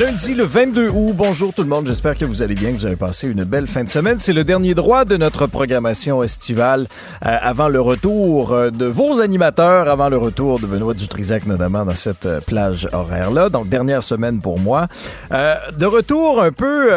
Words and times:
Lundi 0.00 0.34
le 0.34 0.44
22 0.44 0.88
août, 0.88 1.12
bonjour 1.14 1.52
tout 1.52 1.60
le 1.60 1.68
monde, 1.68 1.86
j'espère 1.86 2.16
que 2.16 2.24
vous 2.24 2.42
allez 2.42 2.54
bien, 2.54 2.70
que 2.70 2.76
vous 2.76 2.86
avez 2.86 2.96
passé 2.96 3.28
une 3.28 3.44
belle 3.44 3.66
fin 3.66 3.84
de 3.84 3.88
semaine. 3.90 4.18
C'est 4.18 4.32
le 4.32 4.44
dernier 4.44 4.72
droit 4.72 5.04
de 5.04 5.18
notre 5.18 5.46
programmation 5.46 6.22
estivale 6.22 6.88
euh, 7.26 7.36
avant 7.42 7.68
le 7.68 7.82
retour 7.82 8.52
euh, 8.52 8.70
de 8.70 8.86
vos 8.86 9.20
animateurs, 9.20 9.90
avant 9.90 10.08
le 10.08 10.16
retour 10.16 10.58
de 10.58 10.64
Benoît 10.64 10.94
Dutrisac 10.94 11.44
notamment 11.44 11.84
dans 11.84 11.96
cette 11.96 12.24
euh, 12.24 12.40
plage 12.40 12.88
horaire-là. 12.94 13.50
Donc 13.50 13.68
dernière 13.68 14.02
semaine 14.02 14.40
pour 14.40 14.58
moi. 14.58 14.88
de 15.30 15.84
retour 15.84 16.42
un 16.42 16.52
peu, 16.52 16.88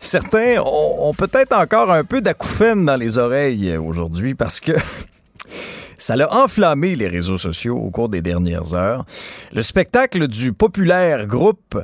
certains 0.00 0.58
ont, 0.64 1.10
ont 1.10 1.12
peut-être 1.12 1.52
encore 1.52 1.92
un 1.92 2.04
peu 2.04 2.22
d'acouphènes 2.22 2.86
dans 2.86 2.96
les 2.96 3.18
oreilles 3.18 3.76
aujourd'hui 3.76 4.34
parce 4.34 4.60
que 4.60 4.72
ça 5.98 6.16
l'a 6.16 6.32
enflammé 6.32 6.94
les 6.94 7.08
réseaux 7.08 7.38
sociaux 7.38 7.76
au 7.76 7.90
cours 7.90 8.08
des 8.08 8.22
dernières 8.22 8.74
heures. 8.74 9.04
Le 9.52 9.62
spectacle 9.62 10.28
du 10.28 10.52
populaire 10.52 11.26
groupe 11.26 11.78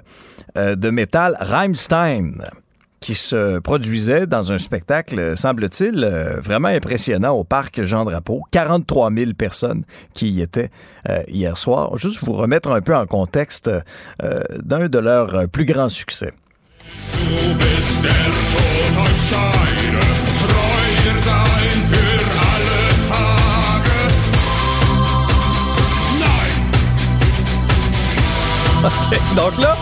euh, 0.56 0.76
de 0.76 0.90
métal 0.90 1.36
Rammstein 1.40 2.44
qui 3.00 3.16
se 3.16 3.58
produisait 3.58 4.28
dans 4.28 4.52
un 4.52 4.58
spectacle, 4.58 5.36
semble-t-il, 5.36 6.04
euh, 6.04 6.40
vraiment 6.40 6.68
impressionnant 6.68 7.32
au 7.32 7.42
parc 7.42 7.82
Jean 7.82 8.04
Drapeau. 8.04 8.42
43 8.52 9.10
000 9.10 9.32
personnes 9.32 9.82
qui 10.14 10.28
y 10.30 10.40
étaient 10.40 10.70
euh, 11.08 11.22
hier 11.26 11.58
soir. 11.58 11.96
Juste 11.96 12.22
vous 12.22 12.34
remettre 12.34 12.70
un 12.70 12.80
peu 12.80 12.94
en 12.94 13.06
contexte 13.06 13.70
d'un 14.20 14.88
de 14.88 14.98
leurs 14.98 15.48
plus 15.48 15.64
grands 15.64 15.88
succès. 15.88 16.32
Donc 29.36 29.58
là, 29.58 29.76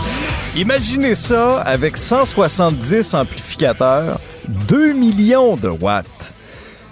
imaginez 0.55 1.15
ça 1.15 1.61
avec 1.61 1.97
170 1.97 3.15
amplificateurs, 3.15 4.19
2 4.67 4.93
millions 4.93 5.55
de 5.55 5.69
watts. 5.69 6.33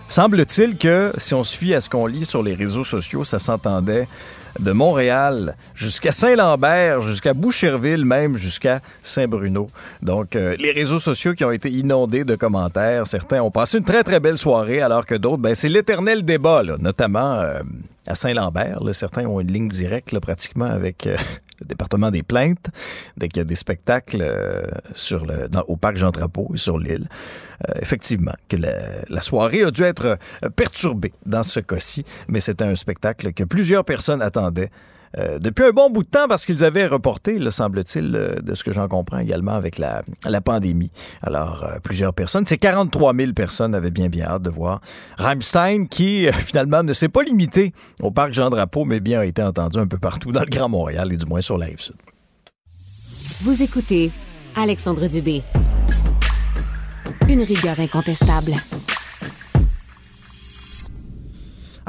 Semble-t-il 0.08 0.78
que, 0.78 1.14
si 1.18 1.36
on 1.36 1.44
se 1.44 1.76
à 1.76 1.82
ce 1.82 1.88
qu'on 1.88 2.08
lit 2.08 2.26
sur 2.26 2.42
les 2.42 2.56
réseaux 2.56 2.84
sociaux, 2.84 3.24
ça 3.24 3.38
s'entendait 3.38 4.08
de 4.60 4.72
Montréal 4.72 5.56
jusqu'à 5.76 6.12
Saint-Lambert, 6.12 7.02
jusqu'à 7.02 7.36
Boucherville, 7.36 8.06
même 8.06 8.38
jusqu'à 8.38 8.82
Saint-Bruno. 9.04 9.70
Donc, 10.02 10.36
euh, 10.36 10.56
les 10.58 10.72
réseaux 10.72 10.98
sociaux 10.98 11.36
qui 11.36 11.46
ont 11.46 11.52
été 11.52 11.70
inondés 11.70 12.24
de 12.24 12.36
commentaires. 12.36 13.06
Certains 13.06 13.44
ont 13.44 13.52
passé 13.52 13.78
une 13.78 13.84
très, 13.84 14.04
très 14.04 14.20
belle 14.20 14.40
soirée, 14.40 14.82
alors 14.82 15.06
que 15.06 15.14
d'autres, 15.14 15.44
ben, 15.44 15.54
c'est 15.54 15.70
l'éternel 15.70 16.26
débat, 16.26 16.64
notamment 16.80 17.36
euh, 17.36 17.62
à 18.08 18.16
Saint-Lambert. 18.16 18.80
Certains 18.94 19.28
ont 19.28 19.40
une 19.40 19.52
ligne 19.52 19.68
directe, 19.68 20.18
pratiquement, 20.20 20.66
avec 20.66 21.06
euh, 21.06 21.16
le 21.62 21.68
département 21.68 22.12
des 22.12 22.24
plaintes, 22.24 22.70
dès 23.18 23.28
qu'il 23.28 23.38
y 23.38 23.42
a 23.42 23.46
des 23.46 23.56
spectacles 23.56 24.22
euh, 24.22 24.66
au 25.68 25.76
parc 25.76 25.98
Jean 25.98 26.12
Drapeau 26.12 26.52
et 26.54 26.58
sur 26.58 26.80
l'île. 26.80 27.08
Euh, 27.68 27.74
effectivement, 27.82 28.34
que 28.48 28.58
la, 28.58 29.22
soirée 29.22 29.64
a 29.64 29.72
dû 29.72 29.84
être 29.84 30.18
euh, 30.44 30.50
perturbée 30.50 31.14
dans 31.26 31.44
ce 31.44 31.60
cas-ci, 31.60 32.06
mais 32.28 32.40
c'était 32.40 32.64
un 32.64 32.76
spectacle 32.76 33.34
que 33.34 33.44
plusieurs 33.44 33.84
personnes 33.84 34.22
attendaient 34.22 34.72
euh, 35.18 35.40
depuis 35.40 35.66
un 35.66 35.72
bon 35.72 35.90
bout 35.90 36.04
de 36.04 36.10
temps 36.10 36.28
parce 36.28 36.46
qu'ils 36.46 36.64
avaient 36.64 36.88
reporté, 36.88 37.40
le 37.40 37.52
semble-t-il, 37.52 38.16
euh, 38.16 38.36
de 38.42 38.56
ce 38.56 38.64
que 38.64 38.72
j'en 38.72 38.88
comprends 38.88 39.20
également 39.20 39.54
avec 39.54 39.78
la, 39.78 40.04
pandémie. 40.42 40.92
Alors, 41.22 41.64
euh, 41.64 41.80
plusieurs 41.84 42.14
personnes, 42.14 42.46
c'est 42.46 42.58
43 42.58 43.14
000 43.16 43.34
personnes 43.34 43.76
avaient 43.76 43.92
bien 43.92 44.08
bien 44.08 44.28
hâte 44.28 44.44
de 44.44 44.50
voir 44.50 44.82
Rammstein 45.18 45.88
qui, 45.88 46.28
finalement, 46.34 46.84
ne 46.84 46.94
s'est 46.94 47.10
pas 47.10 47.24
limité 47.24 47.74
au 48.02 48.12
parc 48.12 48.34
Jean-Drapeau, 48.34 48.86
mais 48.86 49.00
bien 49.00 49.22
a 49.22 49.26
été 49.26 49.42
entendu 49.42 49.80
un 49.80 49.88
peu 49.88 49.98
partout 49.98 50.32
dans 50.32 50.42
le 50.42 50.50
Grand 50.50 50.70
Montréal 50.70 51.12
et 51.12 51.18
du 51.18 51.26
moins 51.26 51.42
sur 51.42 51.58
la 51.58 51.66
rive 51.66 51.80
sud. 51.80 51.96
Vous 53.42 53.64
écoutez 53.64 54.12
Alexandre 54.56 55.08
Dubé. 55.08 55.44
Une 57.28 57.42
rigueur 57.42 57.80
incontestable. 57.80 58.54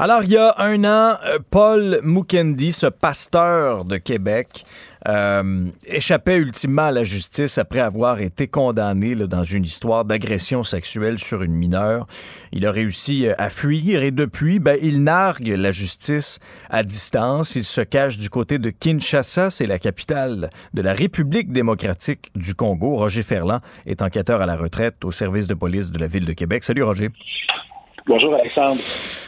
Alors, 0.03 0.23
il 0.23 0.31
y 0.31 0.37
a 0.37 0.55
un 0.57 0.83
an, 0.83 1.15
euh, 1.27 1.37
Paul 1.51 1.99
Mukendi, 2.01 2.71
ce 2.71 2.87
pasteur 2.87 3.85
de 3.85 3.97
Québec, 3.97 4.63
euh, 5.07 5.67
échappait 5.85 6.37
ultimement 6.37 6.85
à 6.85 6.91
la 6.91 7.03
justice 7.03 7.59
après 7.59 7.81
avoir 7.81 8.19
été 8.19 8.47
condamné 8.47 9.13
dans 9.13 9.43
une 9.43 9.63
histoire 9.63 10.03
d'agression 10.03 10.63
sexuelle 10.63 11.19
sur 11.19 11.43
une 11.43 11.53
mineure. 11.53 12.07
Il 12.51 12.65
a 12.65 12.71
réussi 12.71 13.27
euh, 13.27 13.35
à 13.37 13.51
fuir 13.51 14.01
et 14.01 14.09
depuis, 14.09 14.57
ben, 14.57 14.75
il 14.81 15.03
nargue 15.03 15.49
la 15.49 15.69
justice 15.69 16.39
à 16.71 16.81
distance. 16.81 17.55
Il 17.55 17.63
se 17.63 17.81
cache 17.81 18.17
du 18.17 18.31
côté 18.31 18.57
de 18.57 18.71
Kinshasa, 18.71 19.51
c'est 19.51 19.67
la 19.67 19.77
capitale 19.77 20.49
de 20.73 20.81
la 20.81 20.95
République 20.95 21.51
démocratique 21.51 22.31
du 22.33 22.55
Congo. 22.55 22.95
Roger 22.95 23.21
Ferland 23.21 23.59
est 23.85 24.01
enquêteur 24.01 24.41
à 24.41 24.47
la 24.47 24.55
retraite 24.55 25.05
au 25.05 25.11
service 25.11 25.45
de 25.45 25.53
police 25.53 25.91
de 25.91 25.99
la 25.99 26.07
ville 26.07 26.25
de 26.25 26.33
Québec. 26.33 26.63
Salut 26.63 26.81
Roger. 26.81 27.11
Bonjour 28.07 28.33
Alexandre. 28.33 28.81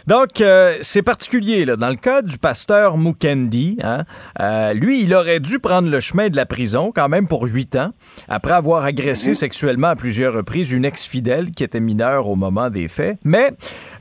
Donc, 0.07 0.41
euh, 0.41 0.77
c'est 0.81 1.01
particulier. 1.01 1.65
Là. 1.65 1.75
Dans 1.75 1.89
le 1.89 1.95
cas 1.95 2.21
du 2.21 2.37
pasteur 2.37 2.97
Mukendi, 2.97 3.77
hein, 3.83 4.03
euh, 4.41 4.73
lui, 4.73 5.03
il 5.03 5.13
aurait 5.13 5.39
dû 5.39 5.59
prendre 5.59 5.89
le 5.89 5.99
chemin 5.99 6.29
de 6.29 6.35
la 6.35 6.45
prison 6.45 6.91
quand 6.93 7.07
même 7.07 7.27
pour 7.27 7.43
huit 7.43 7.75
ans, 7.75 7.91
après 8.27 8.53
avoir 8.53 8.83
agressé 8.83 9.29
mhm. 9.29 9.35
sexuellement 9.35 9.87
à 9.87 9.95
plusieurs 9.95 10.33
reprises 10.33 10.71
une 10.71 10.85
ex-fidèle 10.85 11.51
qui 11.51 11.63
était 11.63 11.79
mineure 11.79 12.27
au 12.27 12.35
moment 12.35 12.69
des 12.69 12.87
faits. 12.87 13.17
Mais 13.23 13.51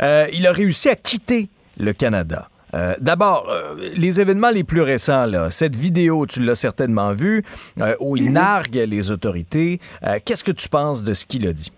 euh, 0.03 0.27
il 0.33 0.47
a 0.47 0.53
réussi 0.53 0.89
à 0.89 0.97
quitter 0.97 1.49
le 1.79 1.93
Canada. 1.93 2.49
D'abord, 3.01 3.55
les 3.95 4.23
événements 4.23 4.49
les 4.49 4.65
plus 4.65 4.81
récents, 4.81 5.27
là, 5.27 5.51
cette 5.51 5.77
vidéo, 5.77 6.25
tu 6.25 6.41
l'as 6.41 6.55
certainement 6.55 7.13
vue, 7.13 7.45
où 8.01 8.17
il 8.17 8.29
mhm. 8.29 8.33
nargue 8.33 8.85
les 8.89 9.11
autorités. 9.11 9.79
Qu'est-ce 10.25 10.43
que 10.43 10.53
tu 10.53 10.71
penses 10.71 11.05
de 11.05 11.13
ce 11.13 11.27
qu'il 11.27 11.47
a 11.47 11.53
dit? 11.53 11.71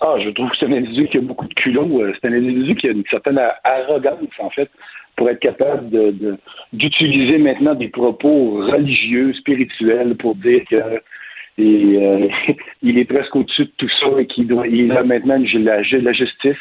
Ah, 0.00 0.14
je 0.18 0.30
trouve 0.30 0.50
que 0.50 0.56
c'est 0.58 0.66
un 0.66 0.72
individu 0.72 1.08
qui 1.08 1.18
a 1.18 1.20
beaucoup 1.20 1.46
de 1.46 1.54
culot. 1.54 2.02
Euh, 2.02 2.14
c'est 2.14 2.28
un 2.28 2.32
individu 2.32 2.76
qui 2.76 2.88
a 2.88 2.92
une 2.92 3.04
certaine 3.10 3.40
arrogance, 3.64 4.18
en 4.38 4.50
fait, 4.50 4.70
pour 5.16 5.28
être 5.28 5.40
capable 5.40 5.90
de, 5.90 6.36
d'utiliser 6.72 7.38
maintenant 7.38 7.74
des 7.74 7.88
propos 7.88 8.64
religieux, 8.66 9.32
spirituels, 9.34 10.16
pour 10.16 10.36
dire 10.36 10.62
que 10.70 11.00
euh, 11.60 12.28
il 12.82 12.98
est 12.98 13.04
presque 13.04 13.34
au-dessus 13.34 13.64
de 13.64 13.72
tout 13.76 13.90
ça 14.00 14.20
et 14.20 14.26
qu'il 14.26 14.46
doit, 14.46 14.64
a 14.64 15.02
maintenant 15.02 15.38
la, 15.54 15.82
justice. 15.82 16.56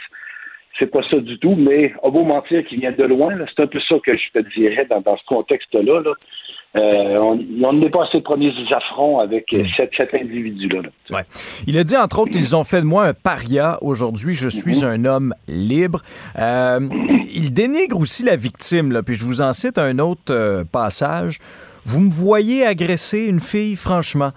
C'est 0.79 0.91
pas 0.91 1.01
ça 1.09 1.17
du 1.17 1.37
tout, 1.39 1.55
mais 1.55 1.93
au 2.03 2.11
beau 2.11 2.23
mentir 2.23 2.63
qui 2.65 2.77
vient 2.77 2.91
de 2.91 3.03
loin, 3.03 3.33
c'est 3.47 3.63
un 3.63 3.67
peu 3.67 3.79
ça 3.79 3.95
que 4.03 4.15
je 4.15 4.31
te 4.31 4.39
dirais 4.55 4.87
dans, 4.89 5.17
ce 5.17 5.25
contexte-là. 5.25 6.01
Là. 6.01 6.13
Euh, 6.77 7.35
on 7.63 7.73
n'est 7.73 7.89
pas 7.89 8.03
assez 8.03 8.21
premiers 8.21 8.53
affronts 8.71 9.19
avec 9.19 9.51
euh, 9.53 9.63
cet, 9.75 10.13
individu-là. 10.13 10.81
Ouais. 11.09 11.23
Il 11.65 11.77
a 11.77 11.83
dit, 11.83 11.97
entre 11.97 12.19
autres, 12.19 12.35
ils 12.35 12.55
ont 12.55 12.63
fait 12.63 12.81
de 12.81 12.85
moi 12.85 13.05
un 13.05 13.13
paria 13.13 13.77
aujourd'hui. 13.81 14.33
Je 14.33 14.49
suis 14.49 14.83
mhm. 14.83 14.87
un 14.87 15.05
homme 15.05 15.33
libre. 15.47 16.01
Euh, 16.37 16.79
il 17.33 17.53
dénigre 17.53 17.99
aussi 17.99 18.23
la 18.23 18.35
victime. 18.35 18.91
Là, 18.91 19.01
puis 19.01 19.15
je 19.15 19.25
vous 19.25 19.41
en 19.41 19.53
cite 19.53 19.77
un 19.77 19.97
autre 19.99 20.63
passage. 20.71 21.39
Vous 21.85 22.01
me 22.01 22.11
voyez 22.11 22.65
agresser 22.65 23.25
une 23.25 23.39
fille, 23.39 23.75
franchement. 23.75 24.31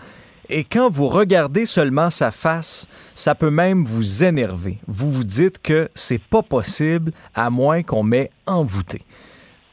Et 0.49 0.65
quand 0.65 0.91
vous 0.91 1.09
regardez 1.09 1.67
seulement 1.67 2.11
sa 2.11 2.31
face, 2.31 2.89
ça 3.15 3.35
peut 3.35 3.51
même 3.51 3.85
vous 3.85 4.25
énerver. 4.25 4.79
Vous 4.89 5.13
vous 5.13 5.25
dites 5.25 5.61
que 5.63 5.89
c'est 5.95 6.23
pas 6.23 6.43
possible 6.43 7.13
à 7.35 7.51
moins 7.51 7.83
qu'on 7.83 8.03
m'ait 8.03 8.31
envoûté. 8.47 8.99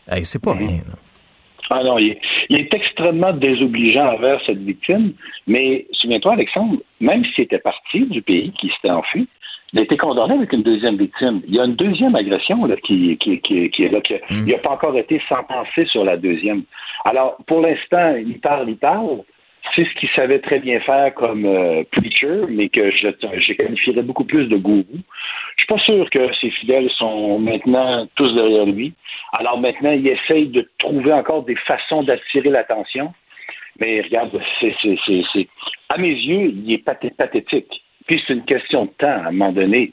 Hey, 0.08 0.26
c'est 0.26 0.42
pas 0.42 0.54
mhm. 0.54 0.60
rien. 0.60 0.82
Là. 0.88 0.96
Ah 1.70 1.84
non, 1.84 1.98
il 1.98 2.12
est, 2.12 2.20
extrêmement 2.50 3.34
désobligeant 3.34 4.14
envers 4.14 4.42
cette 4.46 4.60
victime. 4.60 5.14
Mais 5.48 5.86
souviens-toi, 5.94 6.34
Alexandre, 6.34 6.78
même 7.00 7.24
s'il 7.26 7.46
était 7.46 7.60
parti 7.60 8.06
du 8.06 8.22
pays, 8.22 8.52
qui 8.60 8.70
s'était 8.70 8.90
enfui, 8.90 9.28
il 9.74 9.80
a 9.80 9.82
été 9.82 9.98
condamné 9.98 10.36
avec 10.36 10.54
une 10.54 10.64
deuxième 10.64 10.98
victime. 10.98 11.42
Il 11.48 11.56
y 11.56 11.60
a 11.60 11.66
une 11.66 11.76
deuxième 11.76 12.16
agression 12.16 12.66
là, 12.66 12.76
qui, 12.78 13.18
qui, 13.18 13.40
qui, 13.42 13.84
est 13.84 13.92
là. 13.92 14.00
Mm. 14.00 14.46
Il 14.48 14.54
n'a 14.54 14.60
pas 14.60 14.72
encore 14.72 14.98
été 14.98 15.22
sentencé 15.28 15.86
sur 15.88 16.06
la 16.06 16.16
deuxième. 16.16 16.64
Alors, 17.04 17.38
pour 17.48 17.62
l'instant, 17.62 18.16
il 18.16 18.40
parle, 18.40 18.70
il 18.70 18.78
parle. 18.78 19.24
C'est 19.76 19.86
ce 19.86 19.94
qu'il 20.00 20.10
savait 20.10 20.40
très 20.40 20.60
bien 20.60 20.80
faire 20.80 21.14
comme 21.14 21.46
euh, 21.46 21.84
preacher, 21.92 22.46
mais 22.50 22.70
que 22.70 22.90
je, 22.92 23.08
je 23.08 23.54
qualifierais 23.54 24.02
beaucoup 24.02 24.24
plus 24.24 24.48
de 24.48 24.58
gourou. 24.58 24.86
Je 24.92 25.64
suis 25.64 25.68
pas 25.68 25.80
sûr 25.80 26.10
que 26.10 26.34
ses 26.40 26.50
fidèles 26.52 26.90
sont 26.92 27.40
maintenant 27.40 28.08
tous 28.16 28.34
derrière 28.34 28.66
lui. 28.66 28.94
Alors 29.34 29.60
maintenant, 29.60 29.92
il 29.92 30.08
essaye 30.08 30.48
de 30.48 30.68
trouver 30.80 31.14
encore 31.14 31.44
des 31.44 31.56
façons 31.56 32.04
d'attirer 32.04 32.50
l'attention. 32.50 33.14
Mais 33.80 34.02
regarde, 34.02 34.40
c'est, 34.60 34.74
à 35.90 35.98
mes 35.98 36.10
yeux, 36.10 36.54
il 36.56 36.74
est 36.74 36.84
pathétique. 36.84 37.84
Puis 38.08 38.24
c'est 38.26 38.34
une 38.34 38.46
question 38.46 38.86
de 38.86 38.92
temps, 38.98 39.08
à 39.08 39.28
un 39.28 39.32
moment 39.32 39.52
donné. 39.52 39.92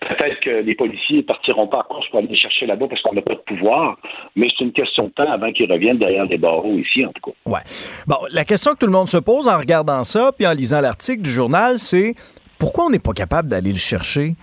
Peut-être 0.00 0.40
que 0.40 0.50
les 0.62 0.74
policiers 0.74 1.22
partiront 1.22 1.66
pas 1.66 1.80
à 1.80 1.82
course 1.82 2.08
pour 2.10 2.20
aller 2.20 2.36
chercher 2.36 2.66
là-bas 2.66 2.86
parce 2.88 3.02
qu'on 3.02 3.14
n'a 3.14 3.22
pas 3.22 3.34
de 3.34 3.40
pouvoir, 3.40 3.98
mais 4.36 4.48
c'est 4.56 4.64
une 4.64 4.72
question 4.72 5.04
de 5.04 5.10
temps 5.10 5.30
avant 5.30 5.52
qu'ils 5.52 5.70
reviennent 5.70 5.98
derrière 5.98 6.24
les 6.26 6.38
barreaux 6.38 6.78
ici, 6.78 7.04
en 7.04 7.12
tout 7.12 7.30
cas. 7.30 7.50
Ouais. 7.50 7.60
Bon, 8.06 8.16
la 8.30 8.44
question 8.44 8.74
que 8.74 8.78
tout 8.78 8.86
le 8.86 8.92
monde 8.92 9.08
se 9.08 9.18
pose 9.18 9.48
en 9.48 9.58
regardant 9.58 10.04
ça, 10.04 10.30
puis 10.36 10.46
en 10.46 10.52
lisant 10.52 10.80
l'article 10.80 11.22
du 11.22 11.30
journal, 11.30 11.78
c'est 11.78 12.14
pourquoi 12.58 12.86
on 12.86 12.90
n'est 12.90 13.00
pas 13.00 13.12
capable 13.12 13.48
d'aller 13.48 13.72
le 13.72 13.78
chercher? 13.78 14.34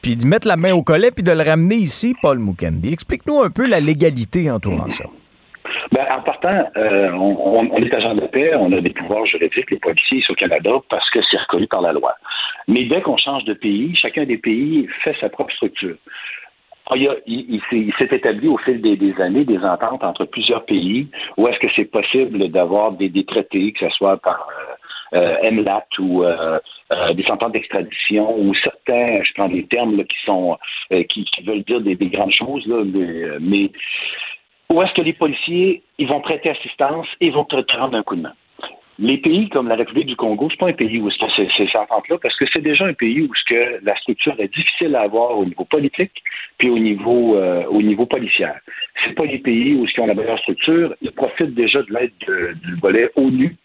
Puis 0.00 0.14
d'y 0.14 0.26
mettre 0.26 0.46
la 0.46 0.56
main 0.56 0.72
au 0.72 0.82
collet 0.82 1.10
puis 1.10 1.24
de 1.24 1.32
le 1.32 1.42
ramener 1.42 1.74
ici, 1.74 2.14
Paul 2.22 2.38
Mukendi. 2.38 2.92
Explique-nous 2.92 3.42
un 3.42 3.50
peu 3.50 3.66
la 3.66 3.80
légalité 3.80 4.48
entourant 4.48 4.88
ça. 4.88 5.04
Ben, 5.92 6.06
en 6.10 6.22
partant, 6.22 6.70
euh, 6.76 7.10
on, 7.12 7.82
est 7.82 7.94
agent 7.94 8.14
de 8.14 8.26
paix, 8.26 8.54
on 8.54 8.72
a 8.72 8.80
des 8.80 8.90
pouvoirs 8.90 9.24
juridiques, 9.26 9.70
les 9.70 9.78
policiers 9.78 10.18
ici 10.18 10.30
au 10.30 10.34
Canada, 10.34 10.70
parce 10.90 11.08
que 11.10 11.20
c'est 11.30 11.38
reconnu 11.38 11.66
par 11.66 11.80
la 11.80 11.92
loi. 11.92 12.14
Mais 12.66 12.84
dès 12.84 13.00
qu'on 13.00 13.16
change 13.16 13.44
de 13.44 13.54
pays, 13.54 13.94
chacun 13.96 14.24
des 14.24 14.36
pays 14.36 14.86
fait 15.02 15.16
sa 15.20 15.30
propre 15.30 15.52
structure. 15.54 15.96
Ah, 16.90 16.94
il, 17.26 17.60
s'est 17.98 18.08
établi 18.16 18.48
au 18.48 18.56
fil 18.58 18.80
des, 18.80 19.20
années 19.20 19.44
des 19.44 19.58
ententes 19.58 20.02
entre 20.04 20.24
plusieurs 20.24 20.64
pays 20.64 21.08
où 21.36 21.46
est-ce 21.46 21.58
que 21.58 21.66
c'est 21.76 21.84
possible 21.84 22.48
d'avoir 22.48 22.92
des, 22.92 23.24
traités, 23.26 23.72
que 23.72 23.88
ce 23.88 23.94
soit 23.94 24.16
par 24.18 24.48
euh, 25.12 25.18
euh 25.18 25.50
MLAT 25.50 25.86
ou 25.98 26.24
euh, 26.24 26.58
des 27.14 27.26
ententes 27.30 27.52
d'extradition 27.52 28.38
ou 28.38 28.54
certains, 28.54 29.22
je 29.22 29.32
prends 29.34 29.48
des 29.48 29.66
termes 29.66 30.02
qui 30.04 30.16
sont 30.24 30.56
qui, 31.10 31.26
veulent 31.44 31.64
dire 31.64 31.82
des, 31.82 31.96
grandes 31.96 32.32
choses, 32.32 32.66
là, 32.66 32.82
mais 33.38 33.70
où 34.70 34.82
est-ce 34.82 34.92
que 34.92 35.02
les 35.02 35.12
policiers 35.12 35.82
ils 35.98 36.08
vont 36.08 36.20
prêter 36.20 36.50
assistance 36.50 37.06
et 37.20 37.30
vont 37.30 37.44
te 37.44 37.56
rendre 37.76 37.96
un 37.96 38.02
coup 38.02 38.16
de 38.16 38.22
main? 38.22 38.34
Les 39.00 39.18
pays 39.18 39.48
comme 39.48 39.68
la 39.68 39.76
République 39.76 40.06
du 40.06 40.16
Congo, 40.16 40.48
c'est 40.50 40.58
pas 40.58 40.68
un 40.68 40.72
pays 40.72 40.98
où 40.98 41.08
c'est 41.10 41.48
ces 41.56 41.78
ententes-là, 41.78 42.18
parce 42.20 42.36
que 42.36 42.46
c'est 42.52 42.60
déjà 42.60 42.84
un 42.84 42.94
pays 42.94 43.22
où 43.22 43.32
ce 43.32 43.44
que 43.44 43.84
la 43.84 43.94
structure 43.96 44.34
est 44.38 44.52
difficile 44.52 44.96
à 44.96 45.02
avoir 45.02 45.38
au 45.38 45.44
niveau 45.44 45.64
politique, 45.64 46.20
puis 46.58 46.68
au 46.68 46.78
niveau 46.80 47.36
euh, 47.36 47.64
au 47.66 47.80
niveau 47.80 48.06
policière. 48.06 48.58
C'est 49.04 49.14
pas 49.14 49.26
des 49.26 49.38
pays 49.38 49.76
où 49.76 49.86
ils 49.86 50.00
ont 50.00 50.06
la 50.06 50.14
meilleure 50.14 50.40
structure. 50.40 50.94
Ils 51.00 51.12
profitent 51.12 51.54
déjà 51.54 51.80
de 51.82 51.92
l'aide 51.92 52.56
du 52.64 52.74
volet 52.80 53.08
ONU, 53.14 53.56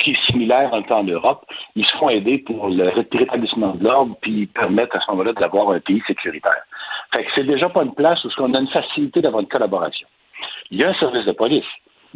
qui 0.00 0.10
est 0.10 0.26
similaire 0.26 0.74
un 0.74 0.82
peu 0.82 0.94
en 0.94 1.04
Europe. 1.04 1.46
Ils 1.76 1.86
se 1.86 1.96
font 1.96 2.08
aider 2.08 2.38
pour 2.38 2.68
le 2.68 2.88
rétablissement 2.88 3.74
de 3.74 3.84
l'ordre, 3.84 4.16
puis 4.20 4.46
permettre 4.46 4.96
à 4.96 5.00
ce 5.00 5.10
moment-là 5.12 5.32
d'avoir 5.32 5.70
un 5.70 5.78
pays 5.80 6.02
sécuritaire. 6.08 6.62
Fait 7.12 7.24
que 7.24 7.30
c'est 7.36 7.44
déjà 7.44 7.68
pas 7.68 7.84
une 7.84 7.94
place 7.94 8.24
où 8.24 8.28
on 8.38 8.52
a 8.52 8.58
une 8.58 8.68
facilité 8.68 9.20
d'avoir 9.20 9.42
une 9.42 9.48
collaboration. 9.48 10.08
Il 10.70 10.78
y 10.78 10.84
a 10.84 10.90
un 10.90 10.94
service 10.94 11.24
de 11.24 11.32
police, 11.32 11.64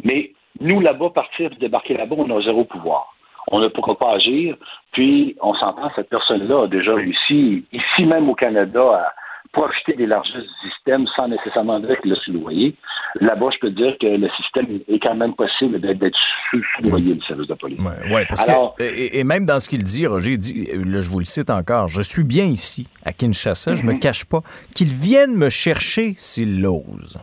mais 0.03 0.31
nous, 0.59 0.79
là-bas, 0.79 1.09
partir 1.09 1.49
débarquer 1.59 1.95
là-bas, 1.95 2.15
on 2.17 2.37
a 2.37 2.41
zéro 2.41 2.65
pouvoir. 2.65 3.13
On 3.47 3.59
ne 3.59 3.67
pourra 3.67 3.95
pas 3.95 4.13
agir. 4.13 4.55
Puis, 4.91 5.35
on 5.41 5.53
s'entend, 5.55 5.91
cette 5.95 6.09
personne-là 6.09 6.63
a 6.63 6.67
déjà 6.67 6.93
réussi, 6.93 7.65
ici 7.71 8.05
même 8.05 8.29
au 8.29 8.35
Canada, 8.35 8.81
à 8.81 9.13
profiter 9.53 9.93
des 9.93 10.05
largesses 10.05 10.43
du 10.43 10.69
système 10.69 11.05
sans 11.15 11.27
nécessairement 11.27 11.79
dire 11.79 11.99
qu'il 12.01 12.13
a 12.13 12.15
sous-loyer. 12.15 12.75
Là-bas, 13.19 13.49
je 13.53 13.59
peux 13.59 13.71
dire 13.71 13.97
que 13.99 14.07
le 14.07 14.29
système 14.37 14.79
est 14.87 14.99
quand 14.99 15.15
même 15.15 15.33
possible 15.33 15.79
d'être 15.81 16.17
sous-loyer, 16.49 17.15
le 17.15 17.21
service 17.21 17.47
de 17.47 17.53
police. 17.55 17.81
Oui, 18.09 18.21
parce 18.29 18.43
que, 18.43 19.17
et, 19.17 19.23
même 19.23 19.45
dans 19.45 19.59
ce 19.59 19.67
qu'il 19.67 19.83
dit, 19.83 20.07
Roger, 20.07 20.37
dit, 20.37 20.69
là, 20.73 21.01
je 21.01 21.09
vous 21.09 21.19
le 21.19 21.25
cite 21.25 21.49
encore, 21.49 21.87
je 21.87 22.01
suis 22.01 22.23
bien 22.23 22.45
ici, 22.45 22.87
à 23.03 23.11
Kinshasa, 23.11 23.75
je 23.75 23.83
ne 23.83 23.87
me 23.87 23.93
mhm. 23.93 23.99
cache 23.99 24.23
pas, 24.25 24.41
qu'il 24.73 24.87
vienne 24.87 25.35
me 25.35 25.49
chercher 25.49 26.13
s'il 26.15 26.61
l'ose. 26.61 27.19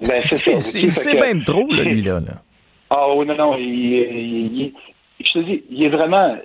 Ben, 0.00 0.22
c'est 0.28 1.20
même 1.20 1.44
trop, 1.46 1.66
lui-là. 1.70 2.20
Là. 2.20 2.34
Ah 2.90 3.12
oui, 3.14 3.26
non, 3.26 3.36
non, 3.36 3.56
il, 3.58 4.72
je 5.20 5.32
te 5.32 5.38
dis, 5.40 5.64
il 5.70 5.84
est 5.84 5.88
vraiment. 5.88 6.36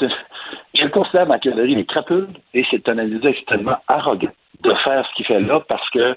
je 0.00 0.84
le 0.84 0.90
considère, 0.90 1.26
Machiavelli, 1.26 1.72
il 1.72 1.78
est 1.78 1.88
crapule 1.88 2.28
et 2.54 2.64
c'est 2.70 2.88
un 2.88 2.98
individu 2.98 3.28
extrêmement 3.28 3.76
arrogant 3.88 4.32
de 4.62 4.74
faire 4.84 5.06
ce 5.08 5.14
qu'il 5.16 5.26
fait 5.26 5.40
là 5.40 5.60
parce 5.60 5.88
que 5.90 6.16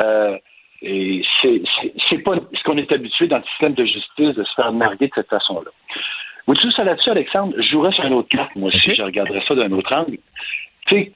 euh, 0.00 0.38
c'est 0.82 2.18
pas 2.24 2.34
ce 2.52 2.62
qu'on 2.64 2.76
est 2.76 2.90
habitué 2.90 3.28
dans 3.28 3.38
le 3.38 3.44
système 3.44 3.74
de 3.74 3.84
justice 3.84 4.34
de 4.34 4.44
se 4.44 4.54
faire 4.54 4.72
narguer 4.72 5.08
de 5.08 5.12
cette 5.14 5.28
façon-là. 5.28 5.70
Vous 6.46 6.54
tu 6.54 6.70
ça 6.72 6.82
là-dessus, 6.82 7.10
Alexandre? 7.10 7.54
Je 7.56 7.70
jouerais 7.70 7.92
sur 7.92 8.04
un 8.04 8.12
autre 8.12 8.28
carte, 8.28 8.54
moi 8.56 8.68
aussi, 8.68 8.94
je 8.96 9.02
regarderais 9.02 9.42
ça 9.46 9.54
d'un 9.54 9.70
autre 9.72 9.92
angle. 9.94 10.18
Tu 10.86 10.94
sais, 10.96 11.12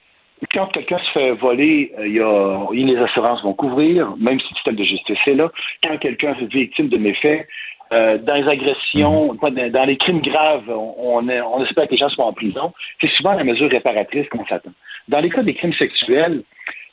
quand 0.53 0.67
quelqu'un 0.67 0.99
se 0.99 1.11
fait 1.13 1.33
voler, 1.33 1.93
euh, 1.99 2.07
il 2.07 2.15
y 2.15 2.21
a, 2.21 2.69
les 2.73 2.97
assurances 2.99 3.43
vont 3.43 3.55
couvrir, 3.55 4.15
même 4.19 4.39
si 4.41 4.47
le 4.51 4.55
système 4.57 4.77
de 4.77 4.85
justice 4.85 5.19
est 5.27 5.35
là. 5.35 5.51
Quand 5.83 5.97
quelqu'un 5.99 6.35
est 6.41 6.53
victime 6.53 6.89
de 6.89 6.99
méfaits, 6.99 7.47
euh, 7.93 8.19
dans 8.19 8.35
les 8.35 8.49
agressions, 8.49 9.35
mhm. 9.35 9.71
dans 9.71 9.85
les 9.85 9.97
crimes 9.97 10.21
graves, 10.21 10.69
on, 10.69 11.23
on, 11.29 11.65
espère 11.65 11.87
que 11.87 11.93
les 11.93 11.97
gens 11.97 12.09
soient 12.09 12.27
en 12.27 12.33
prison. 12.33 12.73
C'est 13.01 13.11
souvent 13.13 13.33
la 13.33 13.45
mesure 13.45 13.71
réparatrice 13.71 14.29
qu'on 14.29 14.45
s'attend. 14.47 14.73
Dans 15.09 15.21
les 15.21 15.31
cas 15.31 15.43
des 15.43 15.55
crimes 15.55 15.73
sexuels, 15.73 16.43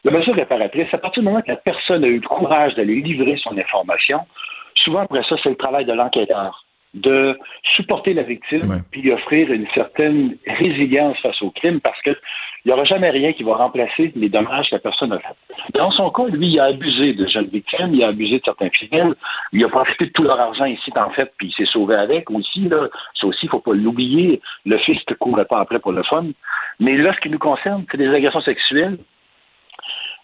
la 0.04 0.12
mesure 0.12 0.36
réparatrice, 0.36 0.94
à 0.94 0.98
partir 0.98 1.24
du 1.24 1.30
moment 1.30 1.42
que 1.42 1.50
la 1.50 1.58
personne 1.58 2.04
a 2.04 2.08
eu 2.08 2.20
le 2.20 2.28
courage 2.28 2.76
d'aller 2.76 3.02
livrer 3.02 3.38
son 3.38 3.58
information, 3.58 4.20
souvent 4.76 5.00
après 5.00 5.24
ça, 5.24 5.36
c'est 5.42 5.50
le 5.50 5.56
travail 5.56 5.86
de 5.86 5.94
l'enquêteur 5.94 6.63
de 6.94 7.38
supporter 7.76 8.14
la 8.14 8.24
victime 8.24 8.82
puis 8.92 9.12
offrir 9.12 9.52
une 9.52 9.68
certaine 9.74 10.38
résilience 10.48 11.18
face 11.20 11.42
au 11.42 11.50
crime 11.52 11.82
parce 11.82 12.02
que 12.02 12.16
il 12.66 12.70
n'y 12.70 12.74
aura 12.74 12.86
jamais 12.86 13.10
rien 13.10 13.34
qui 13.34 13.44
va 13.44 13.56
remplacer 13.56 14.14
les 14.16 14.30
dommages 14.30 14.70
que 14.70 14.76
la 14.76 14.80
personne 14.80 15.12
a 15.12 15.20
fait. 15.20 15.36
Dans 15.74 15.92
son 15.92 16.10
cas, 16.12 16.28
lui, 16.28 16.48
il 16.48 16.60
a 16.62 16.66
abusé 16.66 17.14
de 17.14 17.28
jeunes 17.28 17.48
victimes, 17.48 17.94
il 17.94 18.02
a 18.04 18.08
abusé 18.08 18.40
de 18.40 18.44
certains 18.46 18.70
fidèles, 18.70 19.16
il 19.52 19.66
a 19.66 19.68
profité 19.68 20.06
de 20.06 20.12
tout 20.12 20.24
leur 20.24 20.40
argent 20.40 20.64
ici, 20.64 20.90
en 20.96 21.10
fait, 21.10 21.34
puis 21.38 21.48
il 21.48 21.54
s'est 21.54 21.70
sauvé 21.70 21.96
avec 21.96 22.32
aussi. 22.32 22.62
Là. 22.70 22.88
Ça 23.20 23.28
aussi, 23.28 23.40
il 23.44 23.48
ne 23.48 23.52
faut 23.52 23.60
pas 23.60 23.74
l'oublier. 23.74 24.40
Le 24.66 24.78
fils 24.78 24.98
ne 25.10 25.16
courait 25.16 25.44
pas 25.44 25.60
après 25.60 25.80
pour 25.80 25.92
le 25.92 26.04
fun. 26.04 26.28
Mais 26.80 26.96
là, 26.96 27.14
ce 27.14 27.20
qui 27.20 27.30
nous 27.30 27.40
concerne, 27.40 27.86
c'est 27.92 27.98
des 27.98 28.08
agressions 28.08 28.42
sexuelles. 28.42 28.98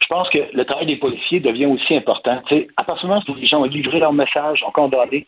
Je 0.01 0.07
pense 0.07 0.30
que 0.30 0.39
le 0.54 0.63
travail 0.63 0.86
des 0.86 0.95
policiers 0.95 1.42
devient 1.42 1.66
aussi 1.66 1.94
important. 1.94 2.42
à 2.77 2.83
partir 2.86 3.04
du 3.04 3.07
moment 3.07 3.21
où 3.27 3.36
les 3.36 3.48
gens 3.48 3.60
ont 3.60 3.66
livré 3.66 4.00
leur 4.00 4.13
message, 4.13 4.63
ont 4.66 4.71
condamné, 4.71 5.27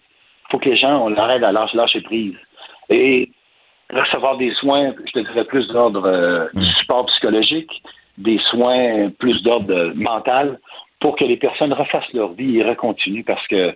faut 0.52 0.60
que 0.60 0.70
les 0.70 0.78
gens, 0.78 1.06
on 1.06 1.10
l'arrête 1.10 1.44
à 1.44 1.52
lâcher 1.52 2.02
prise. 2.02 2.36
Et 2.90 3.32
recevoir 3.92 4.38
des 4.38 4.54
soins, 4.56 4.94
je 5.06 5.12
te 5.12 5.20
dirais 5.20 5.46
plus 5.46 5.68
d'ordre 5.68 6.06
euh, 6.06 6.48
du 6.54 6.62
mm. 6.62 6.74
support 6.80 7.06
psychologique, 7.08 7.72
des 8.18 8.40
soins 8.50 9.10
plus 9.20 9.42
d'ordre 9.44 9.94
mental, 9.96 10.60
pour 11.00 11.16
que 11.16 11.24
les 11.24 11.38
personnes 11.38 11.74
refassent 11.74 12.14
leur 12.14 12.34
vie 12.34 12.58
et 12.58 12.64
recontinuent, 12.64 13.24
parce 13.26 13.46
que 13.48 13.76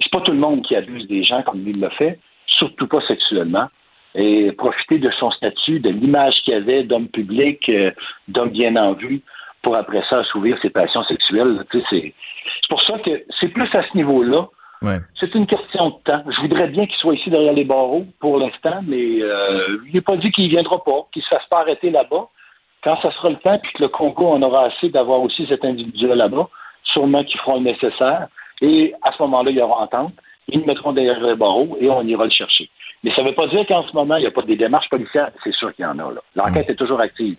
c'est 0.00 0.10
pas 0.10 0.20
tout 0.20 0.32
le 0.32 0.38
monde 0.38 0.62
qui 0.62 0.76
abuse 0.76 1.06
des 1.06 1.24
gens 1.24 1.42
comme 1.42 1.64
lui 1.64 1.72
le 1.72 1.88
fait, 1.90 2.18
surtout 2.46 2.86
pas 2.86 3.00
sexuellement. 3.02 3.68
Et 4.14 4.50
profiter 4.52 4.98
de 4.98 5.10
son 5.10 5.30
statut, 5.30 5.78
de 5.78 5.90
l'image 5.90 6.36
qu'il 6.42 6.54
avait 6.54 6.84
d'homme 6.84 7.08
public, 7.08 7.68
euh, 7.68 7.90
d'homme 8.28 8.50
bien 8.50 8.74
en 8.76 8.94
vue, 8.94 9.20
pour 9.62 9.76
après 9.76 10.02
ça 10.08 10.20
assouvir 10.20 10.58
ses 10.62 10.70
passions 10.70 11.04
sexuelles. 11.04 11.62
C'est 11.90 12.12
pour 12.70 12.80
ça 12.82 12.98
que 12.98 13.24
c'est 13.38 13.48
plus 13.48 13.68
à 13.74 13.82
ce 13.82 13.96
niveau-là 13.96 14.48
c'est 15.18 15.34
une 15.34 15.46
question 15.46 15.90
de 15.90 15.94
temps. 16.04 16.22
Je 16.28 16.40
voudrais 16.40 16.68
bien 16.68 16.86
qu'il 16.86 16.96
soit 16.96 17.14
ici 17.14 17.30
derrière 17.30 17.52
les 17.52 17.64
barreaux 17.64 18.04
pour 18.20 18.38
l'instant, 18.38 18.80
mais 18.86 19.22
euh, 19.22 19.78
il 19.86 19.94
n'est 19.94 20.00
pas 20.00 20.16
dit 20.16 20.30
qu'il 20.30 20.44
ne 20.44 20.50
viendra 20.50 20.82
pas, 20.84 21.06
qu'il 21.12 21.20
ne 21.20 21.24
se 21.24 21.28
fasse 21.28 21.46
pas 21.48 21.60
arrêter 21.60 21.90
là-bas. 21.90 22.28
Quand 22.84 23.00
ça 23.00 23.10
sera 23.12 23.30
le 23.30 23.36
temps, 23.36 23.58
puis 23.58 23.72
que 23.72 23.82
le 23.82 23.88
Congo 23.88 24.28
en 24.28 24.42
aura 24.42 24.66
assez 24.66 24.90
d'avoir 24.90 25.20
aussi 25.20 25.46
cet 25.46 25.64
individu 25.64 26.06
là-bas, 26.06 26.48
sûrement 26.84 27.24
qu'ils 27.24 27.40
feront 27.40 27.56
le 27.56 27.62
nécessaire. 27.62 28.28
Et 28.60 28.94
à 29.02 29.12
ce 29.12 29.22
moment-là, 29.22 29.50
il 29.50 29.56
y 29.56 29.62
aura 29.62 29.82
entente. 29.82 30.12
Ils 30.48 30.60
le 30.60 30.66
mettront 30.66 30.92
derrière 30.92 31.20
les 31.20 31.34
barreaux 31.34 31.76
et 31.80 31.90
on 31.90 32.02
ira 32.02 32.24
le 32.24 32.30
chercher. 32.30 32.70
Mais 33.02 33.12
ça 33.14 33.22
ne 33.22 33.28
veut 33.28 33.34
pas 33.34 33.48
dire 33.48 33.66
qu'en 33.66 33.82
ce 33.82 33.92
moment, 33.92 34.16
il 34.16 34.20
n'y 34.20 34.26
a 34.26 34.30
pas 34.30 34.42
des 34.42 34.56
démarches 34.56 34.88
policières. 34.88 35.30
C'est 35.42 35.54
sûr 35.54 35.74
qu'il 35.74 35.84
y 35.84 35.88
en 35.88 35.98
a. 35.98 36.12
L'enquête 36.36 36.70
est 36.70 36.76
toujours 36.76 37.00
active. 37.00 37.36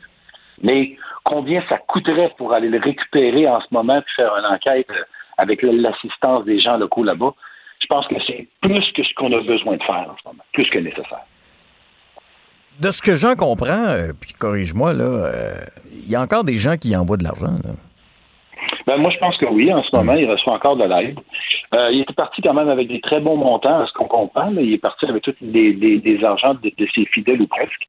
Mais 0.61 0.97
combien 1.23 1.63
ça 1.69 1.77
coûterait 1.77 2.33
pour 2.37 2.53
aller 2.53 2.69
le 2.69 2.79
récupérer 2.79 3.47
en 3.47 3.61
ce 3.61 3.67
moment 3.71 4.01
puis 4.01 4.13
faire 4.15 4.35
une 4.35 4.45
enquête 4.45 4.87
avec 5.37 5.61
l'assistance 5.61 6.45
des 6.45 6.59
gens 6.59 6.77
locaux 6.77 7.03
là-bas, 7.03 7.33
je 7.79 7.87
pense 7.87 8.07
que 8.07 8.15
c'est 8.25 8.47
plus 8.61 8.91
que 8.93 9.03
ce 9.03 9.13
qu'on 9.15 9.31
a 9.33 9.41
besoin 9.41 9.77
de 9.77 9.83
faire 9.83 10.07
en 10.09 10.15
ce 10.21 10.27
moment, 10.27 10.43
plus 10.53 10.69
que 10.69 10.79
nécessaire. 10.79 11.25
De 12.81 12.91
ce 12.91 13.01
que 13.01 13.15
j'en 13.15 13.35
comprends, 13.35 13.87
euh, 13.87 14.11
puis 14.19 14.33
corrige-moi, 14.33 14.93
là, 14.93 15.03
euh, 15.03 15.53
il 15.91 16.09
y 16.09 16.15
a 16.15 16.21
encore 16.21 16.43
des 16.43 16.57
gens 16.57 16.77
qui 16.77 16.95
envoient 16.95 17.17
de 17.17 17.23
l'argent. 17.23 17.55
Ben, 18.85 18.97
moi, 18.97 19.11
je 19.11 19.17
pense 19.17 19.35
que 19.37 19.45
oui. 19.45 19.71
En 19.73 19.83
ce 19.83 19.95
moment, 19.95 20.13
il 20.13 20.29
reçoit 20.29 20.53
encore 20.53 20.77
de 20.77 20.85
l'aide. 20.85 21.19
Euh, 21.73 21.91
il 21.91 22.01
était 22.01 22.13
parti 22.13 22.41
quand 22.41 22.53
même 22.53 22.69
avec 22.69 22.87
des 22.87 23.01
très 23.01 23.19
bons 23.19 23.35
montants, 23.35 23.81
à 23.81 23.85
ce 23.85 23.91
qu'on 23.93 24.05
comprend. 24.05 24.49
Il 24.51 24.73
est 24.73 24.77
parti 24.77 25.05
avec 25.05 25.23
tous 25.23 25.35
des, 25.41 25.73
des, 25.73 26.23
argents 26.23 26.53
de, 26.53 26.71
ses 26.95 27.05
fidèles 27.05 27.41
ou 27.41 27.47
presque. 27.47 27.87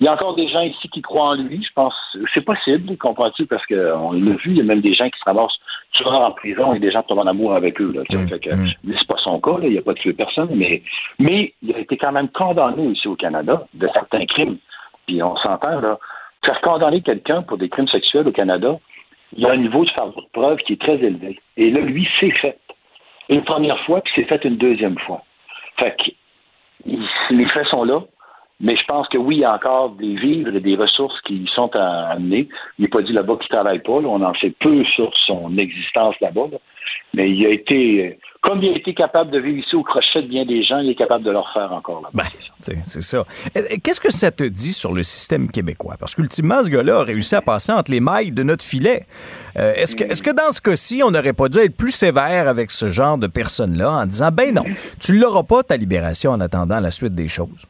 Il 0.00 0.06
y 0.06 0.08
a 0.08 0.12
encore 0.12 0.34
des 0.34 0.48
gens 0.48 0.62
ici 0.62 0.88
qui 0.88 1.02
croient 1.02 1.28
en 1.28 1.34
lui. 1.34 1.62
Je 1.62 1.72
pense 1.74 1.94
c'est 2.34 2.44
possible, 2.44 2.96
comprends-tu, 2.96 3.46
parce 3.46 3.64
qu'on 3.66 4.12
l'a 4.12 4.32
vu, 4.36 4.50
il 4.50 4.56
y 4.56 4.60
a 4.60 4.64
même 4.64 4.80
des 4.80 4.94
gens 4.94 5.08
qui 5.08 5.18
se 5.20 5.24
ramassent 5.24 5.60
souvent 5.92 6.24
en 6.24 6.30
prison 6.32 6.74
et 6.74 6.78
des 6.78 6.90
gens 6.90 7.02
tombent 7.02 7.20
en 7.20 7.26
amour 7.26 7.54
avec 7.54 7.80
eux. 7.80 7.92
Là, 7.92 8.02
mmh, 8.10 8.24
mmh. 8.24 8.94
C'est 8.98 9.06
pas 9.06 9.16
son 9.18 9.40
cas, 9.40 9.56
il 9.62 9.70
n'y 9.70 9.78
a 9.78 9.82
pas 9.82 9.94
tué 9.94 10.12
personne, 10.12 10.50
mais, 10.54 10.82
mais 11.18 11.54
il 11.62 11.74
a 11.74 11.78
été 11.78 11.96
quand 11.96 12.12
même 12.12 12.28
condamné 12.28 12.86
ici 12.86 13.08
au 13.08 13.16
Canada 13.16 13.66
de 13.74 13.88
certains 13.92 14.24
crimes. 14.26 14.58
Puis 15.06 15.22
on 15.22 15.36
s'entend, 15.36 15.80
là. 15.80 15.98
Faire 16.44 16.60
condamner 16.62 17.02
quelqu'un 17.02 17.42
pour 17.42 17.58
des 17.58 17.68
crimes 17.68 17.88
sexuels 17.88 18.26
au 18.26 18.32
Canada, 18.32 18.78
il 19.36 19.42
y 19.42 19.46
a 19.46 19.52
un 19.52 19.58
niveau 19.58 19.84
de 19.84 19.90
de 19.90 20.26
preuve 20.32 20.58
qui 20.58 20.72
est 20.72 20.80
très 20.80 20.96
élevé. 20.96 21.38
Et 21.56 21.70
là, 21.70 21.80
lui, 21.80 22.08
c'est 22.18 22.30
fait 22.30 22.58
une 23.28 23.44
première 23.44 23.78
fois, 23.84 24.00
puis 24.00 24.12
c'est 24.16 24.24
fait 24.24 24.44
une 24.44 24.56
deuxième 24.56 24.98
fois. 24.98 25.22
Fait 25.76 25.96
les 27.30 27.46
faits 27.46 27.66
sont 27.66 27.84
là. 27.84 28.00
Mais 28.60 28.76
je 28.76 28.84
pense 28.84 29.08
que 29.08 29.16
oui, 29.16 29.36
il 29.36 29.40
y 29.40 29.44
a 29.44 29.54
encore 29.54 29.90
des 29.92 30.16
vivres 30.16 30.54
et 30.54 30.60
des 30.60 30.76
ressources 30.76 31.18
qui 31.22 31.48
sont 31.54 31.70
à 31.74 32.10
amener. 32.10 32.48
Il 32.78 32.82
n'est 32.82 32.88
pas 32.88 33.00
dit 33.00 33.12
là-bas 33.12 33.36
qu'il 33.36 33.48
ne 33.50 33.56
travaille 33.56 33.78
pas. 33.78 33.92
On 33.92 34.22
en 34.22 34.34
sait 34.34 34.54
peu 34.60 34.84
sur 34.84 35.10
son 35.26 35.56
existence 35.56 36.14
là-bas. 36.20 36.48
Mais 37.14 37.30
il 37.30 37.44
a 37.46 37.50
été, 37.50 38.18
comme 38.42 38.62
il 38.62 38.72
a 38.72 38.76
été 38.76 38.94
capable 38.94 39.30
de 39.30 39.38
vivre 39.38 39.58
ici 39.58 39.74
au 39.74 39.82
crochet 39.82 40.22
de 40.22 40.28
bien 40.28 40.44
des 40.44 40.62
gens, 40.62 40.78
il 40.78 40.90
est 40.90 40.94
capable 40.94 41.24
de 41.24 41.30
leur 41.30 41.50
faire 41.52 41.72
encore 41.72 42.02
là-bas. 42.02 42.10
Ben, 42.12 42.82
c'est 42.84 43.00
ça. 43.00 43.24
Qu'est-ce 43.82 44.00
que 44.00 44.12
ça 44.12 44.30
te 44.30 44.44
dit 44.44 44.72
sur 44.72 44.92
le 44.92 45.02
système 45.02 45.50
québécois? 45.50 45.96
Parce 45.98 46.14
qu'ultimement, 46.14 46.62
ce 46.62 46.68
gars-là 46.68 46.98
a 46.98 47.02
réussi 47.02 47.34
à 47.34 47.42
passer 47.42 47.72
entre 47.72 47.90
les 47.90 48.00
mailles 48.00 48.32
de 48.32 48.42
notre 48.42 48.64
filet. 48.64 49.06
Euh, 49.56 49.72
est-ce 49.74 49.96
que, 49.96 50.04
est 50.04 50.22
que 50.22 50.30
dans 50.30 50.52
ce 50.52 50.60
cas-ci, 50.60 51.02
on 51.04 51.10
n'aurait 51.10 51.32
pas 51.32 51.48
dû 51.48 51.58
être 51.58 51.76
plus 51.76 51.92
sévère 51.92 52.46
avec 52.46 52.70
ce 52.70 52.90
genre 52.90 53.16
de 53.16 53.26
personnes-là 53.26 53.90
en 53.90 54.06
disant, 54.06 54.30
ben 54.30 54.54
non, 54.54 54.64
tu 55.00 55.18
l'auras 55.18 55.44
pas, 55.44 55.62
ta 55.62 55.76
libération, 55.76 56.32
en 56.32 56.40
attendant 56.40 56.78
la 56.78 56.90
suite 56.90 57.14
des 57.14 57.28
choses? 57.28 57.66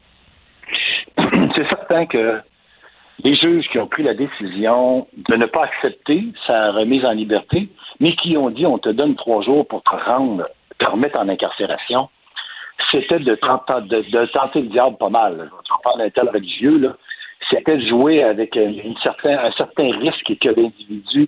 Que 2.09 2.41
les 3.23 3.35
juges 3.35 3.67
qui 3.69 3.79
ont 3.79 3.87
pris 3.87 4.03
la 4.03 4.13
décision 4.13 5.07
de 5.15 5.35
ne 5.35 5.45
pas 5.45 5.65
accepter 5.65 6.23
sa 6.47 6.71
remise 6.71 7.05
en 7.05 7.11
liberté, 7.11 7.69
mais 7.99 8.15
qui 8.15 8.37
ont 8.37 8.49
dit 8.49 8.65
on 8.65 8.79
te 8.79 8.89
donne 8.89 9.15
trois 9.15 9.43
jours 9.43 9.67
pour 9.67 9.83
te 9.83 9.95
rendre, 9.95 10.45
te 10.79 10.85
remettre 10.85 11.19
en 11.19 11.29
incarcération, 11.29 12.09
c'était 12.89 13.19
de, 13.19 13.35
tenter 13.35 14.61
le 14.61 14.67
diable 14.67 14.97
pas 14.97 15.09
mal. 15.09 15.51
Je 15.65 15.83
parle 15.83 15.99
d'un 15.99 16.09
tel 16.09 16.29
religieux, 16.29 16.77
là. 16.77 16.95
C'était 17.49 17.77
de 17.77 17.85
jouer 17.85 18.23
avec 18.23 18.57
certain, 19.03 19.37
un 19.39 19.51
certain 19.51 19.91
risque 19.97 20.31
que 20.39 20.49
l'individu 20.49 21.27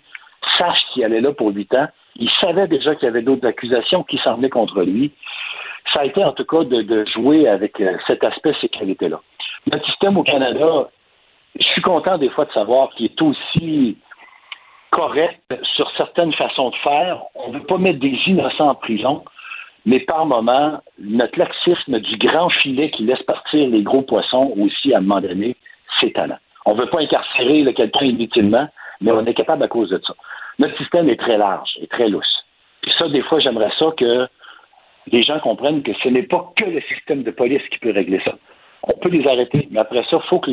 sache 0.58 0.80
qu'il 0.94 1.04
allait 1.04 1.22
là 1.22 1.34
pour 1.34 1.50
huit 1.50 1.74
ans. 1.74 1.88
Il 2.16 2.30
savait 2.40 2.68
déjà 2.68 2.96
qu'il 2.96 3.08
y 3.08 3.10
avait 3.10 3.24
d'autres 3.24 3.48
accusations 3.48 4.04
qui 4.04 4.18
s'en 4.20 4.36
venaient 4.36 4.50
contre 4.50 4.84
lui. 4.84 5.12
Ça 5.92 6.02
a 6.02 6.06
été 6.06 6.24
en 6.24 6.32
tout 6.32 6.46
cas 6.46 6.64
de, 6.64 7.06
jouer 7.06 7.48
avec 7.48 7.80
euh, 7.82 7.98
cet 8.08 8.24
aspect 8.24 8.54
sécurité-là. 8.62 9.20
Notre 9.72 9.86
système 9.86 10.18
au 10.18 10.24
Canada, 10.24 10.90
je 11.58 11.64
suis 11.68 11.82
content 11.82 12.18
des 12.18 12.30
fois 12.30 12.46
de 12.46 12.52
savoir 12.52 12.90
qu'il 12.92 13.06
est 13.06 13.22
aussi 13.22 13.98
correct 14.92 15.42
sur 15.76 15.90
certaines 15.96 16.34
façons 16.34 16.70
de 16.70 16.76
faire. 16.78 17.22
On 17.36 17.50
ne 17.50 17.60
veut 17.60 17.66
pas 17.66 17.78
mettre 17.78 18.00
des 18.00 18.18
innocents 18.28 18.70
en 18.70 18.76
prison, 18.76 19.24
mais 19.86 20.00
par 20.02 20.26
moment, 20.26 20.82
notre 21.00 21.40
laxisme 21.40 22.00
du 22.00 22.18
grand 22.18 22.50
filet 22.50 22.92
qui 22.92 23.04
laisse 23.04 23.24
partir 23.24 23.68
les 23.70 23.84
gros 23.84 24.02
poissons 24.02 24.54
aussi 24.60 24.94
à 24.94 24.98
un 24.98 25.02
moment 25.02 25.22
donné, 25.22 25.56
c'est 26.00 26.12
talent. 26.12 26.38
On 26.66 26.76
ne 26.76 26.82
veut 26.82 26.90
pas 26.90 27.02
incarcérer 27.02 27.74
quelqu'un 27.74 28.06
inutilement, 28.06 28.68
mais 29.02 29.12
on 29.12 29.26
est 29.26 29.34
capable 29.34 29.64
à 29.64 29.68
cause 29.68 29.90
de 29.90 30.02
ça. 30.06 30.14
Notre 30.60 30.78
système 30.78 31.10
est 31.10 31.20
très 31.20 31.38
large 31.38 31.78
et 31.82 31.88
très 31.88 32.10
lousse. 32.10 32.46
Et 32.86 32.92
ça, 32.98 33.08
des 33.08 33.22
fois, 33.22 33.40
j'aimerais 33.40 33.72
ça 33.80 33.88
que 33.98 34.28
les 35.08 35.24
gens 35.24 35.40
comprennent 35.40 35.84
que 35.84 35.94
ce 36.02 36.10
n'est 36.10 36.24
pas 36.24 36.52
que 36.56 36.66
le 36.66 36.82
système 36.82 37.24
de 37.24 37.32
police 37.32 37.64
qui 37.70 37.80
peut 37.80 37.92
régler 37.92 38.22
ça 38.24 38.34
on 38.84 38.98
peut 39.00 39.10
les 39.10 39.26
arrêter, 39.28 39.68
mais 39.72 39.80
après 39.80 40.04
ça, 40.10 40.20
faut, 40.30 40.40
que 40.40 40.52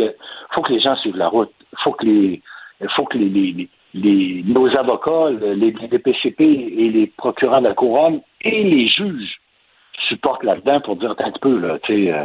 faut 0.52 0.62
que 0.62 0.72
les 0.72 0.80
gens 0.80 0.96
suivent 0.96 1.16
la 1.16 1.28
route. 1.28 1.50
faut 1.82 1.92
que 1.92 2.06
les, 2.06 2.42
faut 2.94 3.04
que 3.04 3.18
les, 3.18 3.68
les, 3.94 4.42
nos 4.44 4.68
avocats, 4.76 5.30
les, 5.30 5.72
DPCP 5.72 6.40
et 6.40 6.90
les 6.90 7.06
procureurs 7.08 7.60
de 7.60 7.68
la 7.68 7.74
couronne 7.74 8.20
et 8.42 8.62
les 8.62 8.86
juges 8.88 9.40
supportent 10.08 10.44
là-dedans 10.44 10.80
pour 10.80 10.96
dire 10.96 11.10
un 11.10 11.30
petit 11.30 11.40
peu, 11.40 11.58
là, 11.58 11.78
tu 11.82 11.92
sais, 11.92 12.12
euh, 12.12 12.24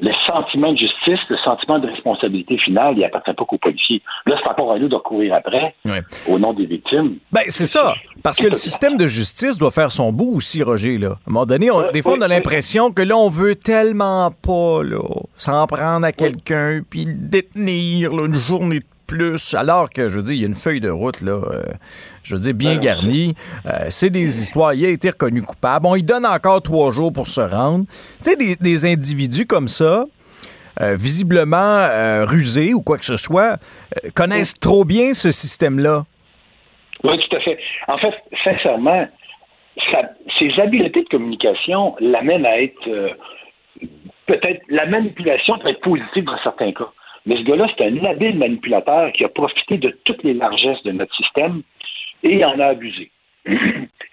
le 0.00 0.12
sentiment 0.26 0.72
de 0.72 0.78
justice, 0.78 1.20
le 1.28 1.36
sentiment 1.38 1.78
de 1.78 1.88
responsabilité 1.88 2.58
finale, 2.58 2.94
il 2.96 3.04
appartient 3.04 3.32
pas 3.32 3.44
qu'aux 3.44 3.58
policiers. 3.58 4.02
Là, 4.26 4.36
c'est 4.42 4.48
encore 4.48 4.72
à 4.72 4.78
nous 4.78 4.88
de 4.88 4.96
courir 4.96 5.34
après 5.34 5.74
au 6.28 6.38
nom 6.38 6.52
des 6.52 6.66
victimes. 6.66 7.16
Ben, 7.32 7.42
c'est 7.48 7.66
ça. 7.66 7.94
Parce 8.22 8.38
que 8.38 8.48
le 8.48 8.54
système 8.54 8.96
de 8.96 9.06
justice 9.06 9.58
doit 9.58 9.70
faire 9.70 9.92
son 9.92 10.12
bout 10.12 10.32
aussi, 10.36 10.62
Roger. 10.62 10.98
Là. 10.98 11.08
À 11.08 11.12
un 11.12 11.32
moment 11.32 11.46
donné, 11.46 11.70
des 11.92 12.02
fois, 12.02 12.14
on 12.18 12.20
a 12.20 12.28
l'impression 12.28 12.92
que 12.92 13.02
là, 13.02 13.16
on 13.16 13.28
veut 13.28 13.54
tellement 13.54 14.30
pas 14.30 14.80
s'en 15.36 15.66
prendre 15.66 16.06
à 16.06 16.12
quelqu'un 16.12 16.80
puis 16.88 17.04
le 17.04 17.14
détenir 17.14 18.12
une 18.12 18.34
journée 18.34 18.80
de 18.80 18.84
plus, 19.10 19.54
alors 19.54 19.90
que, 19.90 20.06
je 20.08 20.16
veux 20.16 20.22
dire, 20.22 20.34
il 20.34 20.40
y 20.40 20.44
a 20.44 20.46
une 20.46 20.54
feuille 20.54 20.80
de 20.80 20.88
route, 20.88 21.20
là, 21.20 21.32
euh, 21.32 21.62
je 22.22 22.36
veux 22.36 22.40
dire, 22.40 22.54
bien 22.54 22.74
ben, 22.74 22.80
garnie. 22.80 23.34
Euh, 23.66 23.86
c'est 23.88 24.10
des 24.10 24.40
histoires. 24.40 24.72
Il 24.72 24.86
a 24.86 24.88
été 24.88 25.10
reconnu 25.10 25.42
coupable. 25.42 25.82
Bon, 25.82 25.96
il 25.96 26.04
donne 26.04 26.24
encore 26.24 26.62
trois 26.62 26.92
jours 26.92 27.12
pour 27.12 27.26
se 27.26 27.40
rendre. 27.40 27.86
Tu 28.22 28.30
sais, 28.30 28.36
des, 28.36 28.84
individus 28.84 29.46
comme 29.46 29.66
ça, 29.66 30.04
euh, 30.80 30.94
visiblement 30.94 31.88
rusés 32.24 32.72
ou 32.72 32.82
quoi 32.82 32.98
que 32.98 33.04
ce 33.04 33.16
soit, 33.16 33.58
connaissent 34.14 34.58
trop 34.58 34.84
bien 34.84 35.12
ce 35.12 35.32
système-là. 35.32 36.04
Oui, 37.02 37.18
tout 37.18 37.36
à 37.36 37.40
fait. 37.40 37.58
En 37.88 37.98
fait, 37.98 38.14
sincèrement, 38.44 39.08
ces 40.38 40.60
habiletés 40.60 41.02
de 41.02 41.08
communication 41.08 41.96
l'amènent 41.98 42.46
à 42.46 42.62
être 42.62 43.16
peut-être 44.26 44.62
la 44.68 44.86
manipulation 44.86 45.58
peut 45.58 45.68
être 45.68 45.80
positive 45.80 46.24
dans 46.24 46.38
certains 46.44 46.72
cas. 46.72 46.90
Mais 47.26 47.36
ce 47.36 47.42
gars-là, 47.42 47.66
c'est 47.76 47.84
un 47.84 48.04
habile 48.04 48.38
manipulateur 48.38 49.12
qui 49.12 49.24
a 49.24 49.28
profité 49.28 49.78
de 49.78 49.96
toutes 50.04 50.22
les 50.22 50.34
largesses 50.34 50.82
de 50.84 50.92
notre 50.92 51.14
système 51.14 51.62
et 52.22 52.44
en 52.44 52.58
a 52.58 52.66
abusé. 52.66 53.10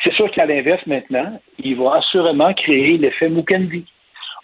c'est 0.03 0.13
sûr 0.13 0.29
qu'à 0.31 0.45
l'inverse, 0.45 0.85
maintenant, 0.87 1.39
il 1.59 1.75
va 1.77 1.95
assurément 1.95 2.53
créer 2.53 2.97
l'effet 2.97 3.29
Mukendi. 3.29 3.85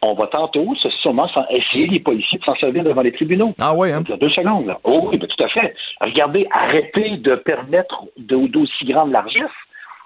On 0.01 0.15
va 0.15 0.27
tantôt, 0.27 0.75
sûrement, 1.01 1.29
essayer 1.49 1.87
les 1.87 1.99
policiers 2.01 2.37
de 2.37 2.43
s'en 2.43 2.55
servir 2.55 2.83
devant 2.83 3.01
les 3.01 3.13
tribunaux. 3.13 3.53
Ah 3.61 3.73
oui, 3.73 3.89
hein? 3.89 4.03
Deux 4.19 4.29
secondes, 4.29 4.65
là. 4.65 4.77
Oh 4.83 5.07
oui, 5.09 5.17
ben, 5.17 5.27
tout 5.27 5.43
à 5.43 5.47
fait. 5.47 5.73
Regardez, 6.01 6.45
arrêtez 6.51 7.17
de 7.17 7.35
permettre 7.35 8.03
d'aussi 8.17 8.85
grandes 8.85 9.11
largesses. 9.11 9.43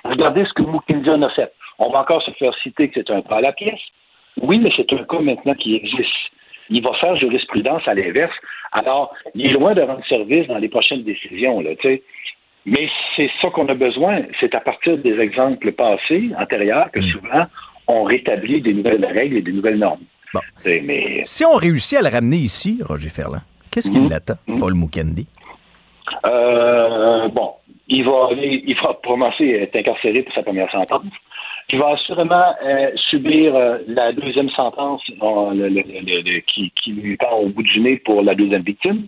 Regardez 0.03 0.45
ce 0.45 0.53
que 0.53 0.61
Mukendi 0.61 1.09
en 1.09 1.23
a 1.23 1.29
fait. 1.29 1.51
On 1.79 1.89
va 1.89 2.01
encore 2.01 2.21
se 2.21 2.31
faire 2.31 2.53
citer 2.59 2.89
que 2.89 3.01
c'est 3.01 3.11
un 3.11 3.21
pas 3.21 3.37
à 3.37 3.41
la 3.41 3.53
pièce. 3.53 3.81
Oui, 4.39 4.59
mais 4.59 4.71
c'est 4.75 4.91
un 4.93 5.03
cas 5.03 5.19
maintenant 5.19 5.55
qui 5.55 5.75
existe 5.75 6.13
il 6.69 6.83
va 6.83 6.93
faire 6.93 7.15
jurisprudence 7.15 7.87
à 7.87 7.93
l'inverse. 7.93 8.35
Alors, 8.71 9.13
il 9.35 9.47
est 9.47 9.53
loin 9.53 9.73
de 9.73 9.81
rendre 9.81 10.05
service 10.07 10.47
dans 10.47 10.57
les 10.57 10.69
prochaines 10.69 11.03
décisions, 11.03 11.61
là, 11.61 11.75
tu 11.75 11.87
sais. 11.87 12.03
Mais 12.65 12.89
c'est 13.15 13.29
ça 13.41 13.49
qu'on 13.49 13.67
a 13.69 13.73
besoin. 13.73 14.23
C'est 14.41 14.53
à 14.53 14.59
partir 14.59 14.97
des 14.97 15.17
exemples 15.19 15.71
passés, 15.71 16.31
antérieurs, 16.37 16.91
que 16.91 16.99
mm. 16.99 17.03
souvent, 17.03 17.45
on 17.87 18.03
rétablit 18.03 18.61
des 18.61 18.73
nouvelles 18.73 19.05
règles 19.05 19.37
et 19.37 19.41
des 19.41 19.53
nouvelles 19.53 19.79
normes. 19.79 20.03
Mais... 20.65 21.21
Si 21.23 21.45
on 21.45 21.55
réussit 21.55 21.97
à 21.97 22.01
le 22.01 22.09
ramener 22.09 22.35
ici, 22.35 22.79
Roger 22.83 23.09
Ferland, 23.09 23.41
qu'est-ce 23.71 23.89
qu'il 23.89 24.01
mm. 24.01 24.09
l'attend, 24.09 24.35
mm. 24.47 24.59
Paul 24.59 24.73
Mukendi? 24.73 25.27
Euh, 26.25 27.29
bon, 27.29 27.53
il 27.87 28.03
va 28.03 28.29
il 28.33 28.75
va 28.75 28.97
commencer 29.01 29.59
à 29.59 29.61
être 29.63 29.75
incarcéré 29.77 30.23
pour 30.23 30.33
sa 30.33 30.43
première 30.43 30.69
sentence 30.71 31.03
qui 31.67 31.75
va 31.75 31.89
assurément 31.89 32.55
euh, 32.63 32.91
subir 33.09 33.55
euh, 33.55 33.79
la 33.87 34.13
deuxième 34.13 34.49
sentence 34.51 35.03
qui, 35.03 36.71
qui, 36.71 36.91
lui 36.91 37.17
part 37.17 37.41
au 37.41 37.49
bout 37.49 37.63
du 37.63 37.79
nez 37.81 37.97
pour 37.97 38.21
la 38.21 38.35
deuxième 38.35 38.61
victime. 38.61 39.07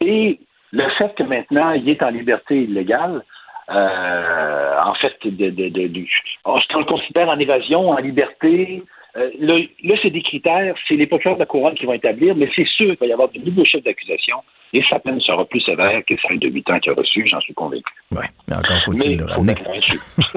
Et 0.00 0.40
le 0.72 0.88
fait 0.98 1.14
que 1.14 1.22
maintenant 1.22 1.70
il 1.72 1.88
est 1.88 2.02
en 2.02 2.10
liberté 2.10 2.62
illégale, 2.62 3.22
euh, 3.70 4.78
en 4.84 4.94
fait, 4.94 5.16
de, 5.24 5.50
de, 5.50 5.68
de, 5.68 5.80
le 5.82 6.84
considère 6.84 7.28
en 7.28 7.38
évasion, 7.38 7.90
en 7.90 7.98
liberté, 7.98 8.82
euh, 9.16 9.30
là, 9.40 9.94
c'est 10.02 10.10
des 10.10 10.22
critères, 10.22 10.74
c'est 10.88 10.94
les 10.94 11.06
procureurs 11.06 11.36
de 11.36 11.40
la 11.40 11.46
couronne 11.46 11.74
qui 11.74 11.84
vont 11.84 11.92
établir, 11.92 12.34
mais 12.34 12.48
c'est 12.56 12.66
sûr 12.66 12.96
qu'il 12.96 13.00
va 13.00 13.06
y 13.06 13.12
avoir 13.12 13.28
de 13.30 13.38
nouveaux 13.40 13.64
chefs 13.64 13.84
d'accusation 13.84 14.36
et 14.74 14.82
sa 14.88 14.98
peine 14.98 15.20
sera 15.20 15.44
plus 15.44 15.60
sévère 15.60 16.00
que 16.08 16.14
celle 16.26 16.38
de 16.38 16.48
8 16.48 16.70
ans 16.70 16.78
qu'il 16.80 16.92
a 16.92 16.94
reçu, 16.94 17.26
j'en 17.28 17.40
suis 17.40 17.52
convaincu. 17.52 17.92
Oui, 18.10 18.24
mais 18.48 18.56
encore 18.56 18.80
faut-il 18.80 19.18
le 19.18 19.26
ramener. 19.26 19.54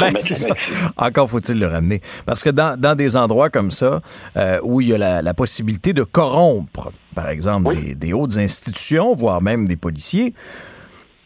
ben, 0.00 0.14
c'est 0.20 0.34
ça. 0.34 0.48
Encore 0.96 1.28
faut-il 1.28 1.58
le 1.58 1.66
ramener. 1.66 2.00
Parce 2.24 2.42
que 2.42 2.48
dans, 2.48 2.80
dans 2.80 2.94
des 2.94 3.18
endroits 3.18 3.50
comme 3.50 3.70
ça, 3.70 4.00
euh, 4.36 4.58
où 4.62 4.80
il 4.80 4.88
y 4.88 4.94
a 4.94 4.98
la, 4.98 5.20
la, 5.20 5.34
possibilité 5.34 5.92
de 5.92 6.04
corrompre, 6.04 6.90
par 7.14 7.28
exemple, 7.28 7.74
des, 7.76 7.94
des 7.94 8.14
hautes 8.14 8.38
institutions, 8.38 9.12
voire 9.12 9.42
même 9.42 9.68
des 9.68 9.76
policiers, 9.76 10.32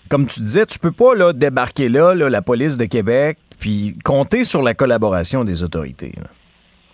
comme 0.09 0.27
tu 0.27 0.41
disais, 0.41 0.67
tu 0.67 0.81
peux 0.81 0.91
pas 0.91 1.15
là, 1.15 1.33
débarquer 1.33 1.89
là, 1.89 2.15
là, 2.17 2.29
la 2.29 2.43
police 2.43 2.77
de 2.79 2.87
Québec, 2.87 3.39
puis 3.61 3.93
compter 4.05 4.43
sur 4.43 4.63
la 4.63 4.75
collaboration 4.75 5.45
des 5.45 5.63
autorités. 5.63 6.13
Là. 6.17 6.25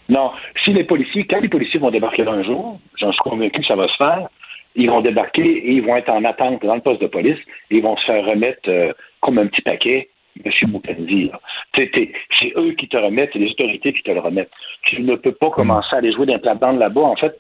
Non. 0.09 0.31
Si 0.65 0.73
les 0.73 0.85
policiers, 0.85 1.27
quand 1.27 1.41
les 1.41 1.49
policiers 1.49 1.81
vont 1.81 1.91
débarquer 1.91 2.27
un 2.27 2.43
jour, 2.43 2.79
j'en 2.99 3.13
suis 3.13 3.21
convaincu 3.21 3.61
que 3.61 3.67
ça 3.67 3.77
va 3.77 3.89
se 3.89 3.97
faire, 3.97 4.29
ils 4.77 4.91
vont 4.91 5.01
débarquer 5.01 5.43
et 5.43 5.73
ils 5.73 5.83
vont 5.83 5.97
être 5.97 6.11
en 6.11 6.25
attente 6.25 6.65
dans 6.65 6.75
le 6.75 6.81
poste 6.81 7.01
de 7.01 7.07
police 7.07 7.39
et 7.71 7.77
ils 7.77 7.83
vont 7.83 7.97
se 7.97 8.05
faire 8.05 8.25
remettre 8.25 8.69
euh, 8.69 8.93
comme 9.21 9.39
un 9.39 9.47
petit 9.47 9.63
paquet 9.63 10.09
M. 10.45 10.53
Mukendi. 10.71 11.31
C'est 11.75 12.53
eux 12.57 12.73
qui 12.73 12.89
te 12.89 12.97
remettent, 12.97 13.31
c'est 13.33 13.39
les 13.39 13.51
autorités 13.51 13.93
qui 13.93 14.03
te 14.03 14.11
le 14.11 14.21
remettent. 14.21 14.51
Tu 14.83 15.01
ne 15.03 15.17
peux 15.17 15.33
pas 15.33 15.51
commencer 15.51 15.95
à 15.95 15.99
aller 15.99 16.13
jouer 16.13 16.27
d'un 16.27 16.39
plat 16.39 16.59
là-bas. 16.61 17.01
En 17.01 17.17
fait, 17.17 17.39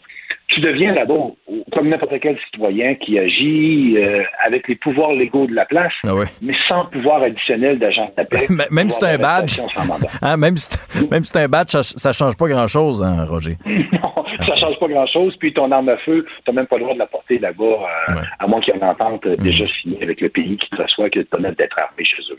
tu 0.48 0.60
deviens 0.60 0.94
là-bas 0.94 1.32
comme 1.72 1.88
n'importe 1.88 2.14
quel 2.20 2.38
citoyen 2.46 2.94
qui 2.94 3.18
agit 3.18 3.96
euh, 3.98 4.22
avec 4.44 4.68
les 4.68 4.76
pouvoirs 4.76 5.12
légaux 5.12 5.46
de 5.46 5.54
la 5.54 5.64
place, 5.64 5.92
ah 6.04 6.12
mais 6.40 6.54
sans 6.68 6.86
pouvoir 6.86 7.22
additionnel 7.22 7.78
d'agent 7.78 8.10
de 8.16 8.22
paix. 8.24 8.46
même 8.70 8.88
si 8.88 8.98
c'est 9.00 9.14
un 9.14 9.18
badge, 9.18 9.60
hein, 10.22 10.36
même 10.36 10.56
si 10.56 10.78
c'est 11.24 11.36
un 11.36 11.48
badge, 11.48 11.70
ça, 11.70 12.08
ne 12.08 12.14
change 12.14 12.36
pas 12.36 12.48
grand-chose, 12.48 13.02
hein, 13.02 13.26
Roger. 13.28 13.56
non, 13.66 14.24
ça 14.38 14.52
change 14.58 14.78
pas 14.78 14.88
grand-chose. 14.88 15.36
Puis 15.38 15.52
ton 15.52 15.70
arme 15.70 15.88
à 15.88 15.96
feu, 15.98 16.24
tu 16.44 16.50
n'as 16.50 16.54
même 16.54 16.66
pas 16.66 16.76
le 16.76 16.82
droit 16.82 16.94
de 16.94 17.00
la 17.00 17.06
porter 17.06 17.38
là-bas, 17.38 17.64
euh, 17.64 18.14
à 18.38 18.46
moins 18.46 18.60
qu'il 18.60 18.72
y 18.72 18.76
ait 18.76 18.80
une 18.80 18.86
entente 18.86 19.26
euh, 19.26 19.36
déjà 19.36 19.64
signée 19.82 20.02
avec 20.02 20.20
le 20.20 20.28
pays 20.28 20.56
qui 20.56 20.70
te 20.70 20.82
reçoit, 20.82 21.10
qui 21.10 21.18
te 21.18 21.28
permette 21.28 21.58
d'être 21.58 21.78
armé 21.78 22.04
chez 22.04 22.22
eux. 22.32 22.38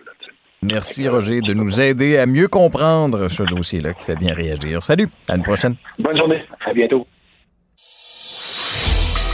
Merci, 0.63 1.07
Roger, 1.07 1.41
de 1.41 1.53
nous 1.53 1.79
aider 1.79 2.17
à 2.17 2.25
mieux 2.25 2.47
comprendre 2.47 3.27
ce 3.27 3.43
dossier-là 3.43 3.93
qui 3.93 4.03
fait 4.03 4.15
bien 4.15 4.33
réagir. 4.33 4.81
Salut, 4.81 5.07
à 5.29 5.35
une 5.35 5.43
prochaine. 5.43 5.75
Bonne 5.99 6.17
journée. 6.17 6.41
À 6.65 6.73
bientôt. 6.73 7.05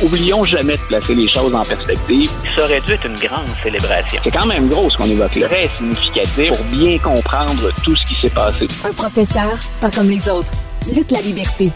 Oublions 0.04 0.44
jamais 0.44 0.74
de 0.74 0.82
placer 0.90 1.16
les 1.16 1.30
choses 1.30 1.56
en 1.56 1.64
perspective. 1.64 2.30
Ça 2.58 2.66
aurait 2.66 2.82
dû 2.82 2.92
être 2.92 3.06
une 3.06 3.16
grande 3.16 3.48
célébration. 3.64 4.20
C'est 4.22 4.32
quand 4.32 4.46
même 4.46 4.68
gros 4.68 4.90
ce 4.90 4.98
qu'on 4.98 5.06
évoque 5.06 5.36
là. 5.36 5.48
Très 5.48 5.68
significatif 5.70 6.50
pour 6.50 6.66
bien 6.66 6.98
comprendre 6.98 7.72
tout 7.86 7.96
ce 7.96 8.06
qui 8.06 8.16
s'est 8.16 8.30
passé. 8.30 8.68
Un 8.84 8.92
professeur, 8.92 9.58
pas 9.80 9.90
comme 9.90 10.10
les 10.10 10.28
autres. 10.28 10.52
Luc 10.94 11.10
La 11.10 11.22
Liberté. 11.22 11.72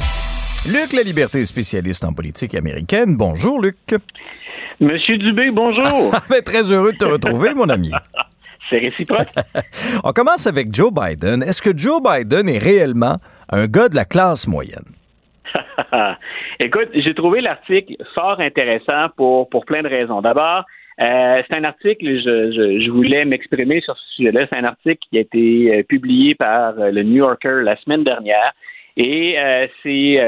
Luc 0.69 0.91
La 0.91 1.03
Liberté, 1.03 1.46
spécialiste 1.46 2.03
en 2.03 2.12
politique 2.12 2.53
américaine. 2.53 3.15
Bonjour, 3.15 3.62
Luc. 3.62 3.77
Monsieur 4.81 5.17
Dubé, 5.17 5.50
bonjour. 5.51 6.13
Très 6.46 6.74
heureux 6.74 6.91
de 6.91 6.98
te 6.98 7.05
retrouver, 7.05 7.53
mon 7.53 7.69
ami. 7.69 7.91
C'est 8.69 8.79
réciproque. 8.79 9.29
On 10.03 10.12
commence 10.12 10.48
avec 10.48 10.75
Joe 10.75 10.91
Biden. 10.91 11.43
Est-ce 11.43 11.62
que 11.62 11.75
Joe 11.75 12.01
Biden 12.03 12.50
est 12.50 12.57
réellement 12.57 13.19
un 13.50 13.67
gars 13.67 13.88
de 13.88 13.96
la 13.96 14.03
classe 14.03 14.48
moyenne? 14.48 14.84
Écoute, 16.59 16.89
j'ai 16.93 17.13
trouvé 17.13 17.41
l'article 17.41 17.95
fort 18.15 18.39
intéressant 18.39 19.09
pour, 19.15 19.47
pour 19.49 19.65
plein 19.65 19.83
de 19.83 19.87
raisons. 19.87 20.21
D'abord, 20.21 20.65
euh, 20.99 21.43
c'est 21.47 21.55
un 21.55 21.63
article, 21.63 22.05
je, 22.05 22.51
je, 22.51 22.79
je 22.83 22.89
voulais 22.89 23.25
m'exprimer 23.25 23.81
sur 23.81 23.95
ce 23.95 24.15
sujet-là. 24.15 24.47
C'est 24.49 24.57
un 24.57 24.63
article 24.63 24.99
qui 25.07 25.17
a 25.17 25.21
été 25.21 25.71
euh, 25.71 25.83
publié 25.83 26.33
par 26.33 26.79
euh, 26.79 26.89
le 26.89 27.03
New 27.03 27.17
Yorker 27.17 27.61
la 27.63 27.75
semaine 27.77 28.03
dernière. 28.03 28.53
Et 28.99 29.37
euh, 29.37 29.67
c'est, 29.83 30.19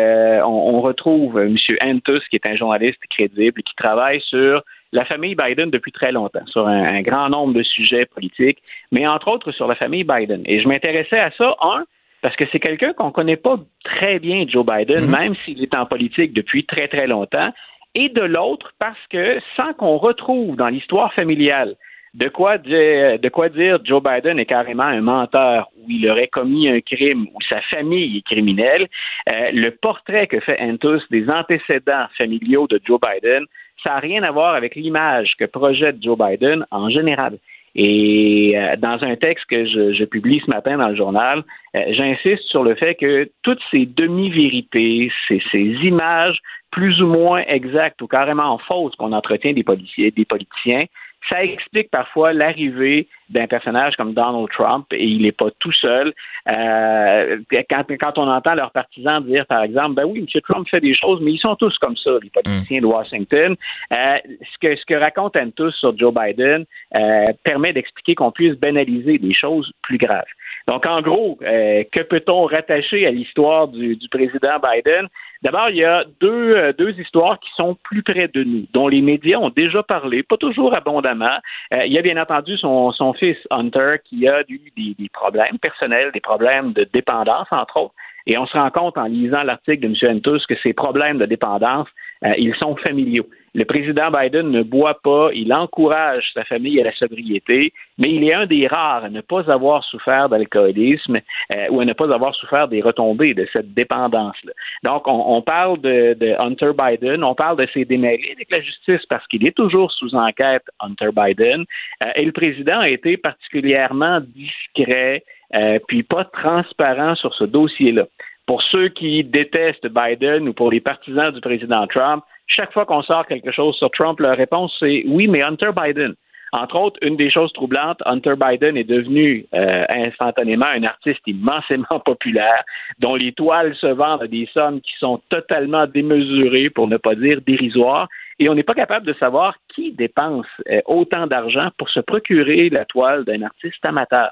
on, 0.43 0.75
on, 0.75 0.81
retrouve 0.81 1.39
M. 1.39 1.57
Antus, 1.81 2.21
qui 2.29 2.36
est 2.36 2.45
un 2.45 2.55
journaliste 2.55 3.01
crédible, 3.09 3.63
qui 3.63 3.74
travaille 3.75 4.21
sur 4.21 4.62
la 4.91 5.05
famille 5.05 5.33
Biden 5.33 5.71
depuis 5.71 5.91
très 5.91 6.12
longtemps, 6.12 6.45
sur 6.45 6.67
un, 6.67 6.83
un, 6.83 7.01
grand 7.01 7.29
nombre 7.29 7.55
de 7.55 7.63
sujets 7.63 8.05
politiques, 8.05 8.59
mais 8.91 9.07
entre 9.07 9.29
autres 9.29 9.51
sur 9.51 9.67
la 9.67 9.74
famille 9.74 10.03
Biden. 10.03 10.43
Et 10.45 10.62
je 10.62 10.67
m'intéressais 10.67 11.17
à 11.17 11.31
ça, 11.31 11.55
un, 11.63 11.86
parce 12.22 12.36
que 12.36 12.46
c'est 12.52 12.60
quelqu'un 12.60 12.94
qu'on 12.94 13.08
ne 13.08 13.12
connaît 13.12 13.38
pas 13.38 13.58
très 13.84 14.20
bien, 14.20 14.46
Joe 14.48 14.66
Biden, 14.66 15.06
-hmm. 15.06 15.20
même 15.20 15.36
s'il 15.44 15.62
est 15.64 15.76
en 15.76 15.86
politique 15.86 16.34
depuis 16.34 16.66
très, 16.66 16.88
très 16.88 17.08
longtemps, 17.08 17.52
et 17.96 18.10
de 18.10 18.22
l'autre, 18.22 18.72
parce 18.80 19.04
que 19.10 19.40
sans 19.56 19.74
qu'on 19.74 19.98
retrouve 19.98 20.56
dans 20.56 20.68
l'histoire 20.68 21.14
familiale 21.14 21.76
de 22.14 22.28
quoi, 22.28 22.58
dire, 22.58 23.20
de 23.20 23.30
quoi 23.30 23.50
dire 23.50 23.80
Joe 23.84 24.02
Biden 24.02 24.40
est 24.40 24.46
carrément 24.46 24.84
un 24.84 25.02
menteur 25.02 25.70
ou 25.78 25.86
il 25.90 26.10
aurait 26.10 26.28
commis 26.28 26.68
un 26.68 26.82
crime 26.82 27.28
ou 27.34 27.42
sa 27.48 27.62
famille 27.62 28.18
est 28.18 28.26
criminelle, 28.26 28.88
euh, 29.30 29.52
le 29.54 29.72
portrait 29.72 30.28
que 30.28 30.40
fait 30.40 30.60
Antus 30.60 31.04
des 31.12 31.30
antécédents 31.30 32.08
familiaux 32.18 32.68
de 32.68 32.80
Joe 32.84 33.00
Biden, 33.00 33.46
ça 33.84 33.92
n'a 33.92 34.00
rien 34.00 34.24
à 34.24 34.32
voir 34.32 34.56
avec 34.56 34.76
l'image 34.76 35.36
que 35.38 35.46
projette 35.46 36.02
Joe 36.02 36.18
Biden 36.18 36.66
en 36.72 36.90
général. 36.90 37.38
Et 37.76 38.54
euh, 38.56 38.76
dans 38.78 39.04
un 39.04 39.16
texte 39.16 39.46
que 39.46 39.66
je, 39.66 40.04
publie 40.06 40.42
ce 40.46 40.50
matin 40.50 40.78
dans 40.78 40.90
le 40.90 40.96
journal, 40.96 41.44
euh, 41.76 41.84
j'insiste 41.92 42.44
sur 42.44 42.64
le 42.64 42.76
fait 42.76 42.96
que 42.96 43.30
toutes 43.44 43.62
ces 43.72 43.86
demi-vérités, 43.86 45.12
ces, 45.28 45.42
ces, 45.52 45.60
images 45.60 46.40
plus 46.72 47.02
ou 47.02 47.08
moins 47.08 47.44
exactes 47.48 48.02
ou 48.02 48.08
carrément 48.08 48.58
fausses 48.60 48.96
qu'on 48.96 49.14
entretient 49.14 49.54
des, 49.54 49.64
policiers, 49.64 50.12
des 50.12 50.26
politiciens, 50.26 50.86
ça 51.28 51.44
explique 51.44 51.92
parfois 51.92 52.34
l'arrivée 52.34 53.08
d'un 53.30 53.48
personnage 53.48 53.96
comme 53.96 54.14
Donald 54.14 54.48
Trump 54.52 54.86
et 54.92 55.06
il 55.06 55.22
n'est 55.22 55.32
pas 55.32 55.50
tout 55.60 55.72
seul. 55.72 56.14
Euh, 56.48 57.38
quand, 57.70 57.84
quand, 58.00 58.18
on 58.18 58.28
entend 58.28 58.56
leurs 58.56 58.72
partisans 58.72 59.24
dire, 59.24 59.46
par 59.46 59.64
exemple, 59.64 59.96
ben 59.96 60.06
oui, 60.06 60.20
M. 60.20 60.42
Trump 60.42 60.68
fait 60.70 60.80
des 60.80 60.96
choses, 60.96 61.20
mais 61.22 61.34
ils 61.34 61.40
sont 61.40 61.56
tous 61.56 61.78
comme 61.78 61.96
ça, 61.98 62.12
les 62.24 62.30
politiciens 62.30 62.80
mm. 62.80 62.82
de 62.82 62.86
Washington. 62.88 63.56
Euh, 63.94 64.18
ce, 64.26 64.58
que, 64.60 64.76
ce 64.76 64.86
que 64.86 64.96
racontent 64.96 65.40
tous 65.56 65.72
sur 65.72 65.98
Joe 65.98 66.14
Biden 66.14 66.66
euh, 66.96 67.26
permet 67.44 67.74
d'expliquer 67.74 68.16
qu'on 68.16 68.32
puisse 68.32 68.56
banaliser 68.56 69.20
des 69.20 69.34
choses 69.34 69.72
plus 69.84 69.98
graves. 69.98 70.26
Donc, 70.68 70.86
en 70.86 71.02
gros, 71.02 71.38
euh, 71.44 71.84
que 71.92 72.02
peut-on 72.02 72.46
rattacher 72.46 73.06
à 73.08 73.12
l'histoire 73.12 73.68
du, 73.68 73.96
du, 73.96 74.10
président 74.10 74.60
Biden? 74.60 75.08
D'abord, 75.41 75.69
il 75.69 75.77
y 75.77 75.86
a 75.86 76.03
deux, 76.19 76.55
euh, 76.55 76.74
deux 76.74 77.00
histoires 77.00 77.39
qui 77.39 77.50
sont 77.55 77.77
plus 77.84 78.03
près 78.03 78.27
de 78.27 78.44
nous, 78.44 78.66
dont 78.74 78.90
les 78.90 79.01
médias 79.01 79.37
ont 79.37 79.50
déjà 79.50 79.81
parlé, 79.83 80.22
pas 80.22 80.35
toujours 80.35 80.74
abondamment. 80.74 81.37
Euh, 81.74 81.85
il 81.85 81.94
y 81.94 81.98
a 81.98 82.01
bien 82.01 82.22
entendu 82.22 82.57
son, 82.57 82.92
son 82.92 83.14
fils 83.14 83.37
Hunter 83.50 83.96
qui 84.03 84.27
a 84.27 84.42
eu 84.50 84.59
des, 84.75 84.96
des 85.00 85.09
problèmes 85.09 85.57
personnels, 85.57 86.11
des 86.14 86.20
problèmes 86.20 86.74
de 86.74 86.85
dépendance, 86.94 87.48
entre 87.51 87.77
autres. 87.77 87.96
Et 88.27 88.37
on 88.37 88.46
se 88.46 88.57
rend 88.57 88.70
compte 88.70 88.98
en 88.98 89.05
lisant 89.05 89.44
l'article 89.44 89.79
de 89.79 89.87
M. 89.87 90.18
Hentus 90.18 90.46
que 90.46 90.55
ces 90.61 90.74
problèmes 90.74 91.18
de 91.18 91.25
dépendance, 91.25 91.87
euh, 92.25 92.34
ils 92.38 92.55
sont 92.55 92.75
familiaux. 92.75 93.27
Le 93.55 93.66
président 93.66 94.12
Biden 94.12 94.51
ne 94.51 94.62
boit 94.62 95.00
pas, 95.01 95.29
il 95.34 95.51
encourage 95.53 96.24
sa 96.34 96.44
famille 96.44 96.79
à 96.79 96.84
la 96.84 96.94
sobriété, 96.94 97.74
mais 97.98 98.12
il 98.12 98.24
est 98.24 98.34
un 98.34 98.46
des 98.46 98.68
rares 98.68 99.05
à 99.05 99.10
ne 99.10 99.22
pas 99.22 99.51
avoir 99.51 99.84
souffert 99.86 100.29
d'alcoolisme 100.29 101.20
euh, 101.51 101.68
ou 101.70 101.79
à 101.79 101.86
ne 101.86 101.94
pas 101.94 102.14
avoir 102.14 102.36
souffert 102.36 102.68
des 102.68 102.82
retombées 102.82 103.34
de 103.34 103.48
cette 103.51 103.74
dépendance-là. 103.74 104.51
Donc, 104.84 105.08
on, 105.08 105.36
on 105.36 105.42
parle 105.42 105.82
de, 105.82 106.14
de, 106.14 106.36
Hunter 106.40 106.72
Biden, 106.77 107.24
on 107.24 107.34
parle 107.34 107.58
de 107.58 107.68
ses 107.74 107.86
démêlés 107.86 108.34
avec 108.36 108.51
la 108.51 108.62
justice 108.62 109.05
parce 109.10 109.25
qu'il 109.27 109.46
est 109.46 109.55
toujours 109.55 109.92
sous 109.92 110.14
enquête, 110.14 110.64
Hunter 110.79 111.10
Biden, 111.16 111.66
euh, 112.03 112.12
et 112.16 112.25
le 112.25 112.32
président 112.32 112.79
a 112.79 112.90
été 112.90 113.18
particulièrement 113.18 114.20
discret, 114.22 115.24
euh, 115.55 115.79
puis 115.88 116.03
pas 116.03 116.25
transparent 116.25 117.16
sur 117.16 117.34
ce 117.34 117.46
dossier-là. 117.46 118.05
Pour 118.50 118.64
ceux 118.64 118.88
qui 118.90 119.24
détestent 119.24 119.90
Biden 119.90 120.50
ou 120.50 120.53
pour 120.53 120.72
les 120.72 120.79
partisans 120.79 121.31
du 121.31 121.40
président 121.40 121.85
Trump, 121.85 122.24
chaque 122.48 122.74
fois 122.74 122.83
qu'on 122.83 123.03
sort 123.03 123.27
quelque 123.27 123.51
chose 123.51 123.75
sur 123.75 123.92
Trump, 123.92 124.20
leur 124.20 124.35
réponse 124.35 124.75
c'est 124.79 125.03
oui, 125.05 125.27
mais 125.27 125.44
Hunter 125.44 125.70
Biden. 125.72 126.16
Entre 126.51 126.75
autres, 126.75 126.98
une 127.03 127.16
des 127.16 127.29
choses 127.29 127.53
troublantes, 127.53 128.01
Hunter 128.07 128.33
Biden 128.35 128.75
est 128.75 128.90
devenu 128.90 129.46
euh, 129.53 129.85
instantanément 129.90 130.66
un 130.66 130.83
artiste 130.83 131.22
immensément 131.27 132.00
populaire, 132.05 132.64
dont 132.98 133.14
les 133.14 133.33
toiles 133.33 133.75
se 133.75 133.85
vendent 133.85 134.24
à 134.24 134.27
des 134.27 134.50
sommes 134.51 134.81
qui 134.81 134.94
sont 134.98 135.22
totalement 135.29 135.85
démesurées, 135.85 136.72
pour 136.72 136.88
ne 136.88 136.98
pas 136.98 137.14
dire 137.14 137.42
dérisoires, 137.46 138.07
et 138.40 138.50
on 138.50 138.55
n'est 138.55 138.64
pas 138.64 138.74
capable 138.74 139.05
de 139.05 139.14
savoir 139.20 139.57
qui 139.75 139.92
dépense 139.92 140.48
euh, 140.72 140.81
autant 140.88 141.27
d'argent 141.27 141.70
pour 141.77 141.90
se 141.90 142.00
procurer 142.00 142.70
la 142.72 142.85
toile 142.85 143.25
d'un 143.25 143.44
artiste 143.44 143.85
amateur. 143.85 144.31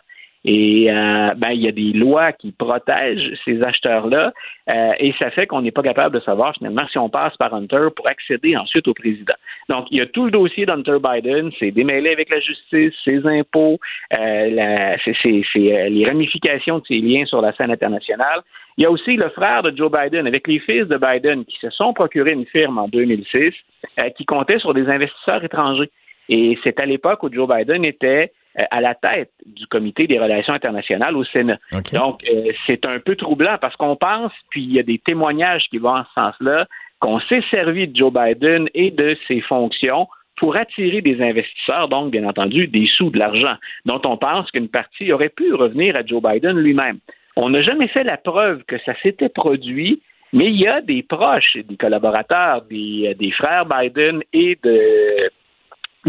Et 0.49 0.89
euh, 0.89 1.33
ben, 1.35 1.49
il 1.51 1.61
y 1.61 1.67
a 1.67 1.73
des 1.73 1.91
lois 1.91 2.31
qui 2.31 2.53
protègent 2.53 3.33
ces 3.43 3.61
acheteurs-là, 3.61 4.31
euh, 4.69 4.91
et 4.97 5.13
ça 5.19 5.29
fait 5.29 5.45
qu'on 5.45 5.61
n'est 5.61 5.71
pas 5.71 5.83
capable 5.83 6.15
de 6.15 6.23
savoir 6.23 6.53
finalement 6.55 6.87
si 6.89 6.97
on 6.97 7.09
passe 7.09 7.35
par 7.35 7.53
Hunter 7.53 7.89
pour 7.93 8.07
accéder 8.07 8.55
ensuite 8.55 8.87
au 8.87 8.93
président. 8.93 9.33
Donc, 9.67 9.87
il 9.91 9.97
y 9.97 10.01
a 10.01 10.05
tout 10.05 10.23
le 10.23 10.31
dossier 10.31 10.65
d'Hunter 10.65 10.99
Biden, 11.03 11.51
c'est 11.59 11.71
démêlé 11.71 12.11
avec 12.11 12.29
la 12.29 12.39
justice, 12.39 12.93
ses 13.03 13.27
impôts, 13.27 13.77
euh, 14.17 14.95
c'est 15.03 15.27
euh, 15.27 15.89
les 15.89 16.05
ramifications 16.05 16.79
de 16.79 16.85
ses 16.85 16.99
liens 16.99 17.25
sur 17.25 17.41
la 17.41 17.51
scène 17.53 17.71
internationale. 17.71 18.41
Il 18.77 18.83
y 18.83 18.85
a 18.85 18.91
aussi 18.91 19.17
le 19.17 19.29
frère 19.29 19.63
de 19.63 19.75
Joe 19.75 19.91
Biden 19.91 20.27
avec 20.27 20.47
les 20.47 20.59
fils 20.59 20.87
de 20.87 20.97
Biden 20.97 21.43
qui 21.45 21.57
se 21.59 21.69
sont 21.71 21.93
procurés 21.93 22.31
une 22.31 22.45
firme 22.45 22.77
en 22.77 22.87
2006 22.87 23.53
euh, 23.99 24.09
qui 24.11 24.23
comptait 24.23 24.59
sur 24.59 24.73
des 24.73 24.87
investisseurs 24.87 25.43
étrangers. 25.43 25.89
Et 26.29 26.57
c'est 26.63 26.79
à 26.79 26.85
l'époque 26.85 27.23
où 27.23 27.31
Joe 27.31 27.47
Biden 27.47 27.85
était 27.85 28.31
euh, 28.59 28.63
à 28.71 28.81
la 28.81 28.95
tête 28.95 29.31
du 29.45 29.67
comité 29.67 30.07
des 30.07 30.19
relations 30.19 30.53
internationales 30.53 31.15
au 31.15 31.23
Sénat. 31.23 31.57
Okay. 31.73 31.95
Donc, 31.95 32.23
euh, 32.23 32.51
c'est 32.65 32.85
un 32.85 32.99
peu 32.99 33.15
troublant 33.15 33.57
parce 33.61 33.75
qu'on 33.75 33.95
pense, 33.95 34.31
puis 34.49 34.63
il 34.63 34.73
y 34.73 34.79
a 34.79 34.83
des 34.83 34.99
témoignages 34.99 35.65
qui 35.69 35.77
vont 35.77 35.95
en 35.95 36.03
ce 36.03 36.13
sens-là, 36.15 36.65
qu'on 36.99 37.19
s'est 37.19 37.43
servi 37.51 37.87
de 37.87 37.95
Joe 37.95 38.11
Biden 38.11 38.67
et 38.73 38.91
de 38.91 39.15
ses 39.27 39.41
fonctions 39.41 40.07
pour 40.37 40.55
attirer 40.55 41.01
des 41.01 41.21
investisseurs, 41.21 41.87
donc 41.87 42.11
bien 42.11 42.27
entendu 42.27 42.67
des 42.67 42.87
sous, 42.87 43.09
de 43.09 43.19
l'argent, 43.19 43.55
dont 43.85 44.01
on 44.05 44.17
pense 44.17 44.49
qu'une 44.51 44.69
partie 44.69 45.11
aurait 45.11 45.29
pu 45.29 45.53
revenir 45.53 45.95
à 45.95 46.05
Joe 46.05 46.21
Biden 46.21 46.57
lui-même. 46.57 46.99
On 47.35 47.49
n'a 47.49 47.61
jamais 47.61 47.87
fait 47.87 48.03
la 48.03 48.17
preuve 48.17 48.63
que 48.63 48.77
ça 48.79 48.93
s'était 49.01 49.29
produit, 49.29 50.01
mais 50.33 50.47
il 50.47 50.59
y 50.59 50.67
a 50.67 50.81
des 50.81 51.03
proches, 51.03 51.57
des 51.57 51.77
collaborateurs, 51.77 52.63
des, 52.63 53.15
des 53.19 53.31
frères 53.31 53.65
Biden 53.65 54.21
et 54.33 54.57
de 54.63 55.29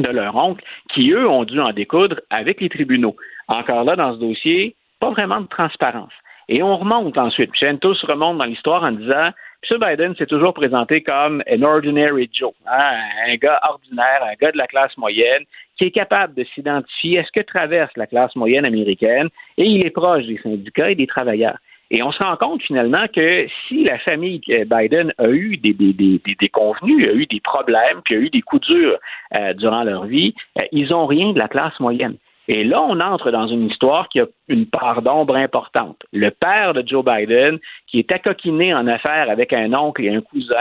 de 0.03 0.09
leur 0.09 0.37
oncle, 0.37 0.65
qui, 0.93 1.11
eux, 1.11 1.29
ont 1.29 1.45
dû 1.45 1.61
en 1.61 1.73
découdre 1.73 2.21
avec 2.31 2.61
les 2.61 2.69
tribunaux. 2.69 3.17
Encore 3.49 3.85
là, 3.85 3.97
dans 3.97 4.15
ce 4.15 4.21
dossier, 4.21 4.75
pas 5.01 5.11
vraiment 5.11 5.41
de 5.41 5.47
transparence. 5.47 6.13
Et 6.49 6.63
on 6.63 6.77
remonte 6.77 7.19
ensuite. 7.19 7.51
tous 7.81 8.05
remonte 8.05 8.39
dans 8.39 8.45
l'histoire 8.45 8.83
en 8.83 8.93
disant 8.93 9.31
M. 9.71 9.79
Biden 9.81 10.15
s'est 10.17 10.27
toujours 10.27 10.55
présenté 10.55 11.03
comme 11.03 11.43
un 11.51 11.63
ordinary 11.63 12.31
Joe, 12.33 12.53
hein, 12.67 12.95
un 13.27 13.35
gars 13.37 13.61
ordinaire, 13.69 14.23
un 14.23 14.35
gars 14.41 14.53
de 14.53 14.57
la 14.57 14.67
classe 14.67 14.97
moyenne, 14.97 15.45
qui 15.77 15.85
est 15.85 15.91
capable 15.91 16.35
de 16.35 16.45
s'identifier 16.45 17.19
à 17.19 17.25
ce 17.25 17.33
que 17.33 17.41
traverse 17.41 17.91
la 17.97 18.07
classe 18.07 18.35
moyenne 18.37 18.65
américaine, 18.65 19.29
et 19.59 19.65
il 19.65 19.85
est 19.85 19.91
proche 19.91 20.25
des 20.27 20.39
syndicats 20.39 20.91
et 20.91 20.95
des 20.95 21.07
travailleurs. 21.07 21.59
Et 21.91 22.03
on 22.03 22.13
se 22.13 22.23
rend 22.23 22.37
compte 22.37 22.63
finalement 22.63 23.07
que 23.15 23.47
si 23.67 23.85
la 23.85 23.99
famille 23.99 24.41
Biden 24.41 25.13
a 25.17 25.29
eu 25.29 25.57
des, 25.57 25.73
des, 25.73 25.93
des, 25.95 26.21
des 26.39 26.49
convenus, 26.49 27.09
a 27.09 27.13
eu 27.13 27.27
des 27.27 27.41
problèmes, 27.41 28.03
puis 28.05 28.15
a 28.15 28.19
eu 28.19 28.29
des 28.29 28.43
coups 28.43 28.67
durs 28.69 28.99
euh, 29.35 29.55
durant 29.55 29.85
leur 29.85 30.05
vie, 30.05 30.35
euh, 30.59 30.63
ils 30.71 30.91
n'ont 30.91 31.07
rien 31.07 31.33
de 31.33 31.39
la 31.39 31.49
classe 31.49 31.79
moyenne. 31.81 32.17
Et 32.47 32.65
là, 32.65 32.83
on 32.83 33.01
entre 33.01 33.31
dans 33.31 33.47
une 33.47 33.69
histoire 33.69 34.09
qui 34.09 34.21
a 34.21 34.27
une 34.49 34.67
part 34.67 35.03
d'ombre 35.03 35.37
importante. 35.37 35.99
Le 36.13 36.31
père 36.31 36.73
de 36.75 36.83
Joe 36.87 37.05
Biden, 37.05 37.59
qui 37.87 37.99
est 37.99 38.13
accoquiné 38.13 38.75
en 38.75 38.87
affaires 38.87 39.31
avec 39.31 39.53
un 39.53 39.73
oncle 39.75 40.05
et 40.05 40.15
un 40.15 40.21
cousin, 40.21 40.57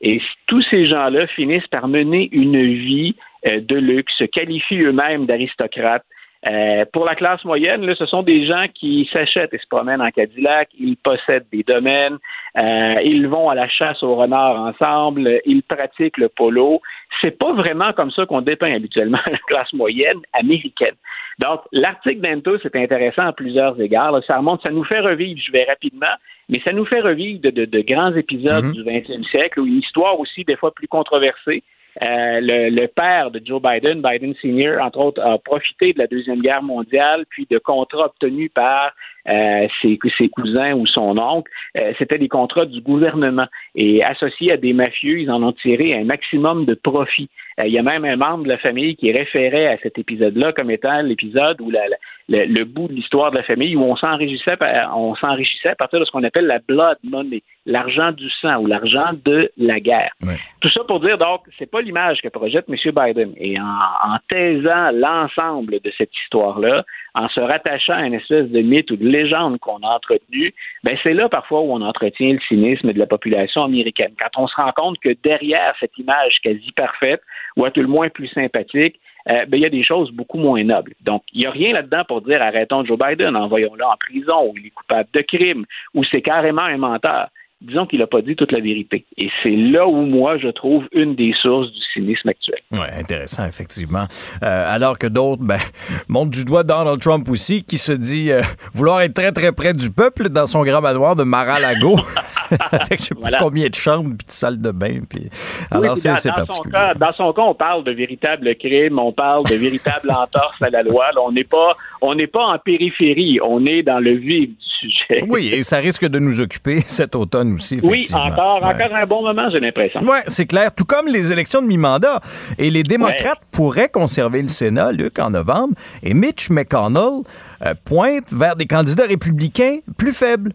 et 0.00 0.20
tous 0.48 0.62
ces 0.68 0.86
gens-là 0.86 1.28
finissent 1.28 1.66
par 1.68 1.86
mener 1.86 2.28
une 2.32 2.60
vie 2.60 3.14
euh, 3.46 3.60
de 3.60 3.76
luxe, 3.76 4.12
se 4.18 4.24
qualifient 4.24 4.82
eux-mêmes 4.82 5.26
d'aristocrates, 5.26 6.04
Euh, 6.44 6.84
pour 6.92 7.04
la 7.04 7.14
classe 7.14 7.44
moyenne, 7.44 7.86
là, 7.86 7.94
ce 7.94 8.04
sont 8.06 8.24
des 8.24 8.46
gens 8.46 8.66
qui 8.74 9.08
s'achètent 9.12 9.54
et 9.54 9.58
se 9.58 9.66
promènent 9.68 10.02
en 10.02 10.10
Cadillac, 10.10 10.70
ils 10.78 10.96
possèdent 10.96 11.46
des 11.52 11.62
domaines, 11.62 12.18
euh, 12.58 13.00
ils 13.04 13.28
vont 13.28 13.48
à 13.48 13.54
la 13.54 13.68
chasse 13.68 14.02
au 14.02 14.16
renard 14.16 14.56
ensemble, 14.58 15.40
ils 15.46 15.62
pratiquent 15.62 16.18
le 16.18 16.28
polo. 16.28 16.80
C'est 17.20 17.38
pas 17.38 17.52
vraiment 17.52 17.92
comme 17.92 18.10
ça 18.10 18.26
qu'on 18.26 18.40
dépeint 18.40 18.74
habituellement 18.74 19.20
la 19.30 19.38
classe 19.46 19.72
moyenne 19.72 20.18
américaine. 20.32 20.96
Donc, 21.38 21.60
l'article 21.70 22.20
d'Entos 22.20 22.58
est 22.64 22.76
intéressant 22.76 23.26
à 23.26 23.32
plusieurs 23.32 23.80
égards. 23.80 24.20
Ça 24.26 24.38
remonte, 24.38 24.62
ça 24.62 24.70
nous 24.70 24.84
fait 24.84 25.00
revivre, 25.00 25.40
je 25.44 25.52
vais 25.52 25.64
rapidement, 25.64 26.14
mais 26.48 26.60
ça 26.64 26.72
nous 26.72 26.84
fait 26.84 27.00
revivre 27.00 27.40
de, 27.40 27.80
grands 27.82 28.14
épisodes 28.16 28.64
mm-hmm. 28.64 28.72
du 28.72 28.82
20e 28.82 29.24
siècle, 29.30 29.60
ou 29.60 29.66
une 29.66 29.78
histoire 29.78 30.18
aussi 30.18 30.42
des 30.44 30.56
fois 30.56 30.72
plus 30.72 30.88
controversée. 30.88 31.62
Euh, 32.00 32.40
le, 32.40 32.86
père 32.86 33.30
de 33.30 33.40
Joe 33.44 33.60
Biden, 33.60 34.00
Biden 34.00 34.34
Senior, 34.40 34.82
entre 34.82 34.98
autres, 34.98 35.22
a 35.22 35.38
profité 35.38 35.92
de 35.92 35.98
la 35.98 36.06
Deuxième 36.06 36.40
Guerre 36.40 36.62
mondiale, 36.62 37.24
puis 37.28 37.46
de 37.50 37.58
contrats 37.58 38.06
obtenus 38.06 38.50
par 38.54 38.92
euh, 39.28 39.68
ses, 39.80 40.28
cousins 40.30 40.72
ou 40.72 40.86
son 40.86 41.16
oncle. 41.18 41.50
Euh, 41.76 41.92
C'était 41.98 42.18
des 42.18 42.28
contrats 42.28 42.66
du 42.66 42.80
gouvernement. 42.80 43.46
Et 43.74 44.02
associés 44.02 44.52
à 44.52 44.56
des 44.56 44.72
mafieux, 44.72 45.20
ils 45.20 45.30
en 45.30 45.42
ont 45.42 45.52
tiré 45.52 45.94
un 45.94 46.04
maximum 46.04 46.64
de 46.64 46.74
profit. 46.74 47.28
Euh, 47.60 47.66
il 47.66 47.72
y 47.72 47.78
a 47.78 47.82
même 47.82 48.04
un 48.04 48.16
membre 48.16 48.44
de 48.44 48.48
la 48.48 48.58
famille 48.58 48.96
qui 48.96 49.12
référait 49.12 49.68
à 49.68 49.78
cet 49.78 49.98
épisode-là 49.98 50.52
comme 50.52 50.70
étant 50.70 51.02
l'épisode 51.02 51.60
où 51.60 51.70
la, 51.70 51.82
le, 52.28 52.64
bout 52.64 52.88
de 52.88 52.92
l'histoire 52.92 53.30
de 53.30 53.36
la 53.36 53.42
famille 53.42 53.76
où 53.76 53.82
on 53.82 53.96
s'enrichissait, 53.96 54.56
on 54.94 55.14
s'enrichissait 55.16 55.70
à 55.70 55.74
partir 55.74 56.00
de 56.00 56.04
ce 56.04 56.10
qu'on 56.10 56.24
appelle 56.24 56.46
la 56.46 56.60
blood 56.60 56.98
money, 57.02 57.42
l'argent 57.66 58.12
du 58.12 58.28
sang 58.40 58.56
ou 58.58 58.66
l'argent 58.66 59.10
de 59.24 59.50
la 59.56 59.80
guerre. 59.80 60.12
Tout 60.60 60.70
ça 60.70 60.82
pour 60.84 61.00
dire 61.00 61.18
donc, 61.18 61.42
c'est 61.58 61.70
pas 61.70 61.80
l'image 61.80 62.20
que 62.22 62.28
projette 62.28 62.66
M. 62.68 62.76
Biden. 62.94 63.32
Et 63.36 63.58
en, 63.58 63.64
en 63.64 64.18
taisant 64.28 64.90
l'ensemble 64.92 65.80
de 65.80 65.92
cette 65.96 66.14
histoire-là, 66.24 66.84
en 67.14 67.28
se 67.28 67.40
rattachant 67.40 67.94
à 67.94 68.06
une 68.06 68.14
espèce 68.14 68.48
de 68.48 68.60
mythe 68.60 68.90
ou 68.90 68.96
de 68.96 69.06
légende 69.06 69.58
qu'on 69.58 69.78
a 69.78 69.88
entretenu, 69.88 70.54
ben 70.82 70.96
c'est 71.02 71.12
là 71.12 71.28
parfois 71.28 71.60
où 71.60 71.72
on 71.72 71.82
entretient 71.82 72.32
le 72.32 72.40
cynisme 72.48 72.92
de 72.92 72.98
la 72.98 73.06
population 73.06 73.64
américaine. 73.64 74.14
Quand 74.18 74.42
on 74.42 74.46
se 74.46 74.54
rend 74.56 74.72
compte 74.72 74.98
que 75.00 75.14
derrière 75.22 75.74
cette 75.80 75.96
image 75.98 76.38
quasi 76.42 76.72
parfaite, 76.72 77.20
ou 77.56 77.64
à 77.64 77.70
tout 77.70 77.82
le 77.82 77.88
moins 77.88 78.08
plus 78.08 78.28
sympathique, 78.28 78.98
euh, 79.28 79.44
ben, 79.46 79.56
il 79.56 79.62
y 79.62 79.66
a 79.66 79.70
des 79.70 79.84
choses 79.84 80.10
beaucoup 80.10 80.38
moins 80.38 80.64
nobles. 80.64 80.94
Donc, 81.02 81.22
il 81.32 81.40
n'y 81.40 81.46
a 81.46 81.50
rien 81.50 81.72
là-dedans 81.72 82.04
pour 82.06 82.22
dire 82.22 82.42
arrêtons 82.42 82.84
Joe 82.84 82.98
Biden, 82.98 83.36
envoyons-le 83.36 83.84
en 83.84 83.96
prison, 83.98 84.48
ou 84.48 84.54
il 84.56 84.66
est 84.66 84.70
coupable 84.70 85.08
de 85.12 85.20
crime, 85.22 85.64
ou 85.94 86.04
c'est 86.04 86.22
carrément 86.22 86.62
un 86.62 86.78
menteur 86.78 87.28
disons 87.62 87.86
qu'il 87.86 88.00
n'a 88.00 88.06
pas 88.06 88.22
dit 88.22 88.36
toute 88.36 88.52
la 88.52 88.60
vérité. 88.60 89.04
Et 89.16 89.28
c'est 89.42 89.50
là 89.56 89.86
où 89.86 90.04
moi, 90.04 90.38
je 90.38 90.48
trouve 90.48 90.84
une 90.92 91.14
des 91.14 91.32
sources 91.40 91.70
du 91.72 91.80
cynisme 91.94 92.28
actuel. 92.28 92.58
Oui, 92.72 92.86
intéressant, 92.98 93.46
effectivement. 93.46 94.06
Euh, 94.42 94.74
alors 94.74 94.98
que 94.98 95.06
d'autres 95.06 95.42
ben, 95.42 95.58
montrent 96.08 96.30
du 96.30 96.44
doigt 96.44 96.64
Donald 96.64 97.00
Trump 97.00 97.28
aussi, 97.28 97.62
qui 97.62 97.78
se 97.78 97.92
dit 97.92 98.30
euh, 98.30 98.42
vouloir 98.74 99.00
être 99.02 99.14
très, 99.14 99.32
très 99.32 99.52
près 99.52 99.72
du 99.72 99.90
peuple 99.90 100.28
dans 100.28 100.46
son 100.46 100.64
grand 100.64 100.80
manoir 100.80 101.16
de 101.16 101.22
Mar-a-Lago. 101.22 101.96
Avec 102.70 103.00
je 103.00 103.04
sais 103.06 103.14
pas 103.14 103.30
combien 103.38 103.68
de 103.68 103.74
chambres 103.74 104.14
puis 104.18 104.26
de 104.26 104.32
salles 104.32 104.60
de 104.60 104.70
bain. 104.70 105.00
Puis... 105.08 105.30
Alors, 105.70 105.96
c'est 105.96 106.10
particulier. 106.32 106.78
dans 106.96 107.12
son 107.14 107.32
cas, 107.32 107.42
on 107.42 107.54
parle 107.54 107.84
de 107.84 107.92
véritable 107.92 108.54
crime, 108.56 108.98
on 108.98 109.12
parle 109.12 109.44
de 109.44 109.54
véritable 109.54 110.10
entorse 110.16 110.60
à 110.60 110.68
la 110.68 110.82
loi. 110.82 111.06
on 111.18 111.32
n'est 111.32 111.44
pas, 111.44 111.76
on 112.00 112.14
n'est 112.14 112.26
pas 112.26 112.44
en 112.44 112.58
périphérie, 112.58 113.38
on 113.42 113.64
est 113.64 113.82
dans 113.82 114.00
le 114.00 114.12
vif 114.12 114.50
du 114.50 114.71
sujet. 114.88 115.24
Oui, 115.28 115.50
et 115.52 115.62
ça 115.62 115.78
risque 115.78 116.06
de 116.06 116.18
nous 116.18 116.40
occuper 116.40 116.80
cet 116.86 117.14
automne 117.14 117.54
aussi, 117.54 117.78
Oui, 117.82 118.06
encore, 118.12 118.62
encore 118.62 118.94
un 118.94 119.04
bon 119.04 119.22
moment, 119.22 119.48
j'ai 119.50 119.60
l'impression. 119.60 120.00
Oui, 120.02 120.18
c'est 120.26 120.46
clair. 120.46 120.74
Tout 120.74 120.84
comme 120.84 121.06
les 121.06 121.32
élections 121.32 121.62
de 121.62 121.66
mi-mandat. 121.66 122.20
Et 122.58 122.70
les 122.70 122.82
démocrates 122.82 123.40
pourraient 123.52 123.88
conserver 123.88 124.42
le 124.42 124.48
Sénat, 124.48 124.92
Luc, 124.92 125.18
en 125.18 125.30
novembre. 125.30 125.74
Et 126.02 126.14
Mitch 126.14 126.50
McConnell 126.50 127.22
euh, 127.64 127.74
pointe 127.84 128.32
vers 128.32 128.56
des 128.56 128.66
candidats 128.66 129.06
républicains 129.06 129.78
plus 129.96 130.16
faibles. 130.16 130.52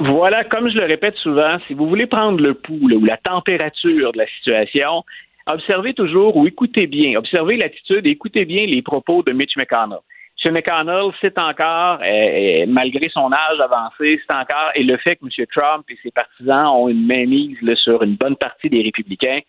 Voilà, 0.00 0.42
comme 0.44 0.68
je 0.68 0.76
le 0.76 0.86
répète 0.86 1.16
souvent, 1.16 1.58
si 1.66 1.74
vous 1.74 1.88
voulez 1.88 2.06
prendre 2.06 2.40
le 2.40 2.54
pouls 2.54 2.92
ou 2.92 3.04
la 3.04 3.16
température 3.18 4.12
de 4.12 4.18
la 4.18 4.26
situation, 4.38 5.04
observez 5.46 5.94
toujours 5.94 6.36
ou 6.36 6.46
écoutez 6.46 6.88
bien, 6.88 7.16
observez 7.16 7.56
l'attitude 7.56 8.04
et 8.06 8.10
écoutez 8.10 8.44
bien 8.44 8.66
les 8.66 8.82
propos 8.82 9.22
de 9.22 9.32
Mitch 9.32 9.56
McConnell. 9.56 10.00
M. 10.44 10.54
McConnell, 10.54 11.12
c'est 11.20 11.38
encore, 11.38 12.00
euh, 12.02 12.04
euh, 12.04 12.64
malgré 12.68 13.08
son 13.08 13.32
âge 13.32 13.60
avancé, 13.60 14.20
c'est 14.26 14.34
encore, 14.34 14.70
et 14.74 14.82
le 14.82 14.96
fait 14.96 15.16
que 15.16 15.24
M. 15.24 15.46
Trump 15.54 15.84
et 15.88 15.98
ses 16.02 16.10
partisans 16.10 16.66
ont 16.66 16.88
une 16.88 17.06
mainmise 17.06 17.58
sur 17.76 18.02
une 18.02 18.16
bonne 18.16 18.36
partie 18.36 18.68
des 18.68 18.82
républicains, 18.82 19.40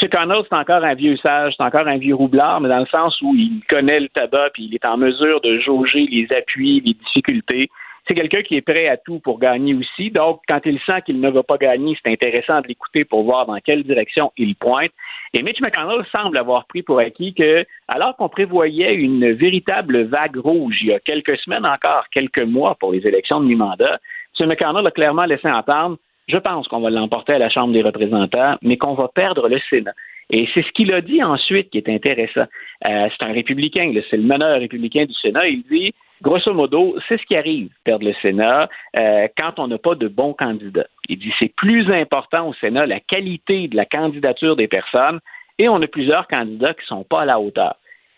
M. 0.00 0.08
McConnell, 0.08 0.42
c'est 0.48 0.56
encore 0.56 0.84
un 0.84 0.94
vieux 0.94 1.16
sage, 1.18 1.54
c'est 1.56 1.62
encore 1.62 1.86
un 1.86 1.98
vieux 1.98 2.14
roublard, 2.14 2.60
mais 2.60 2.68
dans 2.68 2.80
le 2.80 2.86
sens 2.86 3.20
où 3.20 3.34
il 3.34 3.60
connaît 3.68 4.00
le 4.00 4.08
tabac, 4.08 4.50
puis 4.54 4.64
il 4.64 4.74
est 4.74 4.84
en 4.84 4.96
mesure 4.96 5.40
de 5.42 5.58
jauger 5.58 6.06
les 6.10 6.26
appuis, 6.34 6.80
les 6.84 6.94
difficultés. 6.94 7.68
C'est 8.06 8.14
quelqu'un 8.14 8.42
qui 8.42 8.56
est 8.56 8.62
prêt 8.62 8.88
à 8.88 8.96
tout 8.96 9.20
pour 9.20 9.38
gagner 9.38 9.74
aussi. 9.74 10.10
Donc, 10.10 10.40
quand 10.48 10.60
il 10.64 10.80
sent 10.80 11.02
qu'il 11.06 11.20
ne 11.20 11.30
va 11.30 11.42
pas 11.42 11.56
gagner, 11.56 11.96
c'est 12.02 12.10
intéressant 12.10 12.60
de 12.60 12.68
l'écouter 12.68 13.04
pour 13.04 13.22
voir 13.22 13.46
dans 13.46 13.58
quelle 13.60 13.84
direction 13.84 14.32
il 14.36 14.56
pointe. 14.56 14.90
Et 15.34 15.42
Mitch 15.42 15.60
McConnell 15.60 16.04
semble 16.10 16.36
avoir 16.36 16.66
pris 16.66 16.82
pour 16.82 16.98
acquis 16.98 17.32
que, 17.32 17.64
alors 17.86 18.16
qu'on 18.16 18.28
prévoyait 18.28 18.94
une 18.94 19.32
véritable 19.32 20.02
vague 20.02 20.36
rouge 20.36 20.78
il 20.82 20.88
y 20.88 20.92
a 20.92 21.00
quelques 21.00 21.38
semaines 21.38 21.64
encore, 21.64 22.06
quelques 22.12 22.38
mois 22.38 22.74
pour 22.74 22.92
les 22.92 23.06
élections 23.06 23.40
de 23.40 23.46
mi-mandat, 23.46 23.98
M. 24.40 24.48
McConnell 24.48 24.86
a 24.86 24.90
clairement 24.90 25.24
laissé 25.24 25.48
entendre 25.48 25.96
je 26.28 26.38
pense 26.38 26.68
qu'on 26.68 26.80
va 26.80 26.90
l'emporter 26.90 27.34
à 27.34 27.38
la 27.38 27.50
Chambre 27.50 27.72
des 27.72 27.82
représentants, 27.82 28.56
mais 28.62 28.76
qu'on 28.76 28.94
va 28.94 29.08
perdre 29.08 29.48
le 29.48 29.58
Sénat. 29.68 29.92
Et 30.30 30.48
c'est 30.54 30.62
ce 30.62 30.70
qu'il 30.72 30.92
a 30.92 31.00
dit 31.00 31.22
ensuite 31.22 31.70
qui 31.70 31.78
est 31.78 31.88
intéressant. 31.88 32.46
Euh, 32.86 33.08
c'est 33.10 33.24
un 33.24 33.32
républicain, 33.32 33.92
c'est 34.08 34.16
le 34.16 34.22
meneur 34.22 34.60
républicain 34.60 35.04
du 35.04 35.14
Sénat. 35.14 35.48
Il 35.48 35.62
dit 35.64 35.92
grosso 36.22 36.54
modo, 36.54 36.96
c'est 37.08 37.20
ce 37.20 37.26
qui 37.26 37.36
arrive, 37.36 37.70
perdre 37.84 38.06
le 38.06 38.14
Sénat, 38.22 38.68
euh, 38.96 39.28
quand 39.36 39.58
on 39.58 39.68
n'a 39.68 39.78
pas 39.78 39.94
de 39.94 40.08
bons 40.08 40.32
candidats. 40.32 40.86
Il 41.08 41.18
dit 41.18 41.32
c'est 41.38 41.52
plus 41.54 41.90
important 41.90 42.48
au 42.48 42.54
Sénat 42.54 42.86
la 42.86 43.00
qualité 43.00 43.68
de 43.68 43.76
la 43.76 43.84
candidature 43.84 44.56
des 44.56 44.68
personnes 44.68 45.18
et 45.58 45.68
on 45.68 45.76
a 45.76 45.86
plusieurs 45.86 46.26
candidats 46.28 46.74
qui 46.74 46.82
ne 46.82 46.96
sont 46.96 47.04
pas 47.04 47.22
à 47.22 47.24
la 47.26 47.40
hauteur. 47.40 47.74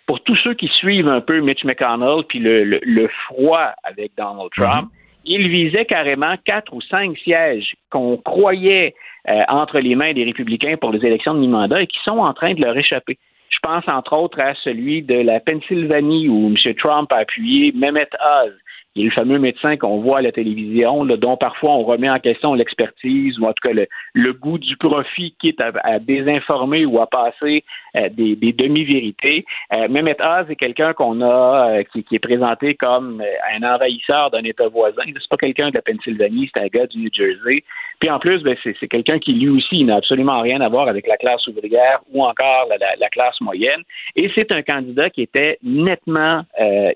Pour 0.07 0.21
tous 0.23 0.37
ceux 0.37 0.55
qui 0.55 0.69
suivent 0.69 1.09
un 1.09 1.23
peu 1.23 1.41
Mitch 1.41 1.65
McConnell 1.65 2.25
puis 2.29 2.39
le, 2.39 3.09
froid 3.27 3.71
avec 3.83 4.13
Donald 4.17 4.51
Trump, 4.57 4.85
mhm. 4.85 4.91
il 5.25 5.49
visait 5.49 5.87
carrément 5.87 6.35
quatre 6.45 6.75
ou 6.75 6.83
cinq 6.83 7.17
sièges 7.19 7.75
qu'on 7.91 8.19
croyait 8.19 8.95
euh, 9.29 9.43
entre 9.49 9.81
les 9.81 9.95
mains 9.95 10.13
des 10.13 10.25
républicains 10.25 10.77
pour 10.77 10.93
les 10.93 11.05
élections 11.07 11.33
de 11.33 11.41
mi-mandat 11.41 11.83
et 11.83 11.87
qui 11.87 11.99
sont 12.05 12.19
en 12.19 12.35
train 12.35 12.53
de 12.53 12.61
leur 12.61 12.77
échapper. 12.77 13.19
Je 13.65 13.69
pense 13.71 13.89
entre 13.89 14.13
autres 14.13 14.41
à 14.41 14.55
celui 14.57 15.01
de 15.01 15.15
la 15.15 15.41
Pennsylvanie 15.41 16.29
où 16.29 16.49
M. 16.49 16.75
Trump 16.75 17.11
a 17.11 17.21
appuyé 17.21 17.73
Mehmet 17.73 18.11
Oz, 18.45 18.53
il 18.97 19.03
y 19.03 19.05
a 19.07 19.09
le 19.09 19.15
fameux 19.15 19.41
médecin 19.41 19.77
qu'on 19.77 19.99
voit 19.99 20.19
à 20.19 20.23
la 20.23 20.31
télévision, 20.31 21.05
dont 21.05 21.37
parfois 21.37 21.73
on 21.73 21.83
remet 21.83 22.09
en 22.09 22.21
question 22.21 22.55
l'expertise 22.55 23.41
ou 23.41 23.45
en 23.45 23.53
tout 23.53 23.69
cas 23.69 23.75
le, 24.15 24.33
goût 24.33 24.59
du 24.59 24.77
profit 24.77 25.35
qui 25.41 25.49
est 25.49 25.61
à, 25.61 25.99
désinformer 25.99 26.87
ou 26.87 27.01
à 27.01 27.09
passer 27.09 27.65
euh, 27.97 28.09
des, 28.11 28.37
demi-vérités. 28.37 29.45
Euh, 29.73 29.89
Mehmet 29.89 30.17
Oz 30.21 30.49
est 30.49 30.57
quelqu'un 30.57 30.93
qu'on 30.93 31.23
a, 31.23 31.71
euh, 31.71 31.83
qui, 31.93 32.15
est 32.15 32.21
présenté 32.21 32.75
comme 32.75 33.21
un 33.53 33.63
envahisseur 33.65 34.31
d'un 34.31 34.45
État 34.45 34.69
voisin. 34.69 35.03
C'est 35.07 35.29
pas 35.29 35.39
quelqu'un 35.39 35.71
de 35.71 35.75
la 35.75 35.83
Pennsylvanie, 35.83 36.49
c'est 36.55 36.63
un 36.63 36.69
gars 36.69 36.87
du 36.87 36.99
New 36.99 37.11
Jersey. 37.13 37.65
Puis 37.99 38.11
en 38.11 38.21
plus, 38.21 38.43
ben, 38.43 38.57
c'est 38.63 38.89
quelqu'un 38.89 39.19
qui 39.19 39.33
lui 39.33 39.49
aussi 39.49 39.83
n'a 39.83 39.97
absolument 39.97 40.41
rien 40.41 40.61
à 40.61 40.69
voir 40.69 40.87
avec 40.87 41.09
la 41.09 41.17
classe 41.17 41.45
ouvrière 41.49 42.01
ou 42.13 42.23
encore 42.23 42.69
la, 42.69 43.09
classe 43.09 43.41
moyenne. 43.41 43.83
Et 44.15 44.31
c'est 44.35 44.53
un 44.53 44.63
candidat 44.63 45.11
qui 45.11 45.23
était 45.23 45.59
nettement 45.63 46.43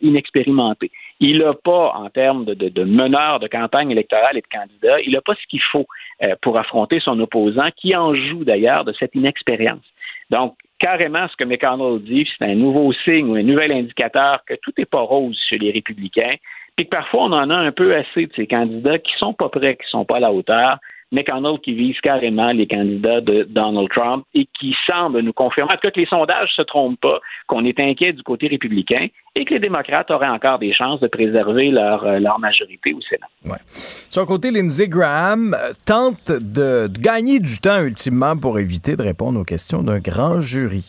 inexpérimenté. 0.00 0.90
Il 1.20 1.38
n'a 1.38 1.54
pas, 1.54 1.92
en 1.94 2.08
termes 2.10 2.44
de, 2.44 2.84
meneur 2.84 3.40
de 3.40 3.48
campagne 3.48 3.90
électorale 3.90 4.36
et 4.36 4.40
de 4.40 4.46
candidat, 4.46 5.00
il 5.00 5.12
n'a 5.12 5.20
pas 5.20 5.34
ce 5.34 5.46
qu'il 5.48 5.62
faut 5.62 5.86
euh, 6.22 6.36
pour 6.42 6.58
affronter 6.58 7.00
son 7.00 7.18
opposant, 7.20 7.68
qui 7.76 7.94
en 7.96 8.14
joue 8.14 8.44
d'ailleurs 8.44 8.84
de 8.84 8.92
cette 8.92 9.14
inexpérience. 9.14 9.84
Donc, 10.30 10.54
carrément, 10.78 11.26
ce 11.28 11.36
que 11.36 11.44
McConnell 11.44 12.02
dit, 12.02 12.28
c'est 12.38 12.44
un 12.44 12.54
nouveau 12.54 12.92
signe 12.92 13.30
ou 13.30 13.34
un 13.34 13.42
nouvel 13.42 13.72
indicateur 13.72 14.44
que 14.46 14.54
tout 14.62 14.72
n'est 14.78 14.84
pas 14.84 15.00
rose 15.00 15.38
chez 15.48 15.58
les 15.58 15.72
républicains, 15.72 16.36
puis 16.76 16.86
que 16.86 16.90
parfois 16.90 17.24
on 17.24 17.32
en 17.32 17.50
a 17.50 17.56
un 17.56 17.72
peu 17.72 17.96
assez 17.96 18.26
de 18.26 18.32
ces 18.36 18.46
candidats 18.46 18.98
qui 18.98 19.12
sont 19.18 19.34
pas 19.34 19.48
prêts, 19.48 19.76
qui 19.76 19.90
sont 19.90 20.04
pas 20.04 20.18
à 20.18 20.20
la 20.20 20.32
hauteur, 20.32 20.78
McConnell 21.12 21.58
qui 21.62 21.72
vise 21.72 21.98
carrément 22.00 22.52
les 22.52 22.66
candidats 22.66 23.20
de 23.20 23.46
Donald 23.48 23.88
Trump 23.90 24.24
et 24.34 24.46
qui 24.58 24.74
semble 24.86 25.20
nous 25.20 25.32
confirmer, 25.32 25.72
en 25.72 25.76
tout 25.76 25.82
cas 25.82 25.90
que 25.90 26.00
les 26.00 26.06
sondages 26.06 26.50
ne 26.58 26.62
se 26.62 26.66
trompent 26.66 27.00
pas, 27.00 27.20
qu'on 27.46 27.64
est 27.64 27.78
inquiet 27.80 28.12
du 28.12 28.22
côté 28.22 28.48
républicain 28.48 29.08
et 29.34 29.44
que 29.44 29.54
les 29.54 29.60
démocrates 29.60 30.10
auraient 30.10 30.28
encore 30.28 30.58
des 30.58 30.72
chances 30.72 31.00
de 31.00 31.06
préserver 31.06 31.70
leur, 31.70 32.04
euh, 32.04 32.18
leur 32.18 32.38
majorité 32.38 32.92
au 32.92 33.00
Sénat. 33.00 33.26
Ouais. 33.44 33.58
De 33.58 34.12
son 34.12 34.26
côté, 34.26 34.50
Lindsey 34.50 34.88
Graham 34.88 35.54
euh, 35.54 35.72
tente 35.86 36.30
de, 36.30 36.88
de 36.88 37.00
gagner 37.00 37.40
du 37.40 37.58
temps 37.58 37.82
ultimement 37.82 38.36
pour 38.36 38.58
éviter 38.58 38.96
de 38.96 39.02
répondre 39.02 39.40
aux 39.40 39.44
questions 39.44 39.82
d'un 39.82 40.00
grand 40.00 40.40
jury. 40.40 40.84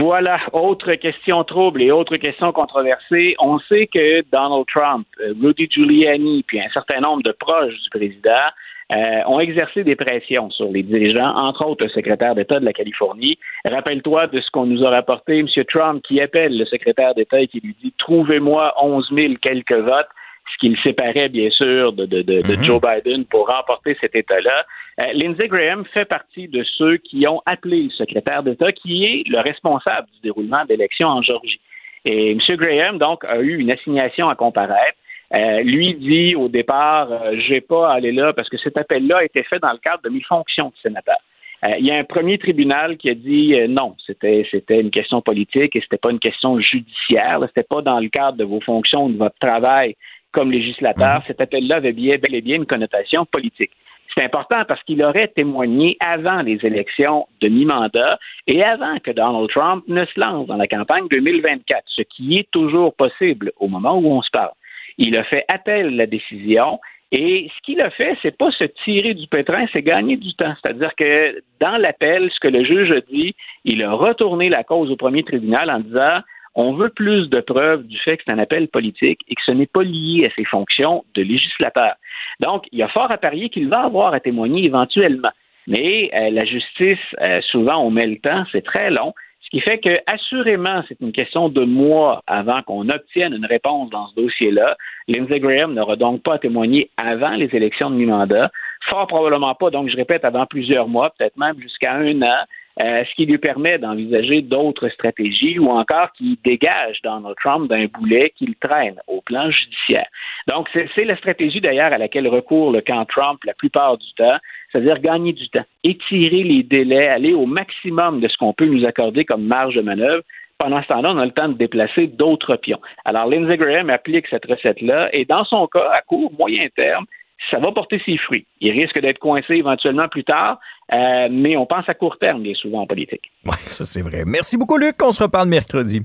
Voilà, 0.00 0.40
autre 0.52 0.94
question 0.94 1.44
trouble 1.44 1.82
et 1.82 1.90
autre 1.90 2.16
question 2.16 2.50
controversée. 2.52 3.36
On 3.38 3.58
sait 3.60 3.86
que 3.86 4.22
Donald 4.32 4.64
Trump, 4.72 5.06
euh, 5.20 5.34
Rudy 5.40 5.68
Giuliani, 5.70 6.44
puis 6.46 6.60
un 6.60 6.68
certain 6.72 7.00
nombre 7.00 7.22
de 7.22 7.32
proches 7.32 7.74
du 7.82 7.90
président 7.90 8.48
euh, 8.92 9.20
ont 9.26 9.40
exercé 9.40 9.82
des 9.82 9.96
pressions 9.96 10.50
sur 10.50 10.70
les 10.70 10.82
dirigeants, 10.82 11.34
entre 11.36 11.66
autres 11.66 11.84
le 11.84 11.90
secrétaire 11.90 12.34
d'État 12.34 12.60
de 12.60 12.64
la 12.64 12.72
Californie. 12.72 13.38
Rappelle-toi 13.64 14.28
de 14.28 14.40
ce 14.40 14.50
qu'on 14.50 14.66
nous 14.66 14.84
a 14.84 14.90
rapporté, 14.90 15.38
M. 15.38 15.48
Trump, 15.68 16.02
qui 16.06 16.20
appelle 16.20 16.56
le 16.56 16.64
secrétaire 16.66 17.14
d'État 17.14 17.40
et 17.40 17.48
qui 17.48 17.60
lui 17.60 17.74
dit 17.82 17.92
Trouvez-moi 17.98 18.74
11 18.80 19.10
000 19.12 19.34
quelques 19.40 19.72
votes 19.72 20.08
ce 20.52 20.58
qui 20.58 20.68
le 20.68 20.76
séparait 20.76 21.28
bien 21.28 21.50
sûr 21.50 21.92
de, 21.92 22.06
de, 22.06 22.22
de, 22.22 22.42
Mhm. 22.42 22.62
Joe 22.62 22.80
Biden 22.80 23.24
pour 23.24 23.48
remporter 23.48 23.96
cet 24.00 24.14
État-là. 24.14 24.64
Euh, 25.00 25.12
Lindsey 25.14 25.48
Graham 25.48 25.84
fait 25.92 26.04
partie 26.04 26.48
de 26.48 26.62
ceux 26.62 26.96
qui 26.98 27.26
ont 27.26 27.42
appelé 27.46 27.82
le 27.84 27.90
secrétaire 27.90 28.42
d'État, 28.42 28.72
qui 28.72 29.04
est 29.04 29.28
le 29.28 29.40
responsable 29.40 30.06
du 30.14 30.20
déroulement 30.22 30.64
d'élections 30.64 31.08
en 31.08 31.22
Georgie. 31.22 31.60
Et 32.04 32.30
M. 32.30 32.38
Graham, 32.50 32.98
donc, 32.98 33.24
a 33.24 33.40
eu 33.40 33.56
une 33.56 33.70
assignation 33.70 34.28
à 34.28 34.36
comparaître. 34.36 34.96
Euh, 35.34 35.62
lui 35.62 35.94
dit 35.94 36.36
au 36.36 36.48
départ, 36.48 37.10
euh, 37.10 37.32
j'ai 37.48 37.60
pas 37.60 37.90
à 37.90 37.94
aller 37.94 38.12
là 38.12 38.32
parce 38.32 38.48
que 38.48 38.58
cet 38.58 38.76
appel-là 38.76 39.18
a 39.18 39.24
été 39.24 39.42
fait 39.42 39.58
dans 39.58 39.72
le 39.72 39.78
cadre 39.78 40.02
de 40.02 40.08
mes 40.08 40.22
fonctions 40.22 40.68
de 40.68 40.74
sénateur. 40.82 41.16
Euh, 41.64 41.76
il 41.78 41.86
y 41.86 41.90
a 41.90 41.96
un 41.96 42.04
premier 42.04 42.38
tribunal 42.38 42.96
qui 42.96 43.10
a 43.10 43.14
dit 43.14 43.54
euh, 43.54 43.66
non, 43.66 43.96
c'était 44.06 44.46
c'était 44.50 44.80
une 44.80 44.90
question 44.90 45.22
politique 45.22 45.74
et 45.74 45.80
c'était 45.80 45.96
pas 45.96 46.10
une 46.10 46.18
question 46.18 46.60
judiciaire, 46.60 47.40
c'était 47.48 47.66
pas 47.68 47.82
dans 47.82 47.98
le 47.98 48.08
cadre 48.08 48.36
de 48.36 48.44
vos 48.44 48.60
fonctions 48.60 49.06
ou 49.06 49.12
de 49.12 49.16
votre 49.16 49.38
travail 49.40 49.96
comme 50.32 50.52
législateur. 50.52 51.22
Cet 51.26 51.40
appel-là 51.40 51.76
avait 51.76 51.92
bien, 51.92 52.16
bel 52.18 52.34
et 52.34 52.42
bien 52.42 52.56
une 52.56 52.66
connotation 52.66 53.24
politique. 53.24 53.70
C'est 54.14 54.24
important 54.24 54.64
parce 54.66 54.82
qu'il 54.84 55.02
aurait 55.02 55.28
témoigné 55.28 55.96
avant 56.00 56.42
les 56.42 56.58
élections 56.62 57.26
de 57.40 57.48
mi-mandat 57.48 58.18
et 58.46 58.62
avant 58.62 58.98
que 58.98 59.10
Donald 59.10 59.48
Trump 59.50 59.84
ne 59.88 60.04
se 60.04 60.20
lance 60.20 60.46
dans 60.46 60.56
la 60.56 60.66
campagne 60.66 61.06
2024, 61.10 61.82
ce 61.86 62.02
qui 62.02 62.38
est 62.38 62.50
toujours 62.50 62.94
possible 62.94 63.52
au 63.58 63.68
moment 63.68 63.98
où 63.98 64.06
on 64.06 64.22
se 64.22 64.30
parle. 64.30 64.52
Il 64.98 65.16
a 65.16 65.24
fait 65.24 65.44
appel 65.48 65.86
à 65.86 65.90
la 65.90 66.06
décision 66.06 66.80
et 67.12 67.48
ce 67.54 67.62
qu'il 67.62 67.80
a 67.80 67.90
fait, 67.90 68.16
c'est 68.22 68.36
pas 68.36 68.50
se 68.50 68.64
tirer 68.84 69.14
du 69.14 69.28
pétrin, 69.28 69.66
c'est 69.72 69.82
gagner 69.82 70.16
du 70.16 70.34
temps. 70.34 70.54
C'est-à-dire 70.60 70.94
que 70.96 71.40
dans 71.60 71.76
l'appel, 71.76 72.30
ce 72.34 72.40
que 72.40 72.48
le 72.48 72.64
juge 72.64 72.90
a 72.90 73.00
dit, 73.00 73.34
il 73.64 73.82
a 73.82 73.92
retourné 73.92 74.48
la 74.48 74.64
cause 74.64 74.90
au 74.90 74.96
premier 74.96 75.22
tribunal 75.22 75.70
en 75.70 75.80
disant 75.80 76.20
on 76.56 76.72
veut 76.72 76.88
plus 76.88 77.28
de 77.28 77.40
preuves 77.40 77.86
du 77.86 77.98
fait 77.98 78.16
que 78.16 78.22
c'est 78.26 78.32
un 78.32 78.38
appel 78.38 78.68
politique 78.68 79.20
et 79.28 79.34
que 79.34 79.42
ce 79.44 79.52
n'est 79.52 79.66
pas 79.66 79.82
lié 79.82 80.26
à 80.26 80.34
ses 80.34 80.44
fonctions 80.44 81.04
de 81.14 81.22
législateur. 81.22 81.94
Donc, 82.40 82.64
il 82.72 82.78
y 82.78 82.82
a 82.82 82.88
fort 82.88 83.10
à 83.10 83.18
parier 83.18 83.50
qu'il 83.50 83.68
va 83.68 83.84
avoir 83.84 84.14
à 84.14 84.20
témoigner 84.20 84.64
éventuellement. 84.64 85.30
Mais 85.66 86.10
euh, 86.14 86.30
la 86.30 86.44
justice, 86.44 86.98
euh, 87.20 87.40
souvent, 87.42 87.84
on 87.84 87.90
met 87.90 88.06
le 88.06 88.18
temps, 88.18 88.44
c'est 88.52 88.64
très 88.64 88.90
long. 88.90 89.12
Ce 89.46 89.50
qui 89.50 89.60
fait 89.60 89.78
que, 89.78 90.00
assurément, 90.08 90.82
c'est 90.88 91.00
une 91.00 91.12
question 91.12 91.48
de 91.48 91.64
mois 91.64 92.20
avant 92.26 92.62
qu'on 92.62 92.88
obtienne 92.88 93.32
une 93.32 93.46
réponse 93.46 93.90
dans 93.90 94.08
ce 94.08 94.16
dossier-là. 94.16 94.76
Lindsey 95.06 95.38
Graham 95.38 95.72
n'aura 95.72 95.94
donc 95.94 96.24
pas 96.24 96.34
à 96.34 96.38
témoigner 96.40 96.90
avant 96.96 97.30
les 97.30 97.48
élections 97.54 97.88
de 97.88 97.94
mi-mandat. 97.94 98.50
Fort 98.90 99.06
probablement 99.06 99.54
pas, 99.54 99.70
donc 99.70 99.88
je 99.88 99.96
répète, 99.96 100.24
avant 100.24 100.46
plusieurs 100.46 100.88
mois, 100.88 101.10
peut-être 101.16 101.36
même 101.36 101.60
jusqu'à 101.60 101.94
un 101.94 102.22
an, 102.22 102.44
euh, 102.78 103.04
ce 103.04 103.14
qui 103.14 103.24
lui 103.24 103.38
permet 103.38 103.78
d'envisager 103.78 104.42
d'autres 104.42 104.90
stratégies 104.90 105.58
ou 105.58 105.70
encore 105.70 106.12
qui 106.12 106.38
dégage 106.44 107.00
Donald 107.02 107.34
Trump 107.42 107.70
d'un 107.70 107.86
boulet 107.86 108.34
qu'il 108.36 108.54
traîne 108.56 108.96
au 109.06 109.22
plan 109.22 109.50
judiciaire. 109.50 110.06
Donc, 110.46 110.68
c'est 110.72 111.04
la 111.04 111.16
stratégie 111.16 111.60
d'ailleurs 111.60 111.92
à 111.92 111.98
laquelle 111.98 112.28
recourt 112.28 112.72
le 112.72 112.82
camp 112.82 113.06
Trump 113.06 113.42
la 113.44 113.54
plupart 113.54 113.96
du 113.96 114.12
temps, 114.16 114.36
c'est-à-dire 114.70 115.00
gagner 115.00 115.32
du 115.32 115.48
temps, 115.48 115.64
étirer 115.84 116.42
les 116.42 116.62
délais, 116.62 117.08
aller 117.08 117.32
au 117.32 117.46
maximum 117.46 118.20
de 118.20 118.28
ce 118.28 118.36
qu'on 118.36 118.52
peut 118.52 118.66
nous 118.66 118.84
accorder 118.84 119.24
comme 119.24 119.44
marge 119.44 119.74
de 119.74 119.80
manœuvre. 119.80 120.22
Pendant 120.58 120.82
ce 120.82 120.88
temps-là, 120.88 121.12
on 121.12 121.18
a 121.18 121.24
le 121.24 121.32
temps 121.32 121.48
de 121.48 121.54
déplacer 121.54 122.06
d'autres 122.06 122.56
pions. 122.56 122.80
Alors, 123.04 123.26
Lindsey 123.26 123.56
Graham 123.56 123.90
applique 123.90 124.26
cette 124.28 124.46
recette-là 124.46 125.08
et 125.14 125.24
dans 125.24 125.44
son 125.44 125.66
cas, 125.66 125.90
à 125.92 126.02
court, 126.02 126.32
moyen 126.38 126.66
terme, 126.76 127.06
ça 127.50 127.58
va 127.58 127.72
porter 127.72 128.00
ses 128.04 128.16
fruits. 128.18 128.46
Il 128.60 128.72
risque 128.72 129.00
d'être 129.00 129.18
coincé 129.18 129.54
éventuellement 129.54 130.08
plus 130.08 130.24
tard, 130.24 130.58
euh, 130.92 131.28
mais 131.30 131.56
on 131.56 131.66
pense 131.66 131.88
à 131.88 131.94
court 131.94 132.18
terme, 132.18 132.42
bien 132.42 132.54
souvent 132.54 132.82
en 132.82 132.86
politique. 132.86 133.30
Oui, 133.44 133.54
ça 133.66 133.84
c'est 133.84 134.02
vrai. 134.02 134.24
Merci 134.26 134.56
beaucoup, 134.56 134.76
Luc. 134.76 134.96
On 135.02 135.12
se 135.12 135.22
reparle 135.22 135.48
mercredi. 135.48 136.02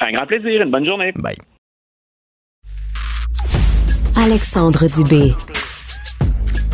Un 0.00 0.12
grand 0.12 0.26
plaisir, 0.26 0.62
une 0.62 0.70
bonne 0.70 0.86
journée. 0.86 1.12
Bye. 1.16 1.36
Alexandre 4.16 4.86
Dubé. 4.96 5.32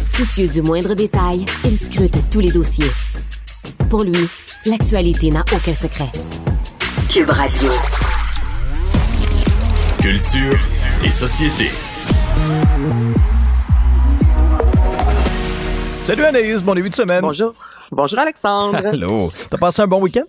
Soucieux 0.09 0.49
du 0.49 0.63
moindre 0.63 0.95
détail, 0.95 1.45
il 1.65 1.73
scrute 1.73 2.19
tous 2.31 2.41
les 2.41 2.53
dossiers. 2.53 2.91
Pour 3.89 4.05
lui, 4.05 4.29
l'actualité 4.67 5.31
n'a 5.31 5.41
aucun 5.41 5.75
secret. 5.75 6.11
Cube 7.09 7.31
Radio. 7.31 7.71
Culture 10.01 10.59
et 11.05 11.11
société. 11.11 11.71
Salut 16.05 16.25
Anaïs, 16.25 16.63
bon 16.63 16.75
début 16.75 16.91
de 16.91 16.95
semaine. 16.95 17.21
Bonjour. 17.21 17.55
Bonjour 17.93 18.19
Alexandre. 18.19 18.79
Allô. 18.87 19.31
T'as 19.51 19.59
passé 19.59 19.83
un 19.83 19.87
bon 19.87 20.01
week-end? 20.01 20.25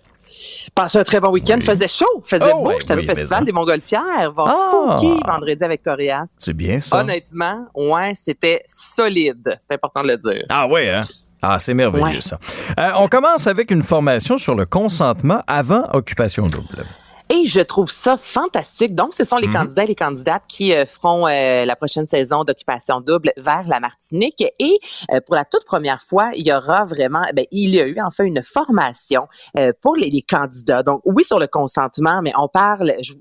Passé 0.74 0.98
un 0.98 1.04
très 1.04 1.20
bon 1.20 1.30
week-end. 1.30 1.58
Faisait 1.60 1.88
chaud, 1.88 2.22
faisait 2.24 2.50
Oh, 2.54 2.64
beau. 2.64 2.72
J'étais 2.80 2.94
oui, 2.94 3.02
au 3.02 3.06
Festival 3.06 3.28
ça. 3.40 3.44
des 3.44 3.52
Montgolfières. 3.52 4.32
Va 4.36 4.44
Ah. 4.46 4.96
vendredi 5.26 5.64
avec 5.64 5.82
Corias. 5.82 6.24
C'est 6.38 6.56
bien 6.56 6.78
ça. 6.78 7.00
Honnêtement, 7.00 7.66
ouais, 7.74 8.12
c'était 8.14 8.62
solide. 8.68 9.56
C'est 9.58 9.74
important 9.74 10.02
de 10.02 10.08
le 10.08 10.16
dire. 10.18 10.42
Ah 10.48 10.66
ouais, 10.68 10.90
hein? 10.90 11.02
Ah, 11.40 11.58
c'est 11.58 11.74
merveilleux 11.74 12.04
Ouais. 12.04 12.20
ça. 12.20 12.38
Euh, 12.78 12.90
on 12.98 13.08
commence 13.08 13.46
avec 13.48 13.70
une 13.72 13.82
formation 13.82 14.36
sur 14.38 14.54
le 14.54 14.64
consentement 14.64 15.42
avant 15.48 15.84
occupation 15.92 16.46
double. 16.46 16.84
Et 17.34 17.46
je 17.46 17.60
trouve 17.60 17.90
ça 17.90 18.18
fantastique. 18.18 18.94
Donc, 18.94 19.14
ce 19.14 19.24
sont 19.24 19.38
les 19.38 19.48
candidats 19.48 19.84
et 19.84 19.86
les 19.86 19.94
candidates 19.94 20.42
qui 20.46 20.74
euh, 20.74 20.84
feront 20.84 21.26
euh, 21.26 21.64
la 21.64 21.76
prochaine 21.76 22.06
saison 22.06 22.44
d'occupation 22.44 23.00
double 23.00 23.32
vers 23.38 23.66
la 23.68 23.80
Martinique. 23.80 24.44
Et 24.58 24.78
euh, 25.10 25.20
pour 25.24 25.34
la 25.34 25.46
toute 25.46 25.64
première 25.64 26.02
fois, 26.02 26.30
il 26.34 26.46
y 26.46 26.52
aura 26.52 26.84
vraiment, 26.84 27.22
ben, 27.34 27.46
il 27.50 27.74
y 27.74 27.80
a 27.80 27.86
eu 27.86 27.96
enfin 28.04 28.24
une 28.24 28.42
formation 28.42 29.28
euh, 29.56 29.72
pour 29.80 29.96
les, 29.96 30.10
les 30.10 30.20
candidats. 30.20 30.82
Donc, 30.82 31.00
oui, 31.06 31.24
sur 31.24 31.38
le 31.38 31.46
consentement, 31.46 32.20
mais 32.22 32.32
on 32.36 32.48
parle, 32.48 32.92
je- 33.02 33.14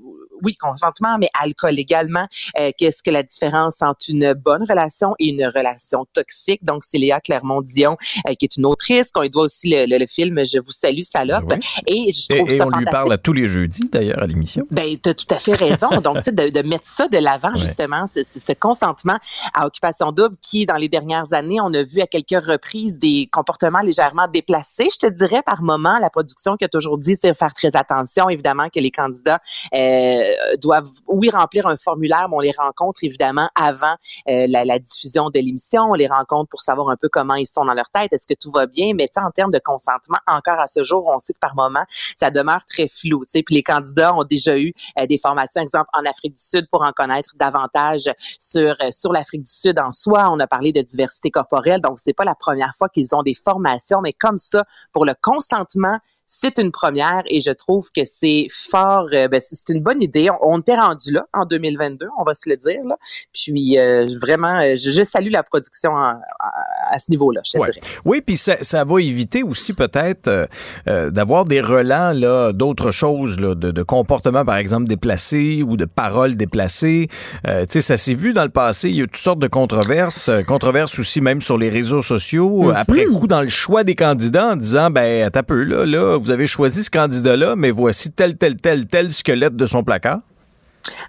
oui, 0.44 0.56
consentement, 0.56 1.18
mais 1.20 1.30
alcool 1.40 1.78
également. 1.80 2.28
Euh, 2.60 2.72
Qu'est-ce 2.78 3.04
que 3.04 3.10
la 3.12 3.24
différence 3.24 3.82
entre 3.82 4.06
une 4.10 4.34
bonne 4.34 4.64
relation 4.68 5.14
et 5.20 5.26
une 5.30 5.46
relation 5.46 6.06
toxique? 6.14 6.64
Donc, 6.64 6.84
c'est 6.86 6.98
Léa 6.98 7.20
Clermont-Dion, 7.20 7.98
euh, 8.28 8.34
qui 8.36 8.46
est 8.46 8.58
une 8.58 8.66
autrice, 8.66 9.12
qu'on 9.12 9.22
lui 9.22 9.30
doit 9.30 9.44
aussi 9.44 9.70
le, 9.70 9.86
le- 9.86 9.98
le 9.98 10.08
film 10.08 10.44
Je 10.46 10.60
vous 10.60 10.72
salue, 10.72 11.02
salope. 11.02 11.44
Oui. 11.52 11.58
Et 11.88 12.14
je 12.14 12.26
Et, 12.30 12.38
trouve 12.38 12.50
et 12.52 12.58
ça 12.58 12.66
on 12.72 12.78
lui 12.78 12.86
parle 12.86 13.12
à 13.14 13.18
tous 13.18 13.34
les 13.34 13.48
jeudis, 13.48 13.88
d'ailleurs, 13.92 14.22
à 14.22 14.28
l'émission. 14.28 14.66
Ben, 14.72 14.98
tu 15.02 15.10
as 15.10 15.14
tout 15.14 15.26
à 15.30 15.40
fait 15.40 15.54
raison. 15.54 15.90
Donc, 16.02 16.18
tu 16.18 16.24
sais, 16.24 16.32
de, 16.32 16.50
de 16.50 16.68
mettre 16.68 16.88
ça 16.88 17.08
de 17.08 17.18
l'avant, 17.18 17.52
Ouais. 17.54 17.58
justement, 17.60 18.06
c'est 18.08 18.24
ce 18.24 18.54
consentement 18.54 19.18
à 19.54 19.66
occupation 19.68 20.12
double 20.12 20.36
qui, 20.42 20.66
dans 20.66 20.78
les 20.78 20.90
dernières 20.90 21.34
années, 21.34 21.60
on 21.62 21.74
a 21.74 21.84
vu 21.84 22.02
à 22.02 22.08
quelques 22.08 22.44
reprises 22.44 22.98
des 23.00 23.28
comportements 23.32 23.82
légèrement 23.82 24.28
déplacés, 24.28 24.88
je 24.92 25.08
te 25.08 25.12
dirais, 25.12 25.42
par 25.44 25.62
moment. 25.62 26.00
La 26.00 26.10
production 26.10 26.56
qui 26.56 26.64
a 26.66 26.68
toujours 26.70 26.98
dit, 26.98 27.18
c'est 27.22 27.34
faire 27.34 27.54
très 27.54 27.76
attention, 27.76 28.30
évidemment, 28.30 28.70
que 28.70 28.80
les 28.80 28.92
candidats 28.92 29.40
euh, 29.74 30.31
doivent, 30.58 30.90
oui, 31.08 31.30
remplir 31.30 31.68
un 31.68 31.78
formulaire, 31.78 32.28
mais 32.30 32.36
on 32.36 32.40
les 32.40 32.52
rencontre, 32.52 33.04
évidemment, 33.04 33.50
avant 33.56 33.96
euh, 34.30 34.46
la, 34.48 34.80
diffusion 34.80 35.30
de 35.30 35.40
l'émission. 35.40 35.84
On 35.84 35.94
les 35.94 36.08
rencontre 36.08 36.50
pour 36.50 36.62
savoir 36.62 36.90
un 36.90 36.96
peu 36.96 37.10
comment 37.10 37.36
ils 37.36 37.48
sont 37.48 37.66
dans 37.66 37.74
leur 37.74 37.90
tête, 37.90 38.12
est-ce 38.14 38.28
que 38.28 38.34
tout 38.40 38.52
va 38.52 38.66
bien? 38.66 38.94
Mais 38.96 39.10
en 39.18 39.32
termes 39.32 39.52
de 39.52 39.60
consentement, 39.64 40.18
encore 40.28 40.60
à 40.60 40.68
ce 40.68 40.84
jour, 40.84 41.08
on 41.08 41.20
sait 41.20 41.34
que 41.34 41.40
par 41.40 41.56
moment, 41.56 41.84
ça 42.18 42.30
demeure 42.30 42.66
très 42.66 42.88
flou. 42.88 43.26
Puis 43.32 43.44
les 43.50 43.64
candidats 43.64 44.16
ont 44.16 44.24
déjà 44.24 44.58
eu 44.58 44.74
euh, 45.00 45.06
des 45.06 45.18
formations, 45.18 45.62
exemple 45.62 45.90
en 45.94 46.06
Afrique 46.06 46.36
du 46.36 46.44
Sud, 46.44 46.68
pour 46.72 46.84
en 46.84 46.92
connaître 46.92 47.36
davantage 47.36 48.12
sur 48.40 48.76
euh, 48.82 48.90
sur 48.92 49.14
l'Afrique 49.14 49.44
du 49.44 49.52
Sud 49.52 49.80
en 49.80 49.92
soi. 49.92 50.30
On 50.32 50.40
a 50.40 50.48
parlé 50.48 50.72
de 50.72 50.82
diversité 50.82 51.32
corporelle, 51.32 51.82
donc 51.82 52.00
c'est 52.00 52.14
pas 52.14 52.26
la 52.26 52.36
première 52.36 52.74
fois 52.78 52.90
qu'ils 52.90 53.16
ont 53.16 53.24
des 53.24 53.36
formations, 53.36 54.02
mais 54.02 54.14
comme 54.14 54.38
ça 54.38 54.66
pour 54.92 55.06
le 55.06 55.14
consentement. 55.22 55.98
C'est 56.34 56.60
une 56.60 56.72
première 56.72 57.24
et 57.30 57.42
je 57.42 57.52
trouve 57.52 57.90
que 57.94 58.04
c'est 58.06 58.48
fort, 58.50 59.08
euh, 59.12 59.28
ben, 59.28 59.42
c'est 59.42 59.68
une 59.74 59.82
bonne 59.82 60.02
idée. 60.02 60.30
On, 60.30 60.54
on 60.54 60.60
était 60.62 60.76
rendu 60.78 61.12
là 61.12 61.26
en 61.34 61.44
2022, 61.46 62.08
on 62.18 62.24
va 62.24 62.34
se 62.34 62.50
le 62.50 62.56
dire. 62.56 62.80
Là. 62.88 62.96
Puis 63.34 63.78
euh, 63.78 64.06
vraiment, 64.22 64.62
euh, 64.62 64.76
je, 64.78 64.92
je 64.92 65.04
salue 65.04 65.30
la 65.30 65.44
production 65.44 65.92
en- 65.92 65.98
à, 66.40 66.52
à 66.90 67.00
ce 67.00 67.12
niveau-là, 67.12 67.42
je 67.46 67.52
te 67.52 67.58
Ouais. 67.58 67.68
dirais. 67.72 67.82
Oui, 68.06 68.22
puis 68.26 68.38
ça, 68.38 68.56
ça 68.62 68.86
va 68.86 69.02
éviter 69.02 69.44
aussi 69.44 69.74
peut-être 69.74 70.30
euh, 70.30 70.46
euh, 70.88 71.10
d'avoir 71.12 71.44
des 71.44 71.60
relents 71.60 72.14
là, 72.14 72.54
d'autres 72.54 72.92
choses, 72.92 73.38
là, 73.38 73.54
de, 73.54 73.72
de 73.72 73.84
comportements, 73.84 74.46
par 74.46 74.56
exemple, 74.56 74.88
déplacés 74.88 75.64
ou 75.68 75.76
de 75.76 75.84
paroles 75.86 76.36
déplacées. 76.38 77.10
Euh, 77.46 77.66
tu 77.66 77.74
sais, 77.74 77.82
ça 77.82 77.98
s'est 77.98 78.14
vu 78.14 78.32
dans 78.32 78.44
le 78.46 78.50
passé, 78.50 78.90
il 78.90 78.96
y 78.96 79.02
a 79.02 79.04
eu 79.04 79.08
toutes 79.08 79.18
sortes 79.18 79.40
de 79.40 79.48
controverses, 79.48 80.30
euh, 80.30 80.44
controverses 80.44 80.98
aussi 80.98 81.20
même 81.20 81.42
sur 81.42 81.58
les 81.58 81.70
réseaux 81.70 82.02
sociaux, 82.02 82.70
euh, 82.70 82.74
après 82.74 83.04
coup 83.06 83.28
dans 83.28 83.42
le 83.42 83.50
choix 83.50 83.84
des 83.84 83.96
candidats 83.96 84.52
en 84.54 84.56
disant, 84.56 84.90
ben, 84.92 85.30
un 85.34 85.44
peu, 85.44 85.64
là, 85.64 85.86
là, 85.86 86.18
vous 86.22 86.32
avez 86.32 86.48
choisi 86.48 86.84
ce 86.84 86.90
candidat-là, 86.90 87.56
mais 87.56 87.72
voici 87.72 88.12
tel, 88.12 88.38
tel, 88.38 88.56
tel, 88.58 88.86
tel 88.88 89.12
squelette 89.12 89.56
de 89.56 89.66
son 89.66 89.84
placard. 89.84 90.20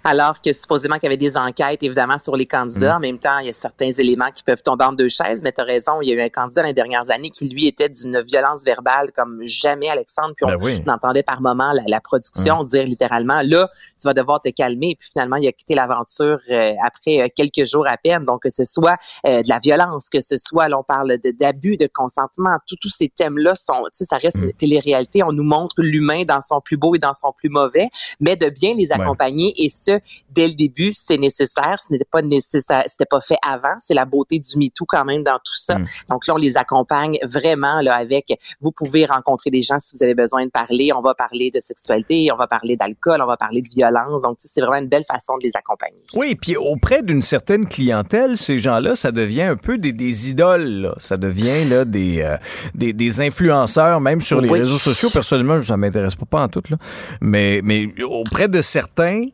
Alors 0.03 0.39
que 0.39 0.53
supposément 0.53 0.95
qu'il 0.95 1.05
y 1.05 1.07
avait 1.07 1.17
des 1.17 1.35
enquêtes, 1.35 1.81
évidemment, 1.81 2.19
sur 2.19 2.35
les 2.37 2.43
Mm. 2.43 2.47
candidats. 2.47 2.97
En 2.97 2.99
même 2.99 3.17
temps, 3.17 3.39
il 3.39 3.47
y 3.47 3.49
a 3.49 3.53
certains 3.53 3.91
éléments 3.91 4.29
qui 4.33 4.43
peuvent 4.43 4.61
tomber 4.61 4.85
en 4.85 4.91
deux 4.93 5.09
chaises. 5.09 5.41
Mais 5.41 5.51
tu 5.51 5.61
as 5.61 5.63
raison, 5.63 5.99
il 6.01 6.09
y 6.09 6.11
a 6.11 6.15
eu 6.15 6.21
un 6.21 6.29
candidat 6.29 6.61
dans 6.61 6.67
les 6.67 6.73
dernières 6.75 7.09
années 7.09 7.31
qui, 7.31 7.49
lui, 7.49 7.65
était 7.67 7.89
d'une 7.89 8.21
violence 8.21 8.63
verbale 8.63 9.11
comme 9.15 9.39
jamais, 9.45 9.89
Alexandre. 9.89 10.33
Puis 10.37 10.45
on, 10.45 10.49
Ben 10.49 10.57
oui. 10.61 10.83
on 10.85 10.91
entendait 10.91 11.23
par 11.23 11.41
moments 11.41 11.71
la, 11.73 11.81
la 11.87 12.01
production 12.01 12.63
dire 12.63 12.83
littéralement, 12.83 13.41
là, 13.43 13.69
tu 14.03 14.07
vas 14.09 14.13
devoir 14.13 14.41
te 14.41 14.49
calmer. 14.49 14.95
Puis 14.99 15.09
finalement, 15.13 15.37
il 15.37 15.47
a 15.47 15.51
quitté 15.51 15.75
l'aventure 15.75 16.39
euh, 16.49 16.73
après 16.85 17.21
euh, 17.21 17.27
quelques 17.35 17.65
jours 17.65 17.85
à 17.87 17.97
peine. 17.97 18.25
Donc, 18.25 18.43
que 18.43 18.49
ce 18.49 18.65
soit 18.65 18.97
euh, 19.25 19.41
de 19.41 19.49
la 19.49 19.59
violence, 19.59 20.09
que 20.09 20.21
ce 20.21 20.37
soit, 20.37 20.67
là, 20.69 20.77
on 20.77 20.83
parle 20.83 21.17
d'abus 21.39 21.77
de, 21.77 21.87
consentement, 21.87 22.57
tous 22.67 22.89
ces 22.89 23.09
thèmes-là 23.09 23.55
sont, 23.55 23.83
tu 23.85 23.89
sais, 23.93 24.05
ça 24.05 24.17
reste 24.17 24.33
Mm. 24.37 24.43
une 24.43 24.53
télé-réalité. 24.53 25.23
On 25.23 25.31
nous 25.31 25.43
montre 25.43 25.75
l'humain 25.81 26.23
dans 26.23 26.41
son 26.41 26.61
plus 26.61 26.77
beau 26.77 26.95
et 26.95 26.99
dans 26.99 27.13
son 27.13 27.31
plus 27.31 27.49
mauvais, 27.49 27.87
mais 28.19 28.35
de 28.35 28.49
bien 28.49 28.73
les 28.73 28.87
Ouais. 28.91 29.01
accompagner 29.01 29.53
et 29.57 29.69
ce, 29.69 29.99
dès 30.29 30.47
le 30.47 30.53
début, 30.53 30.91
c'est 30.93 31.17
nécessaire. 31.17 31.77
Ce 31.81 31.91
n'était 31.91 32.05
pas 32.05 32.21
nécessaire, 32.21 32.83
c'était 32.87 33.05
pas 33.05 33.21
fait 33.21 33.37
avant. 33.47 33.75
C'est 33.79 33.93
la 33.93 34.05
beauté 34.05 34.39
du 34.39 34.57
MeToo 34.57 34.85
quand 34.85 35.05
même 35.05 35.23
dans 35.23 35.37
tout 35.37 35.55
ça. 35.55 35.79
Mm. 35.79 35.87
Donc 36.09 36.27
là, 36.27 36.33
on 36.33 36.37
les 36.37 36.57
accompagne 36.57 37.17
vraiment 37.23 37.79
là 37.81 37.95
avec. 37.95 38.37
Vous 38.61 38.71
pouvez 38.71 39.05
rencontrer 39.05 39.49
des 39.51 39.61
gens 39.61 39.79
si 39.79 39.95
vous 39.95 40.03
avez 40.03 40.15
besoin 40.15 40.45
de 40.45 40.51
parler. 40.51 40.91
On 40.93 41.01
va 41.01 41.13
parler 41.15 41.51
de 41.51 41.59
sexualité, 41.59 42.29
on 42.31 42.37
va 42.37 42.47
parler 42.47 42.75
d'alcool, 42.75 43.21
on 43.21 43.25
va 43.27 43.37
parler 43.37 43.61
de 43.61 43.69
violence. 43.69 43.92
Donc 44.23 44.37
c'est 44.39 44.61
vraiment 44.61 44.77
une 44.81 44.89
belle 44.89 45.03
façon 45.05 45.37
de 45.37 45.43
les 45.43 45.51
accompagner. 45.55 46.01
Oui, 46.15 46.35
puis 46.35 46.55
auprès 46.57 47.03
d'une 47.03 47.21
certaine 47.21 47.67
clientèle, 47.67 48.37
ces 48.37 48.57
gens-là, 48.57 48.95
ça 48.95 49.11
devient 49.11 49.43
un 49.43 49.55
peu 49.55 49.77
des, 49.77 49.91
des 49.93 50.29
idoles. 50.29 50.81
là. 50.81 50.95
Ça 50.97 51.17
devient 51.17 51.65
là, 51.69 51.85
des, 51.85 52.21
euh, 52.21 52.37
des, 52.75 52.93
des 52.93 53.21
influenceurs, 53.21 53.99
même 54.01 54.21
sur 54.21 54.41
les 54.41 54.49
Oui. 54.49 54.59
réseaux 54.59 54.77
sociaux. 54.77 55.09
Personnellement, 55.11 55.61
ça 55.61 55.77
m'intéresse 55.77 56.15
pas, 56.15 56.25
pas 56.25 56.41
en 56.43 56.47
tout. 56.47 56.63
Là. 56.69 56.77
Mais, 57.21 57.61
mais 57.63 57.87
auprès 58.03 58.47
de 58.47 58.61
certains, 58.61 59.25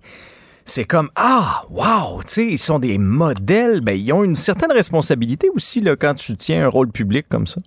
c'est 0.65 0.85
comme 0.85 1.09
Ah, 1.15 1.63
wow, 1.69 2.21
tu 2.21 2.33
sais, 2.33 2.45
ils 2.45 2.57
sont 2.59 2.79
des 2.79 2.97
modèles. 2.97 3.81
Ben, 3.81 3.93
ils 3.99 4.11
ont 4.13 4.23
une 4.23 4.35
certaine 4.35 4.71
responsabilité 4.71 5.49
aussi 5.55 5.81
là, 5.81 5.95
quand 5.95 6.13
tu 6.13 6.35
tiens 6.37 6.65
un 6.65 6.67
rôle 6.67 6.91
public 6.91 7.25
comme 7.29 7.47
ça. 7.47 7.57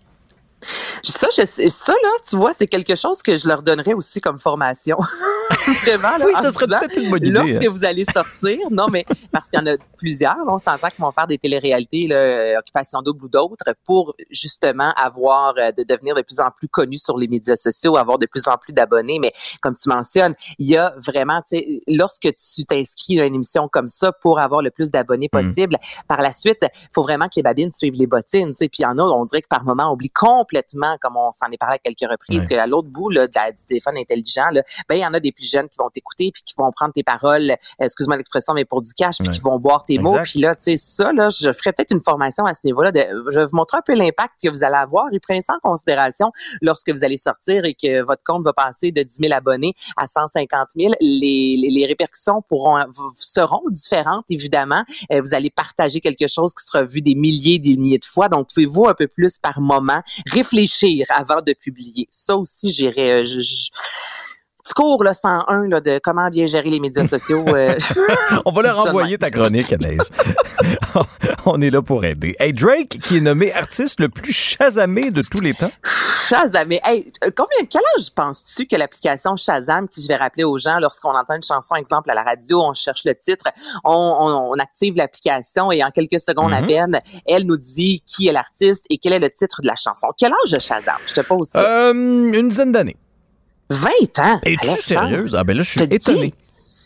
Ça, 1.03 1.29
je 1.37 1.45
ça 1.47 1.93
là, 1.93 2.11
tu 2.29 2.37
vois, 2.37 2.53
c'est 2.53 2.67
quelque 2.67 2.95
chose 2.95 3.23
que 3.23 3.37
je 3.37 3.49
leur 3.49 3.63
donnerais 3.63 3.95
aussi 3.95 4.21
comme 4.21 4.39
formation. 4.39 4.99
Vraiment 5.85 6.17
là. 6.19 6.27
Oui, 6.27 6.33
ça 6.41 6.53
serait 6.53 6.67
peut-être 6.67 6.97
une 6.97 7.11
bonne 7.11 7.27
idée. 7.27 7.31
Lorsque 7.31 7.65
hein. 7.65 7.73
vous 7.75 7.85
allez 7.85 8.05
sortir, 8.05 8.59
non, 8.71 8.87
mais 8.89 9.05
parce 9.31 9.49
qu'il 9.49 9.59
y 9.59 9.63
en 9.63 9.67
a 9.67 9.77
plusieurs, 9.97 10.37
on 10.47 10.59
s'entend 10.59 10.89
qu'ils 10.89 11.05
vont 11.05 11.13
faire 11.13 11.27
des 11.27 11.39
téléréalités, 11.39 12.07
là, 12.07 12.59
Occupation 12.59 13.03
Double 13.03 13.25
ou 13.25 13.29
d'autres, 13.29 13.75
pour 13.85 14.15
justement 14.31 14.93
avoir, 14.97 15.55
euh, 15.59 15.73
de 15.73 15.83
devenir 15.83 16.15
de 16.15 16.23
plus 16.23 16.41
en 16.41 16.51
plus 16.51 16.69
connus 16.69 16.99
sur 16.99 17.19
les 17.19 17.29
médias 17.29 17.57
sociaux, 17.57 17.97
avoir 17.97 18.19
de 18.19 18.27
plus 18.27 18.49
en 18.49 18.57
plus 18.57 18.73
d'abonnés. 18.73 19.19
Mais 19.21 19.33
comme 19.63 19.75
tu 19.75 19.89
mentionnes, 19.89 20.35
il 20.59 20.71
y 20.71 20.77
a 20.77 20.95
vraiment, 21.05 21.41
tu 21.41 21.57
sais, 21.57 21.81
lorsque 21.89 22.29
tu 22.35 22.65
t'inscris 22.65 23.21
à 23.21 23.27
une 23.27 23.35
émission 23.35 23.69
comme 23.69 23.89
ça 23.89 24.13
pour 24.13 24.39
avoir 24.39 24.63
le 24.63 24.71
plus 24.71 24.91
d'abonnés 24.91 25.29
Mm. 25.33 25.43
possible, 25.43 25.79
par 26.09 26.23
la 26.23 26.33
suite, 26.33 26.59
il 26.63 26.89
faut 26.95 27.03
vraiment 27.03 27.27
que 27.27 27.37
les 27.37 27.43
babines 27.43 27.73
suivent 27.73 27.99
les 27.99 28.07
bottines. 28.07 28.51
tu 28.51 28.57
sais. 28.57 28.69
Puis 28.69 28.81
il 28.81 28.83
y 28.83 28.87
en 28.87 28.99
a, 28.99 29.03
on 29.03 29.25
dirait 29.25 29.43
que 29.43 29.49
par 29.49 29.65
moment, 29.65 29.91
on 29.91 29.95
oublie 29.95 30.11
complètement, 30.11 30.52
comme 31.01 31.17
on 31.17 31.33
s'en 31.33 31.47
est 31.51 31.59
parlé 31.59 31.77
à 31.77 31.79
quelques 31.79 32.11
reprises, 32.11 32.47
qu'à 32.49 32.67
l'autre 32.67 32.89
bout 32.89 33.11
là, 33.11 33.27
de 33.27 33.33
la- 33.35 33.53
du 33.53 33.65
téléphone 33.67 33.97
intelligent, 33.97 34.49
là, 34.53 34.63
ben 34.89 34.95
il 34.97 35.01
y 35.01 35.07
en 35.07 35.15
a 35.15 35.21
des 35.21 35.33
plus 35.33 35.51
jeunes 35.51 35.69
qui 35.69 35.79
vont 35.79 35.91
t'écouter 35.91 36.31
puis 36.33 36.43
qui 36.45 36.55
vont 36.57 36.71
prendre 36.73 36.93
tes 36.93 37.03
paroles, 37.03 37.51
euh, 37.53 37.57
excuse-moi 37.85 38.17
l'expression, 38.17 38.55
mais 38.55 38.65
pour 38.65 38.83
du 38.83 38.93
cash, 38.95 39.19
puis 39.19 39.29
qui 39.33 39.41
vont 39.41 39.59
boire 39.59 39.85
tes 39.85 39.99
mots. 39.99 40.13
Puis 40.25 40.41
là, 40.41 40.55
tu 40.55 40.63
sais, 40.63 40.77
ça, 40.77 41.13
là, 41.13 41.29
je 41.31 41.53
ferais 41.53 41.73
peut-être 41.73 41.91
une 41.93 42.03
formation 42.05 42.45
à 42.45 42.55
ce 42.55 42.61
niveau-là. 42.65 42.93
De, 42.93 43.01
je 43.31 43.41
vais 43.41 43.47
vous 43.47 43.57
montrer 43.57 43.79
un 43.79 43.83
peu 43.85 43.95
l'impact 43.95 44.35
que 44.43 44.49
vous 44.49 44.63
allez 44.65 44.77
avoir 44.77 45.07
et 45.13 45.21
prenez 45.21 45.43
ça 45.43 45.55
en 45.63 45.69
considération 45.71 46.31
lorsque 46.61 46.91
vous 46.91 47.05
allez 47.05 47.17
sortir 47.17 47.65
et 47.65 47.75
que 47.75 48.03
votre 48.03 48.23
compte 48.25 48.45
va 48.45 48.53
passer 48.53 48.93
de 48.93 49.03
10 49.03 49.17
000 49.23 49.33
abonnés 49.33 49.75
à 49.97 50.07
150 50.07 50.69
000. 50.77 50.93
Les, 51.01 51.57
les, 51.59 51.71
les 51.71 51.87
répercussions 51.87 52.43
pourront 52.43 52.85
seront 53.17 53.63
différentes, 53.71 54.25
évidemment. 54.31 54.83
Euh, 55.13 55.21
vous 55.25 55.35
allez 55.35 55.51
partager 55.51 56.01
quelque 56.01 56.27
chose 56.29 56.53
qui 56.55 56.65
sera 56.65 56.83
vu 56.85 57.01
des 57.03 57.15
milliers, 57.15 57.59
des 57.59 57.77
milliers 57.77 57.99
de 57.99 58.05
fois. 58.05 58.29
Donc, 58.29 58.49
pouvez-vous 58.53 58.87
un 58.89 58.95
peu 58.95 59.07
plus 59.09 59.39
par 59.39 59.61
moment 59.61 60.01
réfléchir 60.27 60.42
avant 61.11 61.41
de 61.41 61.53
publier. 61.53 62.09
Ça 62.11 62.37
aussi, 62.37 62.73
j'irais... 62.73 63.25
Petit 64.65 64.75
cours 64.75 65.03
là, 65.03 65.13
101 65.13 65.69
là, 65.69 65.81
de 65.81 65.99
comment 66.03 66.29
bien 66.31 66.47
gérer 66.47 66.71
les 66.71 66.79
médias 66.79 67.05
sociaux. 67.05 67.45
euh, 67.49 67.77
On 68.45 68.53
va 68.53 68.63
leur 68.63 68.79
envoyer 68.87 69.19
ta 69.19 69.31
chronique, 69.31 69.73
Anaïs. 69.73 70.11
On 71.47 71.61
est 71.61 71.71
là 71.71 71.83
pour 71.83 72.05
aider. 72.05 72.37
Hey, 72.39 72.53
Drake, 72.53 72.99
qui 73.03 73.17
est 73.17 73.21
nommé 73.21 73.53
artiste 73.53 73.99
le 73.99 74.09
plus 74.09 74.33
chasamé 74.33 75.11
de 75.11 75.23
tous 75.23 75.41
les 75.41 75.55
temps. 75.55 75.71
Shazam. 76.29 76.69
Mais 76.69 76.81
hey, 76.85 77.13
euh, 77.25 77.31
combien, 77.37 77.59
quel 77.69 77.83
âge 77.99 78.11
penses-tu 78.15 78.67
que 78.67 78.77
l'application 78.77 79.37
Shazam, 79.37 79.89
qui 79.89 80.01
je 80.01 80.07
vais 80.09 80.17
rappeler 80.17 80.45
aux 80.45 80.59
gens 80.59 80.79
lorsqu'on 80.79 81.11
entend 81.17 81.35
une 81.35 81.43
chanson, 81.43 81.75
exemple 81.75 82.11
à 82.11 82.15
la 82.15 82.23
radio, 82.23 82.63
on 82.63 82.75
cherche 82.75 83.03
le 83.05 83.15
titre, 83.17 83.47
on, 83.85 83.93
on- 83.93 84.53
on 84.53 84.59
active 84.61 84.95
l'application 84.97 85.73
et 85.73 85.83
en 85.83 85.91
quelques 85.91 86.21
secondes 86.21 86.53
à 86.53 86.61
Mhm. 86.61 86.67
peine, 86.69 87.01
elle 87.27 87.45
nous 87.47 87.57
dit 87.57 88.03
qui 88.07 88.29
est 88.29 88.33
l'artiste 88.33 88.85
et 88.91 88.99
quel 88.99 89.13
est 89.13 89.19
le 89.19 89.31
titre 89.31 89.61
de 89.63 89.67
la 89.67 89.75
chanson. 89.77 90.09
Quel 90.17 90.33
âge 90.33 90.61
Shazam? 90.61 90.97
Je 91.09 91.15
te 91.15 91.21
pose 91.23 91.49
ça. 91.49 91.63
Euh, 91.63 91.93
une 91.93 92.49
dizaine 92.49 92.71
d'années. 92.73 92.97
20 93.73 93.91
ans. 94.19 94.41
Es-tu 94.45 94.69
sérieuse? 94.81 95.35
Ah 95.39 95.45
ben 95.45 95.57
là, 95.57 95.63
je 95.63 95.71
suis 95.71 95.81
Je 95.81 95.85
te 95.87 95.95
étonné. 95.95 96.27
dis. 96.29 96.35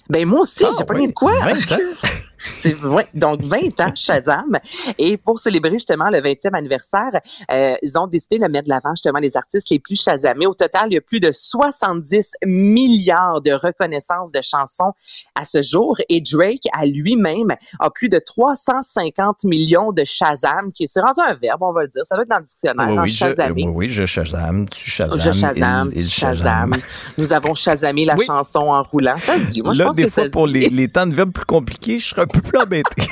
Ben 0.09 0.27
moi 0.27 0.41
aussi, 0.41 0.65
Ah, 0.65 0.71
j'ai 0.79 0.85
pas 0.85 0.95
oui, 0.95 1.09
de 1.09 1.13
quoi. 1.13 1.33
20 1.41 1.51
ans? 1.51 1.77
C'est 2.59 2.73
vrai. 2.73 3.07
Donc, 3.15 3.43
20 3.43 3.81
ans, 3.81 3.93
Shazam. 3.95 4.57
Et 4.99 5.17
pour 5.17 5.39
célébrer 5.41 5.73
justement 5.73 6.09
le 6.11 6.21
20e 6.21 6.55
anniversaire, 6.55 7.21
euh, 7.51 7.75
ils 7.83 7.99
ont 7.99 8.07
décidé 8.07 8.39
de 8.39 8.47
mettre 8.47 8.65
de 8.65 8.71
l'avant 8.71 8.91
justement 8.95 9.19
les 9.19 9.37
artistes 9.37 9.71
les 9.71 9.79
plus 9.79 10.01
Shazamés. 10.01 10.47
Au 10.47 10.55
total, 10.55 10.89
il 10.91 10.95
y 10.95 10.99
a 10.99 11.01
plus 11.01 11.21
de 11.21 11.31
70 11.33 12.33
milliards 12.45 13.41
de 13.41 13.53
reconnaissances 13.53 14.33
de 14.33 14.41
chansons 14.43 14.93
à 15.35 15.45
ce 15.45 15.63
jour. 15.63 15.97
Et 16.09 16.21
Drake, 16.21 16.65
à 16.73 16.87
lui-même, 16.87 17.55
a 17.81 17.91
plus 17.91 18.09
de 18.09 18.19
350 18.19 19.45
millions 19.45 19.93
de 19.93 20.05
Shazam, 20.05 20.73
qui 20.73 20.87
c'est 20.89 21.01
rendu 21.01 21.21
un 21.27 21.35
verbe, 21.35 21.63
on 21.63 21.73
va 21.73 21.83
le 21.83 21.89
dire. 21.89 22.03
Ça 22.05 22.15
doit 22.15 22.23
être 22.23 22.31
dans 22.31 22.39
le 22.39 22.45
dictionnaire, 22.45 22.89
Oui, 22.89 22.99
oui, 22.99 23.09
je, 23.09 23.53
oui, 23.53 23.65
oui, 23.75 23.89
je 23.89 24.05
Shazam, 24.05 24.69
tu 24.69 24.89
Shazam. 24.91 25.21
Je 25.21 25.33
Shazam, 25.33 25.91
il- 25.95 26.01
il 26.03 26.09
Shazam. 26.09 26.77
Nous 27.19 27.33
avons 27.33 27.55
Shazamé 27.55 28.05
la 28.05 28.17
Oui. 28.17 28.25
chanson 28.27 28.61
en 28.61 28.83
roulant. 28.83 29.17
Ça 29.19 29.35
se 29.35 29.45
dit. 29.45 29.63
Moi, 29.63 29.73
je 29.73 29.79
Là, 29.79 29.87
pense 29.87 29.97
des 29.97 30.05
que 30.05 30.09
fois, 30.11 30.25
ça 30.25 30.31
pour 30.31 30.47
les, 30.47 30.69
les 30.69 30.89
temps 30.89 31.07
de 31.07 31.15
verbes 31.15 31.33
plus 31.33 31.45
compliqués, 31.45 31.99
je 31.99 32.09
serais 32.09 32.27
un 32.37 32.67
peu 32.67 32.83
plus. 32.95 33.07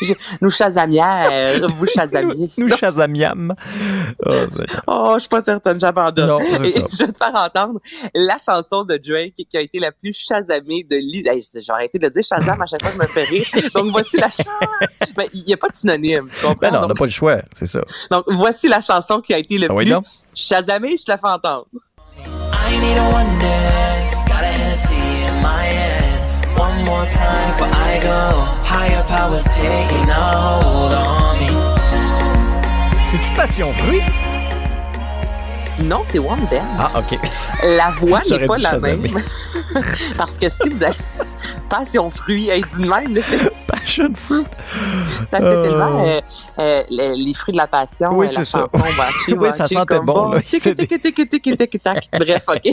Je- 0.00 0.14
nous 0.40 0.50
Shazamières, 0.50 1.58
vous 1.76 1.86
Shazamiez. 1.86 2.50
Nous 2.56 2.68
Shazamiam. 2.68 3.54
Oh, 4.24 4.30
c'est- 4.54 4.66
Oh, 4.86 5.12
je 5.14 5.20
suis 5.20 5.28
pas 5.28 5.42
certaine, 5.42 5.78
j'abandonne. 5.80 6.26
Non, 6.28 6.38
c'est 6.58 6.70
ça. 6.70 6.80
Je 6.90 7.04
vais 7.04 7.12
te 7.12 7.18
faire 7.18 7.34
entendre 7.34 7.80
la 8.14 8.36
chanson 8.38 8.84
de 8.84 8.96
Drake 8.96 9.34
qui 9.48 9.56
a 9.56 9.60
été 9.60 9.78
la 9.78 9.92
plus 9.92 10.14
Shazamée 10.14 10.84
de 10.88 10.96
l'histoire. 10.96 11.62
J'ai 11.62 11.72
arrêté 11.72 11.98
de 11.98 12.08
dire 12.08 12.22
Shazam 12.22 12.60
à 12.60 12.66
chaque 12.66 12.82
fois 12.82 12.90
que 12.92 12.96
je 12.96 13.02
me 13.02 13.06
fais 13.06 13.24
rire. 13.24 13.46
Donc, 13.74 13.90
voici 13.90 14.16
la 14.16 14.30
chanson. 14.30 14.50
Mais 15.16 15.28
il 15.34 15.44
n'y 15.44 15.52
a 15.52 15.56
pas 15.56 15.68
de 15.68 15.76
synonyme, 15.76 16.28
tu 16.28 16.40
comprends? 16.46 16.54
Ben 16.60 16.72
non, 16.72 16.80
on 16.84 16.88
n'a 16.88 16.94
pas 16.94 17.04
le 17.04 17.10
choix, 17.10 17.38
c'est 17.54 17.66
ça. 17.66 17.80
donc, 18.10 18.24
voici 18.28 18.68
la 18.68 18.80
chanson 18.80 19.20
qui 19.20 19.34
a 19.34 19.38
été 19.38 19.58
le 19.58 19.66
Ah 19.70 19.74
oui, 19.74 19.84
plus 19.84 19.92
donc? 19.92 20.04
Shazamée. 20.34 20.96
Je 20.96 21.04
te 21.04 21.10
la 21.10 21.18
fais 21.18 21.28
entendre. 21.28 21.66
I 22.18 22.78
need 22.80 22.96
a 22.98 23.02
one 23.08 23.38
dance. 23.40 24.24
Got 24.26 24.42
a 24.42 24.46
Hennessy 24.46 24.94
in 25.28 25.40
my 25.42 25.66
hand. 25.66 25.95
One 26.58 26.84
more 26.84 27.04
time, 27.06 27.54
but 27.58 27.70
I 27.72 28.00
go. 28.02 28.20
Higher 28.64 29.04
powers 29.04 29.44
taking 29.44 30.08
hold 30.08 30.92
on 30.92 31.38
me. 31.40 31.50
C'est-tu 33.06 33.32
Passion 33.34 33.72
Fruit? 33.72 34.02
Non, 35.78 36.00
c'est 36.10 36.18
One 36.18 36.46
Dance. 36.50 36.62
Ah, 36.78 36.90
OK. 36.98 37.18
La 37.62 37.90
voix 37.90 38.20
n'est 38.30 38.46
pas 38.46 38.56
la 38.58 38.78
même. 38.78 39.04
Parce 40.16 40.38
que 40.38 40.48
si 40.48 40.68
vous 40.70 40.82
avez 40.82 40.96
passion 41.68 42.10
fruit, 42.10 42.48
elle 42.48 42.62
dit 42.62 42.82
de 42.82 42.88
même, 42.88 43.14
Passion 43.68 44.10
Fruit. 44.14 44.44
ça 45.28 45.38
fait 45.38 45.44
Euh. 45.44 45.62
tellement 45.68 46.04
euh, 46.04 46.20
euh, 46.58 46.82
les, 46.88 47.14
les 47.16 47.34
fruits 47.34 47.52
de 47.52 47.58
la 47.58 47.66
passion, 47.66 48.10
Oui, 48.16 48.26
euh, 48.26 48.30
c'est 48.32 48.44
ça. 48.44 48.66
Oui, 49.28 49.52
ça 49.52 49.66
sentait 49.66 50.00
bon, 50.00 50.30
là. 50.32 50.40
Bref, 52.18 52.44
OK. 52.48 52.72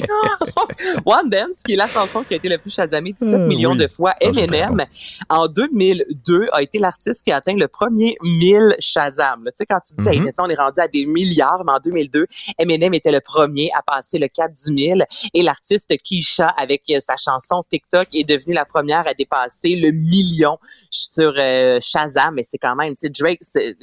One 1.05 1.29
Dance, 1.29 1.61
qui 1.65 1.73
est 1.73 1.77
la 1.77 1.87
chanson 1.87 2.23
qui 2.23 2.33
a 2.35 2.37
été 2.37 2.47
le 2.49 2.57
plus 2.57 2.71
chasamée 2.73 3.13
17 3.19 3.33
Euh, 3.33 3.47
millions 3.47 3.71
oui. 3.71 3.77
de 3.79 3.87
fois. 3.87 4.11
Ah, 4.15 4.27
c'est 4.33 4.47
très 4.47 4.59
Eminem, 4.59 4.85
en 5.29 5.47
2002, 5.47 6.47
a 6.53 6.61
été 6.61 6.79
l'artiste 6.79 7.23
qui 7.23 7.31
a 7.31 7.37
atteint 7.37 7.55
le 7.55 7.67
premier 7.67 8.15
1000 8.21 8.75
Shazam. 8.79 9.43
Tu 9.45 9.51
sais, 9.57 9.65
quand 9.65 9.79
tu 9.85 9.93
dis, 10.01 10.07
hey, 10.09 10.19
Mhm. 10.19 10.25
maintenant, 10.25 10.45
on 10.47 10.49
est 10.49 10.55
rendu 10.59 10.79
à 10.79 10.87
des 10.87 11.05
milliards, 11.05 11.63
mais 11.65 11.73
en 11.73 11.79
2002, 11.79 12.27
Eminem 12.57 12.92
était 12.93 13.11
le 13.11 13.21
premier 13.21 13.69
à 13.75 13.81
passer 13.81 14.19
le 14.19 14.27
cap 14.27 14.51
du 14.53 14.71
1000 14.71 15.05
et 15.33 15.43
l'artiste 15.43 15.93
Keisha, 16.03 16.47
avec 16.47 16.83
euh, 16.89 16.99
sa 16.99 17.15
chanson 17.17 17.63
TikTok, 17.69 18.07
est 18.13 18.23
devenue 18.23 18.53
la 18.53 18.65
première 18.65 19.07
à 19.07 19.13
dépasser 19.13 19.75
le 19.75 19.91
million 19.91 20.57
sur 20.89 21.33
euh, 21.37 21.79
Shazam. 21.81 22.35
Mais 22.35 22.43
c'est 22.43 22.57
quand 22.57 22.75
même, 22.75 22.95
tu 22.95 23.07
sais, 23.07 23.09
Drake, 23.09 23.39
euh, 23.55 23.73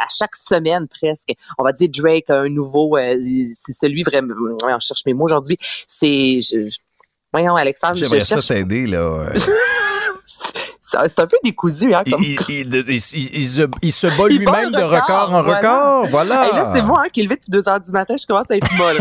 à 0.00 0.06
chaque 0.16 0.36
semaine 0.36 0.88
presque, 0.88 1.32
on 1.58 1.64
va 1.64 1.72
dire 1.72 1.88
Drake 1.90 2.30
a 2.30 2.40
un 2.40 2.48
nouveau, 2.48 2.96
euh, 2.96 3.20
c'est 3.52 3.72
celui 3.72 4.02
vraiment, 4.02 4.34
on 4.62 4.78
cherche 4.78 5.04
mes 5.06 5.14
mots 5.14 5.24
aujourd'hui, 5.24 5.56
c'est, 5.60 6.40
voyons 7.32 7.56
Alexandre, 7.56 7.96
je 7.96 8.06
J'aimerais 8.06 8.20
ça 8.20 8.40
t'aider, 8.40 8.86
là. 8.86 9.26
C'est 11.08 11.20
un 11.20 11.26
peu 11.26 11.36
décousu, 11.44 11.94
hein, 11.94 12.02
comme 12.10 12.22
il- 12.22 12.38
il- 12.48 12.74
il- 12.88 13.68
il- 13.82 13.92
se, 13.92 14.06
bat 14.06 14.28
lui-même 14.28 14.70
de 14.70 14.82
record 14.82 15.32
en 15.32 15.42
record. 15.42 16.06
Voilà. 16.08 16.46
Hey, 16.46 16.52
là, 16.54 16.70
c'est 16.74 16.82
moi 16.82 17.02
hein, 17.04 17.08
qui 17.12 17.22
levé 17.22 17.36
depuis 17.36 17.50
2 17.50 17.68
heures 17.68 17.80
du 17.80 17.90
matin. 17.92 18.14
Je 18.20 18.26
commence 18.26 18.50
à 18.50 18.56
être 18.56 18.72
molle. 18.76 18.96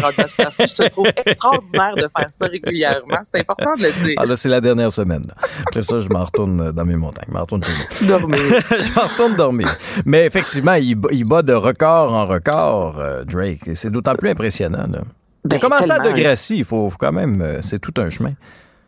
Je 0.60 0.74
te 0.74 0.90
trouve 0.90 1.08
extraordinaire 1.26 1.96
de 1.96 2.02
faire 2.16 2.30
ça 2.32 2.46
régulièrement. 2.48 3.18
C'est 3.34 3.42
important 3.42 3.76
de 3.76 3.84
le 3.84 3.92
dire. 4.06 4.16
Ah 4.18 4.26
là, 4.26 4.36
c'est 4.36 4.50
la 4.50 4.62
dernière 4.62 4.92
semaine. 4.92 5.26
Après 5.68 5.82
ça, 5.82 6.00
je 6.00 6.08
m'en 6.10 6.26
retourne 6.26 6.72
dans 6.72 6.86
mes 6.86 6.96
montagnes. 6.96 7.26
Je 7.30 7.34
m'en 7.34 7.42
retourne 7.42 7.62
chez. 7.64 8.06
Dormir. 8.06 8.40
je 8.70 8.96
m'en 8.96 9.08
retourne 9.08 9.36
dormir. 9.36 9.68
Mais 10.06 10.26
effectivement, 10.26 10.74
il, 10.74 10.96
bat- 10.96 11.10
il 11.12 11.28
bat 11.28 11.42
de 11.42 11.54
record 11.54 12.14
en 12.14 12.28
record, 12.28 13.00
euh, 13.00 13.24
Drake. 13.24 13.68
Et 13.68 13.76
c'est 13.76 13.90
d'autant 13.90 14.16
plus 14.16 14.30
impressionnant. 14.30 14.86
Là. 14.90 15.02
Ben, 15.46 15.60
commencé 15.60 15.92
à. 15.92 16.00
Degrassi. 16.00 16.58
Il 16.58 16.66
faut, 16.66 16.90
faut 16.90 16.98
quand 16.98 17.12
même... 17.12 17.42
euh, 17.42 17.60
c'est 17.62 17.80
tout 17.80 17.94
un 17.98 18.10
chemin. 18.10 18.34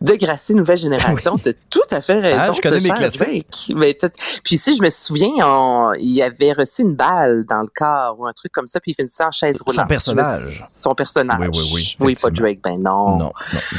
De 0.02 0.14
Gracie, 0.16 0.56
nouvelle 0.56 0.78
génération, 0.78 1.38
t'as 1.38 1.52
tout 1.70 1.80
à 1.92 2.02
fait 2.02 2.20
raison. 2.20 2.38
Ah, 2.40 2.52
je 2.52 2.62
connais 2.62 2.80
mes 2.80 2.90
classiques. 2.90 3.72
Mais 3.76 3.98
puis 4.44 4.58
si 4.58 4.76
je 4.76 4.82
me 4.82 4.90
souviens, 4.90 5.32
on- 5.42 5.94
il 5.98 6.22
avait 6.22 6.52
reçu 6.54 6.82
une 6.82 6.96
balle 6.96 7.46
dans 7.50 7.62
le 7.62 7.68
corps 7.74 8.16
ou 8.20 8.26
un 8.28 8.34
truc 8.34 8.52
comme 8.52 8.68
ça, 8.68 8.80
puis 8.80 8.92
il 8.92 8.96
finissait 8.96 9.24
en 9.24 9.32
chaise 9.32 9.58
Son 9.58 9.64
roulante. 9.66 9.88
personnage. 9.88 10.40
Je 10.40 10.62
me- 10.62 10.68
Son 10.68 10.96
personnage. 10.96 11.40
Oui, 11.40 11.48
oui, 11.54 11.72
oui, 11.74 11.96
Oui, 12.00 12.16
pas. 12.22 12.30
Drake, 12.30 12.60
ben 12.64 12.78
non. 12.80 13.18
Non, 13.18 13.18
non, 13.20 13.32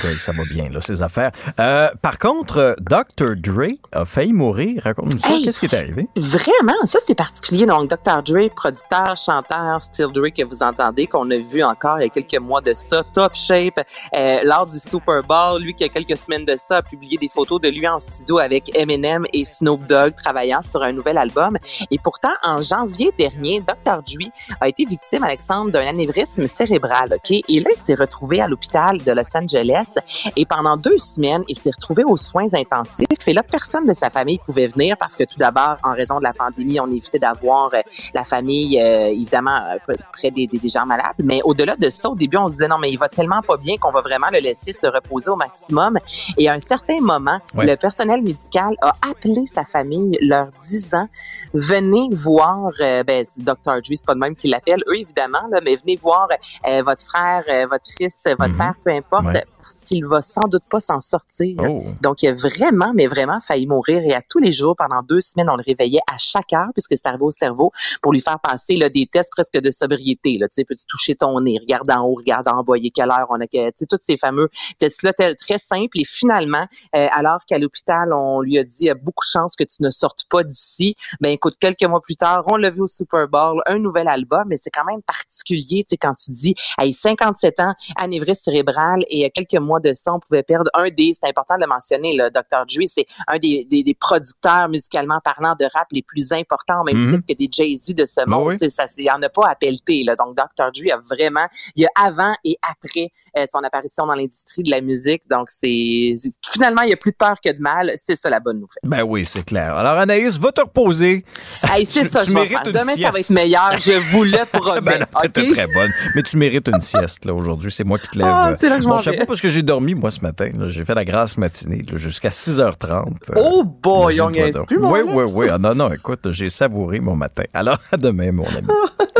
Drake, 0.03 0.21
ça 0.21 0.33
va 0.33 0.43
bien, 0.51 0.69
là, 0.71 0.81
ses 0.81 1.03
affaires. 1.03 1.31
Euh, 1.61 1.89
par 2.03 2.19
contre, 2.19 2.77
Dr. 2.81 3.37
Dre 3.37 3.69
a 3.93 4.05
failli 4.05 4.33
mourir. 4.33 4.83
Raconte-nous 4.85 5.19
ça. 5.21 5.31
Hey! 5.31 5.45
Qu'est-ce 5.45 5.61
qui 5.61 5.67
est 5.67 5.75
arrivé? 5.79 6.09
Vraiment, 6.17 6.75
ça 6.85 6.99
c'est 7.05 7.14
particulier. 7.14 7.67
Donc, 7.67 7.89
Dr. 7.91 8.23
Dre, 8.23 8.49
producteur, 8.55 9.17
chanteur, 9.17 9.83
Still 9.83 10.09
Dre 10.12 10.29
que 10.37 10.45
vous 10.45 10.62
entendez, 10.62 11.07
qu'on 11.07 11.31
a 11.31 11.39
vu 11.39 11.62
encore 11.62 11.99
il 12.01 12.05
y 12.05 12.07
a 12.07 12.09
quelques 12.09 12.41
mois 12.41 12.61
de 12.61 12.73
ça, 12.75 13.03
top 13.12 13.35
shape, 13.35 13.81
euh, 14.14 14.39
lors 14.45 14.67
du 14.67 14.79
Super 14.79 15.23
Bowl, 15.23 15.61
lui 15.62 15.75
qui 15.75 15.85
a 15.85 15.89
quelques 15.89 16.06
semaines 16.15 16.45
de 16.45 16.57
ça 16.57 16.77
a 16.77 16.83
publié 16.83 17.19
des 17.19 17.29
photos 17.29 17.61
de 17.61 17.69
lui 17.69 17.89
en 17.89 17.99
studio 17.99 18.39
avec 18.39 18.77
Eminem 18.77 19.25
et 19.33 19.45
Snoop 19.45 19.87
Dogg 19.87 20.15
travaillant 20.15 20.63
sur 20.63 20.83
un 20.83 20.93
nouvel 20.93 21.19
album. 21.19 21.57
Et 21.91 21.99
pourtant, 21.99 22.33
en 22.43 22.63
janvier 22.63 23.11
dernier, 23.19 23.61
Dr. 23.61 24.03
Dre 24.03 24.31
a 24.61 24.69
été 24.69 24.85
victime, 24.85 25.25
Alexandre, 25.25 25.71
d'un 25.71 25.87
anévrisme 25.87 26.47
cérébral. 26.47 27.15
Ok, 27.15 27.31
et 27.31 27.61
là, 27.61 27.71
il 27.73 27.79
s'est 27.79 27.95
retrouvé 27.95 28.41
à 28.41 28.47
l'hôpital 28.47 29.03
de 29.03 29.13
Los 29.13 29.37
Angeles 29.37 29.95
et 30.37 30.47
pendant 30.47 30.77
deux 30.77 30.99
semaines, 30.99 31.43
il 31.49 31.57
s'est 31.57 31.71
retrouvé 31.71 32.05
aux 32.05 32.17
soins 32.17 32.53
intensifs. 32.55 33.07
Et 33.27 33.33
là, 33.33 33.43
personne 33.43 33.87
de 33.87 33.93
sa 33.93 34.11
famille 34.11 34.39
pouvait 34.39 34.69
venir 34.69 34.97
parce 34.97 35.17
que 35.17 35.25
tout 35.25 35.39
d'abord, 35.39 35.77
en 35.83 35.95
raison 35.95 36.19
de 36.19 36.25
la 36.25 36.33
pandémie, 36.33 36.79
on 36.81 36.91
évitait 36.91 37.19
d'avoir 37.19 37.71
la 38.15 38.25
famille, 38.25 38.81
euh, 38.81 39.09
évidemment, 39.09 39.57
euh, 39.57 39.95
près 40.13 40.31
des, 40.31 40.47
des, 40.47 40.59
des 40.59 40.69
gens 40.69 40.87
malades. 40.87 41.17
Mais 41.23 41.41
au-delà 41.45 41.77
de 41.77 41.91
ça, 41.91 42.11
au 42.11 42.15
début, 42.15 42.37
on 42.37 42.47
se 42.47 42.53
disait 42.53 42.69
non, 42.69 42.79
mais 42.79 42.91
il 42.91 42.99
va 42.99 43.09
tellement 43.09 43.43
pas 43.43 43.57
bien 43.57 43.77
qu'on 43.77 43.93
va 43.93 44.01
vraiment 44.01 44.29
le 44.33 44.39
laisser 44.39 44.73
se 44.73 44.87
reposer 44.87 45.31
au 45.31 45.37
maximum. 45.37 45.96
Et 46.39 46.49
à 46.49 46.55
un 46.55 46.61
certain 46.61 47.01
moment, 47.01 47.39
Ouais. 47.55 47.67
le 47.67 47.77
personnel 47.77 48.23
médical 48.23 48.75
a 48.83 48.93
appelé 49.11 49.47
sa 49.47 49.65
famille, 49.65 50.19
leur 50.21 50.49
disant 50.61 51.09
venez 51.55 52.09
voir, 52.13 52.71
euh, 52.81 53.03
ben, 53.05 53.25
c'est 53.25 53.43
Dr. 53.43 53.55
Dre, 53.65 53.81
c'est 53.91 54.05
pas 54.07 54.15
de 54.15 54.21
même 54.21 54.37
qu'il 54.37 54.51
l'appelle, 54.51 54.83
eux 54.89 54.97
évidemment, 54.97 55.43
là, 55.51 55.61
mais 55.65 55.75
venez 55.77 55.97
voir 55.97 56.29
euh, 56.67 56.83
votre 56.83 57.05
frère, 57.05 57.43
euh, 57.49 57.67
votre 57.71 57.87
fils, 57.99 58.23
votre 58.39 58.53
Mhm. 58.53 58.59
père, 58.59 58.75
peu 58.85 58.91
importe, 58.93 59.25
Ouais. 59.27 59.45
Parce 59.67 59.83
qu'il 59.83 60.07
va 60.07 60.23
sans 60.23 60.47
doute 60.47 60.62
pas 60.71 60.79
s'en 60.79 61.01
sortir. 61.01 61.57
Oh. 61.59 61.79
Donc, 62.01 62.23
il 62.23 62.29
a 62.29 62.35
vraiment, 62.35 62.93
mais 62.95 63.07
vraiment 63.07 63.41
failli 63.41 63.67
mourir. 63.67 64.03
Et 64.05 64.14
à 64.14 64.23
tous 64.23 64.39
les 64.39 64.53
jours, 64.53 64.77
pendant 64.77 65.03
deux 65.03 65.21
semaines, 65.21 65.51
on 65.51 65.57
le 65.57 65.64
réveillait 65.67 66.01
à 66.12 66.19
chaque 66.19 66.53
heure, 66.53 66.69
puisque 66.73 66.97
c'est 66.97 67.07
arrivé 67.07 67.25
au 67.25 67.31
cerveau, 67.31 67.73
pour 68.01 68.12
lui 68.12 68.21
faire 68.21 68.39
passer 68.39 68.77
là, 68.77 68.89
des 68.89 69.07
tests 69.07 69.31
presque 69.33 69.59
de 69.59 69.71
sobriété. 69.71 70.39
Là. 70.39 70.49
Tu 70.49 70.55
sais, 70.55 70.64
peux-tu 70.64 70.87
toucher 70.87 71.17
ton 71.17 71.41
nez? 71.41 71.59
Regarde 71.61 71.91
en 71.91 72.05
haut, 72.05 72.14
regarde 72.14 72.49
en 72.49 72.62
bas, 72.62 72.77
il 72.77 72.87
est 72.87 72.91
quelle 72.91 73.11
heure? 73.11 73.27
On 73.31 73.41
a 73.41 73.47
que, 73.47 73.67
tu 73.71 73.73
sais, 73.79 73.87
tous 73.87 73.99
ces 74.01 74.17
fameux 74.17 74.49
tests-là 74.79 75.12
très 75.39 75.59
simples. 75.59 75.99
Et 75.99 76.05
finalement, 76.05 76.67
euh, 76.95 77.09
alors 77.12 77.41
qu'à 77.47 77.59
l'hôpital, 77.59 78.12
on 78.12 78.41
lui 78.41 78.59
a 78.59 78.64
dit, 78.64 78.85
il 78.85 78.87
y 78.87 78.91
a 78.91 78.95
beaucoup 78.95 79.25
de 79.25 79.31
chances 79.31 79.57
que 79.57 79.64
tu 79.64 79.83
ne 79.83 79.91
sortes 79.91 80.27
pas 80.31 80.45
d'ici. 80.45 80.95
Ben, 81.21 81.31
écoute, 81.31 81.57
quelques 81.59 81.85
mois 81.85 82.01
plus 82.01 82.17
tard, 82.17 82.45
on 82.47 82.57
l'a 82.57 82.71
vu 82.71 82.83
au 82.83 82.87
Super 82.87 83.27
Bowl, 83.29 83.62
un 83.67 83.79
nouvel 83.79 84.07
album, 84.07 84.45
mais 84.49 84.57
c'est 84.57 84.71
quand 84.71 84.85
même 84.85 85.03
particulier, 85.03 85.85
tu 85.85 85.91
sais, 85.91 85.97
quand 85.97 86.14
tu 86.14 86.33
dis, 86.33 86.55
hey, 86.79 86.93
57 86.93 87.61
ans, 87.61 87.75
anévrisme 87.97 88.43
cérébral, 88.45 89.05
et 89.09 89.21
y 89.21 89.25
a 89.25 89.31
quelques 89.57 89.63
mois 89.67 89.81
de 89.81 89.93
ça, 89.95 90.13
on 90.13 90.21
pouvait 90.21 90.43
perdre 90.43 90.71
un 90.75 90.91
des, 90.91 91.13
c'est 91.15 91.27
important 91.29 91.57
de 91.57 91.61
le 91.63 91.67
mentionner, 91.67 92.15
le 92.17 92.31
Dr. 92.31 92.65
Dre, 92.67 92.83
c'est 92.87 93.07
un 93.27 93.39
des, 93.39 93.65
des, 93.69 93.83
des 93.83 93.95
producteurs 93.95 94.69
musicalement 94.69 95.21
parlant 95.25 95.55
de 95.59 95.65
rap 95.73 95.87
les 95.93 96.03
plus 96.03 96.33
importants, 96.33 96.85
même 96.85 96.97
Mhm. 96.97 97.13
titre 97.23 97.25
que 97.35 97.39
des 97.39 97.49
Jay-Z 97.51 97.95
de 97.95 98.07
ce 98.07 98.21
Ben 98.25 98.31
monde. 98.37 98.49
oui. 98.49 98.55
Tu 98.55 98.59
sais, 98.61 98.69
Ça, 98.69 98.87
c'est- 98.87 99.03
il 99.03 99.05
n'y 99.05 99.11
en 99.11 99.23
a 99.23 99.29
pas 99.29 99.49
à 99.49 99.55
pelleter, 99.55 100.05
là. 100.05 100.17
Donc, 100.17 100.37
Dr. 100.37 100.71
Dre 100.73 100.93
a 100.95 100.99
vraiment, 100.99 101.47
il 101.75 101.83
y 101.83 101.87
a 101.87 101.91
avant 101.97 102.35
et 102.45 102.59
après 102.69 103.11
son 103.53 103.59
apparition 103.61 104.07
dans 104.07 104.14
l'industrie 104.14 104.62
de 104.62 104.70
la 104.70 104.80
musique. 104.80 105.22
Donc, 105.30 105.49
c'est, 105.51 106.14
finalement, 106.51 106.82
il 106.82 106.91
y 106.91 106.93
a 106.93 106.97
plus 106.97 107.11
de 107.12 107.16
peur 107.16 107.34
que 107.45 107.53
de 107.53 107.61
mal. 107.61 107.93
C'est 107.97 108.16
ça 108.16 108.30
la 108.30 108.41
bonne 108.41 108.57
nouvelle. 108.57 108.78
Ben 108.84 109.03
oui, 109.03 109.24
c'est 109.26 109.45
clair. 109.45 109.74
Alors, 109.76 109.93
Anaïs, 109.93 110.39
va 110.39 110.53
te 110.53 110.61
reposer. 110.62 111.24
Hey, 111.62 111.84
c'est 111.87 112.03
Tu- 112.05 112.09
ça, 112.09 112.20
tu 112.24 112.30
je 112.30 112.34
vais 112.34 112.41
mérites 112.41 112.53
faire. 112.59 112.72
Demain, 112.72 112.95
ça 112.97 113.11
va 113.11 113.18
être 113.20 113.30
meilleur. 113.30 113.76
Je 113.78 113.93
vous 114.12 114.24
le 114.24 114.39
promets. 114.53 114.80
Ben 114.80 115.01
non, 115.01 115.30
très 115.55 115.66
bonne. 115.66 115.91
Mais 116.14 116.22
tu 116.22 116.37
mérites 116.37 116.68
une 116.68 116.80
sieste, 116.80 117.24
là, 117.24 117.34
aujourd'hui. 117.34 117.70
C'est 117.70 117.84
moi 117.84 117.99
qui 117.99 118.09
te 118.09 118.18
lève. 118.18 118.26
Ah, 118.28 118.55
c'est 118.59 118.68
là 118.68 118.76
que 118.76 118.82
je 118.82 118.89
Bon, 118.89 118.95
m'en 118.97 119.03
chapeau 119.03 119.18
vais. 119.18 119.26
parce 119.26 119.41
que 119.41 119.49
j'ai 119.49 119.62
dormi, 119.62 119.95
moi, 119.95 120.11
ce 120.11 120.20
matin. 120.20 120.51
J'ai 120.68 120.84
fait 120.84 120.95
la 120.95 121.05
grasse 121.05 121.37
matinée, 121.37 121.84
jusqu'à 121.95 122.30
6h30. 122.30 123.07
euh, 123.30 123.34
Oh 123.37 123.64
boy, 123.64 124.20
on 124.20 124.30
plus, 124.30 124.78
mon 124.78 124.91
Oui, 124.93 125.01
oui, 125.05 125.24
oui. 125.34 125.47
Ah, 125.53 125.59
non, 125.59 125.74
non, 125.74 125.93
écoute, 125.93 126.30
j'ai 126.30 126.49
savouré 126.49 127.01
mon 127.01 127.14
matin. 127.16 127.45
Alors, 127.53 127.78
à 127.93 127.97
demain, 127.97 128.32
mon 128.32 128.45
ami. 128.47 128.68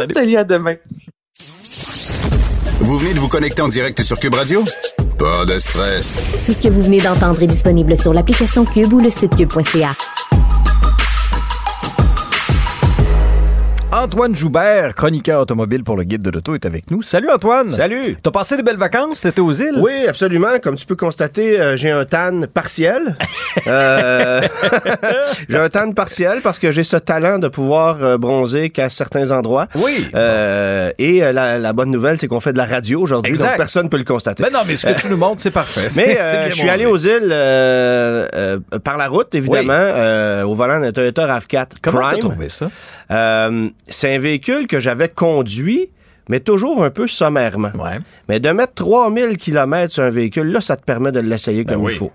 Salut, 0.15 0.37
à 0.37 0.45
demain. 0.45 0.77
Vous 2.87 2.99
venez 2.99 3.15
de 3.15 3.19
vous 3.19 3.27
connecter 3.27 3.63
en 3.63 3.69
direct 3.69 4.01
sur 4.05 4.21
Cube 4.21 4.35
Radio? 4.35 4.63
Pas 5.19 5.45
de 5.45 5.59
stress. 5.59 6.17
Tout 6.45 6.53
ce 6.53 6.63
que 6.63 6.69
vous 6.69 6.81
venez 6.81 7.01
d'entendre 7.01 7.43
est 7.43 7.49
disponible 7.49 7.97
sur 7.97 8.15
l'application 8.15 8.65
Cube 8.65 8.93
ou 8.93 9.01
le 9.01 9.11
site 9.11 9.35
cube.ca. 9.35 9.97
Antoine 13.97 14.37
Joubert, 14.37 14.95
chroniqueur 14.95 15.41
automobile 15.41 15.83
pour 15.83 15.97
le 15.97 16.05
guide 16.05 16.21
de 16.21 16.29
l'auto, 16.31 16.55
est 16.55 16.67
avec 16.67 16.91
nous. 16.91 17.01
Salut 17.01 17.31
Antoine. 17.31 17.71
Salut! 17.71 18.15
T'as 18.23 18.31
passé 18.31 18.59
de 18.59 18.63
belles 18.63 18.77
vacances? 18.77 19.23
T'étais 19.23 19.41
aux 19.41 19.53
îles? 19.53 19.79
Oui, 19.79 20.07
absolument. 20.07 20.59
Comme 20.63 20.75
tu 20.75 20.85
peux 20.85 20.97
constater, 20.97 21.59
euh, 21.59 21.79
j'ai 21.79 21.91
un 21.91 22.05
tan 22.05 22.43
partiel. 22.53 23.17
Euh, 23.67 24.43
j'ai 25.49 25.57
un 25.57 25.71
tan 25.71 25.91
partiel 25.93 26.41
parce 26.43 26.59
que 26.59 26.71
j'ai 26.73 26.85
ce 26.85 26.99
talent 26.99 27.39
de 27.39 27.49
pouvoir 27.49 27.97
euh, 28.03 28.19
bronzer 28.19 28.69
qu'à 28.69 28.91
certains 28.91 29.31
endroits. 29.31 29.67
Oui. 29.77 30.07
Euh, 30.15 30.91
et 30.99 31.21
la, 31.21 31.59
la 31.59 31.73
bonne 31.73 31.91
nouvelle, 31.91 32.21
c'est 32.21 32.29
qu'on 32.29 32.39
fait 32.39 32.53
de 32.53 32.59
la 32.59 32.67
radio 32.67 33.01
aujourd'hui, 33.01 33.35
donc 33.35 33.57
personne 33.57 33.85
ne 33.85 33.89
peut 33.89 33.97
le 33.97 34.05
constater. 34.05 34.43
Ben 34.43 34.53
non, 34.53 34.59
mais 34.67 34.77
ce 34.77 34.87
que 34.89 35.01
tu 35.01 35.09
nous 35.09 35.17
montres, 35.17 35.41
c'est 35.41 35.51
parfait. 35.51 35.89
Mais 35.97 36.19
je 36.51 36.55
suis 36.55 36.69
allé 36.69 36.85
aux 36.85 36.99
îles 36.99 37.31
par 38.85 38.99
la 38.99 39.09
route, 39.09 39.35
évidemment, 39.35 40.45
au 40.45 40.55
volant 40.55 40.79
d'un 40.79 40.93
Toyota 40.93 41.39
RAV4 41.39 41.67
Comment 41.81 42.01
t'as 42.01 42.09
Prime. 42.09 42.21
trouvé 42.21 42.51
ça? 42.51 42.69
C'est 43.89 44.15
un 44.15 44.19
véhicule 44.19 44.67
que 44.67 44.81
j'avais 44.81 45.09
conduit, 45.09 45.91
mais 46.29 46.41
toujours 46.41 46.83
un 46.85 46.91
peu 46.91 47.07
sommairement. 47.07 47.71
Ouais. 47.75 47.99
Mais 48.29 48.41
de 48.41 48.49
mettre 48.51 48.75
3000 48.75 49.37
km 49.39 49.93
sur 49.93 50.03
un 50.03 50.11
véhicule, 50.11 50.51
là, 50.51 50.61
ça 50.61 50.77
te 50.77 50.83
permet 50.85 51.13
de 51.13 51.21
l'essayer 51.21 51.65
comme 51.65 51.83
oui. 51.85 51.93
il 51.95 51.99
faut. 51.99 52.13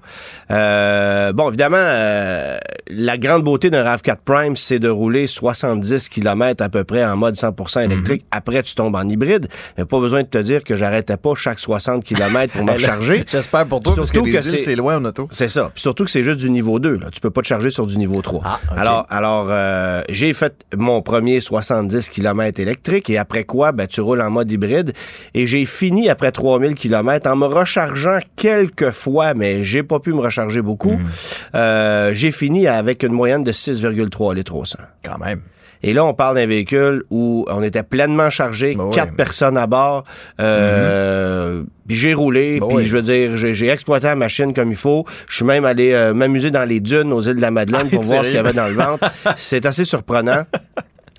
Euh, 0.51 1.31
bon, 1.33 1.47
évidemment, 1.49 1.77
euh, 1.79 2.57
la 2.89 3.17
grande 3.17 3.43
beauté 3.43 3.69
d'un 3.69 3.83
RAV4 3.83 4.17
Prime, 4.25 4.55
c'est 4.55 4.79
de 4.79 4.89
rouler 4.89 5.27
70 5.27 6.09
km 6.09 6.61
à 6.63 6.69
peu 6.69 6.83
près 6.83 7.05
en 7.05 7.15
mode 7.15 7.35
100% 7.35 7.85
électrique. 7.85 8.25
Après, 8.31 8.61
tu 8.63 8.75
tombes 8.75 8.95
en 8.95 9.07
hybride. 9.07 9.47
Mais 9.77 9.85
pas 9.85 9.99
besoin 9.99 10.23
de 10.23 10.27
te 10.27 10.37
dire 10.37 10.63
que 10.63 10.75
j'arrêtais 10.75 11.17
pas 11.17 11.33
chaque 11.35 11.59
60 11.59 12.03
km 12.03 12.53
pour 12.53 12.65
me 12.65 12.71
recharger. 12.73 13.23
J'espère 13.31 13.65
pour 13.65 13.81
toi, 13.81 13.95
parce 13.95 14.09
que 14.09 14.15
Surtout 14.17 14.29
que 14.31 14.35
îles, 14.51 14.59
c'est- 14.59 14.75
loin 14.75 14.97
en 14.97 15.05
auto. 15.05 15.27
C'est 15.31 15.47
ça. 15.47 15.71
Puis 15.73 15.81
surtout 15.81 16.03
que 16.05 16.11
c'est 16.11 16.23
juste 16.23 16.39
du 16.39 16.49
niveau 16.49 16.79
2. 16.79 16.97
Là. 16.97 17.07
Tu 17.11 17.21
peux 17.21 17.29
pas 17.29 17.41
te 17.41 17.47
charger 17.47 17.69
sur 17.69 17.85
du 17.85 17.97
niveau 17.97 18.21
3. 18.21 18.41
Ah. 18.43 18.59
Alors, 18.75 19.05
alors 19.09 19.47
euh, 19.49 20.01
j'ai 20.09 20.33
fait 20.33 20.53
mon 20.75 21.01
premier 21.01 21.39
70 21.39 22.09
km 22.09 22.59
électrique 22.59 23.09
et 23.09 23.17
après 23.17 23.43
quoi, 23.45 23.71
ben, 23.71 23.87
tu 23.87 24.00
roules 24.01 24.21
en 24.21 24.29
mode 24.29 24.51
hybride. 24.51 24.93
Et 25.33 25.47
j'ai 25.47 25.65
fini 25.65 26.09
après 26.09 26.31
3000 26.31 26.75
km 26.75 27.29
en 27.29 27.35
me 27.35 27.45
rechargeant 27.45 28.19
quelques 28.35 28.91
fois, 28.91 29.33
mais 29.33 29.63
j'ai 29.63 29.83
pas 29.83 29.99
pu 29.99 30.13
me 30.13 30.19
recharger 30.19 30.61
beaucoup. 30.61 30.91
Hmm. 30.91 31.09
Euh, 31.55 32.11
j'ai 32.13 32.31
fini 32.31 32.67
avec 32.67 33.03
une 33.03 33.13
moyenne 33.13 33.43
de 33.43 33.51
6,3 33.51 34.35
litres 34.35 34.55
au 34.55 34.65
100. 34.65 34.77
Quand 35.03 35.17
même. 35.17 35.41
Et 35.83 35.93
là, 35.93 36.05
on 36.05 36.13
parle 36.13 36.35
d'un 36.35 36.45
véhicule 36.45 37.03
où 37.09 37.45
on 37.49 37.63
était 37.63 37.83
pleinement 37.83 38.29
chargé, 38.29 38.75
ouais. 38.75 38.91
quatre 38.91 39.15
personnes 39.15 39.57
à 39.57 39.65
bord. 39.65 40.03
Euh, 40.39 41.63
Puis 41.87 41.97
j'ai 41.97 42.13
roulé, 42.13 42.59
Ben 42.59 42.67
puis 42.67 42.77
ouais. 42.77 42.83
je 42.83 42.95
veux 42.95 43.01
dire, 43.01 43.35
j'ai 43.35 43.67
exploité 43.67 44.07
la 44.07 44.15
machine 44.15 44.53
comme 44.53 44.69
il 44.69 44.77
faut. 44.77 45.05
Je 45.27 45.37
suis 45.37 45.45
même 45.45 45.65
allé 45.65 45.91
euh, 45.93 46.13
m'amuser 46.13 46.51
dans 46.51 46.65
les 46.65 46.79
dunes 46.79 47.11
aux 47.11 47.21
îles 47.21 47.35
de 47.35 47.41
la 47.41 47.51
Madeleine 47.51 47.87
Ah, 47.87 47.95
pour 47.95 48.03
voir 48.03 48.23
ce 48.23 48.29
qu'il 48.29 48.35
y 48.35 48.39
avait 48.39 48.53
dans 48.53 48.67
le 48.67 48.73
ventre. 48.73 49.09
C'est 49.35 49.65
assez 49.65 49.85
surprenant. 49.85 50.43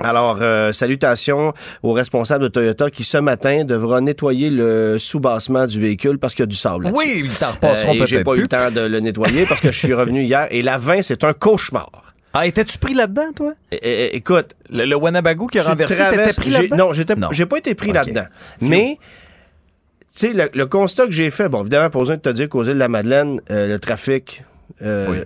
Alors, 0.04 0.38
euh, 0.40 0.72
salutations 0.72 1.52
au 1.82 1.92
responsable 1.92 2.44
de 2.44 2.48
Toyota 2.48 2.90
qui, 2.90 3.04
ce 3.04 3.18
matin, 3.18 3.64
devra 3.64 4.00
nettoyer 4.00 4.50
le 4.50 4.98
sous-bassement 4.98 5.66
du 5.66 5.80
véhicule 5.80 6.18
parce 6.18 6.34
qu'il 6.34 6.42
y 6.42 6.44
a 6.44 6.46
du 6.46 6.56
sable. 6.56 6.90
Oui, 6.94 7.22
ils 7.24 7.32
t'en 7.32 7.52
repasseront 7.52 7.94
Euh, 8.00 8.06
j'ai 8.06 8.22
pas 8.24 8.34
eu 8.34 8.40
le 8.42 8.48
temps 8.48 8.70
de 8.70 8.80
le 8.80 9.00
nettoyer 9.00 9.46
parce 9.46 9.60
que 9.60 9.70
je 9.72 9.78
suis 9.78 9.94
revenu 9.94 10.22
hier. 10.22 10.46
Et 10.50 10.62
la 10.62 10.78
20, 10.78 11.02
c'est 11.02 11.24
un 11.24 11.32
cauchemar. 11.32 11.90
Ah, 12.34 12.46
étais-tu 12.46 12.78
pris 12.78 12.94
là-dedans, 12.94 13.32
toi? 13.36 13.52
É- 13.70 13.76
é- 13.82 14.16
écoute, 14.16 14.54
Le, 14.70 14.86
le 14.86 14.96
Winnebago 14.96 15.46
qui 15.48 15.58
a 15.58 15.62
renversé, 15.64 15.96
t'étais 16.10 16.32
pris 16.32 16.50
là-dedans? 16.50 16.76
Non, 16.76 17.28
j'ai 17.32 17.44
pas 17.46 17.58
été 17.58 17.74
pris 17.74 17.92
là-dedans. 17.92 18.24
Mais, 18.60 18.96
tu 18.98 20.18
sais, 20.18 20.32
le, 20.32 20.48
le 20.54 20.66
constat 20.66 21.04
que 21.06 21.12
j'ai 21.12 21.30
fait, 21.30 21.48
bon, 21.50 21.60
évidemment, 21.60 21.90
pas 21.90 21.98
besoin 21.98 22.16
de 22.16 22.22
te 22.22 22.30
dire 22.30 22.48
qu'aux 22.48 22.64
îles 22.64 22.74
de 22.74 22.78
la 22.78 22.88
Madeleine, 22.88 23.40
euh, 23.50 23.68
le 23.68 23.78
trafic, 23.78 24.44
euh, 24.82 25.06
Oui, 25.10 25.16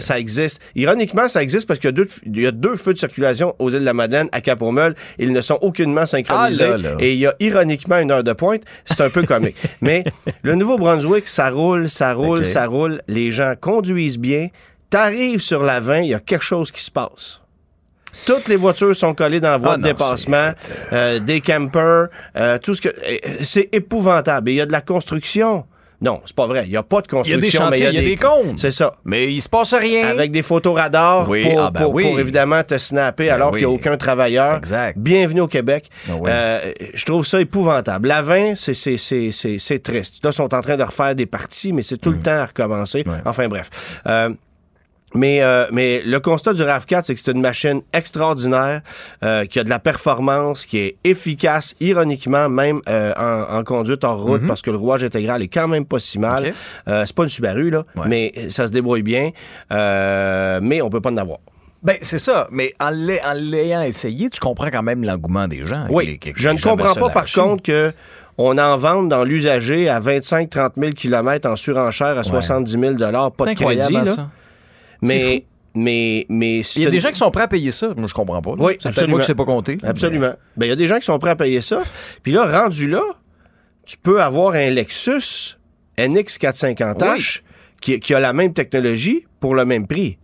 ça, 0.00 0.18
existe. 0.18 0.60
Ironiquement, 0.74 1.28
ça 1.28 1.42
existe 1.42 1.66
parce 1.66 1.78
qu'il 1.80 1.88
y 1.88 1.92
a 1.92 1.92
deux, 1.92 2.08
il 2.24 2.40
y 2.40 2.46
a 2.46 2.52
deux 2.52 2.76
feux 2.76 2.92
de 2.94 2.98
circulation 2.98 3.54
aux 3.58 3.70
îles 3.70 3.80
de 3.80 3.84
la 3.84 3.94
Madeleine 3.94 4.28
à 4.32 4.40
Cap-Meul. 4.40 4.94
Ils 5.18 5.32
ne 5.32 5.40
sont 5.40 5.58
aucunement 5.60 6.06
synchronisés. 6.06 6.64
Ah, 6.64 6.76
là, 6.76 6.90
là. 6.90 6.96
Et 7.00 7.12
il 7.14 7.18
y 7.18 7.26
a 7.26 7.34
ironiquement 7.40 7.98
une 7.98 8.10
heure 8.10 8.24
de 8.24 8.32
pointe. 8.32 8.62
C'est 8.84 9.00
un 9.00 9.10
peu 9.10 9.22
comique. 9.22 9.56
Mais 9.80 10.04
le 10.42 10.54
Nouveau-Brunswick, 10.54 11.26
ça 11.28 11.50
roule, 11.50 11.88
ça 11.88 12.12
roule, 12.14 12.46
ça 12.46 12.66
roule. 12.66 13.00
Les 13.08 13.32
gens 13.32 13.54
conduisent 13.60 14.18
bien. 14.18 14.48
T'arrives 14.90 15.40
sur 15.40 15.62
la 15.62 15.80
20, 15.80 16.00
il 16.00 16.08
y 16.10 16.14
a 16.14 16.20
quelque 16.20 16.44
chose 16.44 16.70
qui 16.70 16.82
se 16.82 16.90
passe. 16.90 17.40
Toutes 18.24 18.48
les 18.48 18.56
voitures 18.56 18.96
sont 18.96 19.14
collées 19.14 19.40
dans 19.40 19.50
la 19.50 19.58
voie 19.58 19.72
Ah 19.74 19.76
de 19.76 19.82
non, 19.82 19.88
dépassement, 19.88 20.52
euh, 20.92 21.18
des 21.18 21.40
campers, 21.42 22.06
euh, 22.36 22.56
tout 22.58 22.74
ce 22.74 22.80
que. 22.80 22.88
euh, 22.88 23.18
C'est 23.42 23.68
épouvantable. 23.72 24.48
Et 24.48 24.52
il 24.54 24.56
y 24.56 24.60
a 24.60 24.66
de 24.66 24.72
la 24.72 24.80
construction 24.80 25.66
Non, 26.06 26.20
c'est 26.24 26.36
pas 26.36 26.46
vrai. 26.46 26.62
Il 26.66 26.70
n'y 26.70 26.76
a 26.76 26.82
pas 26.82 27.00
de 27.00 27.06
Il 27.08 27.12
y 27.12 27.16
a 27.16 27.18
construction. 27.18 27.38
des 27.40 27.50
chantiers, 27.50 27.86
mais 27.86 27.92
il 27.92 27.94
y 27.96 27.98
a 27.98 28.08
des 28.08 28.16
comptes. 28.16 28.58
C'est 28.60 28.70
ça. 28.70 28.94
Mais 29.04 29.32
il 29.32 29.40
se 29.42 29.48
passe 29.48 29.74
rien. 29.74 30.06
Avec 30.08 30.30
des 30.30 30.42
photos 30.42 30.76
radars 30.76 31.28
Oui, 31.28 31.48
pour, 31.48 31.60
ah 31.60 31.70
ben 31.70 31.80
pour- 31.82 31.94
oui. 31.94 32.04
pour 32.04 32.20
évidemment 32.20 32.62
te 32.62 32.78
snapper 32.78 33.28
alors 33.28 33.52
oui. 33.52 33.58
qu'il 33.58 33.68
n'y 33.68 33.72
a 33.74 33.76
aucun 33.76 33.96
travailleur. 33.96 34.56
Exact. 34.56 34.96
Bienvenue 34.98 35.40
au 35.42 35.48
Québec. 35.48 35.90
Ah. 36.08 36.12
Euh, 36.28 36.72
je 36.94 37.04
trouve 37.04 37.26
ça 37.26 37.40
épouvantable. 37.40 38.08
La 38.08 38.22
20, 38.22 38.54
c'est- 38.54 38.74
c'est- 38.74 38.96
c'est 38.96 39.30
c'est- 39.32 39.58
c'est 39.58 39.80
triste. 39.82 40.22
Là, 40.24 40.30
ils 40.30 40.34
sont 40.34 40.54
en 40.54 40.60
train 40.62 40.76
de 40.76 40.82
refaire 40.84 41.14
des 41.14 41.26
parties, 41.26 41.72
mais 41.72 41.82
c'est 41.82 41.96
tout 41.98 42.10
le 42.10 42.18
temps 42.18 42.30
à 42.38 42.46
recommencer. 42.46 43.04
Enfin 43.24 43.48
bref. 43.48 43.68
Euh, 44.06 44.30
mais, 45.16 45.42
euh, 45.42 45.66
mais 45.72 46.02
le 46.04 46.20
constat 46.20 46.52
du 46.52 46.62
RAV4, 46.62 47.02
c'est 47.04 47.14
que 47.14 47.20
c'est 47.20 47.32
une 47.32 47.40
machine 47.40 47.82
extraordinaire, 47.92 48.80
euh, 49.24 49.44
qui 49.44 49.58
a 49.58 49.64
de 49.64 49.68
la 49.70 49.78
performance, 49.78 50.66
qui 50.66 50.78
est 50.78 50.96
efficace, 51.04 51.74
ironiquement, 51.80 52.48
même 52.48 52.80
euh, 52.88 53.12
en, 53.16 53.58
en 53.58 53.64
conduite 53.64 54.04
en 54.04 54.16
route, 54.16 54.46
parce 54.46 54.62
que 54.62 54.70
le 54.70 54.76
rouage 54.76 55.04
intégral 55.04 55.42
est 55.42 55.48
quand 55.48 55.68
même 55.68 55.84
pas 55.86 55.98
si 56.00 56.18
mal. 56.18 56.52
C'est 56.86 57.14
pas 57.14 57.22
une 57.22 57.28
Subaru, 57.28 57.70
là, 57.70 57.84
Ouais. 57.96 58.04
mais 58.08 58.32
ça 58.50 58.66
se 58.66 58.72
débrouille 58.72 59.02
bien. 59.02 59.30
Mais 59.70 60.82
on 60.82 60.90
peut 60.90 61.00
pas 61.00 61.10
en 61.10 61.16
avoir. 61.16 61.38
Ben, 61.82 61.96
c'est 62.02 62.18
ça. 62.18 62.48
Mais 62.50 62.74
en 62.80 62.90
l'ay- 62.90 63.20
en 63.24 63.34
l'ayant 63.34 63.82
essayé, 63.82 64.28
tu 64.30 64.40
comprends 64.40 64.70
quand 64.70 64.82
même 64.82 65.04
l'engouement 65.04 65.46
des 65.46 65.64
gens. 65.66 65.86
Oui, 65.90 66.04
les- 66.06 66.10
avec 66.12 66.32
je 66.36 66.48
ne 66.48 66.58
comprends 66.58 66.94
pas 66.94 67.10
par 67.10 67.30
contre 67.32 67.62
que 67.62 67.92
on 68.38 68.58
en 68.58 68.76
vende 68.76 69.08
dans 69.08 69.24
l'usager 69.24 69.88
à 69.88 70.00
25-30 70.00 70.72
000 70.76 70.92
km 70.92 71.48
en 71.48 71.54
surenchère 71.56 72.18
à 72.18 72.22
70 72.24 72.70
000 72.72 72.94
pas 72.96 73.44
de 73.46 73.52
crédit. 73.54 73.96
hein, 73.96 74.02
là. 74.04 74.04
ça. 74.04 74.28
Mais, 75.02 75.44
mais, 75.74 76.26
mais 76.28 76.60
Il 76.76 76.82
y 76.82 76.86
a 76.86 76.90
des 76.90 77.00
gens 77.00 77.10
qui 77.10 77.18
sont 77.18 77.30
prêts 77.30 77.44
à 77.44 77.48
payer 77.48 77.70
ça. 77.70 77.92
Moi, 77.96 78.06
je 78.06 78.14
comprends 78.14 78.40
pas. 78.40 78.52
Oui, 78.58 78.74
c'est 78.80 78.88
absolument. 78.88 79.12
moi 79.12 79.20
qui 79.20 79.26
sais 79.26 79.34
pas 79.34 79.44
compter. 79.44 79.78
Absolument. 79.82 80.32
Ben, 80.56 80.66
il 80.66 80.68
y 80.68 80.72
a 80.72 80.76
des 80.76 80.86
gens 80.86 80.98
qui 80.98 81.04
sont 81.04 81.18
prêts 81.18 81.30
à 81.30 81.36
payer 81.36 81.60
ça. 81.60 81.82
Puis 82.22 82.32
là, 82.32 82.62
rendu 82.62 82.88
là, 82.88 83.02
tu 83.84 83.96
peux 83.96 84.22
avoir 84.22 84.54
un 84.54 84.70
Lexus 84.70 85.58
NX450H 85.98 87.42
qui, 87.80 88.00
qui 88.00 88.14
a 88.14 88.20
la 88.20 88.32
même 88.32 88.52
technologie 88.52 89.24
pour 89.40 89.54
le 89.54 89.64
même 89.64 89.86
prix. 89.86 90.18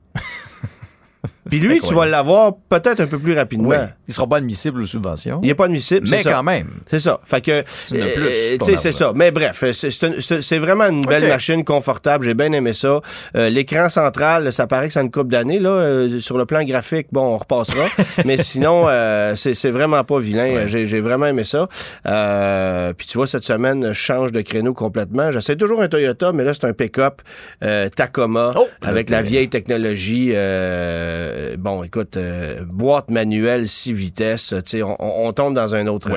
Puis 1.49 1.59
lui, 1.59 1.81
tu 1.81 1.93
vas 1.95 2.07
l'avoir 2.07 2.53
peut-être 2.69 3.01
un 3.01 3.07
peu 3.07 3.19
plus 3.19 3.35
rapidement. 3.35 3.69
Oui. 3.71 3.77
Il 4.09 4.15
sera 4.15 4.27
pas 4.27 4.37
admissible 4.37 4.83
aux 4.83 4.87
subventions. 4.87 5.41
Il 5.43 5.49
n'est 5.49 5.55
pas 5.55 5.65
admissible, 5.65 6.07
c'est 6.07 6.17
mais 6.17 6.23
ça. 6.23 6.33
quand 6.33 6.43
même. 6.43 6.69
C'est 6.89 7.01
ça. 7.01 7.21
Fait 7.25 7.41
que. 7.41 7.61
de 7.61 8.15
plus, 8.15 8.73
euh, 8.73 8.77
c'est 8.77 8.93
ça. 8.93 9.13
Mais 9.15 9.31
bref, 9.31 9.65
c'est- 9.73 9.91
c'est 9.91 10.21
c'est 10.21 10.41
c'est 10.43 10.59
vraiment 10.59 10.85
une 10.89 11.05
belle 11.05 11.27
machine 11.29 11.65
confortable. 11.65 12.25
J'ai 12.25 12.35
bien 12.35 12.53
aimé 12.53 12.73
ça. 12.75 13.01
Euh, 13.37 13.49
L'écran 13.49 13.89
central, 13.89 14.53
ça 14.53 14.67
paraît 14.67 14.89
que 14.89 14.93
ça 14.95 15.01
a 15.01 15.03
une 15.03 15.11
coupe 15.11 15.31
d'années. 15.31 15.59
Là, 15.59 15.71
Euh, 15.71 16.21
sur 16.21 16.39
le 16.39 16.45
plan 16.47 16.63
graphique, 16.65 17.09
bon, 17.13 17.35
on 17.35 17.39
repassera. 17.39 17.85
mais 18.25 18.37
sinon, 18.37 18.85
euh, 18.89 19.35
c'est 19.35 19.55
c'est 19.55 19.71
vraiment 19.71 20.05
pas 20.05 20.19
vilain. 20.21 20.67
J'ai 20.67 21.01
vraiment 21.01 21.27
aimé 21.27 21.45
ça. 21.45 21.67
Euh, 22.07 22.93
puis 22.93 23.07
tu 23.07 23.19
vois, 23.19 23.27
cette 23.27 23.45
semaine, 23.45 23.89
je 23.89 23.93
change 23.93 24.33
de 24.33 24.41
créneau 24.43 24.75
complètement. 24.75 25.33
J'essaie 25.33 25.57
toujours 25.57 25.83
un 25.83 25.89
Toyota, 25.89 26.33
mais 26.33 26.45
là, 26.45 26.55
c'est 26.55 26.67
un 26.67 26.73
pick-up 26.73 27.21
euh, 27.65 27.89
Tacoma 27.89 28.53
Oh, 28.57 28.69
avec 28.83 29.11
la 29.11 29.23
vieille 29.23 29.49
technologie. 29.49 30.33
euh, 30.35 31.31
bon, 31.59 31.83
écoute, 31.83 32.17
euh, 32.17 32.65
boîte 32.67 33.11
manuelle, 33.11 33.69
6 33.69 33.93
vitesses. 33.93 34.55
Tu 34.65 34.71
sais, 34.79 34.83
on, 34.83 34.97
on- 35.01 35.33
tombe 35.33 35.55
dans 35.55 35.75
un 35.75 35.87
autre. 35.87 36.09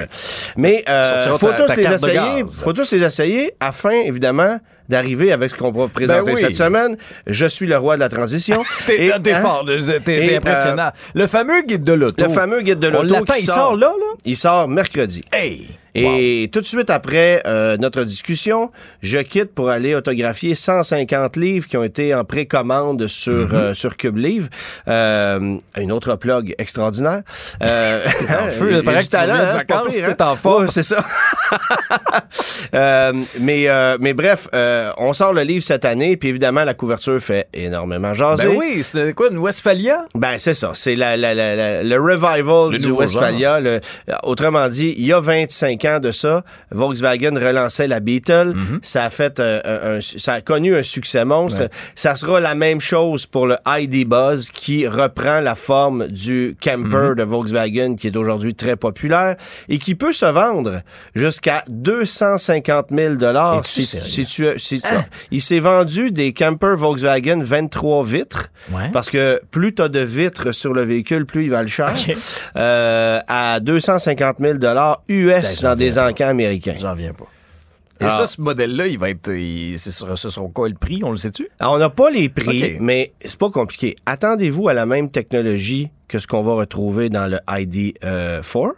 Mais 0.57 0.83
euh, 0.89 1.37
faut 1.37 1.49
ta- 1.49 1.53
tous 1.61 1.67
ta 1.67 1.75
les 1.75 1.83
essayer. 1.95 2.43
Faut 2.63 2.73
tous 2.73 2.91
les 2.91 3.03
essayer 3.03 3.53
afin, 3.59 3.91
évidemment, 3.91 4.59
d'arriver 4.89 5.31
avec 5.31 5.51
ce 5.51 5.55
qu'on 5.55 5.71
va 5.71 5.87
présenter 5.87 6.23
Ben 6.31 6.33
oui. 6.35 6.39
cette 6.39 6.55
semaine. 6.55 6.97
Je 7.27 7.45
suis 7.45 7.67
le 7.67 7.77
roi 7.77 7.95
de 7.95 8.01
la 8.01 8.09
transition. 8.09 8.63
T'es 8.85 9.11
hein, 9.11 9.41
fort, 9.41 9.65
t'es 10.03 10.25
Et, 10.25 10.37
impressionnant. 10.37 10.91
le 11.13 11.27
fameux 11.27 11.61
guide 11.63 11.83
de 11.83 11.93
l'auto. 11.93 12.23
le 12.23 12.29
fameux 12.29 12.61
guide 12.61 12.79
de 12.79 12.87
l'auto 12.87 13.15
il 13.37 13.45
sort 13.45 13.75
là, 13.75 13.87
là? 13.87 14.13
Il 14.25 14.37
sort 14.37 14.67
mercredi. 14.67 15.21
Hey! 15.31 15.77
Et 15.97 16.49
tout 16.51 16.59
de 16.59 16.65
suite 16.65 16.89
après 16.89 17.41
euh, 17.47 17.77
notre 17.77 18.03
discussion, 18.03 18.69
je 19.01 19.19
quitte 19.19 19.53
pour 19.55 19.69
aller 19.69 19.95
autographier 19.95 20.53
150 20.53 21.37
livres 21.37 21.67
qui 21.67 21.77
ont 21.77 21.85
été 21.85 22.13
en 22.13 22.25
précommande 22.25 23.07
sur, 23.07 23.53
euh, 23.53 23.73
sur 23.73 23.95
Cube 23.95 24.17
Livre. 24.17 24.49
Euh, 24.89 25.55
une 25.79 25.91
autre 25.93 26.17
plug 26.17 26.53
extraordinaire. 26.57 27.21
Euh, 27.63 28.03
en 28.29 28.49
feu, 28.49 28.67
du 28.73 28.81
de 28.81 28.89
hein, 29.15 29.53
vacances, 29.55 29.95
pire, 29.95 30.17
t'es 30.17 30.21
en 30.23 30.35
forme. 30.35 30.63
Ouais, 30.65 30.69
c'est 30.69 30.83
ça. 30.83 31.03
Euh, 32.73 33.13
mais, 33.39 33.67
euh, 33.67 33.97
mais 34.01 34.13
bref, 34.13 34.47
euh, 34.75 34.91
on 34.97 35.13
sort 35.13 35.33
le 35.33 35.41
livre 35.43 35.63
cette 35.63 35.85
année, 35.85 36.17
puis 36.17 36.29
évidemment, 36.29 36.63
la 36.63 36.73
couverture 36.73 37.19
fait 37.21 37.47
énormément 37.53 38.13
jaser. 38.13 38.47
Ben 38.47 38.55
oui, 38.57 38.81
c'est 38.83 39.13
quoi, 39.13 39.29
une 39.31 39.37
Westphalia? 39.37 40.05
Ben, 40.15 40.35
c'est 40.37 40.53
ça. 40.53 40.71
C'est 40.73 40.95
la, 40.95 41.15
la- 41.17 41.33
la- 41.33 41.55
la- 41.55 41.83
le 41.83 41.95
revival 42.01 42.71
Le 42.71 42.77
du 42.79 42.91
Westphalia. 42.91 43.59
Le- 43.59 43.79
autrement 44.23 44.67
dit, 44.69 44.93
il 44.97 45.05
y 45.05 45.13
a 45.13 45.19
25 45.19 45.85
ans 45.85 45.99
de 45.99 46.11
ça, 46.11 46.43
Volkswagen 46.71 47.35
relançait 47.35 47.87
la 47.87 47.99
Beetle. 47.99 48.53
Mhm. 48.55 48.79
Ça 48.81 49.05
a 49.05 49.09
fait 49.09 49.39
euh, 49.39 49.61
un, 49.63 49.97
un- 49.97 50.01
ça 50.01 50.33
a 50.33 50.41
connu 50.41 50.75
un 50.75 50.83
succès 50.83 51.25
monstre. 51.25 51.69
Ça 51.95 52.15
sera 52.15 52.39
la 52.39 52.55
même 52.55 52.79
chose 52.81 53.25
pour 53.25 53.47
le 53.47 53.55
ID 53.65 54.05
Buzz 54.07 54.49
qui 54.51 54.87
reprend 54.87 55.39
la 55.39 55.55
forme 55.55 56.07
du 56.07 56.55
camper 56.61 57.09
Mhm. 57.09 57.15
de 57.15 57.23
Volkswagen 57.23 57.95
qui 57.95 58.07
est 58.07 58.17
aujourd'hui 58.17 58.53
très 58.55 58.75
populaire 58.75 59.35
et 59.69 59.77
qui 59.77 59.95
peut 59.95 60.13
se 60.13 60.25
vendre 60.25 60.81
jusqu'à 61.15 61.63
250 61.67 62.87
000 62.91 63.15
dollars. 63.15 63.63
Si? 63.65 63.85
Tu, 64.67 64.81
tu- 64.81 64.87
il 65.31 65.41
s'est 65.41 65.59
vendu 65.59 66.11
des 66.11 66.33
campers 66.33 66.75
Volkswagen 66.77 67.41
23 67.41 68.03
vitres 68.03 68.47
Ouais. 68.71 68.89
parce 68.91 69.09
que 69.09 69.41
plus 69.51 69.73
tu 69.75 69.81
as 69.81 69.87
de 69.89 69.99
vitres 69.99 70.51
sur 70.51 70.73
le 70.73 70.81
véhicule, 70.83 71.25
plus 71.25 71.45
il 71.45 71.49
va 71.51 71.61
le 71.61 71.67
cher. 71.67 71.93
Euh, 72.55 73.19
à 73.27 73.59
250 73.59 74.37
000 74.39 74.55
US 75.07 75.61
Ben, 75.61 75.69
dans 75.69 75.75
des 75.75 75.99
encans 75.99 76.27
américains. 76.29 76.75
J'en 76.79 76.93
viens 76.95 77.13
pas. 77.13 77.25
Et 78.01 78.03
Alors- 78.05 78.17
ça, 78.17 78.25
ce 78.25 78.41
modèle-là, 78.41 78.87
il 78.87 78.97
va 78.99 79.09
être. 79.09 79.29
il- 79.31 79.79
ce 79.79 79.89
sera, 79.91 80.17
ce 80.17 80.29
sera 80.29 80.45
quoi 80.53 80.67
le 80.67 80.75
prix? 80.75 81.01
On 81.03 81.11
le 81.11 81.17
sait-tu? 81.17 81.47
Alors, 81.59 81.73
on 81.75 81.77
n'a 81.77 81.89
pas 81.89 82.09
les 82.09 82.27
prix, 82.27 82.63
OK. 82.75 82.77
mais 82.81 83.13
c'est 83.23 83.37
pas 83.39 83.49
compliqué. 83.49 83.95
Attendez-vous 84.05 84.67
à 84.67 84.73
la 84.73 84.85
même 84.85 85.09
technologie 85.09 85.89
que 86.09 86.19
ce 86.19 86.27
qu'on 86.27 86.41
va 86.43 86.53
retrouver 86.55 87.09
dans 87.09 87.27
le 87.27 87.37
ID4. 87.47 88.73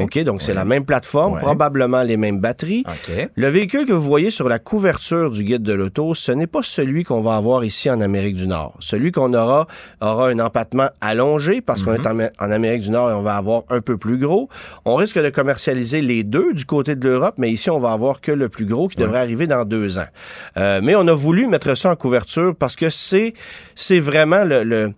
OK. 0.00 0.18
Donc 0.24 0.42
c'est 0.42 0.54
la 0.54 0.64
même 0.64 0.84
plateforme, 0.84 1.34
Ouais. 1.34 1.40
probablement 1.40 2.02
les 2.02 2.16
mêmes 2.16 2.38
batteries. 2.40 2.84
Le 3.36 3.48
véhicule 3.48 3.84
que 3.86 3.92
vous 3.92 4.00
voyez 4.00 4.30
sur 4.30 4.48
la 4.48 4.58
couverture 4.58 5.30
du 5.30 5.44
guide 5.44 5.62
de 5.62 5.72
l'auto, 5.74 6.14
ce 6.14 6.32
n'est 6.32 6.46
pas 6.46 6.62
celui 6.62 7.04
qu'on 7.04 7.20
va 7.20 7.36
avoir 7.36 7.64
ici 7.64 7.90
en 7.90 8.00
Amérique 8.00 8.36
du 8.36 8.48
Nord. 8.48 8.74
Celui 8.80 9.12
qu'on 9.12 9.32
aura 9.34 9.66
aura 10.00 10.28
un 10.28 10.38
empattement 10.38 10.88
allongé 11.00 11.60
parce 11.60 11.82
qu'on 11.82 11.94
est 11.94 12.06
en, 12.06 12.18
en 12.18 12.50
Amérique 12.50 12.82
du 12.82 12.90
Nord 12.90 13.10
et 13.10 13.14
on 13.14 13.22
va 13.22 13.36
avoir 13.36 13.62
un 13.68 13.80
peu 13.80 13.98
plus 13.98 14.16
gros. 14.18 14.48
On 14.84 14.94
risque 14.94 15.18
de 15.22 15.28
commercialiser 15.30 16.00
les 16.00 16.24
deux 16.24 16.54
du 16.54 16.64
côté 16.64 16.96
de 16.96 17.06
l'Europe, 17.06 17.34
mais 17.38 17.50
ici 17.50 17.68
on 17.70 17.78
va 17.78 17.92
avoir 17.92 18.20
que 18.20 18.32
le 18.32 18.48
plus 18.48 18.64
gros 18.66 18.88
qui 18.88 18.96
devrait 18.96 19.18
arriver 19.20 19.46
dans 19.46 19.64
deux 19.64 19.98
ans. 19.98 20.06
Euh, 20.56 20.80
mais 20.82 20.94
on 20.96 21.06
a 21.08 21.12
voulu 21.14 21.46
mettre 21.46 21.74
ça 21.76 21.90
en 21.90 21.96
couverture 21.96 22.54
parce 22.58 22.74
que 22.76 22.88
c'est 22.90 23.34
c'est 23.74 24.00
vraiment 24.00 24.44
le, 24.44 24.64
le 24.64 24.92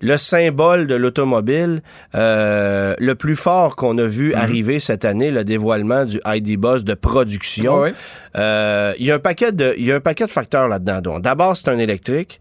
le 0.00 0.16
symbole 0.16 0.86
de 0.86 0.94
l'automobile 0.94 1.82
euh, 2.14 2.94
le 2.98 3.14
plus 3.14 3.36
fort 3.36 3.76
qu'on 3.76 3.98
a 3.98 4.04
vu 4.04 4.34
arriver 4.34 4.80
cette 4.80 5.04
année, 5.04 5.30
le 5.30 5.44
dévoilement 5.44 6.04
du 6.04 6.20
ID 6.24 6.58
Buzz 6.58 6.84
de 6.84 6.94
production. 6.94 7.92
Euh, 8.36 8.92
Il 8.98 9.06
y 9.06 9.10
a 9.10 9.16
un 9.16 9.18
paquet 9.18 9.52
de, 9.52 9.74
il 9.78 9.84
y 9.86 9.92
a 9.92 9.96
un 9.96 10.00
paquet 10.00 10.26
de 10.26 10.30
facteurs 10.30 10.68
là-dedans. 10.68 11.18
D'abord, 11.20 11.56
c'est 11.56 11.68
un 11.68 11.78
électrique. 11.78 12.40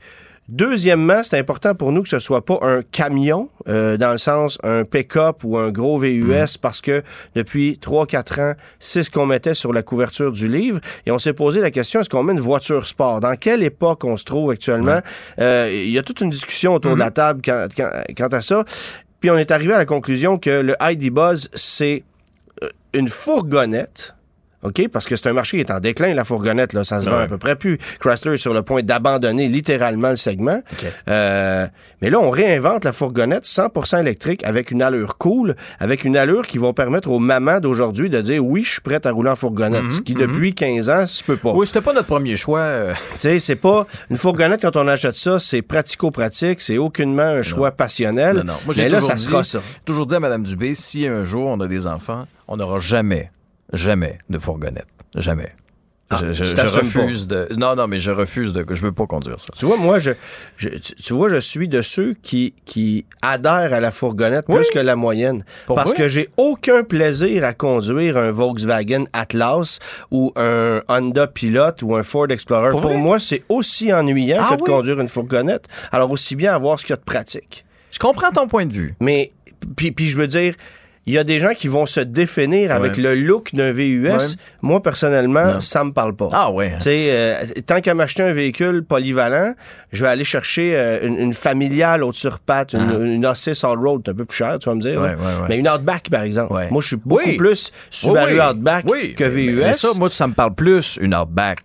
Deuxièmement, 0.50 1.24
c'est 1.24 1.38
important 1.38 1.76
pour 1.76 1.92
nous 1.92 2.04
que 2.04 2.08
ce 2.10 2.20
soit 2.20 2.46
pas 2.46 2.58
un 2.62 2.82
camion, 2.82 3.50
euh, 3.68 3.98
dans 3.98 4.14
le 4.14 4.18
sens 4.18 4.58
un 4.64 4.86
pick-up 4.86 5.44
ou 5.44 5.58
un 5.58 5.72
gros 5.72 5.98
VUS, 6.00 6.58
parce 6.62 6.80
que 6.80 7.04
depuis 7.36 7.78
3-4 7.82 8.40
ans, 8.42 8.54
c'est 8.80 9.04
ce 9.04 9.12
qu'on 9.12 9.26
mettait 9.26 9.54
sur 9.56 9.74
la 9.74 9.84
couverture 9.84 10.32
du 10.32 10.48
livre. 10.48 10.80
Et 11.06 11.12
on 11.12 11.20
s'est 11.20 11.34
posé 11.34 11.60
la 11.60 11.70
question, 11.70 12.00
est-ce 12.00 12.10
qu'on 12.10 12.24
met 12.24 12.32
une 12.32 12.40
voiture 12.40 12.88
sport? 12.88 13.20
Dans 13.20 13.36
quelle 13.36 13.62
époque 13.62 14.06
on 14.06 14.16
se 14.16 14.24
trouve 14.24 14.52
actuellement? 14.52 15.02
Euh, 15.40 15.70
Il 15.70 15.90
y 15.92 16.00
a 16.00 16.04
toute 16.04 16.22
une 16.22 16.30
discussion 16.30 16.74
autour 16.76 16.94
de 16.96 17.00
la 17.00 17.12
table 17.12 17.42
quant, 17.44 17.68
quant- 17.76 17.92
quant 18.16 18.28
à 18.28 18.42
ça. 18.42 18.64
Puis 19.20 19.30
on 19.30 19.38
est 19.38 19.52
arrivé 19.52 19.74
à 19.74 19.80
la 19.80 19.86
conclusion 19.86 20.38
que 20.38 20.50
le 20.50 20.76
ID 20.80 21.10
Buzz, 21.12 21.50
c'est 21.56 22.04
euh, 22.64 22.70
une 22.94 23.10
fourgonnette. 23.10 24.14
OK? 24.64 24.88
Parce 24.92 25.06
que 25.06 25.16
c'est 25.16 25.30
un 25.30 25.34
marché 25.34 25.58
qui 25.58 25.62
est 25.62 25.72
en 25.72 25.80
déclin, 25.80 26.14
la 26.14 26.24
fourgonnette, 26.24 26.74
là, 26.74 26.84
ça 26.84 27.00
se 27.00 27.10
vend 27.10 27.18
Ouais. 27.18 27.24
à 27.24 27.28
peu 27.28 27.38
près 27.38 27.56
plus. 27.56 27.78
Chrysler 28.00 28.34
est 28.34 28.38
sur 28.38 28.54
le 28.54 28.64
point 28.64 28.82
d'abandonner 28.82 29.48
littéralement 29.50 30.10
le 30.10 30.16
segment. 30.16 30.62
Euh, 31.10 31.68
mais 32.02 32.10
là, 32.10 32.20
on 32.20 32.30
réinvente 32.30 32.84
la 32.86 32.92
fourgonnette 32.92 33.46
100% 33.46 34.00
électrique 34.02 34.44
avec 34.44 34.72
une 34.72 34.82
allure 34.82 35.18
cool, 35.18 35.56
avec 35.80 36.04
une 36.06 36.18
allure 36.18 36.48
qui 36.48 36.58
va 36.58 36.74
permettre 36.74 37.10
aux 37.12 37.20
mamans 37.20 37.60
d'aujourd'hui 37.60 38.10
de 38.10 38.20
dire 38.22 38.44
oui, 38.44 38.64
je 38.64 38.72
suis 38.74 38.82
prête 38.82 39.06
à 39.06 39.12
rouler 39.12 39.30
en 39.30 39.36
fourgonnette. 39.36 39.92
Ce 39.92 40.02
qui, 40.02 40.14
depuis 40.16 40.54
15 40.56 40.90
ans, 40.90 41.08
se 41.08 41.24
peut 41.24 41.38
pas. 41.38 41.52
Oui, 41.54 41.68
c'était 41.68 41.82
pas 41.82 41.94
notre 41.94 42.08
premier 42.08 42.36
choix. 42.36 42.60
euh, 42.60 42.94
Tu 43.14 43.20
sais, 43.20 43.40
c'est 43.40 43.56
pas 43.56 43.86
une 44.10 44.18
fourgonnette 44.18 44.62
quand 44.62 44.76
on 44.76 44.88
achète 44.88 45.16
ça, 45.16 45.40
c'est 45.40 45.62
pratico-pratique, 45.62 46.62
c'est 46.62 46.78
aucunement 46.78 47.22
un 47.24 47.42
choix 47.42 47.72
passionnel. 47.72 48.38
Non, 48.38 48.44
non. 48.46 48.54
Moi, 48.66 48.74
j'ai 48.76 48.84
mais 48.84 48.90
là, 48.90 49.02
ça 49.02 49.14
dit, 49.16 49.24
sera 49.24 49.44
ça. 49.44 49.60
toujours 49.86 50.06
dit 50.08 50.16
à 50.16 50.20
Mme 50.20 50.44
Dubé, 50.44 50.74
si 50.74 51.06
un 51.08 51.24
jour 51.24 51.48
on 51.48 51.60
a 51.62 51.68
des 51.68 51.88
enfants, 51.88 52.26
on 52.48 52.58
n'aura 52.58 52.80
jamais, 52.80 53.32
jamais 53.74 54.18
de 54.30 54.40
fourgonnette. 54.40 54.88
Jamais. 55.16 55.52
Ah, 56.10 56.20
je, 56.22 56.32
je- 56.32 56.46
tu 56.46 56.52
je 56.52 56.56
t'assumes 56.56 56.90
pas. 56.90 57.02
refuse 57.02 57.28
de. 57.28 57.50
Non, 57.58 57.76
non, 57.76 57.86
mais 57.88 58.00
je 58.00 58.12
refuse 58.12 58.54
de. 58.54 58.66
Je 58.70 58.82
veux 58.82 58.94
pas 58.94 59.06
conduire 59.08 59.42
ça. 59.42 59.50
Tu 59.58 59.66
vois, 59.66 59.76
moi, 59.76 60.00
je, 60.00 60.12
je- 60.56 60.70
tu, 60.70 61.14
vois, 61.14 61.28
je 61.28 61.36
suis 61.36 61.68
de 61.68 61.82
ceux 61.82 62.14
qui, 62.24 62.54
qui 62.64 63.06
adhèrent 63.22 63.74
à 63.74 63.82
la 63.82 63.92
fourgonnette 63.92 64.46
Oui. 64.48 64.56
plus 64.56 64.70
que 64.70 64.80
la 64.80 64.96
moyenne. 64.96 65.44
Pourquoi? 65.66 65.84
Parce 65.84 65.94
que 65.94 66.08
j'ai 66.08 66.30
aucun 66.38 66.86
plaisir 66.86 67.44
à 67.44 67.54
conduire 67.54 68.16
un 68.16 68.32
Volkswagen 68.32 69.04
Atlas 69.12 69.80
ou 70.10 70.32
un 70.38 70.82
Honda 70.88 71.28
Pilot 71.28 71.74
ou 71.84 71.94
un 71.98 72.04
Ford 72.04 72.28
Explorer. 72.32 72.72
Pour 72.72 72.94
moi, 72.98 73.20
c'est 73.20 73.44
aussi 73.50 73.92
ennuyant 73.92 74.38
Ah 74.40 74.52
que 74.52 74.60
de 74.60 74.62
oui? 74.62 74.70
conduire 74.70 75.02
une 75.02 75.10
fourgonnette. 75.10 75.66
Alors, 75.92 76.10
aussi 76.12 76.38
bien 76.38 76.56
avoir 76.56 76.80
ce 76.80 76.86
qu'il 76.86 76.92
y 76.92 76.94
a 76.94 76.98
de 76.98 77.02
pratique. 77.04 77.66
Je 77.92 78.00
comprends 78.00 78.32
ton 78.32 78.48
point 78.48 78.66
de 78.66 78.72
vue. 78.72 78.96
Mais, 79.02 79.30
puis, 79.76 79.92
puis 79.92 80.06
je 80.08 80.16
veux 80.16 80.28
dire, 80.28 80.56
il 81.08 81.14
y 81.14 81.18
a 81.18 81.24
des 81.24 81.40
gens 81.40 81.54
qui 81.56 81.68
vont 81.70 81.86
se 81.86 82.00
définir 82.02 82.72
avec 82.72 82.98
Ouais. 82.98 83.02
le 83.02 83.16
look 83.16 83.56
d'un 83.56 83.72
VUS. 83.72 84.10
Ouais. 84.10 84.18
Moi, 84.62 84.84
personnellement, 84.84 85.54
Non. 85.54 85.60
ça 85.62 85.84
me 85.84 85.92
parle 85.94 86.16
pas. 86.16 86.28
Ah 86.34 86.52
ouais. 86.52 86.74
Sais, 86.80 87.08
euh, 87.12 87.44
tant 87.66 87.80
qu'à 87.82 87.94
m'acheter 87.94 88.24
un 88.24 88.34
véhicule 88.34 88.84
polyvalent, 88.84 89.54
je 89.94 90.04
vais 90.04 90.10
aller 90.10 90.26
chercher 90.26 90.74
euh, 90.76 91.00
une, 91.02 91.18
une 91.18 91.34
familiale 91.34 92.04
haute 92.04 92.16
sur 92.16 92.40
pattes, 92.40 92.74
une, 92.74 93.02
une 93.06 93.26
A6 93.26 93.66
All-Road, 93.66 94.02
un 94.10 94.14
peu 94.14 94.26
plus 94.26 94.36
cher, 94.38 94.60
tu 94.60 94.68
vas 94.70 94.76
me 94.76 94.82
dire. 94.82 95.00
Ah. 95.02 95.08
Ouais. 95.08 95.16
Mais 95.50 95.58
une 95.58 95.68
Outback, 95.70 96.10
par 96.10 96.24
exemple. 96.24 96.54
Moi, 96.70 96.82
je 96.82 96.88
suis 96.88 96.96
beaucoup 96.98 97.24
Oui. 97.26 97.38
plus 97.38 97.72
Subaru 97.90 98.34
Oui, 98.34 98.40
oui. 98.40 98.46
Outback 98.52 98.86
que 99.16 99.24
VUS. 99.24 99.62
Mais 99.64 99.74
ça, 99.74 99.88
moi, 99.96 100.10
ça 100.10 100.28
me 100.28 100.34
parle 100.34 100.54
plus 100.56 101.00
une 101.02 101.16
Outback 101.16 101.60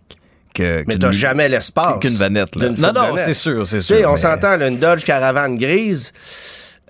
que. 0.55 0.85
mais 0.87 0.97
t'as 0.97 1.11
jamais 1.11 1.49
l'espace. 1.49 1.99
Qu'une 2.01 2.15
vanette, 2.15 2.55
là. 2.57 2.69
Non, 2.79 2.93
non, 2.93 3.17
c'est 3.17 3.33
sûr, 3.35 3.67
c'est 3.67 3.81
sûr. 3.81 4.07
on 4.09 4.13
mais- 4.13 4.17
s'entend, 4.19 4.61
une 4.61 4.79
Dodge 4.79 5.03
Caravane 5.05 5.57
grise. 5.57 6.13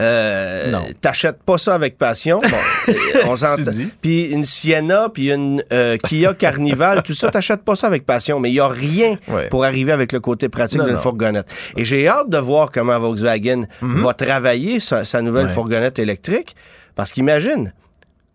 Euh. 0.00 0.72
T'achètes 1.00 1.42
pas 1.42 1.58
ça 1.58 1.74
avec 1.74 1.98
passion. 1.98 2.38
Bon, 2.38 2.48
euh, 2.88 2.94
on 3.26 3.36
s'entend. 3.36 3.70
Puis 4.00 4.24
une 4.30 4.42
Sienna, 4.44 5.08
puis 5.12 5.30
une 5.30 5.62
euh, 5.72 5.96
Kia 5.98 6.34
Carnival, 6.34 7.02
tout 7.02 7.14
ça, 7.14 7.28
t'achètes 7.30 7.62
pas 7.62 7.76
ça 7.76 7.86
avec 7.86 8.04
passion. 8.06 8.40
Mais 8.40 8.50
il 8.50 8.54
y 8.54 8.60
a 8.60 8.68
rien 8.68 9.16
Ouais. 9.28 9.48
pour 9.48 9.64
arriver 9.64 9.92
avec 9.92 10.12
le 10.12 10.20
côté 10.20 10.48
pratique 10.48 10.80
d'une. 10.82 10.92
Mhm. 10.94 10.98
fourgonnette. 10.98 11.46
Et 11.76 11.84
j'ai 11.84 12.08
hâte 12.08 12.28
de 12.30 12.38
voir 12.38 12.72
comment 12.72 12.98
Volkswagen 12.98 13.66
va 13.80 14.14
travailler 14.14 14.80
sa, 14.80 15.04
sa 15.04 15.22
nouvelle 15.22 15.46
Ouais. 15.46 15.52
fourgonnette 15.52 15.98
électrique. 15.98 16.56
Parce 16.94 17.12
qu'imagine, 17.12 17.72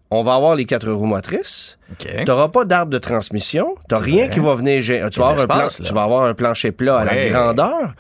on 0.09 0.23
va 0.23 0.35
avoir 0.35 0.55
les 0.55 0.65
quatre 0.65 0.89
roues 0.89 1.05
motrices. 1.05 1.76
OK. 1.91 2.25
T'auras 2.25 2.49
pas 2.49 2.65
d'arbre 2.65 2.91
de 2.91 2.97
transmission. 2.97 3.75
T'as 3.87 3.97
C'est 3.97 4.03
rien 4.03 4.25
vrai. 4.25 4.33
qui 4.33 4.39
va 4.41 4.55
venir. 4.55 4.81
Tu 4.83 5.19
vas, 5.19 5.27
avoir 5.29 5.31
un 5.41 5.47
plan- 5.47 5.67
tu 5.83 5.93
vas 5.93 6.03
avoir 6.03 6.23
un 6.25 6.33
plancher 6.33 6.71
plat 6.71 6.97
à 6.99 7.05
la 7.05 7.29
grandeur. 7.29 7.93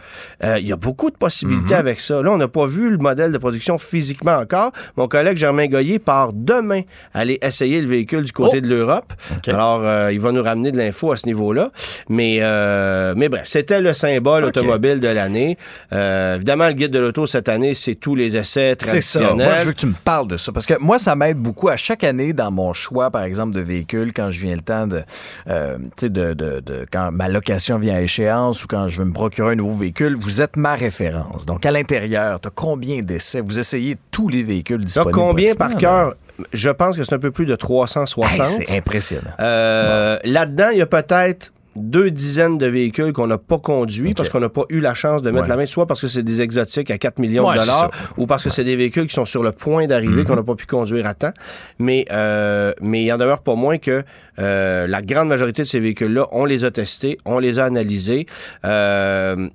Euh, 0.43 0.57
Il 0.59 0.67
y 0.67 0.73
a 0.73 0.75
beaucoup 0.75 1.09
de 1.09 1.15
possibilités 1.15 1.73
Mhm. 1.73 1.79
avec 1.79 1.99
ça. 2.01 2.21
Là, 2.21 2.31
on 2.31 2.37
n'a 2.37 2.47
pas 2.49 2.65
vu 2.65 2.91
le 2.91 2.97
modèle 2.97 3.31
de 3.31 3.37
production 3.37 3.77
physiquement 3.77 4.35
encore. 4.37 4.71
Mon 4.97 5.07
collègue 5.07 5.37
Germain 5.37 5.67
Goyer 5.67 5.99
part 5.99 6.31
demain 6.33 6.81
aller 7.13 7.39
essayer 7.41 7.79
le 7.81 7.87
véhicule 7.87 8.23
du 8.23 8.31
côté 8.33 8.57
Oh. 8.57 8.61
de 8.61 8.67
l'Europe. 8.67 9.13
Alors, 9.47 9.81
euh, 9.83 10.11
il 10.11 10.19
va 10.19 10.31
nous 10.33 10.43
ramener 10.43 10.71
de 10.71 10.77
l'info 10.77 11.11
à 11.13 11.17
ce 11.17 11.25
niveau-là. 11.25 11.71
Mais, 12.09 12.39
euh, 12.41 13.13
mais 13.15 13.29
bref, 13.29 13.43
c'était 13.45 13.79
le 13.81 13.93
symbole 13.93 14.43
automobile 14.45 14.99
de 14.99 15.07
l'année. 15.07 15.57
Évidemment, 15.91 16.67
le 16.67 16.73
guide 16.73 16.91
de 16.91 16.99
l'auto 16.99 17.25
cette 17.27 17.49
année, 17.49 17.73
c'est 17.73 17.95
tous 17.95 18.15
les 18.15 18.35
essais 18.37 18.75
C'est 18.79 18.99
ça. 19.01 19.19
traditionnels. 19.19 19.47
Moi, 19.47 19.55
je 19.59 19.65
veux 19.65 19.71
que 19.73 19.79
tu 19.79 19.85
me 19.87 19.93
parles 19.93 20.27
de 20.27 20.37
ça. 20.37 20.51
Parce 20.51 20.65
que 20.65 20.73
moi, 20.79 20.97
ça 20.97 21.15
m'aide 21.15 21.37
beaucoup 21.37 21.69
à 21.69 21.77
chaque 21.77 22.03
année 22.03 22.33
dans 22.33 22.51
mon 22.51 22.73
choix, 22.73 23.09
par 23.11 23.23
exemple, 23.23 23.55
de 23.55 23.61
véhicule, 23.61 23.76
quand 23.85 24.31
je 24.31 24.39
viens 24.41 24.55
le 24.55 24.61
temps 24.61 24.87
de, 24.87 25.03
euh, 25.49 25.77
tu 25.77 25.83
sais, 26.07 26.09
de, 26.09 26.33
de, 26.33 26.59
de- 26.59 26.85
quand 26.91 27.11
ma 27.11 27.27
location 27.27 27.77
vient 27.79 27.95
à 27.95 28.01
échéance 28.01 28.63
ou 28.63 28.67
quand 28.67 28.87
je 28.87 28.99
veux 28.99 29.05
me 29.05 29.13
procurer 29.13 29.53
un 29.53 29.55
nouveau 29.55 29.75
véhicule, 29.75 30.15
vous 30.15 30.41
êtes 30.41 30.55
ma 30.55 30.75
référence. 30.75 31.45
Donc, 31.45 31.65
à 31.65 31.71
l'intérieur, 31.71 32.39
tu 32.39 32.47
as 32.47 32.51
combien 32.53 33.01
d'essais? 33.01 33.41
Vous 33.41 33.59
essayez 33.59 33.97
tous 34.11 34.29
les 34.29 34.43
véhicules 34.43 34.83
disponibles. 34.83 35.11
combien 35.17 35.55
par 35.55 35.75
cœur? 35.75 36.15
Je 36.53 36.69
pense 36.69 36.95
que 36.95 37.03
c'est 37.03 37.13
un 37.15 37.19
peu 37.19 37.31
plus 37.31 37.45
de 37.47 37.55
360. 37.55 38.31
Hey, 38.45 38.65
c'est 38.67 38.77
impressionnant. 38.77 39.31
Euh, 39.39 40.17
Là-dedans, 40.23 40.69
il 40.71 40.77
y 40.77 40.81
a 40.81 40.85
peut-être 40.85 41.51
deux 41.77 42.11
dizaines 42.11 42.57
de 42.57 42.65
véhicules 42.67 43.13
qu'on 43.13 43.27
n'a 43.27 43.37
pas 43.37 43.57
conduits 43.59 44.13
parce 44.13 44.29
qu'on 44.29 44.39
n'a 44.39 44.49
pas 44.49 44.63
eu 44.69 44.79
la 44.79 44.93
chance 44.93 45.21
de 45.21 45.31
mettre 45.31 45.43
Ouais. 45.43 45.49
la 45.49 45.57
main, 45.57 45.65
soit 45.65 45.85
parce 45.85 46.01
que 46.01 46.07
c'est 46.07 46.23
des 46.23 46.41
exotiques 46.41 46.91
à 46.91 46.97
4 46.97 47.19
millions 47.19 47.47
Ouais, 47.47 47.55
de 47.55 47.59
dollars, 47.61 47.91
ou 48.17 48.25
parce 48.25 48.43
que 48.43 48.49
c'est 48.49 48.63
des 48.63 48.75
véhicules 48.75 49.07
qui 49.07 49.13
sont 49.13 49.25
sur 49.25 49.43
le 49.43 49.51
point 49.51 49.87
d'arriver, 49.87 50.23
qu'on 50.23 50.35
n'a 50.35 50.43
pas 50.43 50.55
pu 50.55 50.65
conduire 50.65 51.05
à 51.05 51.13
temps. 51.13 51.33
Mais, 51.79 52.05
euh, 52.11 52.73
mais 52.81 53.03
il 53.03 53.11
en 53.13 53.17
demeure 53.17 53.39
pas 53.41 53.55
moins 53.55 53.77
que 53.77 54.03
euh, 54.39 54.87
la 54.87 55.01
grande 55.01 55.27
majorité 55.29 55.61
de 55.63 55.67
ces 55.67 55.79
véhicules-là, 55.79 56.27
on 56.31 56.45
les 56.45 56.65
a 56.65 56.71
testés, 56.71 57.17
on 57.25 57.39
les 57.39 57.59
a 57.59 57.65
analysés. 57.65 58.25
Euh, 58.65 59.47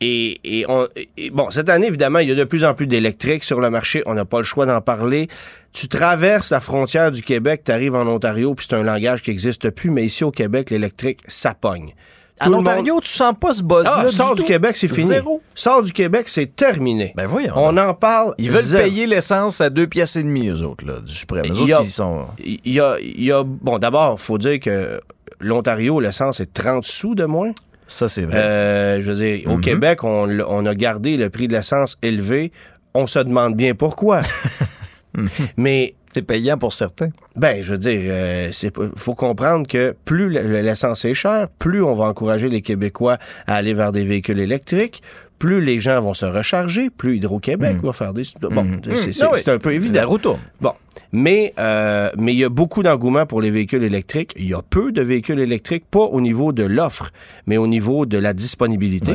et, 0.00 0.40
et 0.44 0.64
on, 0.68 0.86
et 1.16 1.30
bon, 1.30 1.50
cette 1.50 1.68
année, 1.68 1.86
évidemment, 1.88 2.18
il 2.20 2.28
y 2.28 2.32
a 2.32 2.34
de 2.34 2.44
plus 2.44 2.64
en 2.64 2.74
plus 2.74 2.86
d'électriques 2.86 3.44
sur 3.44 3.60
le 3.60 3.68
marché. 3.70 4.02
On 4.06 4.14
n'a 4.14 4.24
pas 4.24 4.38
le 4.38 4.44
choix 4.44 4.66
d'en 4.66 4.80
parler. 4.80 5.28
Tu 5.72 5.88
traverses 5.88 6.50
la 6.50 6.60
frontière 6.60 7.10
du 7.10 7.22
Québec, 7.22 7.62
tu 7.64 7.72
arrives 7.72 7.94
en 7.94 8.06
Ontario, 8.06 8.54
puis 8.54 8.66
c'est 8.68 8.76
un 8.76 8.82
langage 8.82 9.22
qui 9.22 9.30
n'existe 9.30 9.70
plus, 9.70 9.90
mais 9.90 10.04
ici 10.04 10.24
au 10.24 10.30
Québec, 10.30 10.70
l'électrique, 10.70 11.20
ça 11.28 11.54
pogne. 11.54 11.94
En 12.42 12.46
Tout 12.46 12.50
le 12.52 12.56
monde- 12.56 12.68
Ontario, 12.68 13.00
tu 13.02 13.10
sens 13.10 13.34
pas 13.38 13.52
ce 13.52 13.62
buzz-là 13.62 14.04
Ah, 14.06 14.08
sors 14.08 14.34
du, 14.34 14.40
tout? 14.40 14.46
Québec, 14.48 14.74
c'est 14.74 14.88
fini. 14.88 15.06
Zéro. 15.08 15.42
Sors 15.54 15.82
du 15.82 15.92
Québec, 15.92 16.26
c'est 16.30 16.56
terminé. 16.56 17.12
Ben 17.14 17.26
voyons. 17.26 17.52
On 17.54 17.76
en 17.76 17.92
parle. 17.92 18.34
Ils 18.38 18.50
veulent 18.50 18.62
zéro. 18.64 18.84
payer 18.84 19.06
l'essence 19.06 19.60
à 19.60 19.68
deux 19.68 19.86
pièces 19.86 20.16
et 20.16 20.22
demie, 20.22 20.48
eux 20.48 20.62
autres, 20.62 20.86
là, 20.86 21.00
du 21.00 21.12
suprême. 21.12 21.44
Eux 21.44 21.48
Il 21.48 21.52
autres, 21.52 21.68
y 21.68 21.72
a- 21.74 21.80
ils 21.82 21.90
sont... 21.90 22.24
Il 22.42 22.72
y 22.72 22.80
a, 22.80 22.96
il 22.98 23.22
y 23.24 23.30
a 23.30 23.42
bon, 23.44 23.78
d'abord, 23.78 24.18
faut 24.18 24.38
dire 24.38 24.58
que 24.58 24.98
l'Ontario, 25.38 26.00
l'essence 26.00 26.40
est 26.40 26.50
30 26.52 26.84
sous 26.86 27.14
de 27.14 27.26
moins. 27.26 27.52
Ça, 27.90 28.06
c'est 28.08 28.22
vrai. 28.22 28.36
Euh, 28.36 29.00
je 29.02 29.10
veux 29.10 29.16
dire, 29.16 29.50
au 29.50 29.56
Mhm. 29.56 29.60
Québec, 29.62 30.04
on, 30.04 30.66
a 30.66 30.74
gardé 30.76 31.16
le 31.16 31.28
prix 31.28 31.48
de 31.48 31.54
l'essence 31.54 31.98
élevé. 32.02 32.52
On 32.94 33.06
se 33.06 33.18
demande 33.18 33.56
bien 33.56 33.74
pourquoi. 33.74 34.22
Mais 35.56 35.94
C'est 36.12 36.22
payant 36.22 36.58
pour 36.58 36.72
certains. 36.72 37.10
Ben, 37.36 37.62
je 37.62 37.70
veux 37.70 37.78
dire, 37.78 38.00
euh, 38.06 38.50
faut 38.96 39.14
comprendre 39.14 39.64
que 39.68 39.94
plus 40.04 40.28
le- 40.28 40.42
le- 40.42 40.60
l'essence 40.60 41.04
est 41.04 41.14
chère, 41.14 41.46
plus 41.60 41.84
on 41.84 41.94
va 41.94 42.06
encourager 42.06 42.48
les 42.48 42.62
Québécois 42.62 43.16
à 43.46 43.54
aller 43.54 43.74
vers 43.74 43.92
des 43.92 44.04
véhicules 44.04 44.40
électriques, 44.40 45.02
plus 45.40 45.60
les 45.64 45.80
gens 45.80 46.00
vont 46.00 46.14
se 46.14 46.26
recharger, 46.26 46.90
plus 46.90 47.16
Hydro-Québec 47.16 47.78
va 47.82 47.92
faire 47.92 48.12
des... 48.14 48.22
Bon, 48.40 48.64
c'est 48.84 49.12
c'est- 49.12 49.24
Ah 49.24 49.30
c'est 49.34 49.48
un 49.50 49.58
peu 49.58 49.70
La 49.70 49.74
évident. 49.76 50.06
roue 50.06 50.18
tourne. 50.18 50.38
Bon, 50.60 50.74
mais 51.12 51.54
euh, 51.58 52.10
mais 52.18 52.32
il 52.34 52.38
y 52.38 52.44
a 52.44 52.48
beaucoup 52.50 52.82
d'engouement 52.82 53.24
pour 53.26 53.40
les 53.40 53.50
véhicules 53.50 53.82
électriques. 53.82 54.32
Il 54.36 54.46
y 54.48 54.54
a 54.54 54.60
peu 54.62 54.92
de 54.92 55.00
véhicules 55.02 55.40
électriques, 55.40 55.84
pas 55.90 56.00
au 56.04 56.20
niveau 56.20 56.52
de 56.52 56.62
l'offre, 56.62 57.10
mais 57.46 57.56
au 57.56 57.66
niveau 57.66 58.04
de 58.06 58.18
la 58.18 58.32
disponibilité. 58.34 59.14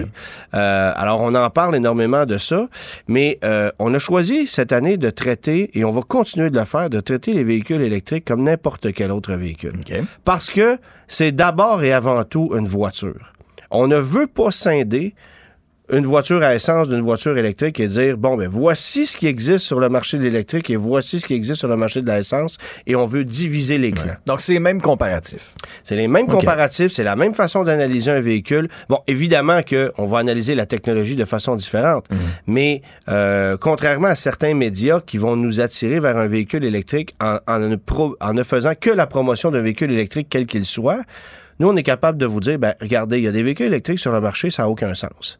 Euh, 0.55 0.91
alors 0.95 1.21
on 1.21 1.33
en 1.35 1.49
parle 1.51 1.75
énormément 1.75 2.25
de 2.25 2.37
ça, 2.39 2.67
mais 3.07 3.37
euh, 3.45 3.71
on 3.79 3.93
a 3.93 3.99
choisi 3.99 4.47
cette 4.47 4.71
année 4.73 4.97
de 4.97 5.09
traiter 5.11 5.69
et 5.77 5.85
on 5.85 5.91
va 5.91 6.01
continuer 6.01 6.49
de 6.49 6.57
le 6.57 6.65
faire, 6.65 6.89
de 6.89 6.99
traiter 7.01 7.33
les 7.33 7.43
véhicules 7.43 7.81
électriques 7.81 8.25
comme 8.25 8.43
n'importe 8.43 8.91
quel 8.93 9.11
autre 9.11 9.33
véhicule, 9.35 9.73
parce 10.25 10.49
que 10.49 10.79
c'est 11.07 11.31
d'abord 11.31 11.83
et 11.83 11.93
avant 11.93 12.23
tout 12.23 12.49
une 12.57 12.67
voiture. 12.67 13.31
On 13.69 13.87
ne 13.87 13.97
veut 13.97 14.27
pas 14.27 14.51
scinder 14.51 15.13
une 15.91 16.05
voiture 16.05 16.41
à 16.43 16.55
essence 16.55 16.89
d'une 16.89 17.01
voiture 17.01 17.37
électrique 17.37 17.79
et 17.79 17.87
dire 17.87 18.17
bon 18.17 18.35
ben 18.37 18.47
voici 18.47 19.05
ce 19.05 19.15
qui 19.15 19.27
existe 19.27 19.59
sur 19.65 19.79
le 19.79 19.87
marché 19.89 20.17
de 20.17 20.23
l'électrique 20.23 20.69
et 20.69 20.75
voici 20.75 21.19
ce 21.19 21.25
qui 21.25 21.33
existe 21.35 21.59
sur 21.59 21.67
le 21.67 21.77
marché 21.77 22.01
de 22.01 22.07
l'essence 22.11 22.57
et 22.87 22.95
on 22.95 23.05
veut 23.05 23.23
diviser 23.23 23.77
les 23.77 23.91
clans. 23.91 24.15
Donc, 24.25 24.41
c'est 24.41 24.53
les 24.53 24.59
mêmes 24.59 24.81
comparatifs. 24.81 25.53
C'est 25.83 25.95
les 25.95 26.07
mêmes 26.07 26.27
comparatifs, 26.27 26.91
c'est 26.91 27.03
la 27.03 27.15
même 27.15 27.33
façon 27.33 27.63
d'analyser 27.63 28.11
un 28.11 28.19
véhicule. 28.19 28.67
Bon, 28.89 28.99
évidemment 29.07 29.61
que 29.61 29.91
on 29.97 30.05
va 30.05 30.19
analyser 30.19 30.55
la 30.55 30.65
technologie 30.65 31.15
de 31.15 31.25
façon 31.25 31.55
différente, 31.55 32.05
Mhm. 32.09 32.17
mais 32.47 32.81
euh, 33.09 33.57
contrairement 33.57 34.07
à 34.07 34.15
certains 34.15 34.53
médias 34.55 35.01
qui 35.01 35.17
vont 35.17 35.35
nous 35.35 35.59
attirer 35.61 35.99
vers 35.99 36.17
un 36.17 36.27
véhicule 36.27 36.63
électrique 36.63 37.15
en, 37.21 37.37
en 37.47 37.59
ne, 37.59 37.75
pro- 37.75 38.15
en 38.19 38.33
ne 38.33 38.43
faisant 38.43 38.73
que 38.79 38.89
la 38.89 39.07
promotion 39.07 39.51
d'un 39.51 39.61
véhicule 39.61 39.91
électrique 39.91 40.27
quel 40.29 40.47
qu'il 40.47 40.65
soit, 40.65 41.01
nous 41.59 41.67
on 41.69 41.75
est 41.75 41.83
capable 41.83 42.17
de 42.17 42.25
vous 42.25 42.39
dire 42.39 42.57
ben 42.59 42.73
regardez, 42.81 43.17
il 43.19 43.23
y 43.23 43.27
a 43.27 43.31
des 43.31 43.43
véhicules 43.43 43.67
électriques 43.67 43.99
sur 43.99 44.11
le 44.11 44.19
marché, 44.21 44.49
ça 44.49 44.63
n'a 44.63 44.69
aucun 44.69 44.93
sens. 44.93 45.39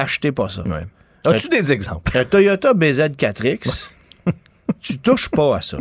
Achetez 0.00 0.32
pas 0.32 0.48
ça. 0.48 0.62
Ouais. 0.62 0.86
As-tu 1.24 1.48
des 1.48 1.72
exemples? 1.72 2.16
Un 2.16 2.24
Toyota 2.24 2.72
BZ4X, 2.72 3.88
tu 4.80 4.98
touches 4.98 5.28
pas 5.28 5.56
à 5.56 5.62
ça. 5.62 5.78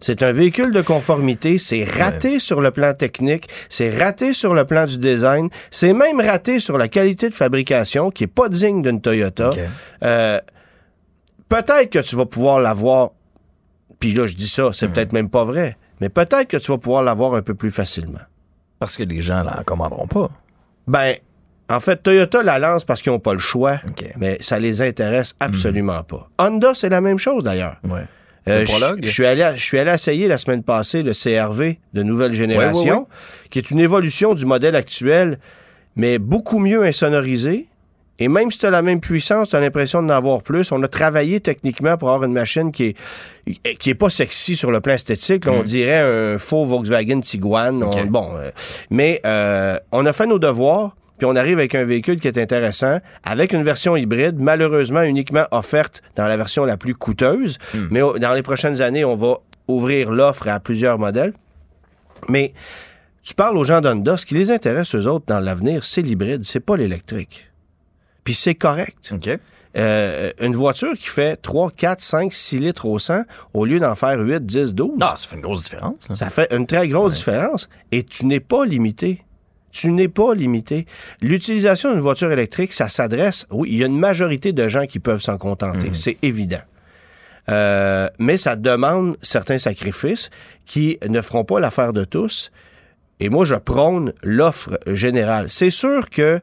C'est 0.00 0.22
un 0.22 0.32
véhicule 0.32 0.72
de 0.72 0.82
conformité, 0.82 1.58
c'est 1.58 1.84
raté 1.84 2.38
sur 2.38 2.60
le 2.60 2.70
plan 2.70 2.92
technique, 2.92 3.48
c'est 3.68 3.90
raté 3.96 4.32
sur 4.32 4.54
le 4.54 4.64
plan 4.64 4.86
du 4.86 4.98
design, 4.98 5.48
c'est 5.70 5.92
même 5.92 6.20
raté 6.20 6.60
sur 6.60 6.76
la 6.76 6.88
qualité 6.88 7.28
de 7.28 7.34
fabrication 7.34 8.10
qui 8.10 8.24
est 8.24 8.28
pas 8.28 8.48
digne 8.48 8.82
d'une 8.82 9.00
Toyota. 9.00 9.52
Euh, 10.02 10.40
peut-être 11.48 11.90
que 11.90 12.00
tu 12.00 12.16
vas 12.16 12.26
pouvoir 12.26 12.60
l'avoir, 12.60 13.10
puis 13.98 14.12
là 14.12 14.26
je 14.26 14.34
dis 14.34 14.48
ça, 14.48 14.70
c'est 14.72 14.88
peut-être 14.88 15.12
même 15.12 15.30
pas 15.30 15.44
vrai, 15.44 15.78
mais 16.00 16.08
peut-être 16.08 16.48
que 16.48 16.56
tu 16.56 16.70
vas 16.70 16.78
pouvoir 16.78 17.02
l'avoir 17.02 17.34
un 17.34 17.42
peu 17.42 17.54
plus 17.54 17.70
facilement. 17.70 18.20
Parce 18.78 18.96
que 18.96 19.04
les 19.04 19.20
gens 19.20 19.42
l'en 19.42 19.62
commanderont 19.64 20.08
pas. 20.08 20.30
Ben, 20.86 21.16
en 21.74 21.80
fait, 21.80 22.02
Toyota 22.02 22.42
la 22.42 22.58
lance 22.58 22.84
parce 22.84 23.02
qu'ils 23.02 23.12
n'ont 23.12 23.18
pas 23.18 23.32
le 23.32 23.38
choix, 23.38 23.80
mais 24.16 24.36
ça 24.40 24.58
les 24.58 24.82
intéresse 24.82 25.34
absolument 25.40 26.02
pas. 26.02 26.28
Honda, 26.38 26.72
c'est 26.74 26.88
la 26.88 27.00
même 27.00 27.18
chose 27.18 27.42
d'ailleurs. 27.44 27.76
Ouais. 27.84 28.02
Euh, 28.46 28.66
je 29.02 29.08
suis 29.08 29.24
allé, 29.26 29.42
à- 29.42 29.54
je 29.56 29.62
suis 29.62 29.78
allé 29.78 29.90
essayer 29.90 30.28
la 30.28 30.36
semaine 30.36 30.62
passée 30.62 31.02
le 31.02 31.12
CRV 31.12 31.78
de 31.94 32.02
nouvelle 32.02 32.34
génération, 32.34 32.82
Ouais, 32.94 33.00
ouais, 33.00 33.48
qui 33.50 33.58
est 33.58 33.70
une 33.70 33.80
évolution 33.80 34.34
du 34.34 34.44
modèle 34.44 34.76
actuel, 34.76 35.38
mais 35.96 36.18
beaucoup 36.18 36.58
mieux 36.58 36.82
insonorisé 36.84 37.68
Et 38.20 38.28
même 38.28 38.48
si 38.52 38.60
tu 38.60 38.66
as 38.66 38.70
la 38.70 38.80
même 38.82 39.00
puissance, 39.00 39.48
tu 39.48 39.56
as 39.56 39.60
l'impression 39.60 40.00
d'en 40.00 40.10
avoir 40.14 40.40
plus. 40.42 40.70
On 40.70 40.80
a 40.84 40.86
travaillé 40.88 41.40
techniquement 41.40 41.96
pour 41.96 42.10
avoir 42.10 42.22
une 42.28 42.32
machine 42.32 42.70
qui 42.70 42.94
est, 43.54 43.76
qui 43.78 43.90
est 43.90 43.94
pas 43.96 44.08
sexy 44.08 44.54
sur 44.54 44.70
le 44.70 44.80
plan 44.80 44.94
esthétique. 44.94 45.46
Là, 45.46 45.52
On 45.52 45.62
dirait 45.64 45.98
un 46.34 46.38
faux 46.38 46.64
Volkswagen 46.64 47.20
Tiguan. 47.22 47.82
On- 47.82 48.06
bon, 48.06 48.28
euh, 48.36 48.50
mais 48.88 49.20
euh, 49.26 49.80
on 49.90 50.06
a 50.06 50.12
fait 50.12 50.26
nos 50.28 50.38
devoirs. 50.38 50.94
Puis 51.24 51.30
on 51.32 51.36
arrive 51.36 51.56
avec 51.56 51.74
un 51.74 51.84
véhicule 51.84 52.20
qui 52.20 52.28
est 52.28 52.36
intéressant, 52.36 52.98
avec 53.22 53.54
une 53.54 53.62
version 53.64 53.96
hybride, 53.96 54.38
malheureusement 54.38 55.00
uniquement 55.00 55.46
offerte 55.52 56.02
dans 56.16 56.26
la 56.26 56.36
version 56.36 56.66
la 56.66 56.76
plus 56.76 56.94
coûteuse. 56.94 57.56
Mais 57.90 58.02
au- 58.02 58.18
dans 58.18 58.34
les 58.34 58.42
prochaines 58.42 58.82
années, 58.82 59.06
on 59.06 59.14
va 59.14 59.38
ouvrir 59.66 60.10
l'offre 60.10 60.46
à 60.48 60.60
plusieurs 60.60 60.98
modèles. 60.98 61.32
Mais 62.28 62.52
tu 63.22 63.32
parles 63.32 63.56
aux 63.56 63.64
gens 63.64 63.80
d'Honda, 63.80 64.18
ce 64.18 64.26
qui 64.26 64.34
les 64.34 64.50
intéresse, 64.50 64.94
eux 64.94 65.06
autres, 65.06 65.24
dans 65.26 65.40
l'avenir, 65.40 65.82
c'est 65.84 66.02
l'hybride, 66.02 66.44
c'est 66.44 66.60
pas 66.60 66.76
l'électrique. 66.76 67.50
Puis 68.22 68.34
c'est 68.34 68.54
correct. 68.54 68.98
Euh, 69.78 70.30
une 70.40 70.54
voiture 70.54 70.92
qui 70.92 71.08
fait 71.08 71.36
3, 71.40 71.70
4, 71.70 72.00
5, 72.02 72.32
6 72.34 72.58
litres 72.60 72.84
au 72.86 72.98
100, 72.98 73.22
au 73.54 73.64
lieu 73.64 73.80
d'en 73.80 73.94
faire 73.94 74.20
8, 74.20 74.44
10, 74.44 74.74
12, 74.74 74.98
Ah, 75.00 75.14
ça 75.16 75.26
fait 75.26 75.36
une 75.36 75.42
grosse 75.42 75.62
différence. 75.62 76.06
là. 76.10 76.16
ça 76.16 76.28
fait 76.28 76.52
une 76.54 76.66
très 76.66 76.86
grosse 76.86 77.14
différence. 77.14 77.70
Et 77.92 78.02
tu 78.02 78.26
n'es 78.26 78.40
pas 78.40 78.66
limité. 78.66 79.23
Tu 79.74 79.90
n'es 79.90 80.08
pas 80.08 80.34
limité. 80.34 80.86
L'utilisation 81.20 81.90
d'une 81.90 82.00
voiture 82.00 82.30
électrique, 82.30 82.72
ça 82.72 82.88
s'adresse, 82.88 83.44
oui, 83.50 83.70
il 83.72 83.78
y 83.78 83.82
a 83.82 83.86
une 83.86 83.98
majorité 83.98 84.52
de 84.52 84.68
gens 84.68 84.86
qui 84.86 85.00
peuvent 85.00 85.20
s'en 85.20 85.36
contenter, 85.36 85.90
c'est 85.92 86.16
évident. 86.22 86.62
Euh, 87.48 88.08
mais 88.18 88.36
ça 88.36 88.56
demande 88.56 89.16
certains 89.20 89.58
sacrifices 89.58 90.30
qui 90.64 90.98
ne 91.06 91.20
feront 91.20 91.44
pas 91.44 91.58
l'affaire 91.60 91.92
de 91.92 92.04
tous. 92.04 92.52
Et 93.18 93.28
moi, 93.28 93.44
je 93.44 93.56
prône 93.56 94.12
l'offre 94.22 94.78
générale. 94.86 95.50
C'est 95.50 95.70
sûr 95.70 96.08
que 96.08 96.40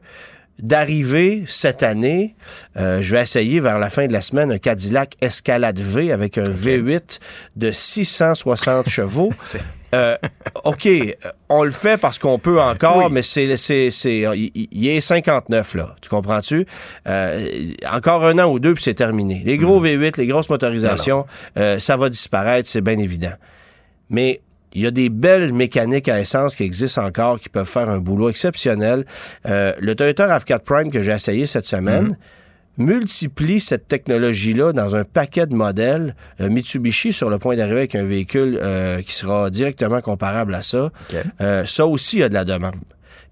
d'arriver 0.58 1.44
cette 1.48 1.82
année, 1.82 2.36
euh, 2.76 3.00
je 3.00 3.16
vais 3.16 3.22
essayer 3.22 3.60
vers 3.60 3.78
la 3.78 3.90
fin 3.90 4.06
de 4.06 4.12
la 4.12 4.20
semaine 4.20 4.52
un 4.52 4.58
Cadillac 4.58 5.16
Escalade 5.22 5.80
V 5.80 6.12
avec 6.12 6.38
un 6.38 6.50
V8 6.50 7.18
de 7.56 7.70
660 7.70 8.88
chevaux. 8.88 9.32
Euh, 9.94 10.16
OK, 10.64 10.86
euh, 10.86 11.12
on 11.48 11.64
le 11.64 11.70
fait 11.70 12.00
parce 12.00 12.18
qu'on 12.18 12.38
peut 12.38 12.60
encore, 12.60 12.96
Oui. 12.96 13.04
mais 13.10 13.22
c'est, 13.22 13.56
c'est, 13.56 13.90
c'est, 13.90 14.24
il, 14.34 14.88
est 14.88 15.00
59, 15.00 15.74
là. 15.74 15.94
Tu 16.00 16.08
comprends-tu? 16.08 16.66
Euh, 17.06 17.46
encore 17.90 18.24
un 18.24 18.38
an 18.38 18.50
ou 18.50 18.58
deux, 18.58 18.74
puis 18.74 18.82
c'est 18.82 18.94
terminé. 18.94 19.42
Les 19.44 19.58
gros 19.58 19.84
V8, 19.84 20.16
les 20.16 20.26
grosses 20.26 20.48
motorisations, 20.48 21.26
euh, 21.58 21.78
ça 21.78 21.96
va 21.96 22.08
disparaître, 22.08 22.68
c'est 22.68 22.80
bien 22.80 22.98
évident. 22.98 23.32
Mais 24.08 24.40
il 24.72 24.82
y 24.82 24.86
a 24.86 24.90
des 24.90 25.10
belles 25.10 25.52
mécaniques 25.52 26.08
à 26.08 26.18
essence 26.20 26.54
qui 26.54 26.64
existent 26.64 27.04
encore, 27.04 27.38
qui 27.38 27.50
peuvent 27.50 27.68
faire 27.68 27.90
un 27.90 27.98
boulot 27.98 28.30
exceptionnel. 28.30 29.04
Euh, 29.46 29.74
le 29.78 29.94
Toyota 29.94 30.38
RAV4 30.38 30.60
Prime 30.60 30.90
que 30.90 31.02
j'ai 31.02 31.12
essayé 31.12 31.44
cette 31.44 31.66
semaine 31.66 32.16
multiplie 32.78 33.60
cette 33.60 33.88
technologie-là 33.88 34.72
dans 34.72 34.96
un 34.96 35.04
paquet 35.04 35.46
de 35.46 35.54
modèles. 35.54 36.14
Euh, 36.40 36.48
Mitsubishi 36.50 37.12
sur 37.12 37.30
le 37.30 37.38
point 37.38 37.56
d'arriver 37.56 37.78
avec 37.78 37.94
un 37.94 38.04
véhicule 38.04 38.58
euh, 38.62 39.02
qui 39.02 39.14
sera 39.14 39.50
directement 39.50 40.00
comparable 40.00 40.54
à 40.54 40.62
ça. 40.62 40.90
Euh, 41.40 41.64
ça 41.64 41.86
aussi, 41.86 42.16
il 42.16 42.20
y 42.20 42.22
a 42.24 42.28
de 42.28 42.34
la 42.34 42.44
demande. 42.44 42.74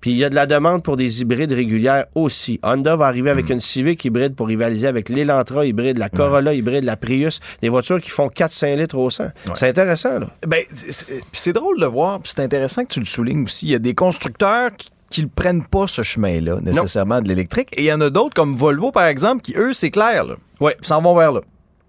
Puis 0.00 0.12
il 0.12 0.16
y 0.16 0.24
a 0.24 0.30
de 0.30 0.34
la 0.34 0.46
demande 0.46 0.82
pour 0.82 0.96
des 0.96 1.20
hybrides 1.20 1.52
régulières 1.52 2.06
aussi. 2.14 2.58
Honda 2.62 2.96
va 2.96 3.04
arriver 3.06 3.28
avec 3.28 3.50
une 3.50 3.60
Civic 3.60 4.02
hybride 4.06 4.34
pour 4.34 4.46
rivaliser 4.46 4.86
avec 4.86 5.10
l'Elantra 5.10 5.66
hybride, 5.66 5.98
la 5.98 6.08
Corolla 6.08 6.54
hybride, 6.54 6.84
la 6.84 6.96
Prius, 6.96 7.38
des 7.60 7.68
voitures 7.68 8.00
qui 8.00 8.08
font 8.08 8.28
4-5 8.28 8.76
litres 8.78 8.96
au 8.96 9.10
100. 9.10 9.24
C'est 9.56 9.68
intéressant, 9.68 10.18
là. 10.20 10.28
Ben, 10.46 10.64
c'est- 10.72 11.04
puis 11.06 11.24
c'est 11.32 11.52
drôle 11.52 11.78
de 11.78 11.84
voir, 11.84 12.20
puis 12.20 12.32
c'est 12.34 12.42
intéressant 12.42 12.82
que 12.84 12.88
tu 12.94 13.00
le 13.00 13.04
soulignes 13.04 13.44
aussi. 13.44 13.66
Il 13.66 13.72
y 13.72 13.74
a 13.74 13.78
des 13.78 13.94
constructeurs 13.94 14.70
qui 14.74 14.88
qui 15.10 15.22
ne 15.22 15.28
prennent 15.28 15.64
pas 15.66 15.86
ce 15.86 16.02
chemin-là, 16.02 16.60
nécessairement, 16.62 17.20
de 17.20 17.28
l'électrique. 17.28 17.68
Et 17.76 17.82
il 17.82 17.86
y 17.86 17.92
en 17.92 18.00
a 18.00 18.10
d'autres, 18.10 18.34
comme 18.34 18.54
Volvo, 18.56 18.92
par 18.92 19.06
exemple, 19.06 19.42
qui, 19.42 19.54
eux, 19.56 19.72
c'est 19.72 19.90
clair, 19.90 20.24
là. 20.24 20.34
Ils 20.60 20.86
s'en 20.86 21.02
vont 21.02 21.14
vers 21.16 21.32
là. 21.32 21.40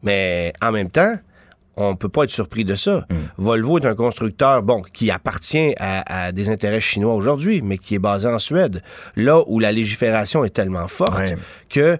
Mais 0.03 0.51
en 0.61 0.71
même 0.71 0.89
temps, 0.89 1.13
on 1.77 1.95
peut 1.95 2.09
pas 2.09 2.23
être 2.23 2.31
surpris 2.31 2.65
de 2.65 2.75
ça. 2.75 3.05
Volvo 3.37 3.77
est 3.79 3.85
un 3.85 3.95
constructeur, 3.95 4.63
bon, 4.63 4.81
qui 4.81 5.11
appartient 5.11 5.73
à, 5.79 6.25
à 6.25 6.31
des 6.31 6.49
intérêts 6.49 6.81
chinois 6.81 7.13
aujourd'hui, 7.13 7.61
mais 7.61 7.77
qui 7.77 7.95
est 7.95 7.99
basé 7.99 8.27
en 8.27 8.39
Suède, 8.39 8.81
là 9.15 9.41
où 9.47 9.59
la 9.59 9.71
légifération 9.71 10.43
est 10.43 10.49
tellement 10.49 10.87
forte 10.87 11.19
Ouais. 11.19 11.37
que 11.69 11.97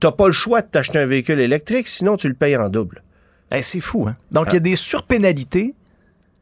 t'as 0.00 0.12
pas 0.12 0.26
le 0.26 0.32
choix 0.32 0.60
de 0.62 0.66
t'acheter 0.68 0.98
un 0.98 1.06
véhicule 1.06 1.40
électrique, 1.40 1.88
sinon 1.88 2.16
tu 2.16 2.28
le 2.28 2.34
payes 2.34 2.56
en 2.56 2.68
double. 2.68 3.02
Eh, 3.50 3.62
c'est 3.62 3.80
fou, 3.80 4.06
hein? 4.06 4.16
Donc, 4.30 4.48
il 4.48 4.54
y 4.54 4.56
a 4.58 4.60
des 4.60 4.76
surpénalités. 4.76 5.74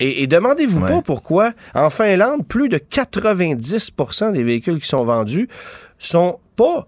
Et, 0.00 0.22
et 0.22 0.26
demandez-vous 0.26 0.80
Ouais. 0.82 0.88
pas 0.90 1.02
pourquoi, 1.02 1.52
en 1.74 1.88
Finlande, 1.90 2.46
plus 2.46 2.68
de 2.68 2.76
90% 2.78 4.32
des 4.32 4.42
véhicules 4.42 4.80
qui 4.80 4.86
sont 4.88 5.04
vendus 5.04 5.48
sont 5.98 6.38
pas 6.56 6.86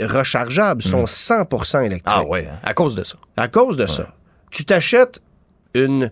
rechargeables, 0.00 0.82
sont 0.82 1.04
100% 1.04 1.84
électriques. 1.84 2.02
Ah 2.06 2.24
ouais, 2.24 2.48
hein, 2.50 2.58
à 2.62 2.74
cause 2.74 2.94
de 2.94 3.04
ça. 3.04 3.16
À 3.36 3.48
cause 3.48 3.76
de 3.76 3.86
ça. 3.86 4.08
Tu 4.50 4.64
t'achètes 4.64 5.20
une 5.74 6.10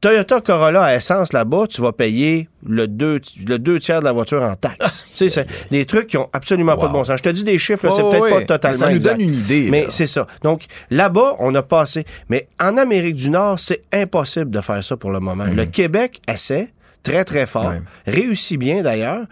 Toyota 0.00 0.40
Corolla 0.40 0.84
à 0.84 0.94
essence 0.96 1.32
là-bas, 1.34 1.66
tu 1.68 1.82
vas 1.82 1.92
payer 1.92 2.48
le 2.66 2.88
deux, 2.88 3.20
le 3.46 3.58
deux 3.58 3.78
tiers 3.78 4.00
de 4.00 4.06
la 4.06 4.12
voiture 4.12 4.42
en 4.42 4.54
taxes. 4.54 5.04
tu 5.10 5.16
sais, 5.16 5.28
c'est 5.28 5.46
des 5.70 5.84
trucs 5.84 6.06
qui 6.06 6.16
ont 6.16 6.28
absolument 6.32 6.76
pas 6.78 6.88
de 6.88 6.92
bon 6.92 7.04
sens. 7.04 7.18
Je 7.18 7.22
te 7.22 7.28
dis 7.28 7.44
des 7.44 7.58
chiffres, 7.58 7.86
là, 7.86 7.92
c'est 7.94 8.02
Oh, 8.02 8.08
peut-être 8.08 8.28
pas 8.30 8.44
totalement 8.44 8.78
Ça 8.78 8.88
nous 8.88 8.94
exact. 8.96 9.12
donne 9.18 9.20
une 9.28 9.34
idée, 9.34 9.68
Mais 9.70 9.86
c'est 9.90 10.06
ça. 10.06 10.26
Donc, 10.42 10.64
là-bas, 10.90 11.36
on 11.38 11.54
a 11.54 11.62
passé. 11.62 12.04
Mais 12.30 12.48
en 12.58 12.78
Amérique 12.78 13.16
du 13.16 13.28
Nord, 13.28 13.58
c'est 13.58 13.82
impossible 13.92 14.50
de 14.50 14.60
faire 14.62 14.82
ça 14.82 14.96
pour 14.96 15.10
le 15.10 15.20
moment. 15.20 15.44
Le 15.44 15.66
Québec 15.66 16.20
essaie 16.26 16.72
très, 17.02 17.24
très 17.24 17.44
fort. 17.46 17.70
Mhm. 17.70 17.84
Réussit 18.06 18.58
bien, 18.58 18.82
d'ailleurs. 18.82 19.24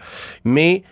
Mais 0.43 0.83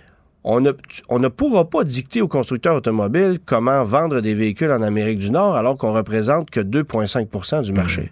on 0.44 0.60
ne, 0.60 0.72
on 1.10 1.20
ne 1.20 1.28
pourra 1.28 1.70
pas 1.70 1.84
dicter 1.84 2.22
aux 2.22 2.28
constructeurs 2.28 2.76
automobiles 2.76 3.38
comment 3.46 3.84
vendre 3.84 4.22
des 4.22 4.34
véhicules 4.34 4.72
en 4.72 4.82
Amérique 4.82 5.20
du 5.20 5.30
Nord 5.30 5.56
alors 5.56 5.78
qu'on 5.78 5.94
représente 5.94 6.50
que 6.50 6.62
2,5% 6.62 7.62
du 7.62 7.74
marché. 7.74 8.12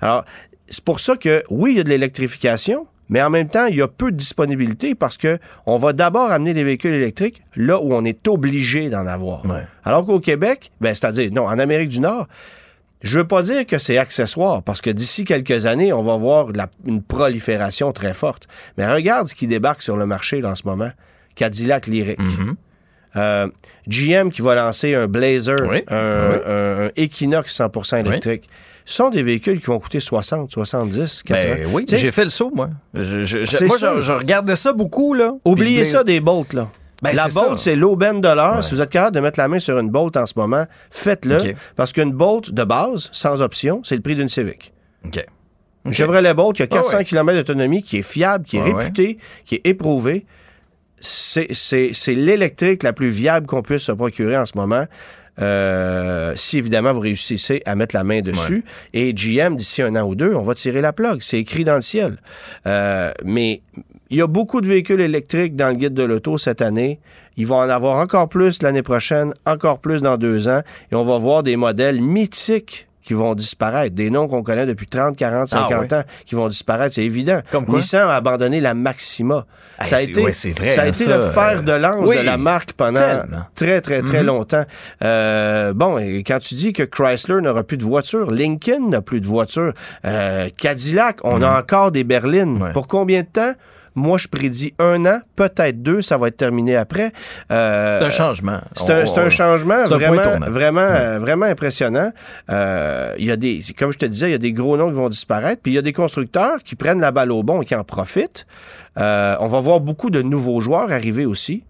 Alors, 0.00 0.24
c'est 0.68 0.84
pour 0.84 1.00
ça 1.00 1.16
que, 1.16 1.42
oui, 1.50 1.72
il 1.72 1.76
y 1.76 1.80
a 1.80 1.84
de 1.84 1.88
l'électrification, 1.88 2.86
mais 3.08 3.20
en 3.22 3.30
même 3.30 3.48
temps, 3.48 3.66
il 3.66 3.76
y 3.76 3.82
a 3.82 3.88
peu 3.88 4.10
de 4.10 4.16
disponibilité 4.16 4.94
parce 4.94 5.16
que 5.18 5.38
on 5.66 5.76
va 5.76 5.92
d'abord 5.92 6.30
amener 6.30 6.54
des 6.54 6.64
véhicules 6.64 6.94
électriques 6.94 7.42
là 7.56 7.78
où 7.80 7.92
on 7.92 8.04
est 8.04 8.26
obligé 8.28 8.88
d'en 8.88 9.06
avoir. 9.06 9.44
Ouais. 9.44 9.64
Alors 9.84 10.06
qu'au 10.06 10.20
Québec, 10.20 10.70
ben, 10.80 10.94
c'est-à-dire, 10.94 11.30
non, 11.32 11.46
en 11.46 11.58
Amérique 11.58 11.90
du 11.90 12.00
Nord, 12.00 12.26
je 13.02 13.18
veux 13.18 13.26
pas 13.26 13.42
dire 13.42 13.66
que 13.66 13.78
c'est 13.78 13.98
accessoire, 13.98 14.62
parce 14.62 14.80
que 14.80 14.88
d'ici 14.88 15.24
quelques 15.24 15.66
années, 15.66 15.92
on 15.92 16.02
va 16.02 16.16
voir 16.16 16.48
la- 16.54 16.68
une 16.86 17.02
prolifération 17.02 17.92
très 17.92 18.14
forte. 18.14 18.46
Mais 18.78 18.90
regarde 18.90 19.26
ce 19.26 19.34
qui 19.34 19.46
débarque 19.48 19.82
sur 19.82 19.96
le 19.96 20.06
marché 20.06 20.40
là, 20.40 20.50
en 20.50 20.54
ce 20.54 20.66
moment. 20.66 20.90
Cadillac 21.34 21.86
Lyric. 21.88 22.20
Euh, 23.16 23.48
GM 23.88 24.30
qui 24.30 24.42
va 24.42 24.54
lancer 24.54 24.94
un 24.94 25.06
Blazer, 25.06 25.56
Oui. 25.68 25.82
un, 25.88 26.88
Equinox 26.96 27.54
100% 27.60 27.98
électrique. 28.06 28.48
Ce 28.84 28.94
sont 28.96 29.10
des 29.10 29.22
véhicules 29.22 29.60
qui 29.60 29.66
vont 29.66 29.78
coûter 29.78 30.00
60, 30.00 30.50
70, 30.50 31.22
80. 31.22 31.54
Ben 31.54 31.68
oui, 31.72 31.84
j'ai 31.88 32.10
fait 32.10 32.24
le 32.24 32.30
saut, 32.30 32.50
moi. 32.54 32.70
Je, 32.94 33.22
je- 33.22 33.44
je- 33.44 33.44
C'est 33.44 33.66
moi, 33.66 33.76
je, 33.78 34.12
regardais 34.12 34.56
ça 34.56 34.72
beaucoup, 34.72 35.14
là. 35.14 35.32
Oubliez 35.44 35.84
ça 35.84 36.02
des 36.04 36.20
bolts, 36.20 36.52
là. 36.52 36.68
Ben, 37.02 37.14
la 37.16 37.26
bolt, 37.28 37.58
c'est 37.58 37.74
l'aubaine 37.76 38.20
de 38.20 38.28
l'heure. 38.28 38.62
Si 38.62 38.74
vous 38.74 38.80
êtes 38.80 38.90
capable 38.90 39.14
de 39.16 39.20
mettre 39.20 39.38
la 39.40 39.48
main 39.48 39.58
sur 39.58 39.76
une 39.78 39.90
bolt 39.90 40.16
en 40.16 40.24
ce 40.26 40.34
moment, 40.36 40.64
faites-le. 40.90 41.54
Parce 41.76 41.92
qu'une 41.92 42.12
bolt 42.12 42.52
de 42.52 42.64
base, 42.64 43.08
sans 43.12 43.42
option, 43.42 43.80
c'est 43.84 43.96
le 43.96 44.02
prix 44.02 44.14
d'une 44.14 44.28
Civic. 44.28 44.72
OK. 45.04 45.24
Chevrolet 45.90 46.32
Bolt 46.32 46.54
qui 46.54 46.62
a 46.62 46.66
Ah 46.70 46.74
400 46.74 46.98
ouais. 46.98 47.04
km 47.04 47.38
d'autonomie, 47.38 47.82
qui 47.82 47.98
est 47.98 48.02
fiable, 48.02 48.44
qui 48.44 48.56
est 48.56 48.60
Ah 48.60 48.68
ouais. 48.70 48.84
réputé, 48.84 49.18
qui 49.44 49.56
est 49.56 49.66
éprouvé. 49.66 50.26
C'est 51.04 51.52
c'est- 51.52 51.90
c'est 51.92 52.14
l'électrique 52.14 52.82
la 52.82 52.92
plus 52.94 53.10
viable 53.10 53.46
qu'on 53.46 53.60
puisse 53.60 53.82
se 53.82 53.92
procurer 53.92 54.36
en 54.38 54.46
ce 54.46 54.56
moment. 54.56 54.86
euh, 55.40 56.34
si 56.36 56.58
évidemment 56.58 56.92
vous 56.92 57.00
réussissez 57.00 57.62
à 57.64 57.74
mettre 57.74 57.94
la 57.96 58.04
main 58.04 58.20
dessus. 58.20 58.64
Et 58.92 59.14
GM, 59.14 59.56
d'ici 59.56 59.80
un 59.80 59.96
an 59.96 60.02
ou 60.06 60.14
deux, 60.14 60.34
on 60.34 60.42
va 60.42 60.54
tirer 60.54 60.82
la 60.82 60.92
plug. 60.92 61.22
C'est 61.22 61.38
écrit 61.38 61.64
dans 61.64 61.74
le 61.76 61.80
ciel. 61.80 62.18
Euh, 62.66 63.12
mais 63.24 63.62
il 64.10 64.18
y 64.18 64.20
a 64.20 64.26
beaucoup 64.26 64.60
de 64.60 64.66
véhicules 64.68 65.00
électriques 65.00 65.56
dans 65.56 65.68
le 65.70 65.74
guide 65.76 65.94
de 65.94 66.02
l'auto 66.02 66.36
cette 66.36 66.60
année. 66.60 67.00
Il 67.38 67.46
va 67.46 67.54
en 67.56 67.68
avoir 67.70 67.96
encore 67.96 68.28
plus 68.28 68.60
l'année 68.62 68.82
prochaine, 68.82 69.32
encore 69.46 69.78
plus 69.78 70.02
dans 70.02 70.18
deux 70.18 70.48
ans. 70.48 70.60
Et 70.90 70.94
on 70.94 71.02
va 71.02 71.16
voir 71.16 71.42
des 71.42 71.56
modèles 71.56 72.02
mythiques 72.02 72.86
qui 73.02 73.14
vont 73.14 73.34
disparaître. 73.34 73.94
Des 73.94 74.10
noms 74.10 74.28
qu'on 74.28 74.42
connaît 74.42 74.66
depuis 74.66 74.86
30, 74.86 75.16
40, 75.16 75.48
50 75.48 75.72
Ah 75.72 75.80
ouais. 75.80 75.94
ans 75.94 76.02
qui 76.24 76.34
vont 76.34 76.48
disparaître, 76.48 76.94
c'est 76.94 77.04
évident. 77.04 77.40
Comme 77.50 77.66
quoi? 77.66 77.78
Nissan 77.78 78.08
a 78.08 78.14
abandonné 78.14 78.60
la 78.60 78.74
Maxima. 78.74 79.44
Hey, 79.80 79.86
ça 79.88 79.96
a 79.96 79.98
c'est- 79.98 80.04
été, 80.10 80.22
ouais, 80.22 80.32
c'est 80.32 80.50
vrai, 80.56 80.70
ça 80.70 80.82
a 80.82 80.84
hein, 80.84 80.88
été 80.88 81.04
ça, 81.04 81.16
le 81.16 81.30
fer 81.30 81.62
de 81.62 81.72
lance 81.72 82.08
oui, 82.08 82.18
de 82.18 82.22
la 82.22 82.36
marque 82.36 82.72
pendant 82.74 83.00
tellement. 83.00 83.42
très, 83.54 83.80
très, 83.80 84.02
très 84.02 84.20
Mhm. 84.20 84.26
longtemps. 84.26 84.64
Euh, 85.02 85.72
bon, 85.72 85.98
et 85.98 86.22
quand 86.24 86.38
tu 86.38 86.54
dis 86.54 86.72
que 86.72 86.82
Chrysler 86.84 87.40
n'aura 87.40 87.62
plus 87.64 87.76
de 87.78 87.84
voiture, 87.84 88.30
Lincoln 88.30 88.88
n'a 88.90 89.02
plus 89.02 89.20
de 89.20 89.26
voiture, 89.26 89.72
euh, 90.04 90.48
Cadillac, 90.56 91.18
on 91.24 91.42
a 91.42 91.58
encore 91.58 91.90
des 91.90 92.04
berlines. 92.04 92.54
Mhm. 92.54 92.62
Ouais. 92.62 92.72
Pour 92.72 92.86
combien 92.86 93.22
de 93.22 93.26
temps? 93.26 93.52
Moi, 93.94 94.16
je 94.18 94.28
prédis 94.28 94.72
un 94.78 95.04
an, 95.06 95.20
peut-être 95.36 95.82
deux, 95.82 96.00
ça 96.02 96.16
va 96.16 96.28
être 96.28 96.36
terminé 96.36 96.76
après. 96.76 97.12
Euh, 97.50 97.98
C'est 98.00 98.06
un 98.06 98.10
changement. 98.10 98.58
c'est 98.76 98.90
un, 98.90 99.02
On- 99.02 99.06
c'est 99.06 99.20
un 99.20 99.28
changement 99.30 99.74
un 99.74 99.84
vraiment, 99.98 100.22
vraiment, 100.50 100.80
euh, 100.80 101.18
vraiment 101.18 101.46
impressionnant. 101.46 102.10
Euh, 102.50 103.14
Il 103.18 103.26
y 103.26 103.30
a 103.30 103.36
des, 103.36 103.60
comme 103.78 103.92
je 103.92 103.98
te 103.98 104.06
disais, 104.06 104.28
il 104.28 104.32
y 104.32 104.34
a 104.34 104.38
des 104.38 104.52
gros 104.52 104.76
noms 104.76 104.88
qui 104.88 104.94
vont 104.96 105.08
disparaître, 105.08 105.60
puis 105.62 105.72
il 105.72 105.74
y 105.74 105.78
a 105.78 105.82
des 105.82 105.92
constructeurs 105.92 106.62
qui 106.64 106.74
prennent 106.76 107.00
la 107.00 107.10
balle 107.10 107.30
au 107.32 107.42
bon 107.42 107.62
et 107.62 107.64
qui 107.66 107.74
en 107.74 107.84
profitent. 107.84 108.46
Euh, 108.98 109.36
on 109.40 109.46
va 109.46 109.60
voir 109.60 109.80
beaucoup 109.80 110.10
de 110.10 110.22
nouveaux 110.22 110.60
joueurs 110.60 110.90
arriver 110.92 111.26
aussi. 111.26 111.64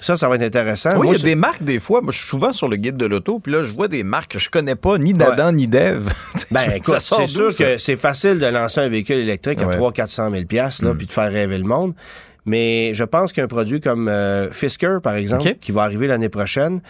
Ça, 0.00 0.16
ça 0.16 0.28
va 0.28 0.36
être 0.36 0.42
intéressant. 0.42 0.90
Oui, 0.98 1.08
il 1.10 1.16
y 1.16 1.20
a 1.20 1.22
des 1.24 1.34
marques, 1.34 1.62
des 1.62 1.78
fois. 1.78 2.00
Moi, 2.00 2.10
je 2.12 2.18
suis 2.18 2.28
souvent 2.28 2.52
sur 2.52 2.68
le 2.68 2.76
guide 2.76 2.96
de 2.96 3.06
l'auto, 3.06 3.38
puis 3.38 3.52
là, 3.52 3.62
je 3.62 3.72
vois 3.72 3.86
des 3.88 4.02
marques 4.02 4.32
que 4.32 4.38
je 4.38 4.48
connais 4.50 4.74
pas, 4.74 4.96
ni 4.98 5.12
d'Adam, 5.14 5.52
ni 5.52 5.66
d'Ève. 5.68 6.12
Ben, 6.50 6.70
écoute, 6.74 6.96
c'est 6.98 7.26
sûr 7.26 7.52
ça? 7.54 7.64
que 7.64 7.78
c'est 7.78 7.96
facile 7.96 8.38
de 8.38 8.46
lancer 8.46 8.80
un 8.80 8.88
véhicule 8.88 9.16
électrique 9.18 9.60
à 9.62 9.66
Ouais. 9.68 9.76
300-400 9.76 10.30
000 10.32 10.44
piastres, 10.46 10.84
Mm. 10.84 10.88
là, 10.88 10.94
puis 10.96 11.06
de 11.06 11.12
faire 11.12 11.30
rêver 11.30 11.58
le 11.58 11.64
monde. 11.64 11.94
Mais 12.46 12.92
je 12.94 13.04
pense 13.04 13.32
qu'un 13.32 13.46
produit 13.46 13.80
comme 13.80 14.08
euh, 14.08 14.50
Fisker, 14.50 14.98
par 15.02 15.14
exemple, 15.14 15.54
qui 15.60 15.72
va 15.72 15.82
arriver 15.82 16.06
l'année 16.06 16.28
prochaine, 16.30 16.80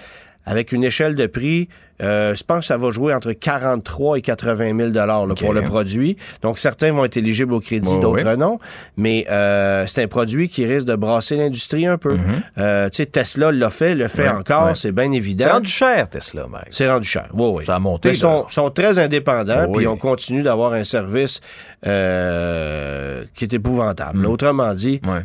avec 0.47 0.73
une 0.73 0.85
échelle 0.85 1.15
de 1.17 1.27
prix, 1.27 1.69
euh, 2.01 2.35
je 2.35 2.45
pense 2.45 2.61
que 2.61 2.65
ça 2.67 2.77
va 2.77 2.91
jouer 2.91 3.15
entre 3.15 3.33
43 3.33 4.19
et 4.19 4.23
80 4.23 4.77
000 4.77 4.91
dollars 4.91 5.27
pour 5.39 5.53
le 5.53 5.63
produit. 5.63 6.17
Donc, 6.43 6.59
certains 6.59 6.93
vont 6.93 7.05
être 7.05 7.17
éligibles 7.17 7.53
au 7.53 7.61
crédit, 7.61 7.99
d'autres 7.99 8.37
non. 8.37 8.59
Mais 8.97 9.27
euh, 9.31 9.85
c'est 9.87 10.03
un 10.03 10.09
produit 10.09 10.49
qui 10.49 10.65
risque 10.67 10.87
de 10.87 10.97
brasser 10.97 11.37
l'industrie 11.37 11.87
un 11.87 11.99
peu. 11.99 12.17
Euh, 12.59 12.89
tu 12.91 12.97
sais, 12.97 13.07
Tesla 13.07 13.53
l'a 13.53 13.71
fait, 13.71 13.95
le 13.95 14.09
fait. 14.09 14.23
Ouais, 14.23 14.29
encore, 14.29 14.67
ouais. 14.67 14.75
c'est 14.75 14.93
bien 14.93 15.11
évident. 15.13 15.45
C'est 15.45 15.53
rendu 15.53 15.71
cher, 15.71 16.09
Tesla, 16.09 16.47
Mike. 16.49 16.69
C'est 16.71 16.91
rendu 16.91 17.07
cher. 17.07 17.29
Oui, 17.35 17.51
oui. 17.55 17.65
Ça 17.65 17.77
a 17.77 17.79
monté, 17.79 18.11
Ils 18.11 18.17
sont, 18.17 18.47
très 18.75 18.99
indépendants, 18.99 19.67
Oui. 19.69 19.79
puis 19.79 19.87
on 19.87 19.97
continue 19.97 20.43
d'avoir 20.43 20.73
un 20.73 20.85
service 20.85 21.41
qui 21.83 21.89
est 21.91 23.53
épouvantable. 23.53 24.21
Mm. 24.21 24.27
Autrement 24.27 24.75
dit, 24.75 25.01
Ouais. 25.07 25.23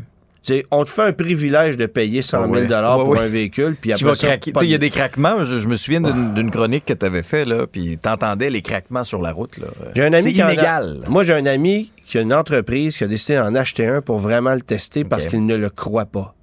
On 0.72 0.84
te 0.84 0.90
fait 0.90 1.02
un 1.04 1.14
privilège 1.14 1.78
de 1.78 1.86
payer 1.86 2.22
100 2.22 2.42
000 2.44 2.54
Ouais. 2.54 2.62
Ouais, 2.62 2.68
pour 3.04 3.08
ouais. 3.10 3.20
un 3.20 3.28
véhicule, 3.28 3.76
puis 3.80 3.92
après 3.94 4.16
ça, 4.16 4.36
Il 4.62 4.70
y 4.70 4.74
a 4.74 4.78
de- 4.78 4.82
des 4.82 4.90
craquements. 4.90 5.44
Je, 5.44 5.60
je 5.60 5.68
me 5.68 5.76
souviens 5.76 6.02
d'une 6.02 6.52
chronique 6.52 6.86
que 6.86 6.94
tu 6.94 7.06
avais 7.06 7.24
fait, 7.24 7.46
là, 7.46 7.68
puis 7.68 7.98
t'entendais 7.98 8.50
les 8.50 8.62
craquements 8.62 9.04
sur 9.04 9.22
la 9.22 9.32
route. 9.32 9.58
là. 9.58 9.68
J'ai 9.96 10.04
un 10.04 10.14
ami 10.14 10.22
C'est 10.22 10.34
qui 10.34 10.44
en 10.44 10.48
a- 10.48 10.54
inégal. 10.54 11.00
Moi, 11.08 11.24
j'ai 11.24 11.34
un 11.34 11.46
ami 11.46 11.92
qui 12.06 12.18
a 12.18 12.22
une 12.22 12.34
entreprise 12.34 12.98
qui 12.98 13.04
a 13.04 13.08
décidé 13.08 13.36
d'en 13.38 13.56
acheter 13.56 13.86
un 13.88 14.02
pour 14.02 14.20
vraiment 14.20 14.54
le 14.54 14.62
tester 14.62 15.04
parce 15.04 15.26
qu'il 15.28 15.46
ne 15.46 15.56
le 15.56 15.70
croit 15.70 16.06
pas. 16.06 16.36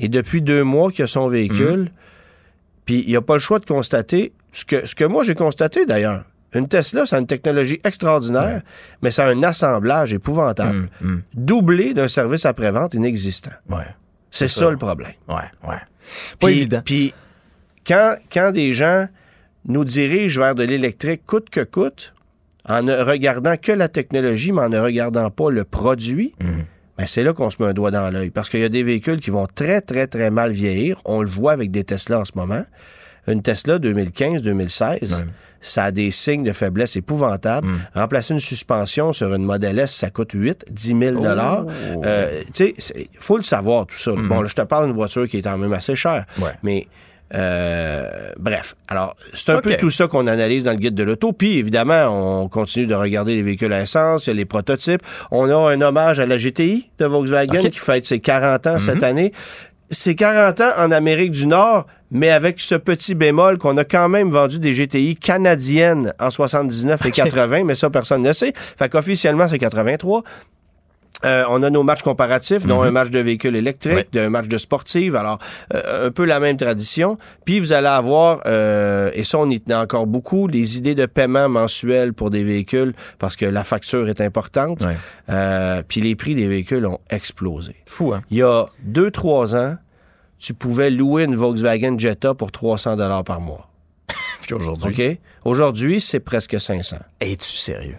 Et 0.00 0.08
depuis 0.08 0.40
deux 0.42 0.62
mois 0.64 0.90
qu'il 0.90 1.04
a 1.04 1.06
son 1.08 1.28
véhicule, 1.28 1.80
Mhm. 1.80 1.88
puis 2.84 3.04
il 3.06 3.12
n'a 3.12 3.20
pas 3.20 3.34
le 3.34 3.40
choix 3.40 3.58
de 3.58 3.66
constater 3.66 4.32
ce 4.52 4.64
que, 4.64 4.86
ce 4.86 4.94
que 4.94 5.04
moi 5.04 5.24
j'ai 5.24 5.34
constaté 5.34 5.84
d'ailleurs. 5.86 6.24
Une 6.54 6.66
Tesla, 6.68 7.04
ça 7.06 7.16
a 7.16 7.18
une 7.18 7.26
technologie 7.26 7.78
extraordinaire, 7.84 8.62
mais 9.02 9.10
ça 9.10 9.26
a 9.26 9.30
un 9.30 9.42
assemblage 9.42 10.14
épouvantable, 10.14 10.88
Hum, 11.02 11.22
doublé 11.34 11.92
d'un 11.94 12.08
service 12.08 12.46
après-vente 12.46 12.94
inexistant. 12.94 13.50
Ouais. 13.68 13.82
C'est 14.30 14.48
C'est 14.48 14.60
ça. 14.60 14.66
ça. 14.66 14.70
le 14.70 14.76
problème. 14.78 15.12
Ouais, 15.28 15.36
ouais. 15.68 15.76
Pas 16.40 16.46
Puis- 16.46 16.56
évident. 16.56 16.82
Puis 16.84 17.14
quand, 17.86 18.16
quand 18.32 18.50
des 18.52 18.72
gens 18.72 19.08
nous 19.66 19.84
dirigent 19.84 20.40
vers 20.40 20.54
de 20.54 20.62
l'électrique 20.64 21.22
coûte 21.26 21.50
que 21.50 21.60
coûte, 21.64 22.14
en 22.66 22.82
ne 22.82 22.94
regardant 22.94 23.56
que 23.56 23.72
la 23.72 23.88
technologie, 23.88 24.52
mais 24.52 24.62
en 24.62 24.68
ne 24.68 24.78
regardant 24.78 25.30
pas 25.30 25.50
le 25.50 25.64
produit, 25.64 26.34
Mhm. 26.40 26.64
ben 26.98 27.06
c'est 27.06 27.22
là 27.24 27.32
qu'on 27.32 27.48
se 27.50 27.62
met 27.62 27.68
un 27.68 27.72
doigt 27.74 27.90
dans 27.90 28.10
l'œil. 28.10 28.30
Parce 28.30 28.48
qu'il 28.50 28.60
y 28.60 28.64
a 28.64 28.68
des 28.68 28.82
véhicules 28.82 29.20
qui 29.20 29.30
vont 29.30 29.46
très, 29.46 29.80
très, 29.80 30.06
très 30.06 30.30
mal 30.30 30.50
vieillir. 30.52 31.00
On 31.04 31.20
le 31.22 31.28
voit 31.28 31.52
avec 31.52 31.70
des 31.70 31.84
Tesla 31.84 32.20
en 32.20 32.24
ce 32.24 32.32
moment. 32.34 32.64
Une 33.28 33.42
Tesla 33.42 33.78
2015-2016, 33.78 35.14
Ouais. 35.16 35.24
ça 35.60 35.84
a 35.84 35.90
des 35.90 36.10
signes 36.10 36.44
de 36.44 36.52
faiblesse 36.52 36.96
épouvantables. 36.96 37.66
Mhm. 37.66 37.78
Remplacer 37.94 38.34
une 38.34 38.40
suspension 38.40 39.12
sur 39.12 39.32
une 39.34 39.44
Model 39.44 39.78
S, 39.78 39.92
ça 39.94 40.10
coûte 40.10 40.32
8, 40.32 40.64
10 40.70 40.96
000 40.98 41.16
Oh. 41.24 41.70
Euh, 42.04 42.42
Tu 42.52 42.74
sais, 42.78 42.94
il 42.96 43.06
faut 43.18 43.36
le 43.36 43.42
savoir, 43.42 43.86
tout 43.86 43.96
ça. 43.96 44.12
Bon, 44.16 44.40
là, 44.42 44.48
je 44.48 44.54
te 44.54 44.62
parle 44.62 44.86
d'une 44.86 44.94
voiture 44.96 45.26
qui 45.28 45.38
est 45.38 45.42
quand 45.42 45.58
même 45.58 45.72
assez 45.72 45.96
chère. 45.96 46.24
Ouais. 46.40 46.50
Mais 46.62 46.86
euh, 47.34 48.08
bref, 48.38 48.74
alors 48.88 49.14
c'est 49.34 49.50
un 49.50 49.60
peu 49.60 49.76
tout 49.76 49.90
ça 49.90 50.06
qu'on 50.06 50.26
analyse 50.26 50.64
dans 50.64 50.70
le 50.70 50.78
guide 50.78 50.94
de 50.94 51.02
l'auto. 51.02 51.32
Puis 51.34 51.58
évidemment, 51.58 52.42
on 52.44 52.48
continue 52.48 52.86
de 52.86 52.94
regarder 52.94 53.34
les 53.36 53.42
véhicules 53.42 53.72
à 53.72 53.82
essence, 53.82 54.26
il 54.26 54.30
y 54.30 54.32
a 54.32 54.36
les 54.36 54.46
prototypes. 54.46 55.02
On 55.30 55.48
a 55.50 55.70
un 55.72 55.80
hommage 55.82 56.20
à 56.20 56.26
la 56.26 56.38
GTI 56.38 56.88
de 56.98 57.04
Volkswagen 57.04 57.68
qui 57.68 57.78
fête 57.78 58.06
ses 58.06 58.20
40 58.20 58.66
ans 58.66 58.78
cette 58.78 59.02
année. 59.02 59.32
C'est 59.90 60.14
40 60.14 60.60
ans 60.60 60.72
en 60.76 60.90
Amérique 60.90 61.30
du 61.30 61.46
Nord, 61.46 61.86
mais 62.10 62.30
avec 62.30 62.60
ce 62.60 62.74
petit 62.74 63.14
bémol 63.14 63.56
qu'on 63.56 63.76
a 63.78 63.84
quand 63.84 64.08
même 64.10 64.30
vendu 64.30 64.58
des 64.58 64.72
GTI 64.72 65.16
canadiennes 65.16 66.12
en 66.20 66.30
79 66.30 67.06
et 67.06 67.10
80, 67.10 67.64
mais 67.64 67.74
ça, 67.74 67.88
personne 67.88 68.22
ne 68.22 68.32
sait. 68.32 68.52
Fait 68.54 68.90
qu'officiellement, 68.90 69.48
c'est 69.48 69.58
83. 69.58 70.24
Euh, 71.24 71.44
on 71.48 71.62
a 71.64 71.70
nos 71.70 71.82
matchs 71.82 72.02
comparatifs, 72.02 72.64
dont 72.64 72.80
un 72.82 72.92
match 72.92 73.10
de 73.10 73.18
véhicules 73.18 73.56
électriques, 73.56 74.08
Ouais. 74.14 74.20
un 74.20 74.30
match 74.30 74.46
de 74.46 74.56
sportive, 74.56 75.16
alors 75.16 75.38
euh, 75.74 76.06
un 76.06 76.10
peu 76.12 76.24
la 76.24 76.38
même 76.38 76.56
tradition. 76.56 77.18
Puis 77.44 77.58
vous 77.58 77.72
allez 77.72 77.88
avoir, 77.88 78.40
euh, 78.46 79.10
et 79.14 79.24
ça 79.24 79.38
on 79.38 79.50
y 79.50 79.60
tenait 79.60 79.74
encore 79.74 80.06
beaucoup, 80.06 80.46
les 80.46 80.76
idées 80.76 80.94
de 80.94 81.06
paiement 81.06 81.48
mensuel 81.48 82.12
pour 82.12 82.30
des 82.30 82.44
véhicules, 82.44 82.94
parce 83.18 83.34
que 83.34 83.46
la 83.46 83.64
facture 83.64 84.08
est 84.08 84.20
importante. 84.20 84.84
Euh, 85.28 85.82
puis 85.88 86.00
les 86.00 86.14
prix 86.14 86.36
des 86.36 86.46
véhicules 86.46 86.86
ont 86.86 87.00
explosé. 87.10 87.74
Fou, 87.86 88.12
hein? 88.14 88.22
Il 88.30 88.36
y 88.38 88.42
a 88.42 88.66
deux, 88.84 89.10
trois 89.10 89.56
ans, 89.56 89.76
tu 90.38 90.54
pouvais 90.54 90.88
louer 90.90 91.24
une 91.24 91.34
Volkswagen 91.34 91.98
Jetta 91.98 92.34
pour 92.34 92.52
300 92.52 92.94
dollars 92.96 93.24
par 93.24 93.40
mois. 93.40 93.68
Puis 94.42 94.54
aujourd'hui? 94.54 94.94
OK? 95.10 95.18
Aujourd'hui, 95.44 96.00
c'est 96.00 96.20
presque 96.20 96.60
500. 96.60 96.98
Es-tu 97.20 97.56
sérieux? 97.56 97.96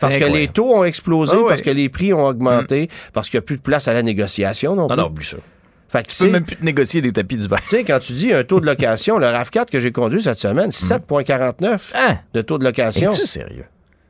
Parce 0.00 0.12
C'est 0.14 0.20
que 0.20 0.24
les 0.26 0.48
taux 0.48 0.74
ont 0.74 0.84
explosé, 0.84 1.32
Ah 1.36 1.40
ouais. 1.40 1.48
parce 1.48 1.62
que 1.62 1.70
les 1.70 1.88
prix 1.88 2.12
ont 2.12 2.26
augmenté, 2.26 2.90
parce 3.12 3.30
qu'il 3.30 3.38
n'y 3.38 3.44
a 3.44 3.46
plus 3.46 3.56
de 3.56 3.62
place 3.62 3.88
à 3.88 3.92
la 3.94 4.02
négociation 4.02 4.74
non 4.76 4.86
Non, 4.88 5.10
plus. 5.10 5.34
non, 5.34 5.40
ça. 5.40 5.46
Fait 5.88 6.02
que 6.02 6.08
Tu 6.08 6.16
peux 6.18 6.24
c'est- 6.26 6.30
même 6.30 6.44
plus 6.44 6.56
te 6.56 6.64
négocier 6.64 7.00
des 7.00 7.12
tapis 7.12 7.36
d'hiver. 7.36 7.60
tu 7.62 7.76
sais, 7.76 7.84
quand 7.84 7.98
tu 8.00 8.12
dis 8.12 8.32
un 8.32 8.42
taux 8.44 8.60
de 8.60 8.66
location, 8.66 9.18
le 9.18 9.26
RAV4 9.26 9.70
que 9.70 9.78
j'ai 9.80 9.92
conduit 9.92 10.20
cette 10.22 10.38
semaine, 10.40 10.70
7,49 10.72 11.92
Hein? 11.94 12.18
de 12.34 12.42
taux 12.42 12.58
de 12.58 12.64
location. 12.64 13.10
Es-tu 13.10 13.24
sérieux? 13.26 13.64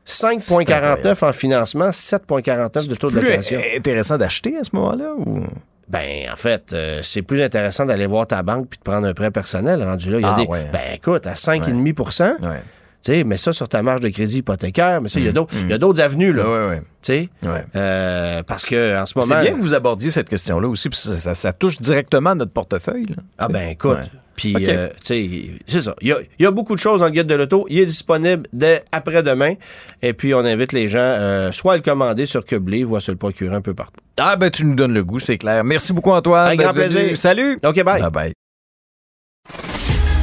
5,49 0.05 1.23
en 1.23 1.31
financement, 1.33 1.91
7,49 1.91 2.87
de 2.87 2.95
taux 2.95 3.09
de 3.09 3.19
location. 3.19 3.59
intéressant 3.75 4.17
d'acheter 4.17 4.55
à 4.57 4.63
ce 4.63 4.69
moment-là? 4.73 5.11
Ou... 5.17 5.43
Ben, 5.89 6.29
en 6.31 6.35
fait, 6.35 6.73
euh, 6.73 6.99
c'est 7.03 7.21
plus 7.21 7.41
intéressant 7.41 7.85
d'aller 7.85 8.07
voir 8.07 8.27
ta 8.27 8.41
banque 8.43 8.67
puis 8.69 8.77
de 8.79 8.83
prendre 8.83 9.07
un 9.07 9.13
prêt 9.13 9.31
personnel 9.31 9.83
rendu 9.83 10.11
là. 10.11 10.17
Il 10.17 10.21
y 10.21 10.25
a 10.25 10.33
Ah, 10.35 10.41
des, 10.41 10.47
ouais. 10.47 10.65
Ben, 10.73 10.95
écoute, 10.95 11.27
à 11.27 11.35
5,5 11.35 12.41
Ouais. 12.41 12.61
tu 12.61 12.76
sais, 13.01 13.23
mets 13.23 13.37
ça 13.37 13.53
sur 13.53 13.69
ta 13.69 13.81
marge 13.81 14.01
de 14.01 14.09
crédit 14.09 14.37
hypothécaire, 14.39 15.01
mais 15.01 15.09
ça, 15.09 15.19
il 15.19 15.25
y 15.25 15.29
a 15.29 15.31
d'autres 15.31 15.53
il 15.61 15.69
y 15.69 15.73
a 15.73 15.77
d'autres 15.77 16.01
avenues, 16.01 16.33
là. 16.33 16.43
Mm. 16.43 16.47
Ouais, 16.47 16.67
ouais. 16.69 16.79
Tu 16.79 16.85
sais, 17.01 17.29
Ouais. 17.43 17.63
Euh, 17.75 18.43
parce 18.43 18.65
que 18.65 18.99
en 18.99 19.05
ce 19.05 19.17
moment. 19.17 19.35
C'est 19.35 19.41
bien 19.41 19.53
que 19.57 19.61
vous 19.61 19.73
abordiez 19.73 20.11
cette 20.11 20.29
question-là 20.29 20.67
aussi, 20.67 20.89
puis 20.89 20.97
ça, 20.99 21.15
ça- 21.15 21.33
ça 21.33 21.53
touche 21.53 21.79
directement 21.79 22.35
notre 22.35 22.51
portefeuille. 22.51 23.05
là. 23.05 23.15
Ah 23.37 23.47
ben 23.47 23.69
écoute, 23.69 23.97
puis 24.35 24.55
euh, 24.67 24.89
tu 24.89 24.95
sais, 25.03 25.49
c'est 25.67 25.81
ça. 25.81 25.95
Il 26.01 26.09
y 26.09 26.11
a, 26.11 26.17
il 26.39 26.43
y 26.43 26.45
a 26.45 26.51
beaucoup 26.51 26.75
de 26.75 26.79
choses 26.79 26.99
dans 26.99 27.05
le 27.07 27.11
guide 27.11 27.27
de 27.27 27.33
l'auto. 27.35 27.65
Il 27.69 27.79
est 27.79 27.85
disponible 27.85 28.43
dès 28.53 28.83
après-demain. 28.91 29.53
Et 30.01 30.13
puis 30.13 30.33
on 30.35 30.39
invite 30.45 30.73
les 30.73 30.89
gens 30.89 30.99
euh, 30.99 31.51
soit 31.51 31.73
à 31.73 31.75
le 31.77 31.81
commander 31.81 32.25
sur 32.25 32.45
Cublé, 32.45 32.83
voire 32.83 33.01
se 33.01 33.09
le 33.11 33.17
procurer 33.17 33.55
un 33.55 33.61
peu 33.61 33.73
partout. 33.73 34.01
Ah 34.19 34.35
ben 34.35 34.49
tu 34.51 34.65
nous 34.65 34.75
donnes 34.75 34.93
le 34.93 35.03
goût, 35.03 35.19
c'est 35.19 35.37
clair. 35.37 35.63
Merci 35.63 35.93
beaucoup 35.93 36.11
Antoine. 36.11 36.51
Un 36.51 36.55
grand 36.55 36.73
venu. 36.73 36.87
plaisir. 36.89 37.17
Salut. 37.17 37.57
OK, 37.63 37.83
bye. 37.83 38.01
Bye 38.01 38.11
bye. 38.11 38.33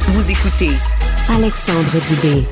Vous 0.07 0.31
écoutez 0.31 0.69
Alexandre 1.29 1.91
Dubé. 2.07 2.45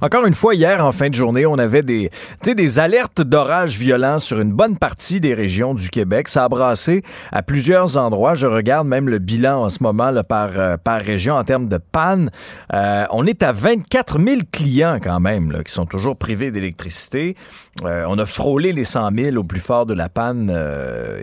Encore 0.00 0.26
une 0.26 0.34
fois, 0.34 0.54
hier, 0.54 0.84
en 0.84 0.92
fin 0.92 1.08
de 1.08 1.14
journée, 1.14 1.44
on 1.44 1.58
avait 1.58 1.82
des, 1.82 2.10
des 2.44 2.78
alertes 2.78 3.20
d'orages 3.20 3.78
violents 3.78 4.20
sur 4.20 4.40
une 4.40 4.52
bonne 4.52 4.76
partie 4.76 5.20
des 5.20 5.34
régions 5.34 5.74
du 5.74 5.90
Québec. 5.90 6.28
Ça 6.28 6.44
a 6.44 6.48
brassé 6.48 7.02
à 7.32 7.42
plusieurs 7.42 7.96
endroits. 7.96 8.34
Je 8.34 8.46
regarde 8.46 8.86
même 8.86 9.08
le 9.08 9.18
bilan 9.18 9.64
en 9.64 9.68
ce 9.70 9.82
moment 9.82 10.10
là, 10.10 10.22
par, 10.22 10.50
euh, 10.56 10.76
par 10.76 11.00
région 11.00 11.34
en 11.34 11.42
termes 11.42 11.68
de 11.68 11.78
panne. 11.78 12.30
Euh, 12.72 13.06
on 13.10 13.26
est 13.26 13.42
à 13.42 13.50
24 13.50 14.20
000 14.20 14.42
clients 14.52 14.98
quand 15.02 15.18
même 15.18 15.62
qui 15.64 15.72
sont 15.72 15.86
toujours 15.86 16.16
privés 16.16 16.52
d'électricité. 16.52 17.34
Euh, 17.84 18.04
on 18.08 18.18
a 18.18 18.26
frôlé 18.26 18.72
les 18.72 18.84
100 18.84 19.10
000 19.16 19.36
au 19.36 19.44
plus 19.44 19.60
fort 19.60 19.86
de 19.86 19.94
la 19.94 20.08
panne 20.08 20.54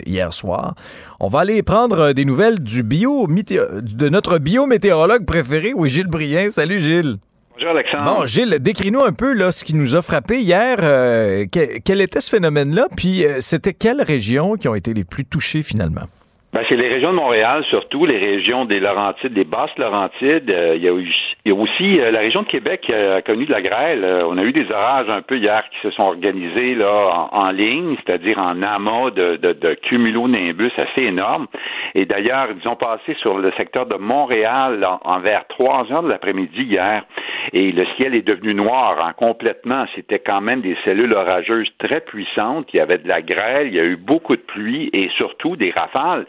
hier 0.06 0.34
soir. 0.34 0.76
On 1.20 1.28
va 1.28 1.40
aller 1.40 1.64
prendre 1.64 2.12
des 2.12 2.26
nouvelles 2.26 2.60
du 2.60 2.84
bio 2.84 3.28
de 3.28 4.10
notre 4.10 4.38
biométéorologue 4.38 5.26
préféré, 5.26 5.74
oui, 5.74 5.90
Gilles 5.90 6.08
Brien. 6.08 6.52
Salut 6.52 6.80
Gilles. 6.80 7.18
Bonjour 7.56 7.70
Alexandre. 7.72 8.04
Bon, 8.20 8.26
Gilles, 8.26 8.58
décris-nous 8.60 9.02
un 9.04 9.14
peu 9.14 9.34
là, 9.34 9.52
ce 9.52 9.64
qui 9.64 9.76
nous 9.76 9.96
a 9.96 10.02
frappé 10.02 10.40
hier. 10.40 10.78
Euh, 10.82 11.46
que- 11.46 11.80
quel 11.80 12.02
était 12.02 12.20
ce 12.20 12.30
phénomène-là? 12.30 12.88
Puis 12.98 13.26
euh, 13.26 13.38
c'était 13.40 13.74
quelles 13.74 14.02
régions 14.02 14.56
qui 14.56 14.68
ont 14.68 14.76
été 14.76 14.94
les 14.94 15.06
plus 15.06 15.24
touchées 15.26 15.62
finalement? 15.62 16.08
Ben, 16.56 16.64
c'est 16.70 16.78
les 16.78 16.88
régions 16.88 17.10
de 17.12 17.18
Montréal, 17.18 17.66
surtout 17.70 18.06
les 18.06 18.18
régions 18.18 18.64
des 18.64 18.80
Laurentides, 18.80 19.34
des 19.34 19.44
Basses 19.44 19.78
Laurentides. 19.78 20.50
Euh, 20.50 20.76
il, 20.78 20.84
y 20.84 20.88
a 20.88 20.94
eu- 20.94 21.14
il 21.44 21.50
y 21.50 21.52
a 21.52 21.54
aussi 21.54 22.00
euh, 22.00 22.12
la 22.12 22.20
région 22.22 22.44
de 22.44 22.48
Québec 22.48 22.80
qui 22.80 22.94
a 22.94 23.22
connu 23.22 23.46
de 23.46 23.52
la 23.52 23.62
grêle. 23.62 24.06
Euh, 24.06 24.26
on 24.26 24.38
a 24.38 24.42
eu 24.42 24.54
des 24.54 24.72
orages 24.72 25.10
un 25.10 25.22
peu 25.22 25.36
hier 25.38 25.66
qui 25.70 25.78
se 25.82 25.92
sont 25.92 26.04
organisés 26.04 26.76
là 26.76 27.28
en, 27.34 27.52
ligne, 27.52 27.98
c'est-à-dire 28.06 28.40
en 28.40 28.62
amas 28.62 29.10
de, 29.12 29.36
de, 29.36 29.52
de 29.52 29.74
cumulonimbus 29.74 30.72
assez 30.78 31.02
énormes. 31.02 31.48
Et 31.94 32.06
d'ailleurs, 32.06 32.48
ils 32.58 32.66
ont 32.70 32.78
passé 32.78 33.16
sur 33.20 33.38
le 33.38 33.52
secteur 33.58 33.86
de 33.86 33.96
Montréal 33.96 34.82
en, 34.86 35.02
en 35.04 35.20
vers 35.20 35.46
3 35.50 35.92
heures 35.92 36.04
de 36.04 36.10
l'après-midi 36.10 36.64
hier. 36.64 37.04
Et 37.52 37.74
le 37.74 37.86
ciel 37.98 38.16
est 38.16 38.26
devenu 38.26 38.54
noir 38.54 38.98
en 39.06 39.12
complètement. 39.12 39.86
C'était 39.94 40.20
quand 40.20 40.40
même 40.40 40.62
des 40.62 40.78
cellules 40.86 41.14
orageuses 41.14 41.70
très 41.80 42.00
puissantes. 42.00 42.68
Il 42.74 42.78
y 42.78 42.80
avait 42.80 42.98
de 42.98 43.10
la 43.10 43.22
grêle, 43.22 43.68
il 43.68 43.76
y 43.76 43.80
a 43.82 43.84
eu 43.84 43.98
beaucoup 43.98 44.38
de 44.38 44.42
pluie 44.42 44.90
et 44.94 45.10
surtout 45.18 45.58
des 45.58 45.72
rafales. 45.72 46.26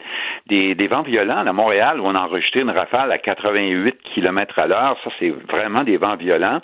Des, 0.47 0.75
des 0.75 0.87
vents 0.87 1.01
violents. 1.01 1.45
À 1.45 1.53
Montréal, 1.53 1.99
où 1.99 2.05
on 2.05 2.15
a 2.15 2.19
enregistré 2.19 2.61
une 2.61 2.69
rafale 2.69 3.11
à 3.11 3.17
88 3.17 3.95
km 4.13 4.59
à 4.59 4.67
l'heure, 4.67 4.97
ça 5.03 5.09
c'est 5.19 5.29
vraiment 5.29 5.83
des 5.83 5.97
vents 5.97 6.15
violents. 6.15 6.59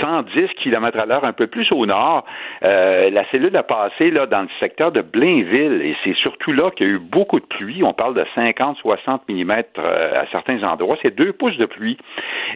110 0.00 0.48
km 0.62 0.98
à 0.98 1.06
l'heure 1.06 1.24
un 1.24 1.32
peu 1.32 1.46
plus 1.46 1.70
au 1.72 1.86
nord. 1.86 2.24
Euh, 2.64 3.10
la 3.10 3.28
cellule 3.30 3.56
a 3.56 3.62
passé 3.62 4.10
là 4.10 4.26
dans 4.26 4.42
le 4.42 4.48
secteur 4.60 4.92
de 4.92 5.02
Blainville 5.02 5.82
et 5.82 5.96
c'est 6.04 6.16
surtout 6.16 6.52
là 6.52 6.70
qu'il 6.70 6.86
y 6.86 6.90
a 6.90 6.92
eu 6.94 6.98
beaucoup 6.98 7.40
de 7.40 7.46
pluie. 7.46 7.82
On 7.82 7.92
parle 7.92 8.14
de 8.14 8.24
50-60 8.36 9.20
mm 9.28 9.52
à 9.80 10.26
certains 10.32 10.62
endroits. 10.62 10.96
C'est 11.02 11.14
deux 11.14 11.32
pouces 11.32 11.56
de 11.58 11.66
pluie. 11.66 11.98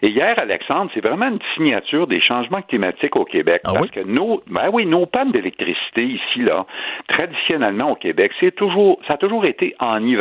Et 0.03 0.09
hier, 0.09 0.39
Alexandre, 0.39 0.91
c'est 0.95 1.01
vraiment 1.01 1.29
une 1.29 1.39
signature 1.55 2.07
des 2.07 2.21
changements 2.21 2.63
climatiques 2.63 3.17
au 3.17 3.25
Québec. 3.25 3.63
Ah 3.65 3.73
parce 3.75 3.91
que 3.91 4.01
nos, 4.01 4.43
ben 4.47 4.71
oui, 4.73 4.87
nos 4.87 5.07
pannes 5.07 5.33
d'électricité 5.33 6.05
ici, 6.05 6.41
là, 6.41 6.67
traditionnellement 7.09 7.93
au 7.93 7.95
Québec, 7.95 8.33
c'est 8.41 8.55
toujours, 8.55 9.01
ça 9.07 9.15
a 9.15 9.17
toujours 9.17 9.45
été 9.45 9.75
en 9.79 10.03
hiver 10.05 10.18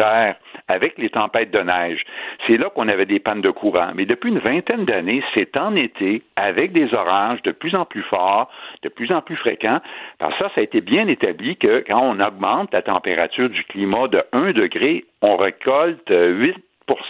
avec 0.68 0.98
les 0.98 1.10
tempêtes 1.10 1.52
de 1.52 1.60
neige. 1.60 2.04
C'est 2.46 2.58
là 2.58 2.70
qu'on 2.70 2.88
avait 2.88 3.06
des 3.06 3.20
pannes 3.20 3.42
de 3.42 3.50
courant. 3.50 3.92
Mais 3.96 4.06
depuis 4.06 4.30
une 4.30 4.40
vingtaine 4.40 4.86
d'années, 4.86 5.24
c'est 5.34 5.56
en 5.58 5.76
été 5.76 6.24
avec 6.36 6.72
des 6.72 6.94
orages 6.94 7.42
de 7.44 7.52
plus 7.52 7.76
en 7.76 7.86
plus 7.86 8.04
forts, 8.04 8.50
de 8.84 8.90
plus 8.90 9.12
en 9.12 9.22
plus 9.22 9.38
fréquents. 9.38 9.80
Que 10.20 10.26
ça, 10.40 10.50
ça 10.54 10.62
a 10.62 10.62
été 10.62 10.82
bien 10.82 11.08
établi 11.08 11.58
que 11.58 11.84
quand 11.88 12.02
on 12.02 12.20
augmente 12.20 12.74
la 12.74 12.82
température 12.82 13.50
du 13.50 13.64
climat 13.66 14.08
de 14.08 14.24
1 14.34 14.52
degré, 14.54 15.06
on 15.22 15.38
récolte 15.38 16.10
8% 16.10 16.56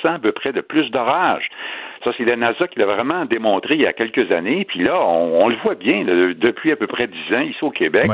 à 0.03 0.19
peu 0.19 0.31
près 0.31 0.53
de 0.53 0.61
plus 0.61 0.89
d'orages. 0.91 1.49
Ça, 2.03 2.11
c'est 2.17 2.25
la 2.25 2.35
NASA 2.35 2.67
qui 2.67 2.79
l'a 2.79 2.85
vraiment 2.85 3.25
démontré 3.25 3.75
il 3.75 3.81
y 3.81 3.87
a 3.87 3.93
quelques 3.93 4.31
années. 4.31 4.65
Puis 4.65 4.83
là, 4.83 4.99
on, 5.01 5.47
le 5.47 5.55
voit 5.63 5.75
bien 5.75 6.03
là, 6.03 6.33
depuis 6.33 6.71
à 6.71 6.75
peu 6.75 6.87
près 6.87 7.07
dix 7.07 7.35
ans 7.35 7.41
ici 7.41 7.57
au 7.61 7.71
Québec. 7.71 8.07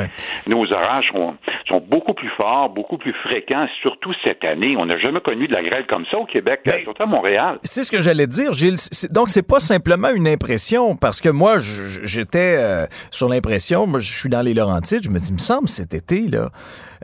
Nos 0.48 0.72
orages 0.72 1.10
sont, 1.12 1.36
sont, 1.68 1.80
beaucoup 1.80 2.14
plus 2.14 2.30
forts, 2.30 2.70
beaucoup 2.70 2.98
plus 2.98 3.14
fréquents, 3.14 3.68
surtout 3.82 4.14
cette 4.24 4.44
année. 4.44 4.76
On 4.78 4.86
n'a 4.86 4.98
jamais 4.98 5.20
connu 5.22 5.48
de 5.48 5.54
la 5.54 5.64
grêle 5.64 5.86
comme 5.88 6.06
ça 6.10 6.18
au 6.18 6.26
Québec, 6.26 6.62
Ben, 6.66 6.80
surtout 6.84 7.04
à 7.04 7.06
Montréal. 7.06 7.58
C'est 7.64 7.84
ce 7.84 7.92
que 7.92 8.02
j'allais 8.02 8.28
dire, 8.28 8.54
Gilles. 8.54 8.76
Donc, 9.12 9.30
c'est 9.30 9.48
pas 9.48 9.60
simplement 9.60 10.10
une 10.10 10.28
impression, 10.28 10.96
parce 10.96 11.22
que 11.22 11.30
moi, 11.30 11.58
j'étais 12.04 12.56
euh, 12.58 12.86
sur 13.12 13.30
l'impression, 13.30 13.88
moi, 13.88 14.00
je 14.00 14.12
suis 14.12 14.30
dans 14.30 14.42
les 14.42 14.54
Laurentides, 14.54 15.04
je 15.04 15.10
me 15.10 15.18
dis, 15.18 15.30
il 15.30 15.34
me 15.34 15.40
semble, 15.40 15.68
cet 15.68 15.94
été, 15.94 16.28
là, 16.28 16.50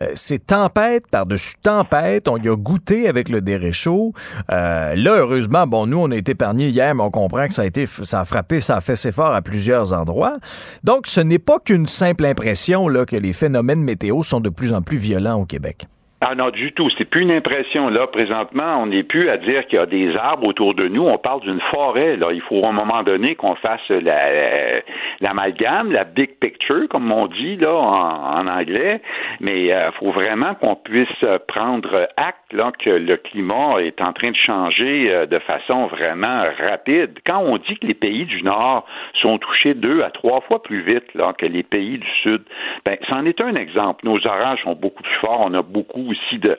euh, 0.02 0.12
c'est 0.16 0.46
tempête 0.48 1.08
par-dessus 1.08 1.56
tempête, 1.62 2.28
on 2.28 2.38
y 2.38 2.50
a 2.50 2.56
goûté 2.56 3.08
avec 3.08 3.30
le 3.30 3.42
déréchaud. 3.42 4.14
Euh, 4.52 4.96
là, 4.96 5.16
heureusement, 5.18 5.68
bon, 5.68 5.88
nous, 5.88 5.98
on 5.98 6.12
a 6.12 6.16
été 6.16 6.32
épargnés 6.32 6.70
hier, 6.70 6.96
mais 6.96 7.04
on 7.04 7.12
comprend 7.12 7.48
que 7.48 7.54
ça 7.54 7.64
a 7.64 7.66
été, 7.66 7.86
ça 7.86 8.22
a 8.22 8.26
frappé, 8.26 8.62
ça 8.62 8.78
a 8.78 8.82
fait 8.82 8.96
ses 8.96 9.12
forts 9.12 9.34
à 9.34 9.42
plusieurs 9.42 9.94
endroits. 9.94 10.38
Donc, 10.84 11.08
ce 11.08 11.22
n'est 11.22 11.40
pas 11.40 11.60
qu'une 11.60 11.88
simple 11.88 12.26
impression, 12.26 12.88
là, 12.88 13.06
que 13.06 13.16
les 13.16 13.34
phénomènes 13.34 13.82
météo 13.82 14.24
sont 14.24 14.40
de 14.40 14.50
plus 14.50 14.74
en 14.74 14.82
plus 14.82 14.98
violents 14.98 15.40
au 15.40 15.46
Québec. 15.46 15.88
Ah 16.22 16.36
non, 16.36 16.50
du 16.50 16.74
tout. 16.74 16.90
C'est 16.98 17.06
plus 17.06 17.22
une 17.22 17.32
impression. 17.32 17.88
Là, 17.88 18.06
présentement, 18.08 18.82
on 18.82 18.88
n'est 18.88 19.04
plus 19.04 19.30
à 19.30 19.38
dire 19.38 19.66
qu'il 19.68 19.80
y 19.80 19.82
a 19.82 19.86
des 19.86 20.14
arbres 20.18 20.48
autour 20.48 20.74
de 20.74 20.86
nous. 20.90 21.04
On 21.08 21.18
parle 21.18 21.40
d'une 21.42 21.62
forêt. 21.72 22.18
Là, 22.18 22.34
il 22.34 22.42
faut 22.42 22.66
à 22.66 22.70
un 22.70 22.74
moment 22.74 23.04
donné 23.04 23.36
qu'on 23.36 23.56
fasse 23.56 23.88
la- 23.88 24.82
l'amalgame, 25.22 25.94
la, 25.94 26.04
big 26.04 26.32
picture, 26.42 26.90
comme 26.90 27.10
on 27.10 27.28
dit 27.28 27.56
là 27.56 27.74
en, 27.74 28.40
en 28.42 28.48
anglais. 28.48 29.02
Mais 29.40 29.68
il 29.68 29.92
faut 29.98 30.12
vraiment 30.12 30.56
qu'on 30.56 30.76
puisse 30.76 31.08
prendre 31.48 32.10
acte 32.18 32.52
là 32.52 32.74
que 32.78 32.90
le 32.90 33.16
climat 33.16 33.78
est 33.80 34.02
en 34.02 34.12
train 34.12 34.32
de 34.32 34.36
changer 34.36 35.10
euh, 35.10 35.26
de 35.26 35.40
façon 35.40 35.86
vraiment 35.88 36.44
rapide. 36.60 37.18
Quand 37.26 37.40
on 37.40 37.58
dit 37.58 37.78
que 37.78 37.88
les 37.88 37.94
pays 37.94 38.26
du 38.26 38.44
Nord 38.44 38.86
sont 39.22 39.38
touchés 39.38 39.74
deux 39.74 40.02
à 40.02 40.10
trois 40.10 40.42
fois 40.42 40.62
plus 40.64 40.82
vite 40.82 41.14
là 41.14 41.34
que 41.38 41.46
les 41.46 41.64
pays 41.64 41.98
du 41.98 42.10
Sud, 42.24 42.42
ben, 42.86 42.98
c'en 43.08 43.26
est 43.26 43.40
un 43.40 43.56
exemple. 43.56 44.04
Nos 44.06 44.26
orages 44.28 44.62
sont 44.64 44.76
beaucoup 44.76 45.04
plus 45.04 45.16
forts. 45.22 45.44
On 45.46 45.54
a 45.54 45.62
beaucoup 45.62 46.09
aussi 46.10 46.40
de, 46.40 46.58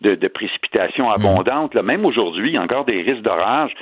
de, 0.00 0.14
de 0.14 0.28
précipitations 0.28 1.10
abondantes. 1.10 1.74
Là. 1.74 1.82
Même 1.82 2.04
aujourd'hui, 2.04 2.50
il 2.50 2.54
y 2.54 2.58
a 2.58 2.62
encore 2.62 2.84
des 2.84 3.02
risques 3.02 3.22
d'orage. 3.22 3.72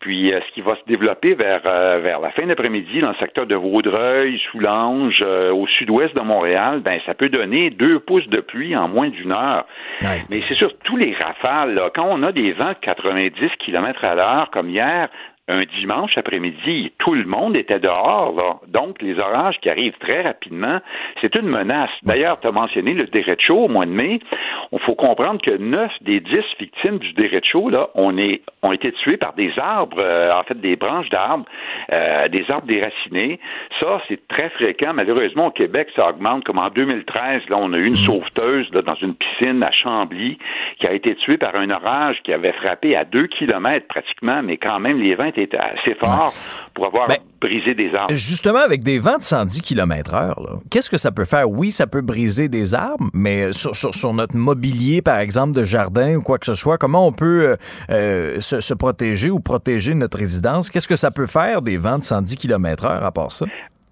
Puis 0.00 0.32
euh, 0.32 0.40
ce 0.46 0.54
qui 0.54 0.60
va 0.60 0.76
se 0.76 0.84
développer 0.86 1.34
vers, 1.34 1.62
euh, 1.66 1.98
vers 2.02 2.20
la 2.20 2.30
fin 2.30 2.46
d'après-midi 2.46 3.00
dans 3.00 3.08
le 3.08 3.16
secteur 3.16 3.46
de 3.46 3.54
Vaudreuil, 3.54 4.40
Soulanges, 4.50 5.22
euh, 5.26 5.52
au 5.52 5.66
sud-ouest 5.66 6.14
de 6.14 6.20
Montréal, 6.20 6.80
ben 6.80 7.00
ça 7.04 7.14
peut 7.14 7.28
donner 7.28 7.70
deux 7.70 7.98
pouces 7.98 8.28
de 8.28 8.40
pluie 8.40 8.76
en 8.76 8.88
moins 8.88 9.08
d'une 9.08 9.32
heure. 9.32 9.66
Mais 10.30 10.42
c'est 10.46 10.54
sûr, 10.54 10.72
tous 10.84 10.96
les 10.96 11.14
rafales, 11.14 11.74
là, 11.74 11.90
quand 11.94 12.06
on 12.08 12.22
a 12.22 12.32
des 12.32 12.52
vents 12.52 12.70
de 12.70 12.78
90 12.80 13.50
km 13.58 14.04
à 14.04 14.14
l'heure, 14.14 14.50
comme 14.52 14.70
hier, 14.70 15.08
un 15.48 15.64
dimanche 15.80 16.16
après-midi, 16.16 16.92
tout 16.98 17.14
le 17.14 17.24
monde 17.24 17.56
était 17.56 17.80
dehors. 17.80 18.34
Là. 18.36 18.56
Donc, 18.68 19.00
les 19.00 19.18
orages 19.18 19.58
qui 19.60 19.70
arrivent 19.70 19.96
très 19.98 20.22
rapidement, 20.22 20.78
c'est 21.20 21.34
une 21.34 21.48
menace. 21.48 21.90
D'ailleurs, 22.02 22.38
tu 22.40 22.46
as 22.46 22.52
mentionné 22.52 22.92
le 22.92 23.06
derecho 23.06 23.64
au 23.64 23.68
mois 23.68 23.86
de 23.86 23.90
mai. 23.90 24.20
Il 24.72 24.78
faut 24.80 24.94
comprendre 24.94 25.40
que 25.40 25.56
9 25.56 25.90
des 26.02 26.20
10 26.20 26.30
victimes 26.60 26.98
du 26.98 27.12
derecho 27.14 27.70
là, 27.70 27.88
on 27.94 28.18
est, 28.18 28.42
ont 28.62 28.72
été 28.72 28.92
tuées 28.92 29.16
par 29.16 29.32
des 29.32 29.52
arbres, 29.58 29.98
euh, 29.98 30.32
en 30.32 30.42
fait 30.42 30.60
des 30.60 30.76
branches 30.76 31.08
d'arbres, 31.08 31.46
euh, 31.92 32.28
des 32.28 32.44
arbres 32.50 32.66
déracinés. 32.66 33.40
Ça, 33.80 34.02
c'est 34.08 34.28
très 34.28 34.50
fréquent. 34.50 34.92
Malheureusement, 34.92 35.46
au 35.46 35.50
Québec, 35.50 35.88
ça 35.96 36.10
augmente. 36.10 36.44
Comme 36.44 36.58
en 36.58 36.68
2013, 36.68 37.48
là, 37.48 37.56
on 37.58 37.72
a 37.72 37.78
eu 37.78 37.86
une 37.86 37.96
sauveteuse 37.96 38.68
là, 38.72 38.82
dans 38.82 38.94
une 38.96 39.14
piscine 39.14 39.62
à 39.62 39.70
Chambly 39.70 40.38
qui 40.78 40.86
a 40.86 40.92
été 40.92 41.14
tuée 41.16 41.38
par 41.38 41.54
un 41.56 41.70
orage 41.70 42.20
qui 42.24 42.32
avait 42.32 42.52
frappé 42.52 42.94
à 42.96 43.04
2 43.04 43.26
kilomètres 43.28 43.86
pratiquement, 43.88 44.42
mais 44.42 44.58
quand 44.58 44.78
même, 44.80 45.00
les 45.00 45.14
vents 45.14 45.24
étaient 45.42 45.58
assez 45.58 45.94
forts 46.00 46.32
pour 46.74 46.86
avoir 46.86 47.08
brisé 47.40 47.74
des 47.74 47.94
arbres. 47.94 48.14
Justement, 48.14 48.58
avec 48.60 48.82
des 48.82 48.98
vents 48.98 49.16
de 49.18 49.22
110 49.22 49.60
km 49.62 50.14
heure, 50.14 50.40
là, 50.40 50.50
qu'est-ce 50.70 50.90
que 50.90 50.98
ça 50.98 51.10
peut 51.12 51.24
faire? 51.24 51.48
Oui, 51.50 51.70
ça 51.70 51.86
peut 51.86 52.00
briser 52.00 52.48
des 52.48 52.74
arbres, 52.74 53.04
mais 53.14 53.52
sur, 53.52 53.74
sur- 53.76 53.94
sur 53.94 54.12
notre 54.12 54.36
mobilier, 54.36 55.02
par 55.02 55.18
exemple, 55.18 55.52
de 55.56 55.64
jardin 55.64 56.16
ou 56.16 56.22
quoi 56.22 56.38
que 56.38 56.46
ce 56.46 56.54
soit, 56.54 56.78
comment 56.78 57.06
on 57.06 57.12
peut 57.12 57.50
euh, 57.50 57.56
euh, 57.90 58.40
se, 58.40 58.60
se 58.60 58.74
protéger 58.74 59.30
ou 59.30 59.40
protéger 59.40 59.94
notre 59.94 60.18
résidence? 60.18 60.70
Qu'est-ce 60.70 60.88
que 60.88 60.96
ça 60.96 61.10
peut 61.10 61.26
faire 61.26 61.62
des 61.62 61.76
vents 61.76 61.98
de 61.98 62.04
110 62.04 62.36
km 62.36 62.84
heure 62.86 63.04
à 63.04 63.12
part 63.12 63.30
ça? 63.32 63.46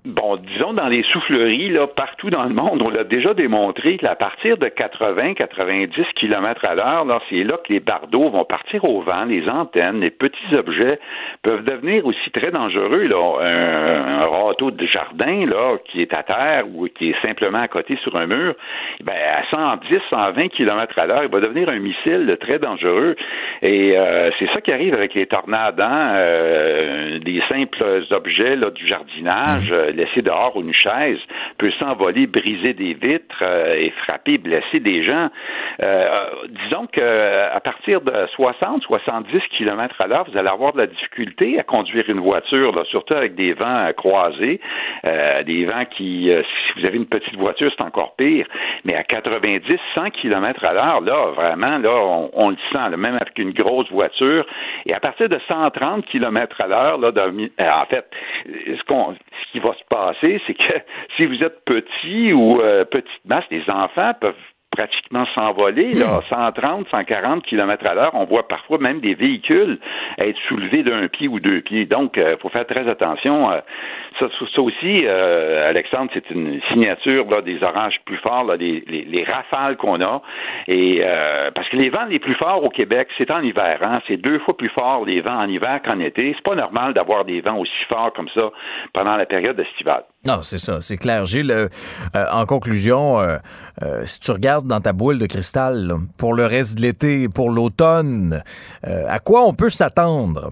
Bon, 0.07 0.36
disons 0.36 0.72
dans 0.72 0.86
les 0.86 1.02
souffleries, 1.02 1.70
là, 1.70 1.88
partout 1.88 2.30
dans 2.30 2.44
le 2.44 2.54
monde, 2.54 2.80
on 2.80 2.90
l'a 2.90 3.02
déjà 3.02 3.34
démontré 3.34 3.96
qu'à 3.96 4.14
partir 4.14 4.57
de 4.57 4.66
80-90 4.66 5.90
km 6.14 6.64
à 6.64 6.76
l'heure, 6.76 7.22
c'est 7.28 7.42
là 7.42 7.57
que 7.57 7.72
les 7.72 7.80
bardeaux 7.80 8.30
vont 8.30 8.44
partir 8.44 8.84
au 8.84 9.00
vent, 9.00 9.24
les 9.24 9.48
antennes, 9.48 9.98
les 10.02 10.12
petits 10.12 10.54
objets 10.54 11.00
peuvent 11.42 11.64
devenir 11.64 12.07
aussi 12.07 12.30
très 12.30 12.52
dangereux. 12.52 13.09
Là. 13.09 13.40
Un, 13.40 14.22
un 14.22 14.26
râteau 14.26 14.70
de 14.70 14.86
jardin 14.86 15.44
là, 15.44 15.76
qui 15.86 16.02
est 16.02 16.14
à 16.14 16.22
terre 16.22 16.66
ou 16.72 16.86
qui 16.86 17.11
est 17.11 17.20
simplement 17.20 17.59
à 17.59 17.66
côté 17.66 17.98
sur 18.04 18.14
un 18.14 18.28
mur, 18.28 18.54
ben, 19.02 19.12
à 19.12 19.44
110, 19.50 20.02
120 20.09 20.48
km 20.50 20.96
à 21.00 21.07
l'heure, 21.07 21.24
il 21.24 21.30
va 21.30 21.40
devenir 21.40 21.68
un 21.68 21.80
missile 21.80 22.26
là, 22.26 22.36
très 22.36 22.61
dangereux. 22.61 23.16
Et 23.61 23.98
euh, 23.98 24.30
c'est 24.38 24.46
ça 24.52 24.61
qui 24.61 24.70
arrive 24.70 24.94
avec 24.94 25.14
les 25.14 25.26
tornades, 25.26 25.80
hein, 25.80 26.12
euh, 26.14 27.18
des 27.18 27.42
simples 27.48 28.04
objets 28.12 28.54
là, 28.54 28.70
du 28.70 28.86
jardinage 28.86 29.72
laissés 29.97 30.22
dehors 30.22 30.57
ou 30.57 30.61
une 30.61 30.74
chaise 30.74 31.18
peut 31.59 31.72
s'envoler, 31.78 32.26
briser 32.26 32.74
des 32.74 32.94
vitres 32.94 33.42
euh, 33.42 33.74
et 33.74 33.90
frapper, 34.05 34.38
blesser 34.38 34.80
des 34.80 35.03
gens. 35.03 35.28
Euh, 35.82 36.07
euh, 36.07 36.47
disons 36.49 36.86
que 36.86 37.01
euh, 37.01 37.55
à 37.55 37.61
partir 37.61 38.01
de 38.01 38.12
60, 38.34 38.82
70 38.82 39.40
km 39.57 40.01
à 40.01 40.07
l'heure, 40.07 40.26
vous 40.30 40.36
allez 40.36 40.49
avoir 40.49 40.72
de 40.72 40.78
la 40.78 40.86
difficulté 40.86 41.59
à 41.59 41.62
conduire 41.62 42.09
une 42.09 42.20
voiture, 42.20 42.84
surtout 42.86 43.14
avec 43.14 43.34
des 43.34 43.53
vents 43.53 43.90
croisés, 43.97 44.61
des 45.44 45.64
vents 45.64 45.84
qui, 45.90 46.30
si 46.30 46.80
vous 46.80 46.86
avez 46.86 46.97
une 46.97 47.07
petite 47.07 47.36
voiture, 47.36 47.70
c'est 47.76 47.82
encore 47.82 48.14
pire. 48.16 48.47
Mais 48.84 48.94
à 48.94 49.03
90, 49.05 49.62
100 49.94 50.11
km 50.11 50.64
à 50.64 50.72
l'heure, 50.72 51.01
là, 51.01 51.30
vraiment, 51.34 51.78
là, 51.78 52.28
on, 52.32 52.51
le 52.51 52.57
sent, 52.72 52.97
même 52.97 53.16
avec 53.16 53.38
une 53.38 53.53
grosse 53.53 53.90
voiture. 53.90 54.47
Et 54.86 54.94
à 54.94 55.01
partir 55.01 55.28
de 55.28 55.38
130 55.49 56.07
km 56.07 56.61
à 56.61 56.66
l'heure, 56.66 56.99
là, 56.99 57.11
en 57.11 57.86
fait, 57.86 58.07
ce, 58.44 58.72
ce 58.76 59.53
qui 59.53 59.59
va 59.59 59.74
se 59.74 59.84
passer, 59.89 60.41
c'est 60.47 60.55
que 60.55 60.62
si 61.16 61.26
vous 61.26 61.43
êtes 61.43 61.64
petit 61.64 62.32
ou 62.32 62.61
euh, 62.61 62.84
petite 62.84 63.24
masse, 63.24 63.45
les 63.51 63.68
enfants 63.68 64.12
peuvent 64.20 64.34
pratiquement 64.76 65.24
s'envoler, 65.34 65.92
là, 65.94 66.20
130, 66.28 66.86
140 66.90 67.42
km 67.44 67.86
à 67.86 67.94
l'heure. 67.94 68.10
On 68.14 68.24
voit 68.24 68.46
parfois 68.46 68.78
même 68.78 69.00
des 69.00 69.14
véhicules 69.14 69.78
être 70.18 70.38
soulevés 70.48 70.82
d'un 70.82 71.08
pied 71.08 71.28
ou 71.28 71.40
deux 71.40 71.60
pieds. 71.62 71.86
Donc, 71.86 72.16
il 72.18 72.36
faut 72.40 72.48
faire 72.50 72.66
très 72.66 72.86
attention. 72.88 73.50
euh, 73.50 73.60
ça, 74.18 74.26
ça- 74.54 74.60
aussi, 74.62 75.02
euh, 75.04 75.68
Alexandre, 75.68 76.10
c'est 76.14 76.30
une 76.30 76.60
signature 76.70 77.26
là, 77.30 77.40
des 77.42 77.62
orages 77.62 77.98
plus 78.04 78.16
forts, 78.18 78.44
là, 78.44 78.56
les, 78.56 78.82
les- 78.86 79.04
les 79.04 79.24
rafales 79.24 79.76
qu'on 79.76 80.00
a. 80.00 80.22
Et 80.68 81.00
euh, 81.04 81.50
parce 81.54 81.68
que 81.68 81.76
les 81.76 81.88
vents 81.90 82.06
les 82.08 82.18
plus 82.18 82.34
forts 82.34 82.64
au 82.64 82.68
Québec, 82.70 83.08
c'est 83.18 83.30
en 83.30 83.42
hiver. 83.42 83.78
Hein? 83.82 84.00
C'est 84.08 84.16
deux 84.16 84.38
fois 84.40 84.56
plus 84.56 84.68
fort 84.70 85.04
les 85.04 85.20
vents 85.20 85.38
en 85.38 85.48
hiver 85.48 85.80
qu'en 85.84 86.00
été. 86.00 86.32
C'est 86.34 86.42
pas 86.44 86.54
normal 86.56 86.94
d'avoir 86.94 87.24
des 87.24 87.40
vents 87.40 87.58
aussi 87.58 87.84
forts 87.88 88.12
comme 88.12 88.28
ça 88.30 88.50
pendant 88.92 89.16
la 89.16 89.26
période 89.26 89.58
estivale. 89.60 90.04
Non, 90.26 90.40
c'est 90.42 90.58
ça, 90.58 90.80
c'est 90.80 90.96
clair. 90.96 91.24
Gilles, 91.24 91.52
euh, 91.52 91.68
en 92.12 92.46
conclusion, 92.46 93.20
euh, 93.20 93.36
euh, 93.82 94.02
si 94.06 94.18
tu 94.18 94.32
regardes 94.32 94.66
dans 94.66 94.80
ta 94.80 94.92
boule 94.92 95.18
de 95.18 95.26
cristal 95.26 95.94
pour 96.16 96.34
le 96.34 96.46
reste 96.46 96.76
de 96.76 96.82
l'été, 96.82 97.28
pour 97.28 97.50
l'automne, 97.50 98.42
euh, 98.86 99.04
à 99.08 99.20
quoi 99.20 99.46
on 99.46 99.54
peut 99.54 99.70
s'attendre? 99.70 100.50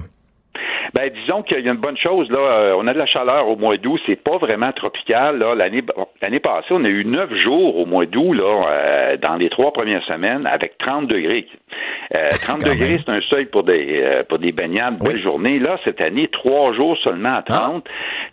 Ben, 0.94 1.10
disons 1.12 1.42
qu'il 1.42 1.58
y 1.58 1.68
a 1.68 1.72
une 1.72 1.78
bonne 1.78 1.96
chose, 1.96 2.30
là. 2.30 2.38
euh, 2.38 2.76
on 2.78 2.86
a 2.86 2.94
de 2.94 2.98
la 3.00 3.06
chaleur 3.06 3.48
au 3.48 3.56
mois 3.56 3.76
d'août, 3.78 4.00
c'est 4.06 4.22
pas 4.22 4.38
vraiment 4.38 4.70
tropical, 4.70 5.38
là. 5.38 5.56
L'année, 5.56 5.82
l'année 6.22 6.38
passée, 6.38 6.68
on 6.70 6.84
a 6.84 6.88
eu 6.88 7.04
neuf 7.04 7.34
jours 7.34 7.76
au 7.76 7.84
mois 7.84 8.06
d'août, 8.06 8.32
là, 8.32 8.68
euh, 8.68 9.16
dans 9.16 9.34
les 9.34 9.50
trois 9.50 9.72
premières 9.72 10.04
semaines, 10.04 10.46
avec 10.46 10.78
30 10.78 11.08
degrés. 11.08 11.48
Euh, 12.14 12.28
30 12.44 12.62
degrés, 12.62 12.98
c'est 13.04 13.10
un 13.10 13.20
seuil 13.22 13.46
pour 13.46 13.64
des 13.64 14.02
euh, 14.04 14.22
pour 14.22 14.38
des 14.38 14.52
baignades, 14.52 14.98
belle 15.00 15.20
journée. 15.20 15.58
Là, 15.58 15.78
cette 15.82 16.00
année, 16.00 16.28
trois 16.28 16.72
jours 16.74 16.96
seulement 16.98 17.34
à 17.38 17.42
30. 17.42 17.84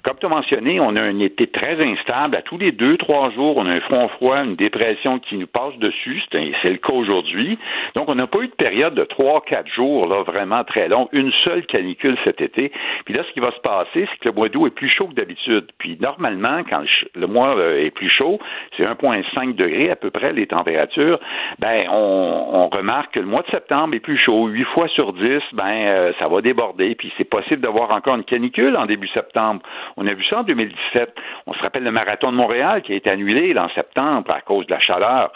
Comme 0.03 0.17
tu 0.19 0.27
as 0.27 0.29
mentionné, 0.29 0.79
on 0.79 0.95
a 0.95 1.01
un 1.01 1.19
été 1.19 1.47
très 1.47 1.83
instable. 1.83 2.35
À 2.35 2.43
tous 2.43 2.59
les 2.59 2.71
deux, 2.71 2.97
trois 2.97 3.31
jours, 3.31 3.57
on 3.57 3.65
a 3.65 3.71
un 3.71 3.81
front 3.81 4.07
froid, 4.09 4.37
une 4.37 4.55
dépression 4.55 5.17
qui 5.17 5.35
nous 5.35 5.47
passe 5.47 5.75
dessus. 5.79 6.21
C'est 6.31 6.51
c'est 6.61 6.69
le 6.69 6.77
cas 6.77 6.93
aujourd'hui. 6.93 7.57
Donc, 7.95 8.07
on 8.07 8.15
n'a 8.15 8.27
pas 8.27 8.39
eu 8.41 8.49
de 8.49 8.53
période 8.53 8.93
de 8.93 9.03
trois, 9.03 9.41
quatre 9.41 9.71
jours 9.73 10.05
là 10.05 10.21
vraiment 10.21 10.63
très 10.63 10.89
long. 10.89 11.09
Une 11.11 11.31
seule 11.43 11.65
canicule 11.65 12.17
cet 12.23 12.39
été. 12.39 12.50
Puis 12.55 13.13
là, 13.13 13.23
ce 13.27 13.31
qui 13.33 13.39
va 13.39 13.51
se 13.51 13.59
passer, 13.59 14.07
c'est 14.11 14.19
que 14.19 14.29
le 14.29 14.33
mois 14.33 14.49
d'août 14.49 14.67
est 14.67 14.75
plus 14.75 14.89
chaud 14.89 15.07
que 15.07 15.13
d'habitude. 15.13 15.67
Puis 15.77 15.97
normalement, 15.99 16.61
quand 16.69 16.83
le 17.15 17.27
mois 17.27 17.55
euh, 17.57 17.85
est 17.85 17.91
plus 17.91 18.09
chaud, 18.09 18.39
c'est 18.77 18.83
1,5 18.83 19.55
degrés 19.55 19.89
à 19.91 19.95
peu 19.95 20.11
près 20.11 20.33
les 20.33 20.47
températures. 20.47 21.19
Ben, 21.59 21.87
on, 21.91 22.69
remarque 22.71 23.15
que 23.15 23.19
le 23.19 23.25
mois 23.25 23.41
de 23.41 23.49
septembre 23.49 23.95
est 23.95 23.99
plus 23.99 24.17
chaud. 24.17 24.47
Huit 24.47 24.63
fois 24.65 24.87
sur 24.87 25.11
dix, 25.13 25.41
ben, 25.51 25.63
euh, 25.65 26.13
ça 26.19 26.27
va 26.27 26.41
déborder. 26.41 26.95
Puis 26.95 27.11
c'est 27.17 27.29
possible 27.29 27.61
d'avoir 27.61 27.91
encore 27.91 28.15
une 28.15 28.23
canicule 28.23 28.77
en 28.77 28.85
début 28.85 29.07
septembre. 29.09 29.61
On 29.97 30.07
a 30.07 30.13
vu 30.13 30.23
ça 30.25 30.39
en 30.39 30.43
2017. 30.43 31.13
On 31.47 31.53
se 31.53 31.59
rappelle 31.59 31.83
le 31.83 31.91
marathon 31.91 32.31
de 32.31 32.37
Montréal 32.37 32.81
qui 32.81 32.93
a 32.93 32.95
été 32.95 33.09
annulé 33.09 33.57
en 33.57 33.69
septembre 33.69 34.31
à 34.31 34.41
cause 34.41 34.65
de 34.67 34.71
la 34.71 34.79
chaleur. 34.79 35.33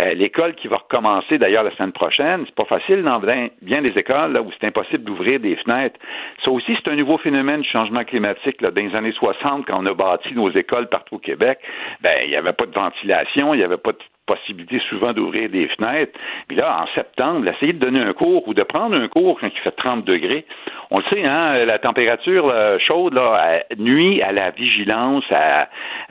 Euh, 0.00 0.14
L'école 0.14 0.54
qui 0.54 0.68
va 0.68 0.76
recommencer 0.76 1.38
d'ailleurs 1.38 1.64
la 1.64 1.72
semaine 1.72 1.92
prochaine, 1.92 2.44
c'est 2.46 2.54
pas 2.54 2.64
facile 2.64 3.02
dans 3.02 3.18
bien 3.18 3.82
des 3.82 3.98
écoles 3.98 4.38
où 4.38 4.50
c'est 4.58 4.66
impossible 4.66 5.04
d'ouvrir 5.04 5.40
des 5.40 5.56
fenêtres. 5.56 5.98
Ça 6.44 6.50
aussi, 6.58 6.76
c'est 6.76 6.90
un 6.90 6.96
nouveau 6.96 7.18
phénomène 7.18 7.60
du 7.62 7.68
changement 7.68 8.04
climatique. 8.04 8.60
Là. 8.60 8.70
Dans 8.70 8.82
les 8.82 8.94
années 8.94 9.12
60, 9.12 9.66
quand 9.66 9.80
on 9.80 9.86
a 9.86 9.94
bâti 9.94 10.34
nos 10.34 10.50
écoles 10.50 10.88
partout 10.88 11.16
au 11.16 11.18
Québec, 11.18 11.58
ben 12.00 12.18
il 12.24 12.30
n'y 12.30 12.36
avait 12.36 12.52
pas 12.52 12.66
de 12.66 12.74
ventilation, 12.74 13.54
il 13.54 13.58
n'y 13.58 13.64
avait 13.64 13.76
pas 13.76 13.92
de 13.92 13.98
possibilité 14.28 14.78
souvent 14.90 15.12
d'ouvrir 15.12 15.48
des 15.48 15.66
fenêtres. 15.68 16.18
Puis 16.46 16.56
là, 16.56 16.82
en 16.82 16.86
septembre, 16.94 17.48
essayer 17.48 17.72
de 17.72 17.78
donner 17.78 18.00
un 18.00 18.12
cours 18.12 18.46
ou 18.46 18.54
de 18.54 18.62
prendre 18.62 18.94
un 18.94 19.08
cours 19.08 19.40
quand 19.40 19.48
il 19.48 19.60
fait 19.60 19.72
30 19.72 20.04
degrés. 20.04 20.44
On 20.90 20.98
le 20.98 21.04
sait, 21.10 21.24
hein, 21.24 21.64
la 21.64 21.78
température 21.78 22.46
là, 22.46 22.78
chaude 22.78 23.14
là, 23.14 23.62
nuit 23.78 24.22
à 24.22 24.32
la 24.32 24.50
vigilance, 24.50 25.24
à, 25.30 25.68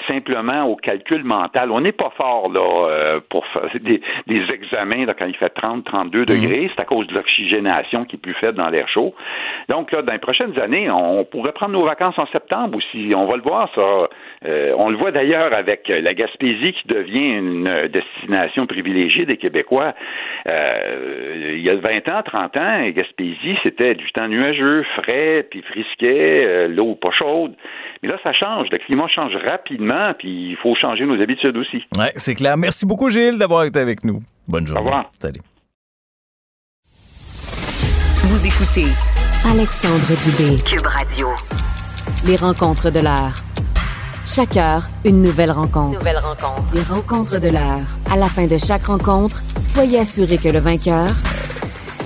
simplement 0.08 0.64
au 0.64 0.76
calcul 0.76 1.24
mental. 1.24 1.72
On 1.72 1.82
n'est 1.82 1.92
pas 1.92 2.12
fort 2.18 2.50
là 2.52 2.90
euh, 2.90 3.20
pour 3.30 3.46
faire 3.48 3.70
des, 3.82 4.02
des 4.28 4.52
examens 4.52 5.06
là, 5.06 5.14
quand 5.14 5.28
il 5.28 5.36
fait 5.36 5.50
30, 5.50 5.86
32 5.86 6.26
degrés. 6.26 6.70
C'est 6.76 6.82
à 6.82 6.86
cause 6.86 7.08
de 7.08 7.14
l'oxygénation 7.14 8.06
qui 8.06 8.16
est 8.16 8.20
plus 8.20 8.34
faible 8.34 8.58
dans 8.58 8.70
l'air 8.70 8.90
chaud. 8.90 9.14
Donc 9.70 9.92
là, 9.92 10.02
dans 10.02 10.14
les 10.14 10.20
prochaines 10.20 10.60
années, 10.60 10.90
on 10.90 11.24
pourrait 11.24 11.54
prendre 11.54 11.74
nos 11.74 11.86
vacances 11.86 12.18
en 12.18 12.28
septembre 12.28 12.78
aussi. 12.78 13.14
On 13.16 13.26
va 13.26 13.36
le 13.38 13.44
voir 13.44 13.70
ça. 13.76 14.10
Euh, 14.46 14.74
on 14.78 14.90
le 14.90 14.98
voit 14.98 15.12
d'ailleurs 15.12 15.54
avec 15.54 15.88
la 15.88 16.14
Gaspésie 16.14 16.74
qui 16.74 16.88
devient 16.88 17.38
une 17.38 17.88
destination 17.88 18.07
privilégiée 18.68 19.26
des 19.26 19.38
Québécois. 19.38 19.94
Euh, 20.48 21.56
il 21.58 21.62
y 21.62 21.70
a 21.70 21.76
20 21.76 22.08
ans, 22.10 22.22
30 22.24 22.58
ans, 22.58 22.90
Gaspésie, 22.90 23.58
c'était 23.64 23.96
du 23.96 24.12
temps 24.12 24.28
nuageux, 24.28 24.84
frais, 24.96 25.46
puis 25.50 25.62
frisquet, 25.62 26.46
euh, 26.46 26.68
l'eau 26.68 26.96
pas 26.96 27.12
chaude. 27.12 27.54
Mais 28.04 28.10
là, 28.10 28.18
ça 28.24 28.34
change. 28.34 28.68
Le 28.72 28.78
climat 28.78 29.08
change 29.08 29.36
rapidement, 29.36 30.14
puis 30.18 30.52
il 30.52 30.58
faut 30.58 30.76
changer 30.76 31.06
nos 31.06 31.22
habitudes 31.22 31.58
aussi. 31.58 31.84
Ouais, 31.98 32.12
c'est 32.16 32.36
clair. 32.36 32.58
Merci 32.58 32.86
beaucoup, 32.86 33.10
Gilles, 33.10 33.38
d'avoir 33.38 33.64
été 33.64 33.80
avec 33.80 34.04
nous. 34.04 34.20
Bonne 34.48 34.68
journée. 34.68 34.82
Au 34.82 34.86
revoir. 34.86 35.10
Salut. 35.20 35.42
Vous 38.30 38.46
écoutez 38.46 38.92
Alexandre 39.50 40.14
Dubé. 40.24 40.62
Cube 40.64 40.86
Radio. 40.86 41.28
Les 42.26 42.36
rencontres 42.36 42.92
de 42.92 43.00
l'heure. 43.00 43.38
Chaque 44.28 44.58
heure, 44.58 44.86
une 45.06 45.22
nouvelle 45.22 45.52
rencontre. 45.52 45.98
Nouvelle 46.00 46.18
rencontre. 46.18 46.74
Les 46.76 46.82
rencontres 46.82 47.40
de 47.40 47.48
l'heure. 47.48 47.86
À 48.12 48.18
la 48.18 48.26
fin 48.26 48.46
de 48.46 48.58
chaque 48.58 48.84
rencontre, 48.84 49.42
soyez 49.64 50.00
assurés 50.00 50.38
que 50.38 50.50
le 50.50 50.60
vainqueur, 50.60 51.08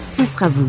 ce 0.07 0.23
sera 0.23 0.47
vous. 0.47 0.67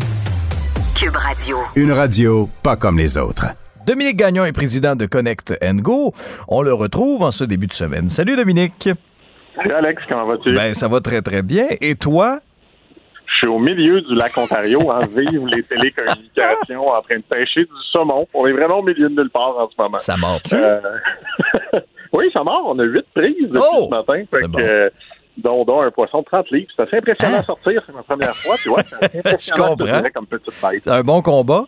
Cube 0.95 1.15
Radio. 1.15 1.57
Une 1.75 1.91
radio 1.91 2.49
pas 2.63 2.75
comme 2.75 2.97
les 2.97 3.19
autres. 3.19 3.45
Dominique 3.85 4.15
Gagnon 4.15 4.45
est 4.45 4.51
président 4.51 4.95
de 4.95 5.05
Connect 5.05 5.53
Go. 5.75 6.15
On 6.47 6.63
le 6.63 6.73
retrouve 6.73 7.21
en 7.21 7.29
ce 7.29 7.43
début 7.43 7.67
de 7.67 7.73
semaine. 7.73 8.09
Salut 8.09 8.35
Dominique. 8.35 8.89
Salut 9.55 9.73
Alex, 9.73 10.01
comment 10.09 10.25
vas-tu? 10.25 10.55
Ben, 10.55 10.73
ça 10.73 10.87
va 10.87 11.01
très 11.01 11.21
très 11.21 11.43
bien. 11.43 11.67
Et 11.81 11.93
toi? 11.93 12.39
Je 13.33 13.37
suis 13.39 13.47
au 13.47 13.59
milieu 13.59 14.01
du 14.01 14.15
lac 14.15 14.37
Ontario, 14.37 14.79
en 14.91 14.99
vive 15.07 15.47
les 15.47 15.63
télécommunications, 15.63 16.87
en 16.89 17.01
train 17.01 17.17
de 17.17 17.23
pêcher 17.23 17.61
du 17.65 17.71
saumon. 17.91 18.27
On 18.33 18.45
est 18.47 18.51
vraiment 18.53 18.79
au 18.79 18.83
milieu 18.83 19.09
de 19.09 19.15
nulle 19.15 19.29
part 19.29 19.57
en 19.57 19.67
ce 19.69 19.73
moment. 19.81 19.97
Ça 19.97 20.15
mord-tu? 20.17 20.55
Euh, 20.55 20.79
oui, 22.13 22.29
ça 22.33 22.43
mord. 22.43 22.63
On 22.67 22.79
a 22.79 22.83
huit 22.83 23.05
prises 23.15 23.49
depuis 23.49 23.59
Oh! 23.73 23.87
ce 23.89 23.95
matin. 23.95 24.23
Fait 24.29 24.37
C'est 24.41 24.47
bon. 24.47 24.57
que, 24.59 24.91
dont, 25.37 25.63
dont 25.63 25.81
un 25.81 25.91
poisson 25.91 26.19
de 26.19 26.25
30 26.25 26.51
livres. 26.51 26.67
C'est 26.75 26.83
assez 26.83 26.97
impressionnant 26.97 27.39
à 27.39 27.43
sortir. 27.43 27.81
C'est 27.85 27.93
ma 27.95 28.03
première 28.03 28.35
fois. 28.35 28.55
Tu 28.61 28.69
vois, 28.69 28.83
c'est 28.89 29.03
assez 29.03 29.17
impressionnant, 29.19 29.65
Hein? 29.71 29.75
comprends. 29.77 30.09
comme 30.13 30.27
petite 30.27 30.53
bête. 30.61 30.87
Un 30.87 31.01
bon 31.01 31.21
combat? 31.21 31.65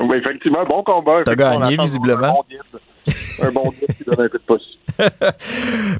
oui, 0.00 0.16
effectivement, 0.18 0.64
bon 0.64 0.82
combat. 0.82 1.22
T'as 1.24 1.34
gagné, 1.36 1.76
visiblement. 1.76 2.26
Un 2.26 2.32
bon. 2.32 2.78
Un 3.42 3.50
bon 3.50 3.70
guide 3.70 3.96
qui 3.96 4.04
donne 4.04 4.20
un 4.26 4.28
peu 4.28 4.38
de 4.38 4.42
pouce. 4.46 4.78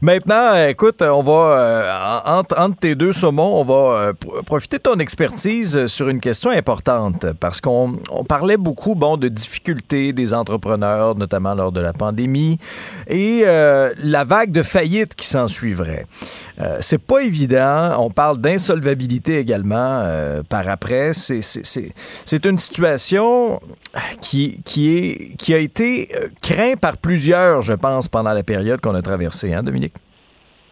Maintenant, 0.02 0.54
écoute, 0.68 1.00
on 1.02 1.22
va, 1.22 1.32
euh, 1.32 2.22
en- 2.24 2.40
entre, 2.40 2.76
tes 2.78 2.94
deux 2.94 3.12
saumons, 3.12 3.60
on 3.60 3.64
va 3.64 3.74
euh, 3.98 4.12
pr- 4.12 4.42
profiter 4.44 4.76
de 4.78 4.82
ton 4.82 4.98
expertise 4.98 5.86
sur 5.86 6.08
une 6.08 6.20
question 6.20 6.50
importante 6.50 7.26
parce 7.40 7.60
qu'on 7.60 7.96
on 8.10 8.24
parlait 8.24 8.56
beaucoup, 8.56 8.94
bon, 8.94 9.16
de 9.16 9.28
difficultés 9.28 10.12
des 10.12 10.34
entrepreneurs, 10.34 11.14
notamment 11.16 11.54
lors 11.54 11.72
de 11.72 11.80
la 11.80 11.92
pandémie, 11.92 12.58
et 13.08 13.42
euh, 13.46 13.92
la 13.98 14.24
vague 14.24 14.52
de 14.52 14.62
faillite 14.62 15.14
qui 15.14 15.26
s'en 15.26 15.48
suivrait. 15.48 16.06
Euh, 16.60 16.76
c'est 16.80 17.04
pas 17.04 17.20
évident. 17.20 17.96
On 17.98 18.10
parle 18.10 18.38
d'insolvabilité 18.38 19.38
également 19.38 20.02
euh, 20.04 20.42
par 20.48 20.68
après. 20.68 21.12
C'est- 21.12 22.44
une 22.44 22.58
situation 22.58 23.60
qui, 24.20 24.60
a 25.52 25.58
été 25.58 26.08
euh, 26.14 26.28
craint 26.42 26.74
par 26.80 26.98
plusieurs, 26.98 27.62
je 27.62 27.72
pense, 27.72 28.08
pendant 28.08 28.32
la 28.32 28.42
période 28.42 28.80
qu'on 28.80 28.94
a 28.94 29.02
traversée, 29.02 29.54
hein, 29.54 29.62
Dominique? 29.62 29.94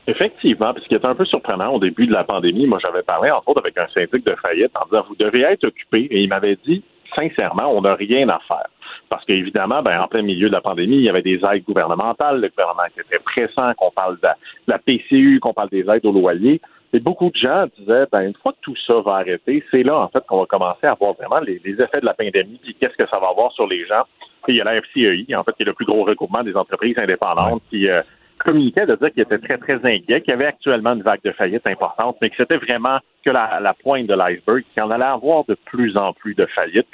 Effectivement, 0.07 0.73
puis 0.73 0.83
ce 0.83 0.89
qui 0.89 0.95
est 0.95 1.05
un 1.05 1.15
peu 1.15 1.27
surprenant 1.27 1.75
au 1.75 1.79
début 1.79 2.07
de 2.07 2.13
la 2.13 2.25
pandémie, 2.25 2.67
moi 2.67 2.79
j'avais 2.81 3.03
parlé 3.03 3.31
entre 3.31 3.49
autres 3.49 3.61
avec 3.61 3.77
un 3.77 3.87
syndic 3.89 4.25
de 4.25 4.35
faillite 4.41 4.71
en 4.75 4.87
disant 4.87 5.05
vous 5.07 5.17
devez 5.17 5.43
être 5.43 5.65
occupé 5.65 6.09
et 6.11 6.23
il 6.23 6.31
m'avait 6.31 6.57
dit 6.67 6.83
sincèrement 7.15 7.71
on 7.77 7.83
n'a 7.83 7.95
rien 7.95 8.27
à 8.31 8.39
faire. 8.49 8.69
Parce 9.09 9.25
qu'évidemment, 9.25 9.83
ben, 9.83 10.01
en 10.01 10.09
plein 10.09 10.23
milieu 10.23 10.49
de 10.49 10.53
la 10.55 10.61
pandémie, 10.61 10.97
il 10.97 11.03
y 11.03 11.09
avait 11.09 11.23
des 11.23 11.41
aides 11.45 11.65
gouvernementales, 11.65 12.41
le 12.41 12.49
gouvernement 12.49 12.85
était 12.97 13.19
pressant, 13.25 13.73
qu'on 13.75 13.91
parle 13.91 14.17
de 14.17 14.29
la, 14.67 14.79
PCU, 14.79 15.41
qu'on 15.41 15.55
parle 15.55 15.71
des 15.71 15.89
aides 15.89 16.05
aux 16.05 16.13
loyers. 16.13 16.61
Et 16.93 17.01
beaucoup 17.01 17.31
de 17.31 17.37
gens 17.37 17.67
disaient, 17.79 18.07
ben, 18.11 18.23
une 18.23 18.35
fois 18.35 18.53
que 18.53 18.59
tout 18.63 18.77
ça 18.87 19.01
va 19.01 19.17
arrêter, 19.17 19.63
c'est 19.71 19.83
là, 19.83 19.99
en 19.99 20.09
fait, 20.09 20.25
qu'on 20.27 20.41
va 20.41 20.47
commencer 20.47 20.87
à 20.87 20.95
voir 20.95 21.15
vraiment 21.15 21.41
les, 21.41 21.61
les 21.65 21.75
effets 21.83 22.01
de 22.01 22.07
la 22.07 22.15
pandémie, 22.15 22.61
puis 22.63 22.75
qu'est-ce 22.79 22.97
que 22.97 23.09
ça 23.09 23.19
va 23.19 23.29
avoir 23.29 23.53
sur 23.53 23.67
les 23.67 23.87
gens. 23.87 24.05
Puis 24.45 24.55
il 24.55 24.57
y 24.57 24.61
a 24.61 24.65
la 24.65 24.81
FCEI, 24.81 25.35
en 25.35 25.45
fait, 25.45 25.53
qui 25.53 25.63
est 25.63 25.67
le 25.67 25.75
plus 25.75 25.85
gros 25.85 26.05
regroupement 26.05 26.43
des 26.43 26.57
entreprises 26.57 26.99
indépendantes, 26.99 27.63
qui 27.71 27.89
euh, 27.89 28.03
communiquait 28.39 28.87
de 28.87 28.95
dire 28.95 29.13
qu'il 29.13 29.23
était 29.23 29.39
très, 29.39 29.59
très 29.59 29.75
inquiet, 29.75 30.21
qu'il 30.23 30.31
y 30.31 30.33
avait 30.33 30.47
actuellement 30.47 30.95
une 30.95 31.03
vague 31.03 31.23
de 31.25 31.33
faillite 31.33 31.67
importante, 31.67 32.17
mais 32.23 32.31
que 32.31 32.37
c'était 32.37 32.57
vraiment 32.57 32.99
que 33.25 33.31
la, 33.31 33.61
la 33.61 33.75
pointe 33.75 34.07
de 34.07 34.15
l'iceberg, 34.15 34.63
qu'il 34.73 34.83
y 34.83 34.87
en 34.87 34.91
allait 34.91 35.05
avoir 35.05 35.45
de 35.47 35.57
plus 35.67 35.97
en 35.97 36.13
plus 36.13 36.35
de 36.35 36.47
faillites. 36.47 36.89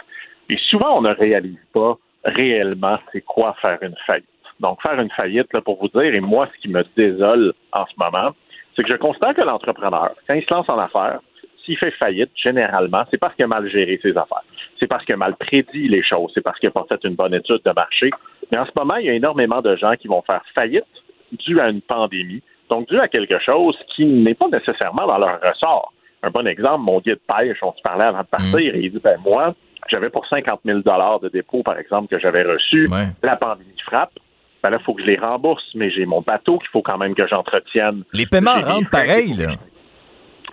Et 0.50 0.56
souvent, 0.68 0.98
on 0.98 1.02
ne 1.02 1.14
réalise 1.14 1.58
pas 1.72 1.96
réellement 2.24 2.98
c'est 3.12 3.22
quoi 3.22 3.54
faire 3.60 3.78
une 3.82 3.96
faillite. 4.06 4.28
Donc, 4.60 4.80
faire 4.82 4.98
une 5.00 5.10
faillite, 5.10 5.52
là, 5.52 5.60
pour 5.60 5.78
vous 5.80 5.88
dire, 5.88 6.14
et 6.14 6.20
moi, 6.20 6.48
ce 6.54 6.60
qui 6.60 6.68
me 6.68 6.84
désole 6.96 7.52
en 7.72 7.86
ce 7.86 7.92
moment, 7.98 8.30
c'est 8.74 8.82
que 8.82 8.88
je 8.88 8.96
constate 8.96 9.36
que 9.36 9.42
l'entrepreneur, 9.42 10.14
quand 10.26 10.34
il 10.34 10.44
se 10.44 10.52
lance 10.52 10.68
en 10.68 10.78
affaires, 10.78 11.20
s'il 11.64 11.76
fait 11.78 11.90
faillite, 11.92 12.30
généralement, 12.36 13.04
c'est 13.10 13.18
parce 13.18 13.34
qu'il 13.34 13.44
a 13.44 13.48
mal 13.48 13.68
géré 13.70 13.98
ses 14.02 14.10
affaires. 14.10 14.44
C'est 14.78 14.86
parce 14.86 15.04
qu'il 15.04 15.14
a 15.14 15.18
mal 15.18 15.34
prédit 15.36 15.88
les 15.88 16.02
choses. 16.02 16.30
C'est 16.34 16.42
parce 16.42 16.58
qu'il 16.58 16.68
n'a 16.68 16.72
pas 16.72 16.84
fait 16.88 17.02
une 17.04 17.14
bonne 17.14 17.34
étude 17.34 17.60
de 17.64 17.72
marché. 17.72 18.10
Mais 18.52 18.58
en 18.58 18.66
ce 18.66 18.70
moment, 18.76 18.96
il 18.96 19.06
y 19.06 19.10
a 19.10 19.14
énormément 19.14 19.62
de 19.62 19.74
gens 19.76 19.94
qui 19.94 20.08
vont 20.08 20.22
faire 20.22 20.42
faillite 20.54 20.84
dû 21.32 21.58
à 21.60 21.68
une 21.68 21.80
pandémie, 21.80 22.42
donc 22.68 22.88
dû 22.88 23.00
à 23.00 23.08
quelque 23.08 23.38
chose 23.40 23.76
qui 23.94 24.04
n'est 24.04 24.34
pas 24.34 24.48
nécessairement 24.48 25.06
dans 25.06 25.18
leur 25.18 25.40
ressort. 25.40 25.92
Un 26.22 26.30
bon 26.30 26.46
exemple, 26.46 26.84
mon 26.84 27.00
guide 27.00 27.18
pêche, 27.26 27.58
on 27.62 27.72
se 27.72 27.82
parlait 27.82 28.04
avant 28.04 28.22
de 28.22 28.26
partir, 28.26 28.74
et 28.74 28.80
il 28.80 28.92
dit, 28.92 29.00
ben 29.02 29.18
moi, 29.24 29.54
j'avais 29.88 30.10
pour 30.10 30.26
50 30.26 30.60
000 30.64 30.78
de 30.80 31.28
dépôt, 31.28 31.62
par 31.62 31.78
exemple, 31.78 32.08
que 32.08 32.18
j'avais 32.18 32.42
reçu. 32.42 32.88
La 33.22 33.36
pandémie 33.36 33.70
frappe. 33.84 34.12
Ben 34.62 34.70
là, 34.70 34.78
il 34.80 34.84
faut 34.84 34.94
que 34.94 35.02
je 35.02 35.06
les 35.06 35.18
rembourse, 35.18 35.62
mais 35.74 35.90
j'ai 35.90 36.06
mon 36.06 36.22
bateau 36.22 36.58
qu'il 36.58 36.68
faut 36.70 36.80
quand 36.80 36.96
même 36.96 37.14
que 37.14 37.26
j'entretienne. 37.26 38.02
Les 38.14 38.24
paiements 38.26 38.54
rentrent 38.62 38.88
pareil, 38.90 39.34
là. 39.34 39.52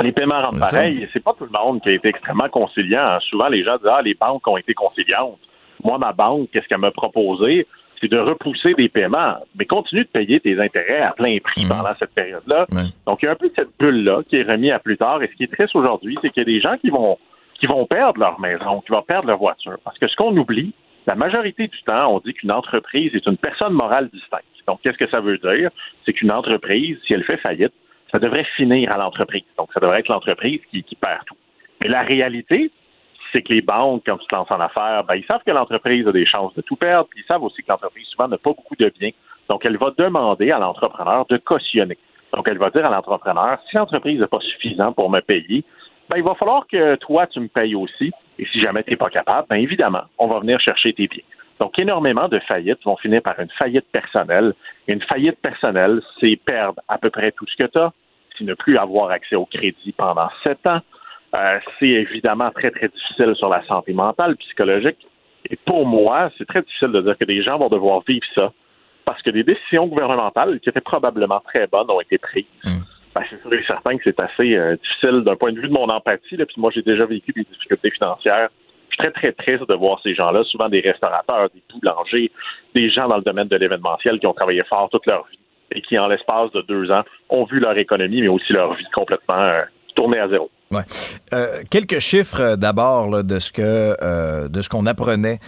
les 0.02 0.12
paiements 0.12 0.42
rentrent 0.42 0.60
pareil. 0.60 1.08
C'est 1.14 1.24
pas 1.24 1.34
tout 1.38 1.46
le 1.46 1.58
monde 1.58 1.82
qui 1.82 1.90
a 1.90 1.94
été 1.94 2.10
extrêmement 2.10 2.50
conciliant. 2.50 3.00
hein. 3.02 3.20
Souvent, 3.30 3.48
les 3.48 3.64
gens 3.64 3.78
disent 3.78 3.88
Ah, 3.90 4.02
les 4.02 4.14
banques 4.14 4.46
ont 4.48 4.58
été 4.58 4.74
conciliantes. 4.74 5.40
Moi, 5.84 5.98
ma 5.98 6.12
banque, 6.12 6.50
qu'est-ce 6.52 6.68
qu'elle 6.68 6.80
m'a 6.80 6.92
proposé? 6.92 7.66
C'est 8.02 8.10
de 8.12 8.18
repousser 8.20 8.74
des 8.74 8.90
paiements, 8.90 9.36
mais 9.58 9.66
continue 9.66 10.02
de 10.04 10.10
payer 10.10 10.40
tes 10.40 10.60
intérêts 10.60 11.02
à 11.02 11.12
plein 11.12 11.38
prix 11.44 11.66
pendant 11.68 11.94
cette 12.00 12.14
période-là. 12.14 12.66
Donc, 13.06 13.20
il 13.22 13.26
y 13.26 13.28
a 13.30 13.32
un 13.32 13.36
peu 13.36 13.52
cette 13.56 13.70
bulle-là 13.80 14.24
qui 14.28 14.38
est 14.38 14.44
remise 14.44 14.72
à 14.72 14.80
plus 14.80 14.98
tard. 14.98 15.22
Et 15.24 15.28
ce 15.28 15.36
qui 15.36 15.44
est 15.44 15.54
triste 15.54 15.76
aujourd'hui, 15.76 16.18
c'est 16.22 16.32
qu'il 16.32 16.42
y 16.42 16.46
a 16.50 16.52
des 16.52 16.60
gens 16.60 16.76
qui 16.78 16.90
vont, 16.90 17.18
qui 17.62 17.68
vont 17.68 17.86
perdre 17.86 18.20
leur 18.20 18.40
maison, 18.40 18.82
qui 18.82 18.92
vont 18.92 19.04
perdre 19.04 19.28
leur 19.28 19.38
voiture. 19.38 19.78
Parce 19.84 19.98
que 20.00 20.08
ce 20.08 20.16
qu'on 20.16 20.36
oublie, 20.36 20.74
la 21.06 21.14
majorité 21.14 21.68
du 21.68 21.82
temps, 21.84 22.16
on 22.16 22.20
dit 22.20 22.34
qu'une 22.34 22.52
entreprise 22.52 23.14
est 23.14 23.26
une 23.28 23.38
personne 23.38 23.74
morale 23.74 24.10
distincte. 24.12 24.46
Donc, 24.68 24.82
qu'est-ce 24.82 24.98
que 24.98 25.10
ça 25.10 25.20
veut 25.20 25.38
dire? 25.38 25.70
C'est 26.04 26.14
qu'une 26.14 26.32
entreprise, 26.32 26.98
si 27.06 27.14
elle 27.14 27.24
fait 27.24 27.38
faillite, 27.38 27.74
ça 28.12 28.18
devrait 28.18 28.48
finir 28.56 28.92
à 28.92 28.98
l'entreprise. 28.98 29.44
Donc, 29.58 29.70
ça 29.74 29.80
devrait 29.80 30.00
être 30.00 30.08
l'entreprise 30.08 30.60
qui, 30.72 30.84
perd 30.96 31.24
tout. 31.28 31.36
Mais 31.82 31.88
la 31.88 32.02
réalité, 32.02 32.72
c'est 33.32 33.44
que 33.44 33.54
les 33.54 33.62
banques, 33.62 34.04
quand 34.08 34.18
tu 34.18 34.26
te 34.26 34.36
lances 34.36 34.52
en 34.52 34.60
affaires, 34.60 35.04
ben, 35.04 35.16
ils 35.16 35.26
savent 35.26 35.44
que 35.46 35.52
l'entreprise 35.52 36.08
a 36.08 36.12
des 36.12 36.26
chances 36.26 36.54
de 36.56 36.62
tout 36.62 36.76
perdre, 36.76 37.10
puis 37.10 37.22
ils 37.22 37.28
savent 37.28 37.44
aussi 37.44 37.62
que 37.62 37.70
l'entreprise, 37.70 38.08
souvent, 38.08 38.28
n'a 38.28 38.38
pas 38.38 38.54
beaucoup 38.54 38.76
de 38.76 38.92
biens. 39.00 39.12
Donc, 39.50 39.66
elle 39.66 39.78
va 39.78 39.92
demander 39.96 40.52
à 40.52 40.58
l'entrepreneur 40.58 41.28
de 41.28 41.38
cautionner. 41.38 41.98
Donc, 42.34 42.48
elle 42.48 42.58
va 42.58 42.72
dire 42.72 42.86
à 42.86 42.90
l'entrepreneur, 42.90 43.60
si 43.70 43.78
l'entreprise 43.78 44.20
n'est 44.20 44.28
pas 44.28 44.40
suffisant 44.40 44.94
pour 44.94 45.12
me 45.12 45.20
payer, 45.20 45.64
ben, 46.12 46.18
il 46.18 46.24
va 46.24 46.36
falloir 46.36 46.68
que 46.68 46.96
toi, 46.96 47.26
tu 47.28 47.40
me 47.40 47.48
payes 47.48 47.74
aussi. 47.74 48.12
Et 48.38 48.46
si 48.52 48.60
jamais 48.60 48.84
tu 48.84 48.92
n'es 48.92 48.98
pas 48.98 49.10
capable, 49.10 49.48
ben, 49.50 49.56
évidemment, 49.56 50.04
on 50.18 50.28
va 50.28 50.40
venir 50.40 50.60
chercher 50.60 50.92
tes 50.92 51.08
biens. 51.08 51.24
Donc, 51.60 51.80
énormément 51.80 52.28
de 52.28 52.40
faillites 52.40 52.84
vont 52.84 52.98
finir 52.98 53.22
par 53.22 53.40
une 53.40 53.50
faillite 53.58 53.86
personnelle. 53.94 54.54
Une 54.88 55.02
faillite 55.04 55.40
personnelle, 55.42 56.02
c'est 56.20 56.36
perdre 56.44 56.82
à 56.90 56.98
peu 56.98 57.10
près 57.10 57.32
tout 57.32 57.46
ce 57.48 57.64
que 57.64 57.70
tu 57.70 57.78
as, 57.78 57.94
c'est 58.38 58.44
ne 58.44 58.56
plus 58.56 58.78
avoir 58.78 59.12
accès 59.12 59.36
au 59.36 59.46
crédit 59.46 59.94
pendant 59.94 60.28
sept 60.44 60.66
ans. 60.68 60.82
Euh, 61.34 61.60
c'est 61.80 61.88
évidemment 61.88 62.52
très, 62.52 62.72
très 62.72 62.90
difficile 62.90 63.34
sur 63.36 63.48
la 63.48 63.64
santé 63.66 63.94
mentale, 63.94 64.36
psychologique. 64.38 65.08
Et 65.50 65.56
pour 65.56 65.86
moi, 65.86 66.30
c'est 66.38 66.48
très 66.48 66.62
difficile 66.62 66.92
de 66.92 67.02
dire 67.02 67.18
que 67.18 67.26
des 67.26 67.42
gens 67.42 67.58
vont 67.58 67.70
devoir 67.70 68.02
vivre 68.06 68.26
ça 68.36 68.52
parce 69.06 69.22
que 69.22 69.30
des 69.30 69.44
décisions 69.44 69.88
gouvernementales 69.88 70.60
qui 70.60 70.70
étaient 70.70 70.82
probablement 70.82 71.40
très 71.40 71.68
bonnes 71.68 71.90
ont 71.90 72.02
été 72.02 72.18
prises. 72.18 72.46
Ben, 73.14 73.24
c'est 73.30 73.42
sûr 73.42 73.54
et 73.54 73.64
certain 73.68 73.98
que 73.98 74.04
c'est 74.06 74.20
assez 74.20 74.56
euh, 74.56 74.78
difficile 74.78 75.24
d'un 75.26 75.36
point 75.36 75.52
de 75.52 75.60
vue 75.60 75.68
de 75.68 75.74
mon 75.74 75.90
empathie. 75.90 76.38
Là, 76.38 76.46
puis 76.46 76.56
moi, 76.58 76.72
j'ai 76.74 76.82
déjà 76.82 77.06
vécu 77.06 77.34
des 77.34 77.44
difficultés 77.44 77.92
financières. 77.92 78.50
Je 78.90 78.96
suis 78.96 78.98
très, 78.98 79.12
très 79.12 79.32
triste 79.34 79.68
de 79.70 79.74
voir 79.74 80.00
ces 80.02 80.16
gens-là, 80.16 80.44
souvent 80.46 80.70
des 80.70 80.80
restaurateurs, 80.80 81.50
des 81.54 81.62
boulangers, 81.74 82.32
des 82.74 82.90
gens 82.90 83.08
dans 83.08 83.18
le 83.18 83.24
domaine 83.24 83.48
de 83.48 83.58
l'événementiel 83.58 84.20
qui 84.20 84.28
ont 84.28 84.34
travaillé 84.34 84.64
fort 84.64 84.90
toute 84.90 85.06
leur 85.06 85.26
vie 85.28 85.40
et 85.74 85.82
qui, 85.82 85.98
en 85.98 86.08
l'espace 86.08 86.52
de 86.52 86.62
deux 86.62 86.92
ans, 86.92 87.04
ont 87.30 87.46
vu 87.46 87.60
leur 87.60 87.78
économie, 87.78 88.22
mais 88.22 88.28
aussi 88.28 88.54
leur 88.54 88.74
vie 88.76 88.86
complètement 88.94 89.42
euh, 89.42 89.62
tourner 89.96 90.20
à 90.20 90.28
zéro. 90.28 90.50
Ouais. 90.72 90.82
Euh, 91.34 91.64
quelques 91.70 92.00
chiffres 92.00 92.42
euh, 92.42 92.56
d'abord 92.56 93.24
de 93.24 93.40
ce 93.40 93.52
que 93.52 94.48
de 94.48 94.62
ce 94.62 94.70
qu'on 94.70 94.86
apprenait 94.86 95.40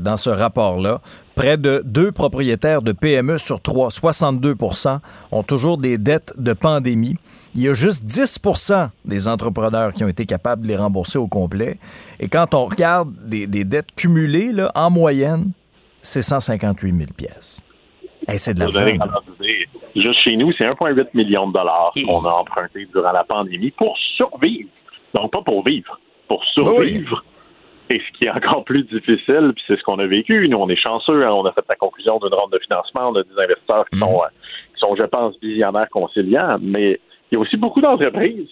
dans 0.00 0.16
ce 0.16 0.30
rapport-là. 0.30 1.00
Près 1.40 1.56
de 1.56 1.80
deux 1.86 2.12
propriétaires 2.12 2.82
de 2.82 2.92
PME 2.92 3.38
sur 3.38 3.62
trois, 3.62 3.88
62% 3.88 4.98
ont 5.32 5.42
toujours 5.42 5.78
des 5.78 5.96
dettes 5.96 6.34
de 6.36 6.52
pandémie. 6.52 7.16
Il 7.54 7.62
y 7.62 7.68
a 7.70 7.72
juste 7.72 8.04
10% 8.04 8.90
des 9.06 9.26
entrepreneurs 9.26 9.94
qui 9.94 10.04
ont 10.04 10.08
été 10.08 10.26
capables 10.26 10.64
de 10.64 10.68
les 10.68 10.76
rembourser 10.76 11.18
au 11.18 11.28
complet. 11.28 11.78
Et 12.18 12.28
quand 12.28 12.52
on 12.52 12.66
regarde 12.66 13.14
des, 13.24 13.46
des 13.46 13.64
dettes 13.64 13.94
cumulées, 13.96 14.52
là, 14.52 14.70
en 14.74 14.90
moyenne, 14.90 15.52
c'est 16.02 16.20
158 16.20 16.94
000 16.94 17.10
pièces. 17.16 17.64
Hey, 18.28 18.38
c'est 18.38 18.52
de 18.52 18.60
l'argent. 18.60 18.82
Juste 19.96 20.20
chez 20.22 20.36
nous, 20.36 20.52
c'est 20.58 20.64
1,8 20.64 21.06
million 21.14 21.48
de 21.48 21.54
dollars 21.54 21.90
qu'on 21.94 22.22
a 22.22 22.32
emprunté 22.32 22.86
durant 22.92 23.12
la 23.12 23.24
pandémie 23.24 23.70
pour 23.70 23.96
survivre. 24.14 24.68
Donc, 25.14 25.32
pas 25.32 25.40
pour 25.40 25.64
vivre, 25.64 25.98
pour 26.28 26.44
survivre. 26.52 27.24
Et 27.90 27.98
ce 27.98 28.18
qui 28.18 28.24
est 28.26 28.30
encore 28.30 28.64
plus 28.64 28.84
difficile, 28.84 29.52
puis 29.54 29.64
c'est 29.66 29.76
ce 29.76 29.82
qu'on 29.82 29.98
a 29.98 30.06
vécu, 30.06 30.48
nous, 30.48 30.56
on 30.56 30.68
est 30.68 30.76
chanceux, 30.76 31.24
hein, 31.24 31.32
on 31.32 31.44
a 31.44 31.52
fait 31.52 31.64
la 31.68 31.74
conclusion 31.74 32.18
d'une 32.20 32.32
ronde 32.32 32.52
de 32.52 32.58
financement, 32.60 33.08
on 33.08 33.16
a 33.16 33.24
des 33.24 33.36
investisseurs 33.36 33.84
qui, 33.92 33.98
sont, 33.98 34.22
euh, 34.22 34.28
qui 34.74 34.80
sont, 34.80 34.94
je 34.94 35.02
pense, 35.02 35.34
visionnaires 35.42 35.88
conciliants, 35.90 36.58
mais 36.60 37.00
il 37.30 37.34
y 37.34 37.36
a 37.36 37.40
aussi 37.40 37.56
beaucoup 37.56 37.80
d'entreprises 37.80 38.48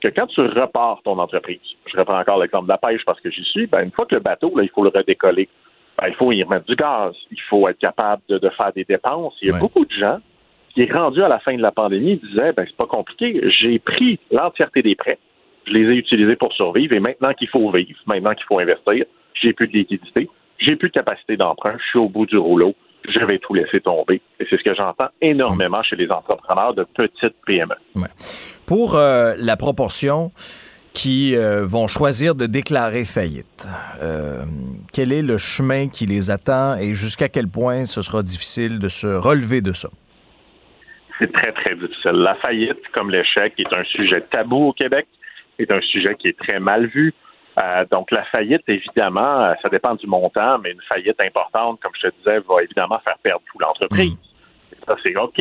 que 0.00 0.08
quand 0.08 0.26
tu 0.26 0.40
repars 0.40 1.00
ton 1.04 1.18
entreprise, 1.18 1.60
je 1.86 1.96
reprends 1.96 2.18
encore 2.18 2.38
l'exemple 2.40 2.64
de 2.64 2.70
la 2.70 2.78
pêche 2.78 3.04
parce 3.06 3.20
que 3.20 3.30
j'y 3.30 3.44
suis, 3.44 3.66
ben, 3.68 3.84
une 3.84 3.92
fois 3.92 4.06
que 4.06 4.16
le 4.16 4.20
bateau, 4.20 4.52
là, 4.56 4.64
il 4.64 4.70
faut 4.70 4.82
le 4.82 4.90
redécoller. 4.92 5.48
Ben, 6.00 6.08
il 6.08 6.14
faut 6.14 6.32
y 6.32 6.42
remettre 6.42 6.66
du 6.66 6.74
gaz, 6.74 7.14
il 7.30 7.40
faut 7.48 7.68
être 7.68 7.78
capable 7.78 8.22
de, 8.28 8.38
de 8.38 8.48
faire 8.50 8.72
des 8.72 8.84
dépenses. 8.84 9.34
Il 9.42 9.50
y 9.50 9.52
a 9.52 9.58
beaucoup 9.58 9.84
de 9.84 9.92
gens 9.92 10.18
qui 10.74 10.82
est 10.82 10.92
rendu 10.92 11.22
à 11.22 11.28
la 11.28 11.38
fin 11.38 11.54
de 11.54 11.62
la 11.62 11.72
pandémie 11.72 12.16
disaient 12.16 12.52
ben 12.52 12.64
c'est 12.66 12.76
pas 12.76 12.86
compliqué, 12.86 13.40
j'ai 13.50 13.78
pris 13.78 14.18
l'entièreté 14.30 14.82
des 14.82 14.94
prêts, 14.94 15.18
je 15.66 15.72
les 15.72 15.92
ai 15.92 15.96
utilisés 15.96 16.36
pour 16.36 16.52
survivre 16.52 16.94
et 16.94 17.00
maintenant 17.00 17.32
qu'il 17.34 17.48
faut 17.48 17.70
vivre, 17.70 17.98
maintenant 18.06 18.34
qu'il 18.34 18.44
faut 18.46 18.58
investir, 18.58 19.04
j'ai 19.34 19.52
plus 19.52 19.68
de 19.68 19.72
liquidité, 19.72 20.28
j'ai 20.58 20.76
plus 20.76 20.88
de 20.88 20.94
capacité 20.94 21.36
d'emprunt, 21.36 21.76
je 21.78 21.88
suis 21.88 21.98
au 21.98 22.08
bout 22.08 22.26
du 22.26 22.36
rouleau, 22.36 22.74
je 23.08 23.24
vais 23.24 23.38
tout 23.38 23.54
laisser 23.54 23.80
tomber. 23.80 24.20
Et 24.38 24.46
c'est 24.48 24.58
ce 24.58 24.62
que 24.62 24.74
j'entends 24.74 25.08
énormément 25.20 25.82
chez 25.82 25.96
les 25.96 26.10
entrepreneurs 26.10 26.74
de 26.74 26.84
petites 26.84 27.36
PME. 27.46 27.74
Ouais. 27.96 28.08
Pour 28.66 28.96
euh, 28.96 29.34
la 29.38 29.56
proportion 29.56 30.32
qui 30.92 31.36
euh, 31.36 31.64
vont 31.64 31.86
choisir 31.86 32.34
de 32.34 32.46
déclarer 32.46 33.04
faillite. 33.04 33.68
Euh, 34.02 34.42
quel 34.92 35.12
est 35.12 35.22
le 35.22 35.38
chemin 35.38 35.88
qui 35.88 36.04
les 36.04 36.32
attend 36.32 36.76
et 36.76 36.94
jusqu'à 36.94 37.28
quel 37.28 37.46
point 37.46 37.84
ce 37.84 38.02
sera 38.02 38.22
difficile 38.22 38.80
de 38.80 38.88
se 38.88 39.06
relever 39.06 39.60
de 39.60 39.72
ça? 39.72 39.88
c'est 41.20 41.32
très, 41.32 41.52
très 41.52 41.74
difficile. 41.76 42.12
La 42.12 42.34
faillite, 42.36 42.80
comme 42.92 43.10
l'échec, 43.10 43.52
est 43.58 43.72
un 43.72 43.84
sujet 43.84 44.22
tabou 44.30 44.68
au 44.68 44.72
Québec, 44.72 45.06
est 45.62 45.70
un 45.72 45.80
sujet 45.80 46.14
qui 46.16 46.28
est 46.28 46.38
très 46.38 46.60
mal 46.60 46.86
vu. 46.86 47.14
Euh, 47.58 47.84
donc, 47.90 48.10
la 48.10 48.24
faillite, 48.24 48.62
évidemment, 48.68 49.42
euh, 49.42 49.54
ça 49.62 49.68
dépend 49.68 49.94
du 49.94 50.06
montant, 50.06 50.58
mais 50.58 50.72
une 50.72 50.82
faillite 50.82 51.20
importante, 51.20 51.80
comme 51.80 51.92
je 52.00 52.08
te 52.08 52.14
disais, 52.18 52.38
va 52.40 52.62
évidemment 52.62 52.98
faire 53.00 53.18
perdre 53.22 53.42
toute 53.50 53.60
l'entreprise. 53.60 54.14
Ça, 54.86 54.96
c'est 55.02 55.16
OK. 55.16 55.40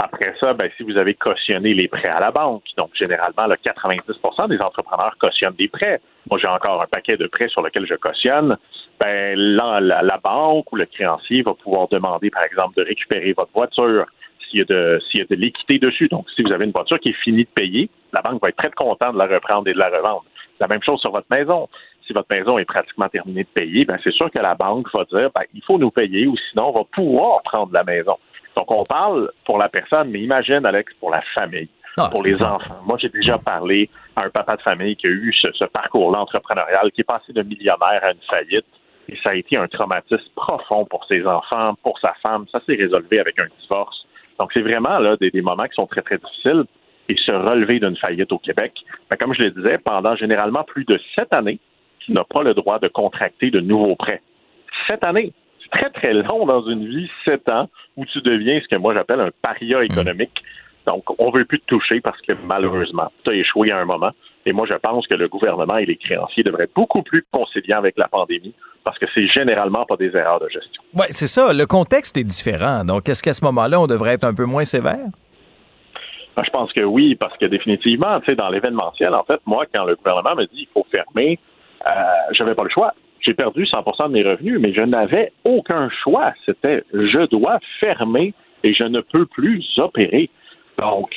Après 0.00 0.32
ça, 0.38 0.54
ben, 0.54 0.70
si 0.76 0.84
vous 0.84 0.96
avez 0.96 1.14
cautionné 1.14 1.74
les 1.74 1.88
prêts 1.88 2.08
à 2.08 2.20
la 2.20 2.30
banque, 2.30 2.62
donc 2.76 2.90
généralement, 2.94 3.48
le 3.48 3.56
90% 3.56 4.48
des 4.48 4.60
entrepreneurs 4.60 5.16
cautionnent 5.18 5.56
des 5.56 5.66
prêts. 5.66 6.00
Moi, 6.30 6.38
j'ai 6.40 6.46
encore 6.46 6.80
un 6.80 6.86
paquet 6.86 7.16
de 7.16 7.26
prêts 7.26 7.48
sur 7.48 7.62
lesquels 7.62 7.86
je 7.86 7.96
cautionne. 7.96 8.56
Ben, 9.00 9.36
la, 9.36 9.80
la, 9.80 10.02
la 10.02 10.18
banque 10.18 10.70
ou 10.70 10.76
le 10.76 10.86
créancier 10.86 11.42
va 11.42 11.54
pouvoir 11.54 11.88
demander, 11.88 12.30
par 12.30 12.44
exemple, 12.44 12.76
de 12.76 12.84
récupérer 12.84 13.32
votre 13.32 13.50
voiture, 13.52 14.06
s'il 14.48 14.60
y 14.60 14.62
a 14.62 14.64
de 14.64 15.00
s'il 15.10 15.20
y 15.20 15.22
a 15.22 15.26
de 15.26 15.34
l'équité 15.34 15.78
dessus. 15.78 16.08
Donc, 16.08 16.26
si 16.34 16.42
vous 16.42 16.52
avez 16.52 16.64
une 16.64 16.72
voiture 16.72 16.98
qui 17.00 17.10
est 17.10 17.22
finie 17.24 17.44
de 17.44 17.50
payer, 17.54 17.90
la 18.12 18.22
banque 18.22 18.42
va 18.42 18.48
être 18.48 18.56
très 18.56 18.70
contente 18.70 19.14
de 19.14 19.18
la 19.18 19.26
reprendre 19.26 19.68
et 19.68 19.72
de 19.72 19.78
la 19.78 19.88
revendre. 19.88 20.24
La 20.60 20.66
même 20.66 20.82
chose 20.82 21.00
sur 21.00 21.10
votre 21.10 21.26
maison. 21.30 21.68
Si 22.06 22.12
votre 22.12 22.28
maison 22.30 22.58
est 22.58 22.64
pratiquement 22.64 23.08
terminée 23.08 23.44
de 23.44 23.48
payer, 23.48 23.84
ben 23.84 23.98
c'est 24.02 24.12
sûr 24.12 24.30
que 24.30 24.38
la 24.38 24.54
banque 24.54 24.86
va 24.94 25.04
dire 25.04 25.30
ben, 25.34 25.42
il 25.54 25.62
faut 25.62 25.78
nous 25.78 25.90
payer 25.90 26.26
ou 26.26 26.36
sinon 26.50 26.68
on 26.68 26.78
va 26.78 26.84
pouvoir 26.84 27.42
prendre 27.42 27.72
la 27.72 27.84
maison. 27.84 28.16
Donc, 28.56 28.70
on 28.70 28.82
parle 28.82 29.30
pour 29.44 29.58
la 29.58 29.68
personne, 29.68 30.10
mais 30.10 30.20
imagine, 30.20 30.66
Alex, 30.66 30.92
pour 30.98 31.10
la 31.10 31.22
famille. 31.34 31.68
Ah, 31.96 32.08
pour 32.10 32.22
les 32.22 32.42
enfants. 32.42 32.80
Moi, 32.84 32.96
j'ai 33.00 33.08
déjà 33.08 33.38
parlé 33.38 33.88
à 34.16 34.24
un 34.24 34.30
papa 34.30 34.56
de 34.56 34.62
famille 34.62 34.96
qui 34.96 35.06
a 35.06 35.10
eu 35.10 35.32
ce, 35.32 35.48
ce 35.52 35.64
parcours-là 35.64 36.20
entrepreneurial, 36.20 36.90
qui 36.92 37.02
est 37.02 37.04
passé 37.04 37.32
de 37.32 37.42
millionnaire 37.42 38.02
à 38.02 38.12
une 38.12 38.20
faillite. 38.28 38.66
Et 39.08 39.16
ça 39.22 39.30
a 39.30 39.34
été 39.34 39.56
un 39.56 39.66
traumatisme 39.68 40.30
profond 40.36 40.84
pour 40.84 41.04
ses 41.06 41.24
enfants, 41.26 41.74
pour 41.82 41.98
sa 41.98 42.14
femme. 42.22 42.46
Ça 42.52 42.60
s'est 42.66 42.74
résolu 42.74 43.18
avec 43.18 43.38
un 43.38 43.46
divorce. 43.60 44.06
Donc, 44.38 44.50
c'est 44.52 44.62
vraiment 44.62 44.98
là 44.98 45.16
des, 45.16 45.30
des, 45.30 45.42
moments 45.42 45.64
qui 45.64 45.74
sont 45.74 45.86
très, 45.86 46.02
très 46.02 46.18
difficiles 46.18 46.64
et 47.08 47.16
se 47.16 47.32
relever 47.32 47.80
d'une 47.80 47.96
faillite 47.96 48.32
au 48.32 48.38
Québec. 48.38 48.72
Mais 49.10 49.16
comme 49.16 49.34
je 49.34 49.42
le 49.42 49.50
disais, 49.50 49.78
pendant 49.78 50.14
généralement 50.16 50.64
plus 50.64 50.84
de 50.84 51.00
sept 51.14 51.32
années, 51.32 51.58
tu 52.00 52.12
n'as 52.12 52.24
pas 52.24 52.42
le 52.42 52.54
droit 52.54 52.78
de 52.78 52.88
contracter 52.88 53.50
de 53.50 53.60
nouveaux 53.60 53.96
prêts. 53.96 54.22
Sept 54.86 55.02
années. 55.04 55.32
C'est 55.62 55.70
très, 55.70 55.90
très 55.90 56.12
long 56.14 56.46
dans 56.46 56.62
une 56.68 56.86
vie, 56.86 57.10
sept 57.24 57.48
ans, 57.48 57.68
où 57.96 58.04
tu 58.06 58.20
deviens 58.22 58.60
ce 58.60 58.68
que 58.68 58.76
moi 58.76 58.94
j'appelle 58.94 59.20
un 59.20 59.30
paria 59.42 59.84
économique. 59.84 60.42
Donc, 60.88 61.04
on 61.18 61.30
veut 61.30 61.44
plus 61.44 61.60
te 61.60 61.66
toucher 61.66 62.00
parce 62.00 62.18
que 62.22 62.32
malheureusement, 62.46 63.12
tu 63.22 63.30
as 63.30 63.34
échoué 63.34 63.70
à 63.70 63.78
un 63.78 63.84
moment. 63.84 64.10
Et 64.46 64.52
moi, 64.52 64.66
je 64.66 64.72
pense 64.72 65.06
que 65.06 65.12
le 65.12 65.28
gouvernement 65.28 65.76
et 65.76 65.84
les 65.84 65.96
créanciers 65.96 66.42
devraient 66.42 66.64
être 66.64 66.74
beaucoup 66.74 67.02
plus 67.02 67.26
conciliants 67.30 67.76
avec 67.76 67.98
la 67.98 68.08
pandémie 68.08 68.54
parce 68.84 68.98
que 68.98 69.04
c'est 69.14 69.26
généralement 69.26 69.84
pas 69.84 69.96
des 69.96 70.16
erreurs 70.16 70.40
de 70.40 70.48
gestion. 70.48 70.82
Oui, 70.94 71.04
c'est 71.10 71.26
ça. 71.26 71.52
Le 71.52 71.66
contexte 71.66 72.16
est 72.16 72.24
différent. 72.24 72.86
Donc, 72.86 73.06
est-ce 73.10 73.22
qu'à 73.22 73.34
ce, 73.34 73.44
moment-là, 73.44 73.78
on 73.78 73.86
devrait 73.86 74.14
être 74.14 74.24
un 74.24 74.32
peu 74.32 74.46
moins 74.46 74.64
sévère? 74.64 75.10
Ben, 76.34 76.42
je 76.42 76.50
pense 76.50 76.72
que 76.72 76.80
oui, 76.80 77.14
parce 77.16 77.36
que 77.36 77.44
définitivement, 77.44 78.18
tu 78.20 78.26
sais, 78.26 78.34
dans 78.34 78.48
l'événementiel, 78.48 79.14
en 79.14 79.24
fait, 79.24 79.40
moi, 79.44 79.66
quand 79.74 79.84
le 79.84 79.94
gouvernement 79.94 80.36
me 80.36 80.44
dit 80.44 80.60
qu'il 80.60 80.68
faut 80.72 80.86
fermer, 80.90 81.38
euh, 81.86 81.90
j'avais 82.30 82.54
pas 82.54 82.64
le 82.64 82.70
choix. 82.70 82.94
J'ai 83.20 83.34
perdu 83.34 83.64
100% 83.64 84.08
de 84.08 84.12
mes 84.12 84.22
revenus, 84.22 84.58
mais 84.58 84.72
je 84.72 84.80
n'avais 84.80 85.32
aucun 85.44 85.90
choix. 86.02 86.32
C'était 86.46 86.82
je 86.94 87.26
dois 87.26 87.58
fermer 87.78 88.32
et 88.64 88.72
je 88.72 88.84
ne 88.84 89.02
peux 89.02 89.26
plus 89.26 89.66
opérer. 89.76 90.30
Donc, 90.78 91.10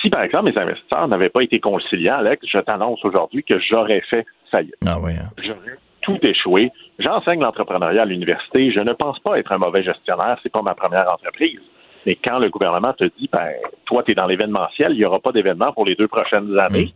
si 0.00 0.10
par 0.10 0.22
exemple 0.22 0.50
mes 0.50 0.58
investisseurs 0.58 1.08
n'avaient 1.08 1.28
pas 1.28 1.42
été 1.42 1.60
conciliants, 1.60 2.16
Alex, 2.16 2.44
je 2.46 2.58
t'annonce 2.58 3.04
aujourd'hui 3.04 3.44
que 3.44 3.58
j'aurais 3.60 4.02
fait 4.02 4.26
faillite. 4.50 4.74
Ah 4.86 4.98
oui. 5.00 5.12
Hein? 5.12 5.30
J'aurais 5.38 5.78
tout 6.02 6.18
échoué. 6.22 6.70
J'enseigne 6.98 7.40
l'entrepreneuriat 7.40 8.02
à 8.02 8.04
l'université. 8.04 8.70
Je 8.70 8.80
ne 8.80 8.92
pense 8.92 9.18
pas 9.20 9.38
être 9.38 9.52
un 9.52 9.58
mauvais 9.58 9.82
gestionnaire. 9.82 10.38
C'est 10.42 10.52
pas 10.52 10.62
ma 10.62 10.74
première 10.74 11.10
entreprise. 11.10 11.60
Mais 12.06 12.16
quand 12.16 12.38
le 12.38 12.50
gouvernement 12.50 12.92
te 12.92 13.04
dit, 13.18 13.28
ben, 13.32 13.52
toi, 13.86 14.02
tu 14.02 14.12
es 14.12 14.14
dans 14.14 14.26
l'événementiel, 14.26 14.92
il 14.92 14.98
n'y 14.98 15.04
aura 15.04 15.20
pas 15.20 15.32
d'événement 15.32 15.72
pour 15.72 15.86
les 15.86 15.94
deux 15.94 16.08
prochaines 16.08 16.58
années, 16.58 16.92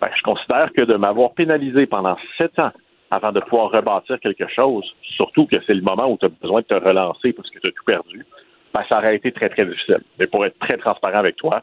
ben, 0.00 0.08
je 0.16 0.22
considère 0.22 0.72
que 0.76 0.82
de 0.82 0.96
m'avoir 0.96 1.34
pénalisé 1.34 1.86
pendant 1.86 2.16
sept 2.36 2.58
ans 2.58 2.72
avant 3.10 3.30
de 3.30 3.40
pouvoir 3.40 3.70
rebâtir 3.70 4.18
quelque 4.18 4.48
chose, 4.48 4.84
surtout 5.02 5.46
que 5.46 5.56
c'est 5.66 5.74
le 5.74 5.82
moment 5.82 6.10
où 6.10 6.18
tu 6.18 6.26
as 6.26 6.30
besoin 6.30 6.62
de 6.62 6.66
te 6.66 6.74
relancer 6.74 7.32
parce 7.32 7.48
que 7.50 7.60
tu 7.60 7.68
as 7.68 7.72
tout 7.72 7.84
perdu, 7.86 8.26
ben, 8.74 8.82
ça 8.88 8.98
aurait 8.98 9.16
été 9.16 9.30
très, 9.32 9.48
très 9.48 9.64
difficile. 9.64 10.00
Mais 10.18 10.26
pour 10.26 10.44
être 10.44 10.58
très 10.58 10.76
transparent 10.76 11.18
avec 11.18 11.36
toi, 11.36 11.62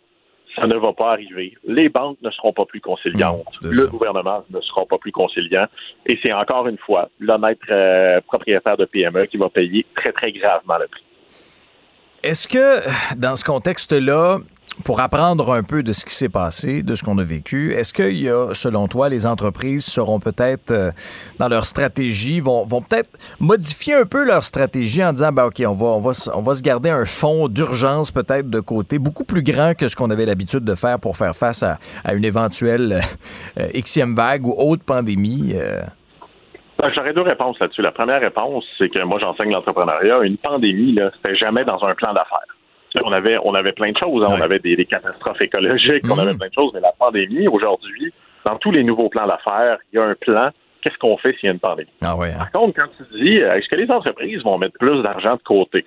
ça 0.56 0.66
ne 0.66 0.76
va 0.76 0.94
pas 0.94 1.12
arriver. 1.12 1.58
Les 1.66 1.90
banques 1.90 2.18
ne 2.22 2.30
seront 2.32 2.54
pas 2.54 2.66
plus 2.66 2.82
conciliantes. 2.82 3.46
Mmh, 3.62 3.70
le 3.70 3.88
gouvernement 3.88 4.44
ne 4.50 4.62
sera 4.62 4.86
pas 4.86 4.98
plus 4.98 5.12
conciliant. 5.12 5.66
Et 6.06 6.18
c'est 6.24 6.34
encore 6.34 6.68
une 6.68 6.78
fois 6.78 7.10
l'honnête 7.20 7.60
euh, 7.70 8.20
propriétaire 8.22 8.78
de 8.78 8.86
PME 8.86 9.26
qui 9.26 9.38
va 9.38 9.50
payer 9.50 9.86
très, 9.96 10.12
très 10.12 10.32
gravement 10.32 10.78
le 10.78 10.88
prix. 10.88 11.04
Est-ce 12.24 12.48
que, 12.48 13.18
dans 13.18 13.36
ce 13.36 13.44
contexte-là, 13.44 14.38
pour 14.86 15.00
apprendre 15.00 15.52
un 15.52 15.64
peu 15.64 15.84
de 15.84 15.92
ce 15.92 16.06
qui 16.06 16.16
s'est 16.16 16.30
passé, 16.30 16.82
de 16.82 16.96
ce 16.96 17.04
qu'on 17.04 17.18
a 17.18 17.24
vécu, 17.24 17.74
est-ce 17.74 17.94
qu'il 17.94 18.22
y 18.22 18.30
a, 18.30 18.54
selon 18.54 18.88
toi, 18.88 19.10
les 19.10 19.26
entreprises 19.26 19.86
seront 19.86 20.20
peut-être 20.20 20.72
euh, 20.72 20.92
dans 21.40 21.48
leur 21.48 21.66
stratégie, 21.66 22.40
vont, 22.40 22.66
vont 22.66 22.82
peut-être 22.82 23.10
modifier 23.40 23.96
un 23.96 24.06
peu 24.06 24.26
leur 24.26 24.44
stratégie 24.44 25.04
en 25.04 25.14
disant, 25.14 25.32
ben 25.32 25.46
OK, 25.46 25.62
on 25.66 25.74
va, 25.74 25.88
on 25.88 26.00
va, 26.00 26.12
on 26.34 26.54
se 26.54 26.62
garder 26.62 26.90
un 26.90 27.06
fonds 27.06 27.48
d'urgence 27.48 28.12
peut-être 28.12 28.50
de 28.50 28.60
côté, 28.60 28.98
beaucoup 28.98 29.26
plus 29.26 29.44
grand 29.44 29.74
que 29.78 29.88
ce 29.88 29.96
qu'on 29.96 30.10
avait 30.10 30.26
l'habitude 30.26 30.64
de 30.64 30.76
faire 30.76 31.00
pour 31.00 31.18
faire 31.18 31.36
face 31.36 31.64
à, 31.64 31.78
à 32.04 32.14
une 32.14 32.26
éventuelle 32.26 33.02
euh, 33.60 33.68
Xème 33.82 34.16
vague 34.16 34.46
ou 34.46 34.56
autre 34.58 34.84
pandémie? 34.84 35.52
Euh? 35.56 35.82
Ben, 36.80 36.90
J'aurais 36.96 37.14
deux 37.14 37.22
réponses 37.22 37.60
là-dessus. 37.60 37.82
La 37.82 37.92
première 37.92 38.22
réponse, 38.22 38.64
c'est 38.78 38.90
que 38.90 39.04
moi, 39.04 39.20
j'enseigne 39.20 39.52
l'entrepreneuriat. 39.52 40.22
Une 40.24 40.38
pandémie, 40.38 40.94
là, 40.94 41.12
c'était 41.16 41.36
jamais 41.36 41.66
dans 41.66 41.84
un 41.84 41.94
plan 41.94 42.14
d'affaires 42.14 42.48
on 43.04 43.12
avait, 43.12 43.38
on 43.44 43.54
avait 43.54 43.72
plein 43.72 43.92
de 43.92 43.98
choses. 43.98 44.24
Hein. 44.24 44.36
On 44.38 44.42
avait 44.42 44.60
des, 44.60 44.86
catastrophes 44.86 45.42
écologiques, 45.42 46.04
on 46.10 46.18
avait 46.18 46.34
mm. 46.34 46.38
plein 46.38 46.48
de 46.48 46.54
choses, 46.54 46.72
mais 46.74 46.82
la 46.82 46.94
pandémie, 46.98 47.48
aujourd'hui, 47.48 48.14
dans 48.46 48.58
tous 48.58 48.72
les 48.72 48.84
nouveaux 48.84 49.10
plans 49.10 49.28
d'affaires, 49.28 49.78
il 49.92 49.98
y 49.98 50.00
a 50.00 50.04
un 50.04 50.16
plan. 50.16 50.50
Qu'est-ce 50.82 50.98
qu'on 50.98 51.16
fait 51.18 51.34
s'il 51.34 51.46
y 51.46 51.50
a 51.50 51.54
une 51.54 51.60
pandémie? 51.60 51.92
Ah 52.04 52.16
ouais, 52.16 52.32
hein. 52.32 52.40
Par 52.40 52.52
contre, 52.52 52.76
quand 52.76 52.88
tu 52.98 53.24
dis, 53.24 53.40
euh, 53.40 53.56
est-ce 53.56 53.68
que 53.70 53.76
les 53.76 53.90
entreprises 53.92 54.42
vont 54.44 54.58
mettre 54.58 54.78
plus 54.80 55.04
d'argent 55.04 55.36
de 55.36 55.44
côté? 55.44 55.86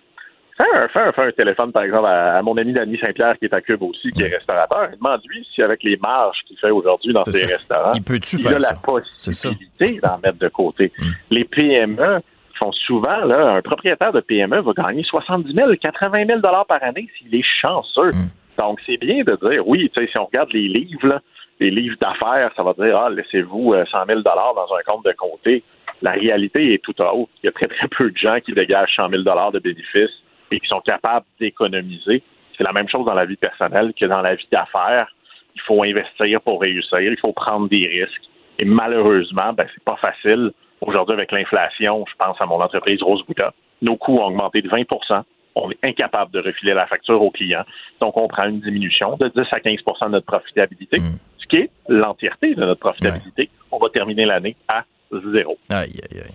Fais 0.57 0.63
un, 0.73 0.87
fais, 0.87 1.01
un, 1.01 1.13
fais 1.13 1.23
un, 1.23 1.33
téléphone, 1.33 1.73
par 1.73 1.83
exemple, 1.83 2.07
à, 2.07 2.41
mon 2.43 2.57
ami 2.57 2.73
Danny 2.73 2.97
Saint-Pierre, 2.99 3.37
qui 3.39 3.47
est 3.47 3.55
à 3.55 3.61
Cube 3.61 3.83
aussi, 3.83 4.13
qui 4.13 4.23
est 4.23 4.29
restaurateur. 4.29 4.91
Demande-lui 4.93 5.45
si, 5.53 5.63
avec 5.63 5.83
les 5.83 5.97
marges 5.97 6.39
qu'il 6.47 6.57
fait 6.59 6.71
aujourd'hui 6.71 7.13
dans 7.13 7.25
ses 7.25 7.45
restaurants, 7.45 7.95
il, 7.95 8.05
peut 8.05 8.21
il 8.33 8.49
a 8.49 8.59
la 8.59 8.75
possibilité 8.75 9.99
d'en 10.01 10.19
mettre 10.19 10.39
de 10.39 10.49
côté. 10.49 10.93
Mm. 10.97 11.05
Les 11.31 11.45
PME, 11.45 12.21
font 12.59 12.73
souvent, 12.73 13.25
là, 13.25 13.55
un 13.57 13.63
propriétaire 13.63 14.13
de 14.13 14.21
PME 14.21 14.61
va 14.61 14.73
gagner 14.73 15.03
70 15.03 15.53
000, 15.53 15.73
80 15.81 16.27
000 16.27 16.41
par 16.41 16.83
année 16.83 17.09
s'il 17.19 17.35
est 17.35 17.47
chanceux. 17.61 18.13
Mm. 18.13 18.31
Donc, 18.59 18.81
c'est 18.87 18.99
bien 18.99 19.25
de 19.25 19.37
dire, 19.49 19.67
oui, 19.67 19.91
tu 19.95 20.01
sais, 20.01 20.11
si 20.11 20.19
on 20.19 20.27
regarde 20.27 20.53
les 20.53 20.69
livres, 20.69 21.21
les 21.61 21.71
livres 21.71 21.97
d'affaires, 22.01 22.51
ça 22.57 22.63
va 22.63 22.73
dire, 22.75 22.97
ah, 22.97 23.11
laissez-vous 23.11 23.75
100 23.91 24.07
000 24.07 24.21
dans 24.23 24.33
un 24.33 24.83
compte 24.87 25.05
de 25.05 25.13
comté. 25.13 25.63
La 26.03 26.13
réalité 26.13 26.75
est 26.75 26.83
tout 26.83 27.01
autre. 27.01 27.31
Il 27.43 27.47
y 27.47 27.49
a 27.49 27.53
très, 27.53 27.67
très 27.67 27.89
peu 27.89 28.11
de 28.11 28.17
gens 28.17 28.39
qui 28.45 28.53
dégagent 28.53 28.95
100 28.97 29.11
000 29.11 29.23
de 29.23 29.59
bénéfices 29.59 30.23
et 30.51 30.61
qui 30.61 30.69
sont 30.69 30.81
capables 30.81 31.27
d'économiser. 31.41 32.23
C'est 32.57 32.65
la 32.65 32.73
même 32.73 32.89
chose 32.89 33.05
dans 33.05 33.15
la 33.15 33.25
vie 33.25 33.37
personnelle 33.37 33.93
que 33.99 34.05
dans 34.07 34.21
la 34.21 34.35
vie 34.35 34.47
d'affaires. 34.53 35.09
Il 35.57 35.63
faut 35.63 35.83
investir 35.83 36.41
pour 36.43 36.61
réussir, 36.61 37.01
il 37.01 37.19
faut 37.19 37.33
prendre 37.33 37.69
des 37.69 37.87
risques. 37.89 38.29
Et 38.59 38.65
malheureusement, 38.65 39.53
ben, 39.53 39.67
c'est 39.73 39.85
pas 39.85 39.97
facile 39.97 40.53
Aujourd'hui, 40.87 41.15
avec 41.15 41.33
l'inflation, 41.33 42.05
je 42.09 42.15
pense 42.19 42.37
à 42.41 42.47
mon 42.47 42.61
entreprise 42.61 43.03
Rose 43.03 43.25
Bouta, 43.27 43.53
nos 43.83 43.97
coûts 43.97 44.19
ont 44.19 44.27
augmenté 44.27 44.63
de 44.63 44.69
20% 44.69 45.25
on 45.57 45.71
est 45.71 45.79
incapable 45.83 46.33
de 46.33 46.41
refiler 46.41 46.75
la 46.75 46.87
facture 46.87 47.21
aux 47.23 47.31
clients. 47.31 47.65
Donc, 48.01 48.17
on 48.17 48.29
prend 48.29 48.45
une 48.45 48.61
diminution 48.61 49.17
de 49.17 49.29
10 49.29 49.41
à 49.53 49.59
15% 49.59 50.07
de 50.07 50.11
notre 50.11 50.27
profitabilité, 50.27 50.99
mm. 50.99 51.19
ce 51.39 51.47
qui 51.47 51.57
est 51.57 51.71
l'entièreté 51.89 52.55
de 52.55 52.65
notre 52.65 52.81
profitabilité. 52.81 53.51
On 53.71 53.79
va 53.79 53.89
terminer 53.91 54.25
l'année 54.25 54.57
à 54.69 54.85
zéro. 55.33 55.57
Aïe, 55.71 55.93
aïe, 56.11 56.21
aïe. 56.21 56.35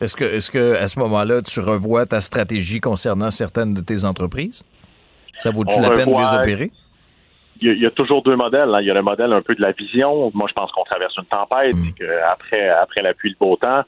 Est-ce 0.00 0.16
que, 0.16 0.24
est-ce 0.24 0.50
que, 0.50 0.76
à 0.76 0.86
ce 0.86 0.98
moment-là, 1.00 1.42
tu 1.42 1.60
revois 1.60 2.06
ta 2.06 2.20
stratégie 2.20 2.80
concernant 2.80 3.30
certaines 3.30 3.74
de 3.74 3.80
tes 3.80 4.04
entreprises? 4.04 4.62
Ça 5.38 5.50
vaut-tu 5.50 5.80
la 5.80 5.90
peine 5.90 6.06
de 6.06 6.18
les 6.18 6.38
opérer? 6.38 6.70
Il 7.60 7.78
y, 7.78 7.86
a 7.86 7.90
toujours 7.90 8.22
deux 8.22 8.36
modèles. 8.36 8.74
Hein. 8.74 8.80
Il 8.80 8.86
y 8.86 8.90
a 8.90 8.94
le 8.94 9.02
modèle 9.02 9.32
un 9.32 9.42
peu 9.42 9.54
de 9.54 9.60
la 9.60 9.72
vision. 9.72 10.30
Moi, 10.34 10.46
je 10.48 10.54
pense 10.54 10.70
qu'on 10.72 10.84
traverse 10.84 11.16
une 11.16 11.24
tempête 11.24 11.76
mm. 11.76 11.88
et 11.88 11.92
qu'après 11.92 12.68
après 12.68 13.02
la 13.02 13.14
pluie, 13.14 13.30
le 13.30 13.36
beau 13.38 13.56
temps, 13.56 13.82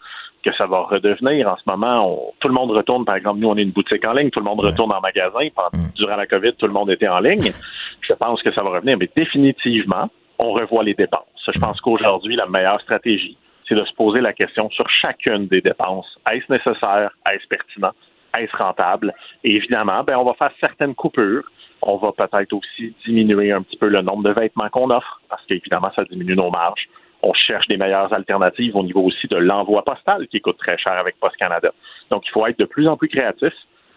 que 0.44 0.52
ça 0.54 0.66
va 0.66 0.80
redevenir. 0.80 1.48
En 1.48 1.56
ce 1.56 1.62
moment, 1.66 2.32
tout 2.40 2.48
le 2.48 2.54
monde 2.54 2.70
retourne. 2.70 3.04
Par 3.04 3.16
exemple, 3.16 3.40
nous, 3.40 3.48
on 3.48 3.56
est 3.56 3.62
une 3.62 3.70
boutique 3.70 4.04
en 4.04 4.12
ligne. 4.12 4.30
Tout 4.30 4.40
le 4.40 4.44
monde 4.44 4.60
retourne 4.60 4.92
en 4.92 5.00
magasin. 5.00 5.48
Pendant, 5.54 5.70
mm. 5.72 5.92
Durant 5.94 6.16
la 6.16 6.26
COVID, 6.26 6.54
tout 6.54 6.66
le 6.66 6.72
monde 6.72 6.90
était 6.90 7.08
en 7.08 7.20
ligne. 7.20 7.52
Je 8.00 8.12
pense 8.14 8.42
que 8.42 8.52
ça 8.52 8.62
va 8.62 8.70
revenir. 8.70 8.98
Mais 8.98 9.08
définitivement, 9.16 10.10
on 10.38 10.52
revoit 10.52 10.84
les 10.84 10.94
dépenses. 10.94 11.22
Je 11.52 11.58
pense 11.58 11.80
qu'aujourd'hui, 11.80 12.36
la 12.36 12.46
meilleure 12.46 12.80
stratégie, 12.82 13.36
c'est 13.68 13.74
de 13.74 13.84
se 13.84 13.94
poser 13.94 14.20
la 14.20 14.32
question 14.32 14.68
sur 14.70 14.88
chacune 14.90 15.46
des 15.46 15.60
dépenses. 15.60 16.18
Est-ce 16.30 16.52
nécessaire? 16.52 17.10
Est-ce 17.30 17.46
pertinent? 17.48 17.92
Est-ce 18.36 18.56
rentable? 18.56 19.14
Et 19.44 19.56
évidemment, 19.56 20.02
ben, 20.04 20.16
on 20.16 20.24
va 20.24 20.34
faire 20.34 20.52
certaines 20.60 20.94
coupures 20.94 21.44
on 21.82 21.96
va 21.96 22.12
peut-être 22.12 22.52
aussi 22.52 22.94
diminuer 23.04 23.52
un 23.52 23.62
petit 23.62 23.76
peu 23.76 23.88
le 23.88 24.02
nombre 24.02 24.22
de 24.22 24.30
vêtements 24.30 24.68
qu'on 24.70 24.90
offre, 24.90 25.20
parce 25.28 25.44
qu'évidemment, 25.46 25.90
ça 25.94 26.04
diminue 26.04 26.36
nos 26.36 26.50
marges. 26.50 26.88
On 27.22 27.32
cherche 27.34 27.66
des 27.68 27.76
meilleures 27.76 28.12
alternatives 28.12 28.74
au 28.76 28.82
niveau 28.82 29.02
aussi 29.02 29.26
de 29.28 29.36
l'envoi 29.36 29.82
postal, 29.82 30.26
qui 30.28 30.40
coûte 30.40 30.58
très 30.58 30.78
cher 30.78 30.92
avec 30.92 31.18
Post 31.20 31.36
Canada. 31.36 31.72
Donc, 32.10 32.24
il 32.26 32.30
faut 32.30 32.46
être 32.46 32.58
de 32.58 32.64
plus 32.64 32.88
en 32.88 32.96
plus 32.96 33.08
créatif. 33.08 33.52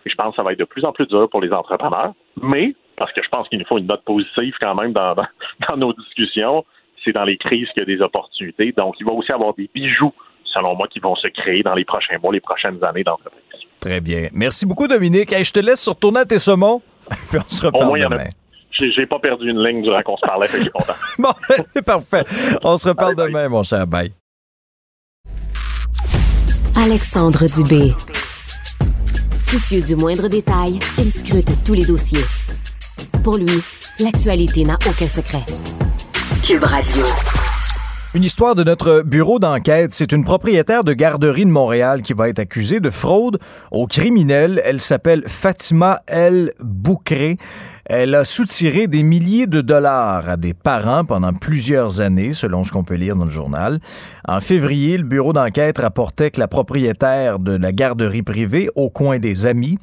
Et 0.06 0.10
je 0.10 0.16
pense 0.16 0.32
que 0.32 0.36
ça 0.36 0.44
va 0.44 0.53
être 0.53 0.60
de 0.60 0.66
plus 0.66 0.86
en 0.86 0.91
plus 0.91 1.07
dur 1.07 1.28
pour 1.30 1.41
les 1.41 1.52
entrepreneurs. 1.52 2.14
Mais, 2.41 2.76
parce 2.98 3.12
que 3.14 3.24
je 3.24 3.30
pense 3.30 3.48
qu'il 3.49 3.60
nous 3.60 3.66
faut 3.66 3.80
une 3.80 3.88
note 3.88 4.03
positive 4.03 4.53
quand 4.60 4.76
même 4.76 4.94
dans, 4.94 5.16
nos 5.78 5.94
discussions, 5.94 6.66
c'est 7.03 7.14
dans 7.14 7.24
les 7.24 7.38
crises 7.38 7.68
qu'il 7.70 7.82
y 7.82 7.91
a 7.91 7.98
des 7.98 8.02
opportunités. 8.02 8.72
Donc, 8.78 8.95
il 8.99 9.06
va 9.06 9.14
aussi 9.14 9.32
avoir 9.32 9.53
des 9.56 9.70
bijoux, 9.74 10.14
selon 10.44 10.76
moi, 10.76 10.88
qui 10.88 10.99
vont 10.99 11.16
se 11.16 11.28
créer 11.28 11.64
dans 11.64 11.74
les 11.74 11.86
prochains 11.86 12.18
mois, 12.22 12.34
les 12.34 12.41
prochaines 12.41 12.84
années 12.84 13.03
d'entreprise. 13.03 13.41
Très 13.80 14.02
bien. 14.02 14.28
Merci 14.34 14.66
beaucoup, 14.66 14.88
Dominique. 14.88 15.32
je 15.32 15.52
te 15.52 15.60
laisse 15.60 15.88
retourner 15.88 16.20
à 16.20 16.26
tes 16.26 16.40
saumons. 16.40 16.82
Puis 17.30 17.40
on 17.40 17.49
se 17.49 17.65
reparle 17.65 17.99
demain. 17.99 18.27
J'ai 18.72 19.06
pas 19.06 19.19
perdu 19.19 19.49
une 19.49 19.64
ligne 19.64 19.82
durant 19.82 20.02
qu'on 20.02 20.18
se 20.18 20.26
parlait, 20.26 20.48
fait 20.48 20.57
que 20.60 20.65
je 20.65 20.69
suis 20.69 20.72
content. 20.72 20.94
bon, 21.19 21.34
c'est 21.73 21.82
parfait. 21.82 22.23
On 22.64 22.76
se 22.76 22.90
reparle 22.90 23.15
demain, 23.15 23.48
mon 23.48 23.64
cher. 23.64 23.88
Bye. 23.88 24.11
Alexandre 26.76 27.45
Dubé. 27.48 27.94
Soucieux 29.41 29.82
du 29.82 29.95
moindre 29.95 30.27
détail, 30.27 30.80
il 30.98 31.10
scrute 31.10 31.64
tous 31.64 31.73
les 31.73 31.86
dossiers. 31.86 32.26
Pour 33.23 33.38
lui, 33.38 33.61
l'actualité 33.99 34.65
n'a 34.65 34.77
aucun 34.88 35.07
secret. 35.07 35.44
Cube 36.44 36.64
Radio. 36.64 37.06
Une 38.16 38.24
histoire 38.24 38.56
de 38.56 38.64
notre 38.64 39.02
bureau 39.02 39.40
d'enquête. 39.40 39.92
C'est 39.92 40.14
une 40.14 40.24
propriétaire 40.24 40.86
de 40.86 40.94
garderie 40.94 41.44
de 41.44 41.50
Montréal 41.50 42.02
qui 42.02 42.14
va 42.14 42.30
être 42.30 42.40
accusée 42.40 42.80
de 42.80 42.90
fraude 42.90 43.40
aux 43.72 43.88
criminels. 43.88 44.62
Elle 44.64 44.80
s'appelle 44.80 45.24
Fatima 45.28 46.02
El 46.08 46.54
Boukré. 46.62 47.36
Elle 47.84 48.16
a 48.16 48.24
soutiré 48.24 48.88
des 48.88 49.04
milliers 49.04 49.48
de 49.48 49.60
dollars 49.60 50.30
à 50.30 50.38
des 50.38 50.54
parents 50.54 51.04
pendant 51.04 51.34
plusieurs 51.34 52.00
années, 52.00 52.32
selon 52.32 52.64
ce 52.64 52.72
qu'on 52.72 52.86
peut 52.86 52.96
lire 52.96 53.18
dans 53.18 53.26
le 53.26 53.32
journal. 53.32 53.82
En 54.26 54.40
février, 54.40 54.98
le 54.98 55.04
bureau 55.04 55.34
d'enquête 55.34 55.80
rapportait 55.80 56.32
que 56.32 56.40
la 56.40 56.48
propriétaire 56.48 57.38
de 57.38 57.58
la 57.58 57.74
garderie 57.74 58.24
privée, 58.24 58.70
au 58.76 58.90
coin 58.90 59.20
des 59.20 59.46
amis, 59.46 59.78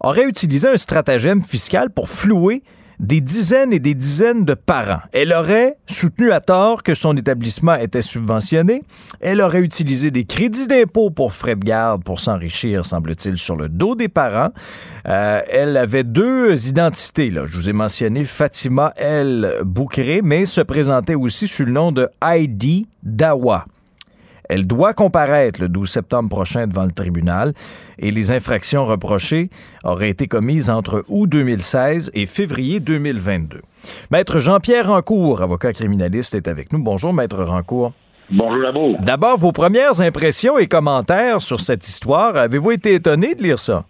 aurait 0.00 0.26
utilisé 0.26 0.66
un 0.66 0.76
stratagème 0.76 1.44
fiscal 1.44 1.90
pour 1.90 2.08
flouer 2.08 2.64
des 3.00 3.20
dizaines 3.20 3.72
et 3.72 3.78
des 3.78 3.94
dizaines 3.94 4.44
de 4.44 4.54
parents. 4.54 5.00
Elle 5.12 5.32
aurait 5.32 5.76
soutenu 5.86 6.32
à 6.32 6.40
tort 6.40 6.82
que 6.82 6.94
son 6.94 7.16
établissement 7.16 7.74
était 7.74 8.02
subventionné. 8.02 8.82
Elle 9.20 9.40
aurait 9.40 9.60
utilisé 9.60 10.10
des 10.10 10.24
crédits 10.24 10.66
d'impôt 10.66 11.10
pour 11.10 11.32
frais 11.32 11.56
de 11.56 11.64
garde 11.64 12.04
pour 12.04 12.20
s'enrichir, 12.20 12.86
semble-t-il, 12.86 13.38
sur 13.38 13.56
le 13.56 13.68
dos 13.68 13.94
des 13.94 14.08
parents. 14.08 14.50
Euh, 15.08 15.40
elle 15.50 15.76
avait 15.76 16.04
deux 16.04 16.68
identités. 16.68 17.30
Je 17.30 17.56
vous 17.56 17.68
ai 17.68 17.72
mentionné 17.72 18.24
Fatima 18.24 18.92
El 18.96 19.60
Boukré, 19.64 20.20
mais 20.22 20.46
se 20.46 20.60
présentait 20.60 21.14
aussi 21.14 21.48
sous 21.48 21.64
le 21.64 21.72
nom 21.72 21.92
de 21.92 22.08
Heidi 22.22 22.86
Dawa. 23.02 23.66
Elle 24.48 24.66
doit 24.66 24.94
comparaître 24.94 25.60
le 25.60 25.68
12 25.68 25.88
septembre 25.88 26.28
prochain 26.28 26.66
devant 26.66 26.84
le 26.84 26.92
tribunal 26.92 27.52
et 27.98 28.10
les 28.10 28.30
infractions 28.30 28.84
reprochées 28.84 29.48
auraient 29.84 30.10
été 30.10 30.26
commises 30.26 30.70
entre 30.70 31.04
août 31.08 31.28
2016 31.28 32.12
et 32.14 32.26
février 32.26 32.80
2022. 32.80 33.60
Maître 34.10 34.38
Jean-Pierre 34.38 34.88
Rancourt, 34.88 35.42
avocat 35.42 35.72
criminaliste, 35.72 36.34
est 36.34 36.48
avec 36.48 36.72
nous. 36.72 36.82
Bonjour, 36.82 37.12
Maître 37.12 37.42
Rancourt. 37.42 37.92
Bonjour 38.30 38.58
Labo. 38.58 38.96
D'abord, 39.00 39.38
vos 39.38 39.52
premières 39.52 40.00
impressions 40.00 40.58
et 40.58 40.66
commentaires 40.66 41.40
sur 41.40 41.60
cette 41.60 41.86
histoire. 41.86 42.36
Avez-vous 42.36 42.72
été 42.72 42.94
étonné 42.94 43.34
de 43.34 43.42
lire 43.42 43.58
ça? 43.58 43.84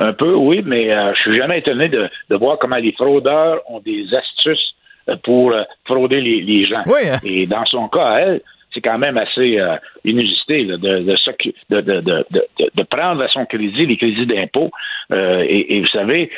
Un 0.00 0.12
peu, 0.12 0.34
oui, 0.34 0.62
mais 0.64 0.92
euh, 0.92 1.12
je 1.14 1.20
suis 1.20 1.38
jamais 1.38 1.60
étonné 1.60 1.88
de, 1.88 2.10
voir 2.30 2.58
comment 2.58 2.76
les 2.76 2.92
fraudeurs 2.92 3.60
ont 3.68 3.80
des 3.80 4.04
astuces 4.14 4.74
euh, 5.08 5.16
pour 5.24 5.52
euh, 5.52 5.62
frauder 5.86 6.20
les, 6.20 6.64
gens. 6.64 6.82
Oui, 6.86 7.08
hein? 7.10 7.18
Et 7.24 7.46
dans 7.46 7.64
son 7.66 7.88
cas, 7.88 8.16
elle, 8.18 8.40
c'est 8.72 8.80
quand 8.80 8.98
même 8.98 9.18
assez 9.18 9.58
euh, 9.58 9.76
inusité 10.04 10.64
de, 10.64 10.76
de, 10.76 12.82
prendre 12.90 13.22
à 13.22 13.28
son 13.28 13.46
crédit 13.46 13.86
les 13.86 13.96
crédits 13.96 14.26
d'impôt. 14.26 14.70
Euh, 15.12 15.44
et, 15.48 15.80
vous 15.80 15.88
savez, 15.88 16.30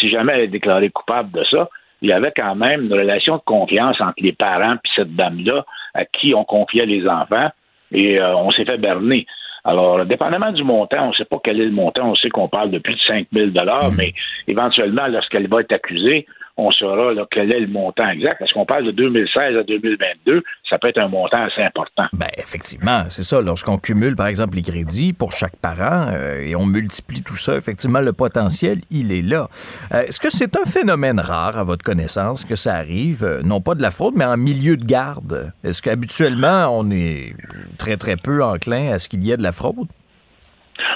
si 0.00 0.10
jamais 0.10 0.32
elle 0.34 0.40
est 0.42 0.48
déclarée 0.48 0.90
coupable 0.90 1.30
de 1.32 1.44
ça, 1.44 1.68
il 2.00 2.08
y 2.08 2.12
avait 2.12 2.32
quand 2.34 2.54
même 2.54 2.86
une 2.86 2.92
relation 2.92 3.36
de 3.36 3.42
confiance 3.42 4.00
entre 4.00 4.14
les 4.18 4.32
parents 4.32 4.74
et 4.74 4.88
cette 4.96 5.14
dame-là 5.14 5.64
à 5.94 6.04
qui 6.04 6.34
on 6.34 6.44
confiait 6.44 6.86
les 6.86 7.06
enfants 7.06 7.50
et 7.92 8.18
euh, 8.18 8.36
on 8.36 8.50
s'est 8.50 8.64
fait 8.64 8.78
berner. 8.78 9.26
Alors, 9.64 10.04
dépendamment 10.04 10.50
du 10.50 10.64
montant, 10.64 11.04
on 11.04 11.08
ne 11.10 11.14
sait 11.14 11.24
pas 11.24 11.38
quel 11.42 11.60
est 11.60 11.66
le 11.66 11.70
montant, 11.70 12.10
on 12.10 12.14
sait 12.16 12.30
qu'on 12.30 12.48
parle 12.48 12.72
de 12.72 12.78
plus 12.78 12.94
de 12.94 13.00
5 13.00 13.28
000 13.32 13.50
dollars, 13.50 13.92
mmh. 13.92 13.96
mais 13.96 14.12
éventuellement, 14.48 15.06
lorsqu'elle 15.06 15.46
va 15.46 15.60
être 15.60 15.72
accusée, 15.72 16.26
on 16.56 16.70
saura 16.70 17.12
quel 17.30 17.52
est 17.52 17.60
le 17.60 17.66
montant 17.66 18.08
exact? 18.08 18.38
Parce 18.38 18.52
qu'on 18.52 18.66
parle 18.66 18.84
de 18.84 18.90
2016 18.90 19.56
à 19.56 19.62
2022, 19.62 20.42
ça 20.68 20.78
peut 20.78 20.88
être 20.88 20.98
un 20.98 21.08
montant 21.08 21.42
assez 21.44 21.62
important. 21.62 22.04
Ben, 22.12 22.28
effectivement, 22.36 23.04
c'est 23.08 23.22
ça. 23.22 23.40
Lorsqu'on 23.40 23.78
cumule, 23.78 24.16
par 24.16 24.26
exemple, 24.26 24.56
les 24.56 24.62
crédits 24.62 25.12
pour 25.12 25.32
chaque 25.32 25.56
parent 25.56 26.08
euh, 26.12 26.40
et 26.40 26.54
on 26.54 26.66
multiplie 26.66 27.22
tout 27.22 27.36
ça, 27.36 27.56
effectivement, 27.56 28.00
le 28.00 28.12
potentiel, 28.12 28.78
il 28.90 29.12
est 29.12 29.22
là. 29.22 29.48
Euh, 29.94 30.02
Est-ce 30.02 30.20
que 30.20 30.30
c'est 30.30 30.56
un 30.56 30.64
phénomène 30.64 31.20
rare, 31.20 31.56
à 31.56 31.64
votre 31.64 31.84
connaissance, 31.84 32.44
que 32.44 32.56
ça 32.56 32.74
arrive, 32.74 33.24
euh, 33.24 33.42
non 33.42 33.60
pas 33.60 33.74
de 33.74 33.82
la 33.82 33.90
fraude, 33.90 34.14
mais 34.16 34.24
en 34.24 34.36
milieu 34.36 34.76
de 34.76 34.84
garde? 34.84 35.52
Est-ce 35.64 35.80
qu'habituellement, 35.80 36.68
on 36.78 36.90
est 36.90 37.34
très, 37.78 37.96
très 37.96 38.16
peu 38.16 38.44
enclin 38.44 38.92
à 38.92 38.98
ce 38.98 39.08
qu'il 39.08 39.24
y 39.24 39.32
ait 39.32 39.36
de 39.36 39.42
la 39.42 39.52
fraude? 39.52 39.88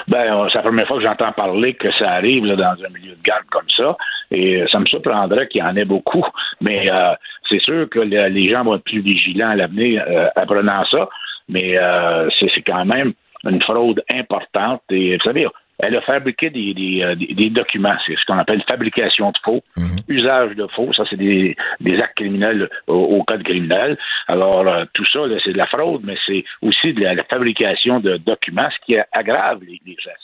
Ben, 0.07 0.33
euh, 0.33 0.47
c'est 0.49 0.57
la 0.59 0.63
première 0.63 0.87
fois 0.87 0.97
que 0.97 1.03
j'entends 1.03 1.31
parler 1.33 1.73
que 1.73 1.91
ça 1.93 2.11
arrive 2.11 2.45
là, 2.45 2.55
dans 2.55 2.83
un 2.85 2.89
milieu 2.89 3.15
de 3.15 3.21
garde 3.23 3.45
comme 3.49 3.69
ça. 3.75 3.97
Et 4.31 4.63
ça 4.71 4.79
me 4.79 4.85
surprendrait 4.85 5.47
qu'il 5.47 5.59
y 5.61 5.63
en 5.63 5.75
ait 5.75 5.85
beaucoup. 5.85 6.25
Mais 6.61 6.89
euh, 6.89 7.13
c'est 7.49 7.59
sûr 7.61 7.89
que 7.89 7.99
le- 7.99 8.27
les 8.29 8.49
gens 8.49 8.63
vont 8.63 8.75
être 8.75 8.83
plus 8.83 9.01
vigilants 9.01 9.49
à 9.49 9.55
l'avenir 9.55 10.03
euh, 10.07 10.27
apprenant 10.35 10.85
ça. 10.85 11.09
Mais 11.49 11.77
euh, 11.77 12.29
c'est 12.39 12.61
quand 12.61 12.85
même 12.85 13.13
une 13.43 13.61
fraude 13.61 14.01
importante. 14.09 14.81
Et 14.91 15.17
vous 15.17 15.23
savez, 15.23 15.47
elle 15.79 15.95
a 15.95 16.01
fabriqué 16.01 16.49
des, 16.49 16.73
des, 16.73 17.03
euh, 17.03 17.15
des- 17.15 17.33
des 17.33 17.49
documents. 17.49 17.95
C'est 18.05 18.15
ce 18.15 18.25
qu'on 18.25 18.37
appelle 18.39 18.63
fabrication 18.67 19.31
de 19.31 19.37
faux, 19.43 19.61
usage 20.07 20.55
de 20.55 20.65
faux. 20.75 20.91
Ça, 20.93 21.03
c'est 21.09 21.17
des, 21.17 21.55
actes 22.01 22.15
criminels 22.17 22.69
au, 22.87 22.95
au 22.95 23.23
code 23.23 23.43
criminel. 23.43 23.97
Alors, 24.27 24.67
euh, 24.67 24.85
tout 24.93 25.05
ça, 25.05 25.19
c'est 25.43 25.53
de 25.53 25.57
la 25.57 25.67
fraude, 25.67 26.01
mais 26.03 26.15
c'est 26.25 26.43
aussi 26.61 26.93
de 26.93 27.01
la, 27.01 27.13
la 27.13 27.23
fabrication 27.25 27.99
de 27.99 28.17
documents, 28.17 28.69
ce 28.71 28.85
qui 28.85 28.95
aggrave 29.11 29.59
les, 29.61 29.79
les 29.85 29.95
gestes. 30.03 30.17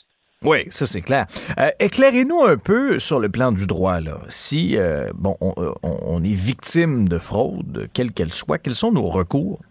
Oui, 0.45 0.57
ça 0.69 0.85
c'est 0.85 1.01
clair. 1.01 1.25
Euh, 1.57 1.69
Éclairez-nous 1.79 2.43
un 2.43 2.57
peu 2.57 2.99
sur 2.99 3.19
le 3.19 3.29
plan 3.29 3.53
du 3.53 3.65
droit. 3.65 4.01
Là. 4.01 4.17
Si 4.27 4.75
euh, 4.77 5.07
bon, 5.15 5.37
on, 5.39 5.53
on- 5.83 5.99
on 6.05 6.23
est 6.23 6.35
victime 6.35 7.07
de 7.07 7.17
fraude, 7.17 7.87
quelle 7.93 8.11
qu'elle 8.11 8.33
soit, 8.33 8.57
quels 8.57 8.75
sont 8.75 8.91
nos 8.91 9.07
recours? 9.07 9.61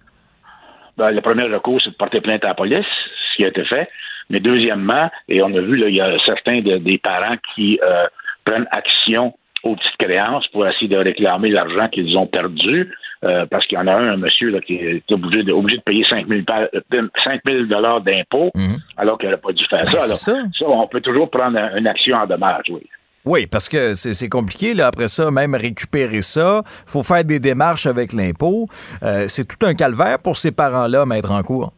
Ben, 0.97 1.11
le 1.11 1.21
premier 1.21 1.43
recours, 1.45 1.79
c'est 1.83 1.91
de 1.91 1.95
porter 1.97 2.21
plainte 2.21 2.45
à 2.45 2.49
la 2.49 2.55
police, 2.55 2.87
ce 3.33 3.37
qui 3.37 3.45
a 3.45 3.49
été 3.49 3.65
fait. 3.65 3.89
Mais 4.31 4.41
deuxièmement, 4.41 5.11
et 5.29 5.43
on 5.43 5.55
a 5.55 5.61
vu, 5.61 5.77
là, 5.77 5.89
il 5.89 5.95
y 5.95 6.01
a 6.01 6.17
certains 6.25 6.61
de- 6.61 6.79
des 6.79 6.99
parents 6.99 7.37
qui 7.55 7.79
euh, 7.85 8.07
prennent 8.45 8.67
action 8.71 9.35
aux 9.65 9.77
petites 9.77 9.97
créances 9.99 10.47
pour 10.49 10.67
essayer 10.67 10.89
de 10.89 10.97
réclamer 10.97 11.51
l'argent 11.51 11.89
qu'ils 11.89 12.17
ont 12.19 12.27
perdu. 12.27 12.93
euh, 13.25 13.47
parce 13.49 13.65
qu'il 13.67 13.79
y 13.79 13.81
en 13.81 13.87
a 13.87 13.93
un, 13.93 14.15
un 14.15 14.17
monsieur 14.17 14.51
là, 14.51 14.61
qui 14.61 14.75
est 14.75 15.05
obligé 15.13 15.45
de, 15.45 15.53
obligé 15.53 15.77
de 15.79 15.83
payer 15.85 16.05
5 16.11 16.27
000, 16.27 16.41
pa- 16.45 16.69
euh, 16.75 17.09
5 17.23 17.41
000 17.47 17.67
d'impôts 18.01 18.51
alors 18.97 19.17
qu'il 19.17 19.29
n'aurait 19.29 19.41
pas 19.41 19.53
dû 19.53 19.65
faire 19.71 19.85
Ben, 19.85 20.01
ça. 20.01 20.05
Alors, 20.07 20.17
ça. 20.19 20.67
on 20.67 20.89
peut 20.89 21.01
toujours 21.01 21.31
prendre 21.31 21.57
un- 21.57 21.77
une 21.77 21.87
action 21.87 22.17
en 22.17 22.27
dommage, 22.27 22.65
oui. 22.71 22.83
Oui, 23.25 23.47
parce 23.47 23.69
que 23.69 23.95
c'est 23.95 24.15
c'est 24.15 24.29
compliqué, 24.29 24.75
là, 24.75 24.89
après 24.89 25.07
ça, 25.07 25.31
même 25.31 25.55
récupérer 25.55 26.23
ça. 26.23 26.63
faut 26.85 27.05
faire 27.05 27.23
des 27.23 27.39
démarches 27.39 27.87
avec 27.87 28.13
l'impôt. 28.13 28.67
Euh, 29.05 29.27
c'est 29.29 29.47
tout 29.47 29.65
un 29.65 29.75
calvaire 29.75 30.19
pour 30.19 30.37
ces 30.37 30.51
parents-là, 30.51 31.07
mettre 31.07 31.31
en 31.31 31.45
cours. 31.45 31.73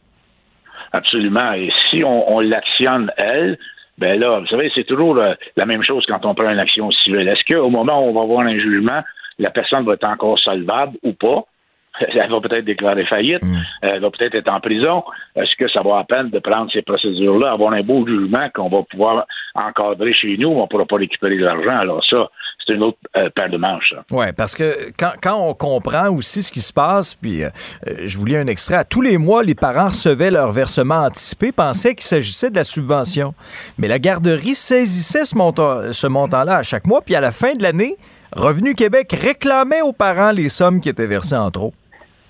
Absolument. 0.94 1.52
Et 1.54 1.72
si 1.90 2.04
on, 2.04 2.36
on 2.36 2.38
l'actionne, 2.38 3.10
elle, 3.16 3.58
ben 3.98 4.18
là, 4.18 4.38
vous 4.38 4.46
savez, 4.46 4.70
c'est 4.74 4.84
toujours 4.84 5.18
euh, 5.18 5.34
la 5.56 5.66
même 5.66 5.82
chose 5.82 6.04
quand 6.06 6.24
on 6.24 6.34
prend 6.34 6.48
une 6.48 6.60
action 6.60 6.88
civile. 6.92 7.28
Est-ce 7.28 7.44
qu'au 7.52 7.68
moment 7.68 8.00
où 8.00 8.10
on 8.10 8.12
va 8.12 8.22
avoir 8.22 8.46
un 8.46 8.56
jugement, 8.56 9.02
la 9.40 9.50
personne 9.50 9.84
va 9.84 9.94
être 9.94 10.04
encore 10.04 10.38
solvable 10.38 10.96
ou 11.02 11.12
pas? 11.12 11.42
Elle 12.00 12.30
va 12.30 12.40
peut-être 12.40 12.64
déclarer 12.64 13.06
faillite, 13.06 13.42
elle 13.80 14.00
va 14.00 14.10
peut-être 14.10 14.34
être 14.34 14.48
en 14.48 14.58
prison. 14.58 15.04
Est-ce 15.36 15.54
que 15.54 15.68
ça 15.68 15.80
vaut 15.80 15.96
la 15.96 16.02
peine 16.02 16.28
de 16.28 16.40
prendre 16.40 16.68
ces 16.72 16.82
procédures-là, 16.82 17.52
avoir 17.52 17.72
un 17.72 17.82
beau 17.82 18.04
jugement 18.04 18.48
qu'on 18.52 18.68
va 18.68 18.82
pouvoir 18.82 19.26
encadrer 19.54 20.12
chez 20.12 20.36
nous, 20.36 20.48
on 20.48 20.62
ne 20.62 20.66
pourra 20.66 20.86
pas 20.86 20.96
récupérer 20.96 21.36
de 21.36 21.44
l'argent? 21.44 21.78
Alors 21.78 22.04
ça, 22.04 22.28
c'est 22.66 22.74
une 22.74 22.82
autre 22.82 22.98
euh, 23.16 23.28
paire 23.34 23.50
de 23.50 23.56
manches. 23.58 23.90
ça. 23.94 24.02
Oui, 24.10 24.26
parce 24.36 24.54
que 24.54 24.90
quand, 24.98 25.12
quand 25.22 25.36
on 25.36 25.54
comprend 25.54 26.08
aussi 26.08 26.42
ce 26.42 26.50
qui 26.50 26.60
se 26.60 26.72
passe, 26.72 27.14
puis 27.14 27.44
euh, 27.44 27.50
euh, 27.88 27.94
je 28.04 28.18
vous 28.18 28.24
lis 28.24 28.36
un 28.36 28.46
extrait, 28.46 28.76
à 28.76 28.84
tous 28.84 29.02
les 29.02 29.18
mois, 29.18 29.42
les 29.42 29.54
parents 29.54 29.88
recevaient 29.88 30.30
leur 30.30 30.50
versement 30.52 31.02
anticipé, 31.04 31.52
pensaient 31.52 31.94
qu'il 31.94 32.06
s'agissait 32.06 32.50
de 32.50 32.56
la 32.56 32.64
subvention. 32.64 33.34
Mais 33.78 33.88
la 33.88 33.98
garderie 33.98 34.54
saisissait 34.54 35.24
ce 35.24 35.34
montant- 35.36 35.92
ce 35.92 36.06
montant-là 36.06 36.56
à 36.58 36.62
chaque 36.62 36.86
mois, 36.86 37.02
puis 37.02 37.14
à 37.14 37.20
la 37.20 37.32
fin 37.32 37.54
de 37.54 37.62
l'année, 37.62 37.96
Revenu 38.32 38.74
Québec 38.74 39.14
réclamait 39.20 39.82
aux 39.82 39.92
parents 39.92 40.32
les 40.32 40.48
sommes 40.48 40.80
qui 40.80 40.88
étaient 40.88 41.06
versées 41.06 41.36
en 41.36 41.50
trop. 41.52 41.72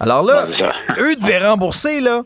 Alors 0.01 0.23
là, 0.23 0.47
eux 0.99 1.17
devaient 1.17 1.39
rembourser, 1.47 2.01
là. 2.01 2.23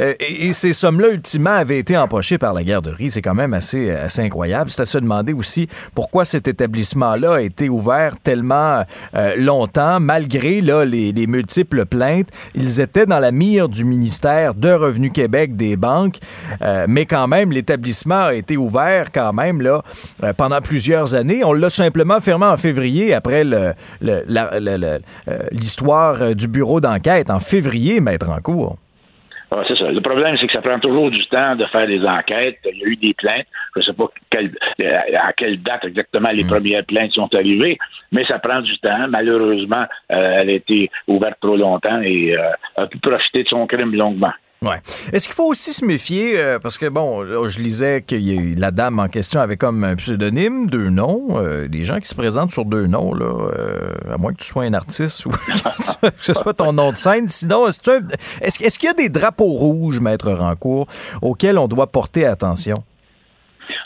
Euh, 0.00 0.14
et, 0.20 0.52
ces 0.52 0.72
sommes-là, 0.72 1.08
ultimement, 1.10 1.50
avaient 1.50 1.78
été 1.78 1.96
empochées 1.96 2.38
par 2.38 2.52
la 2.54 2.64
garderie. 2.64 3.10
C'est 3.10 3.22
quand 3.22 3.34
même 3.34 3.54
assez, 3.54 3.90
assez 3.90 4.22
incroyable. 4.22 4.70
C'est 4.70 4.82
à 4.82 4.86
se 4.86 4.98
demander 4.98 5.32
aussi 5.32 5.68
pourquoi 5.94 6.24
cet 6.24 6.48
établissement-là 6.48 7.34
a 7.34 7.40
été 7.40 7.68
ouvert 7.68 8.14
tellement 8.22 8.84
euh, 9.14 9.34
longtemps, 9.36 10.00
malgré 10.00 10.60
là, 10.60 10.84
les, 10.84 11.12
les 11.12 11.26
multiples 11.26 11.84
plaintes. 11.86 12.28
Ils 12.54 12.80
étaient 12.80 13.06
dans 13.06 13.20
la 13.20 13.32
mire 13.32 13.68
du 13.68 13.84
ministère 13.84 14.54
de 14.54 14.70
Revenu 14.70 15.10
Québec, 15.10 15.56
des 15.56 15.76
banques, 15.76 16.18
euh, 16.62 16.86
mais 16.88 17.06
quand 17.06 17.28
même, 17.28 17.52
l'établissement 17.52 18.24
a 18.26 18.34
été 18.34 18.56
ouvert 18.56 19.12
quand 19.12 19.32
même 19.32 19.60
là, 19.60 19.82
euh, 20.22 20.32
pendant 20.32 20.60
plusieurs 20.60 21.14
années. 21.14 21.44
On 21.44 21.52
l'a 21.52 21.70
simplement 21.70 22.20
fermé 22.20 22.46
en 22.46 22.56
février 22.56 23.14
après 23.14 23.44
le- 23.44 23.72
le- 24.00 24.24
le- 24.28 24.98
euh, 25.28 25.38
l'histoire 25.52 26.20
euh, 26.22 26.34
du 26.34 26.48
bureau 26.48 26.80
d'enquête. 26.80 27.30
En 27.30 27.40
février, 27.40 28.00
maître 28.00 28.28
en 28.28 28.40
cours. 28.40 28.76
Ah, 29.56 29.62
c'est 29.68 29.76
ça. 29.78 29.88
Le 29.88 30.00
problème, 30.00 30.36
c'est 30.36 30.48
que 30.48 30.52
ça 30.52 30.60
prend 30.60 30.80
toujours 30.80 31.12
du 31.12 31.24
temps 31.26 31.54
de 31.54 31.64
faire 31.66 31.86
des 31.86 32.04
enquêtes. 32.04 32.58
Il 32.64 32.76
y 32.78 32.84
a 32.84 32.86
eu 32.88 32.96
des 32.96 33.14
plaintes. 33.14 33.46
Je 33.76 33.80
ne 33.80 33.84
sais 33.84 33.92
pas 33.92 34.06
quelle- 34.28 34.56
à 35.16 35.32
quelle 35.32 35.62
date 35.62 35.84
exactement 35.84 36.30
les 36.30 36.42
premières 36.44 36.84
plaintes 36.84 37.12
sont 37.12 37.32
arrivées, 37.32 37.78
mais 38.10 38.24
ça 38.24 38.40
prend 38.40 38.62
du 38.62 38.76
temps. 38.78 39.06
Malheureusement, 39.08 39.84
euh, 40.10 40.38
elle 40.40 40.50
a 40.50 40.52
été 40.54 40.90
ouverte 41.06 41.38
trop 41.40 41.56
longtemps 41.56 42.00
et 42.02 42.36
euh, 42.36 42.50
a 42.76 42.86
pu 42.88 42.98
profiter 42.98 43.44
de 43.44 43.48
son 43.48 43.64
crime 43.68 43.94
longuement. 43.94 44.32
Ouais. 44.64 44.78
Est-ce 45.12 45.28
qu'il 45.28 45.34
faut 45.34 45.50
aussi 45.50 45.74
se 45.74 45.84
méfier, 45.84 46.38
euh, 46.38 46.58
parce 46.58 46.78
que 46.78 46.88
bon, 46.88 47.22
je 47.24 47.58
lisais 47.58 48.00
que 48.00 48.16
la 48.58 48.70
dame 48.70 48.98
en 48.98 49.08
question 49.08 49.40
avait 49.42 49.58
comme 49.58 49.84
un 49.84 49.94
pseudonyme, 49.94 50.70
deux 50.70 50.88
noms, 50.88 51.36
euh, 51.36 51.68
des 51.68 51.84
gens 51.84 51.98
qui 51.98 52.08
se 52.08 52.14
présentent 52.14 52.50
sur 52.50 52.64
deux 52.64 52.86
noms, 52.86 53.12
là, 53.12 53.26
euh, 53.26 54.14
à 54.14 54.16
moins 54.16 54.32
que 54.32 54.38
tu 54.38 54.46
sois 54.46 54.64
un 54.64 54.72
artiste 54.72 55.26
ou 55.26 55.30
que 56.02 56.12
ce 56.16 56.32
soit 56.32 56.54
ton 56.54 56.72
nom 56.72 56.90
de 56.90 56.94
scène. 56.94 57.28
Sinon, 57.28 57.68
est-ce, 57.68 57.78
est-ce 58.40 58.78
qu'il 58.78 58.86
y 58.86 58.90
a 58.90 58.94
des 58.94 59.10
drapeaux 59.10 59.52
rouges, 59.52 60.00
maître 60.00 60.32
Rancourt, 60.32 60.86
auxquels 61.20 61.58
on 61.58 61.68
doit 61.68 61.88
porter 61.88 62.24
attention? 62.24 62.76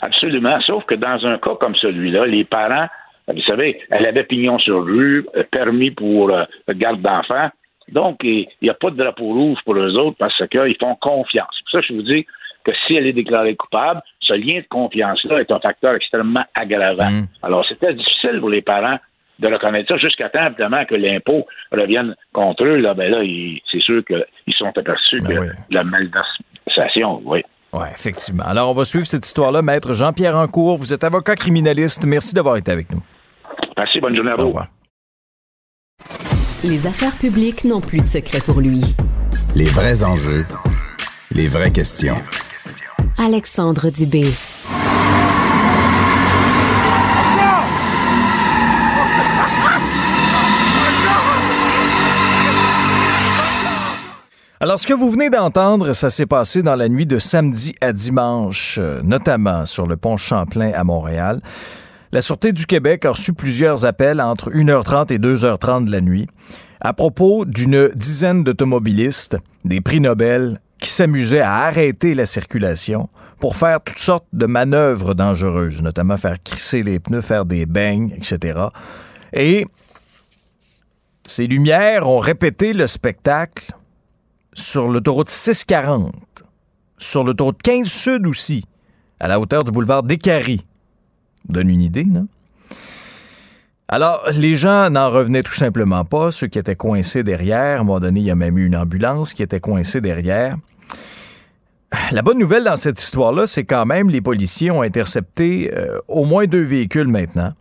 Absolument. 0.01 0.61
Sauf 0.61 0.85
que 0.85 0.95
dans 0.95 1.25
un 1.25 1.37
cas 1.39 1.55
comme 1.59 1.75
celui-là, 1.75 2.25
les 2.25 2.45
parents, 2.45 2.87
vous 3.27 3.41
savez, 3.41 3.81
elle 3.91 4.05
avait 4.05 4.23
pignon 4.23 4.57
sur 4.59 4.85
rue, 4.85 5.27
permis 5.51 5.91
pour 5.91 6.31
garde 6.69 7.01
d'enfants. 7.01 7.49
Donc, 7.91 8.17
il 8.23 8.47
n'y 8.61 8.69
a 8.69 8.73
pas 8.73 8.91
de 8.91 8.97
drapeau 8.97 9.33
rouge 9.33 9.59
pour 9.65 9.75
eux 9.75 9.97
autres 9.97 10.17
parce 10.17 10.37
qu'ils 10.47 10.77
font 10.79 10.95
confiance. 10.95 11.49
C'est 11.57 11.63
pour 11.63 11.71
ça 11.71 11.79
que 11.81 11.87
je 11.87 11.93
vous 11.93 12.03
dis 12.03 12.25
que 12.63 12.71
si 12.85 12.95
elle 12.95 13.07
est 13.07 13.13
déclarée 13.13 13.55
coupable, 13.55 14.01
ce 14.19 14.33
lien 14.33 14.59
de 14.59 14.67
confiance-là 14.69 15.39
est 15.39 15.51
un 15.51 15.59
facteur 15.59 15.95
extrêmement 15.95 16.43
aggravant. 16.55 17.09
Alors, 17.41 17.65
c'était 17.67 17.93
difficile 17.93 18.39
pour 18.39 18.49
les 18.49 18.61
parents 18.61 18.97
de 19.39 19.47
reconnaître 19.47 19.87
ça 19.87 19.97
jusqu'à 19.97 20.29
temps, 20.29 20.47
évidemment, 20.47 20.83
que 20.85 20.95
l'impôt 20.95 21.47
revienne 21.71 22.15
contre 22.33 22.65
eux. 22.65 22.75
Là, 22.75 22.93
ben 22.93 23.09
là, 23.09 23.19
c'est 23.71 23.81
sûr 23.81 24.03
qu'ils 24.03 24.53
sont 24.55 24.77
aperçus 24.77 25.21
que 25.21 25.51
la 25.71 25.83
malversation, 25.83 27.21
oui. 27.23 27.41
Oui, 27.71 27.85
effectivement. 27.93 28.43
Alors, 28.45 28.69
on 28.71 28.73
va 28.73 28.83
suivre 28.83 29.05
cette 29.05 29.25
histoire-là. 29.25 29.61
Maître 29.61 29.93
Jean-Pierre 29.93 30.33
Rancourt, 30.33 30.75
vous 30.75 30.93
êtes 30.93 31.03
avocat 31.03 31.35
criminaliste. 31.35 32.05
Merci 32.05 32.33
d'avoir 32.33 32.57
été 32.57 32.71
avec 32.71 32.91
nous. 32.91 33.01
Merci, 33.77 33.99
bonne 33.99 34.15
journée 34.15 34.31
à 34.31 34.35
vous. 34.35 34.43
Au 34.43 34.47
revoir. 34.47 34.67
Les 36.61 36.85
affaires 36.85 37.15
publiques 37.15 37.63
n'ont 37.63 37.79
plus 37.79 38.01
de 38.01 38.05
secret 38.05 38.41
pour 38.41 38.59
lui. 38.59 38.81
Les 39.55 39.69
vrais 39.69 40.03
enjeux, 40.03 40.45
les 41.31 41.47
vraies 41.47 41.71
questions. 41.71 42.17
Alexandre 43.17 43.89
Dubé. 43.89 44.25
Alors, 54.59 54.77
ce 54.77 54.85
que 54.85 54.93
vous 54.93 55.09
venez 55.09 55.29
d'entendre, 55.29 55.93
ça 55.93 56.09
s'est 56.09 56.25
passé 56.25 56.61
dans 56.61 56.75
la 56.75 56.89
nuit 56.89 57.05
de 57.05 57.19
samedi 57.19 57.73
à 57.79 57.93
dimanche, 57.93 58.77
euh, 58.81 59.01
notamment 59.01 59.65
sur 59.65 59.87
le 59.87 59.95
pont 59.95 60.17
Champlain 60.17 60.73
à 60.75 60.83
Montréal. 60.83 61.39
La 62.11 62.21
Sûreté 62.21 62.53
du 62.53 62.65
Québec 62.65 63.05
a 63.05 63.11
reçu 63.11 63.33
plusieurs 63.33 63.85
appels 63.85 64.19
entre 64.19 64.49
1h30 64.49 65.13
et 65.13 65.19
2h30 65.19 65.85
de 65.85 65.91
la 65.91 66.01
nuit 66.01 66.27
à 66.81 66.93
propos 66.93 67.45
d'une 67.45 67.89
dizaine 67.93 68.43
d'automobilistes, 68.43 69.37
des 69.63 69.79
prix 69.81 69.99
Nobel, 69.99 70.59
qui 70.79 70.89
s'amusaient 70.89 71.41
à 71.41 71.55
arrêter 71.55 72.15
la 72.15 72.25
circulation 72.25 73.09
pour 73.39 73.57
faire 73.57 73.81
toutes 73.81 73.99
sortes 73.99 74.27
de 74.33 74.45
manœuvres 74.45 75.13
dangereuses, 75.13 75.81
notamment 75.81 76.17
faire 76.17 76.41
crisser 76.41 76.81
les 76.83 76.99
pneus, 76.99 77.21
faire 77.21 77.45
des 77.45 77.65
beignes, 77.65 78.11
etc. 78.15 78.59
Et 79.33 79.67
ces 81.25 81.45
lumières 81.45 82.07
ont 82.07 82.19
répété 82.19 82.73
le 82.73 82.87
spectacle 82.87 83.71
sur 84.53 84.87
l'autoroute 84.87 85.29
640, 85.29 86.13
sur 86.97 87.23
l'autoroute 87.23 87.61
15 87.61 87.87
Sud 87.87 88.25
aussi, 88.25 88.63
à 89.19 89.27
la 89.27 89.39
hauteur 89.39 89.63
du 89.63 89.71
boulevard 89.71 90.01
Descaries. 90.01 90.65
Donne 91.47 91.69
une 91.69 91.81
idée, 91.81 92.05
non? 92.05 92.27
Alors, 93.91 94.23
les 94.31 94.55
gens 94.55 94.91
n'en 94.91 95.09
revenaient 95.09 95.41
tout 95.41 95.55
simplement 95.55 96.05
pas, 96.05 96.31
ceux 96.31 96.45
qui 96.45 96.59
étaient 96.59 96.75
coincés 96.75 97.23
derrière. 97.23 97.79
À 97.79 97.81
un 97.81 97.83
moment 97.83 97.99
donné, 97.99 98.19
il 98.19 98.25
y 98.27 98.31
a 98.31 98.35
même 98.35 98.55
eu 98.59 98.67
une 98.67 98.75
ambulance 98.75 99.33
qui 99.33 99.41
était 99.41 99.59
coincée 99.59 99.99
derrière. 99.99 100.57
La 102.11 102.21
bonne 102.21 102.37
nouvelle 102.37 102.65
dans 102.65 102.75
cette 102.75 103.01
histoire-là, 103.01 103.47
c'est 103.47 103.63
quand 103.63 103.87
même 103.87 104.11
les 104.11 104.21
policiers 104.21 104.69
ont 104.69 104.83
intercepté 104.83 105.71
euh, 105.73 105.97
au 106.07 106.23
moins 106.23 106.45
deux 106.45 106.61
véhicules 106.61 107.07
maintenant. 107.07 107.53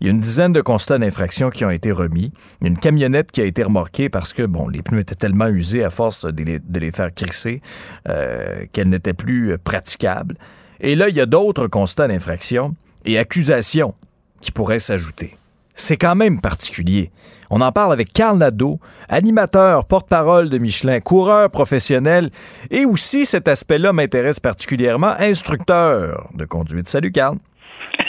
Il 0.00 0.06
y 0.06 0.08
a 0.08 0.12
une 0.12 0.20
dizaine 0.20 0.54
de 0.54 0.62
constats 0.62 0.98
d'infraction 0.98 1.50
qui 1.50 1.66
ont 1.66 1.70
été 1.70 1.92
remis. 1.92 2.32
Il 2.60 2.64
y 2.64 2.66
a 2.68 2.70
une 2.70 2.78
camionnette 2.78 3.30
qui 3.30 3.42
a 3.42 3.44
été 3.44 3.62
remorquée 3.62 4.08
parce 4.08 4.32
que, 4.32 4.44
bon, 4.44 4.68
les 4.68 4.80
pneus 4.80 5.00
étaient 5.00 5.14
tellement 5.14 5.48
usés 5.48 5.84
à 5.84 5.90
force 5.90 6.24
de 6.24 6.80
les, 6.80 6.90
faire 6.92 7.12
crisser 7.12 7.60
euh, 8.08 8.64
qu'elles 8.72 8.88
n'étaient 8.88 9.12
plus 9.12 9.58
praticables. 9.58 10.36
Et 10.80 10.94
là, 10.94 11.10
il 11.10 11.16
y 11.16 11.20
a 11.20 11.26
d'autres 11.26 11.66
constats 11.66 12.08
d'infraction 12.08 12.74
et 13.04 13.18
accusations 13.18 13.94
qui 14.40 14.52
pourraient 14.52 14.78
s'ajouter. 14.78 15.30
C'est 15.74 15.96
quand 15.96 16.14
même 16.14 16.40
particulier. 16.40 17.10
On 17.50 17.60
en 17.60 17.72
parle 17.72 17.92
avec 17.92 18.12
Carl 18.12 18.38
Nadeau, 18.38 18.78
animateur, 19.08 19.86
porte-parole 19.86 20.48
de 20.48 20.58
Michelin, 20.58 21.00
coureur 21.00 21.50
professionnel 21.50 22.30
et 22.70 22.84
aussi 22.84 23.26
cet 23.26 23.48
aspect-là 23.48 23.92
m'intéresse 23.92 24.38
particulièrement, 24.38 25.14
instructeur 25.18 26.28
de 26.34 26.44
conduite. 26.44 26.86
Salut 26.86 27.10
Carl. 27.10 27.36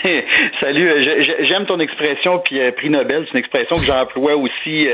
Salut, 0.61 1.03
j'aime 1.47 1.65
ton 1.65 1.80
expression, 1.80 2.39
puis 2.39 2.59
euh, 2.59 2.72
prix 2.72 2.89
Nobel, 2.89 3.26
c'est 3.26 3.34
une 3.34 3.39
expression 3.39 3.76
que 3.76 3.84
j'emploie 3.84 4.35
aussi 4.35 4.88
euh, 4.88 4.93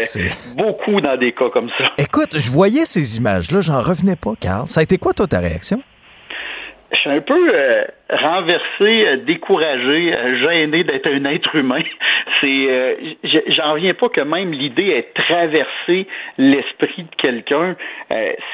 beaucoup 0.58 1.00
dans 1.02 1.18
des 1.18 1.34
cas 1.34 1.50
comme 1.54 1.70
ça. 1.78 1.92
Écoute, 1.98 2.38
je 2.38 2.52
voyais 2.52 2.86
ces 2.86 3.18
images-là, 3.18 3.62
j'en 3.62 3.82
revenais 3.82 4.16
pas, 4.16 4.34
Carl. 4.40 4.68
Ça 4.68 4.80
a 4.80 4.84
été 4.84 4.98
quoi, 4.98 5.14
toi, 5.14 5.28
ta 5.28 5.40
réaction? 5.40 5.82
Je 6.94 7.00
suis 7.00 7.10
un 7.10 7.22
peu 7.22 7.54
renversé, 8.10 9.18
découragé, 9.26 10.14
gêné 10.42 10.84
d'être 10.84 11.08
un 11.08 11.26
être 11.26 11.56
humain. 11.56 11.82
C'est, 12.42 12.98
j'en 13.48 13.74
reviens 13.74 13.94
pas 13.94 14.10
que 14.10 14.22
même 14.22 14.52
l'idée 14.52 14.90
ait 14.90 15.10
traversé 15.14 16.08
l'esprit 16.38 17.04
de 17.04 17.16
quelqu'un. 17.18 17.76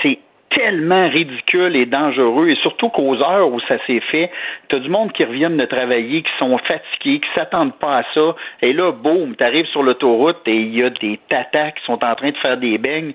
c'est 0.02 0.20
tellement 0.49 1.10
ridicule 1.10 1.76
et 1.76 1.86
dangereux, 1.86 2.49
et 2.49 2.56
surtout 2.56 2.90
qu'aux 2.90 3.22
heures 3.22 3.52
où 3.52 3.60
ça 3.61 3.78
s'est 3.86 4.02
fait, 4.11 4.32
t'as 4.69 4.80
du 4.80 4.90
monde 4.90 5.11
qui 5.11 5.24
reviennent 5.24 5.57
de 5.57 5.65
travailler, 5.65 6.24
qui 6.24 6.32
sont 6.40 6.57
fatigués, 6.60 7.19
qui 7.19 7.30
s'attendent 7.36 7.76
pas 7.76 7.99
à 7.99 8.03
ça, 8.14 8.36
et 8.61 8.74
là, 8.74 8.91
boum, 8.91 9.36
t'arrives 9.36 9.65
sur 9.68 9.84
l'autoroute 9.84 10.41
et 10.45 10.56
il 10.56 10.76
y 10.76 10.84
a 10.84 10.90
des 10.90 11.19
tatas 11.30 11.72
qui 11.72 11.84
sont 11.86 12.03
en 12.03 12.15
train 12.15 12.32
de 12.32 12.38
faire 12.38 12.57
des 12.57 12.78
beignes. 12.78 13.14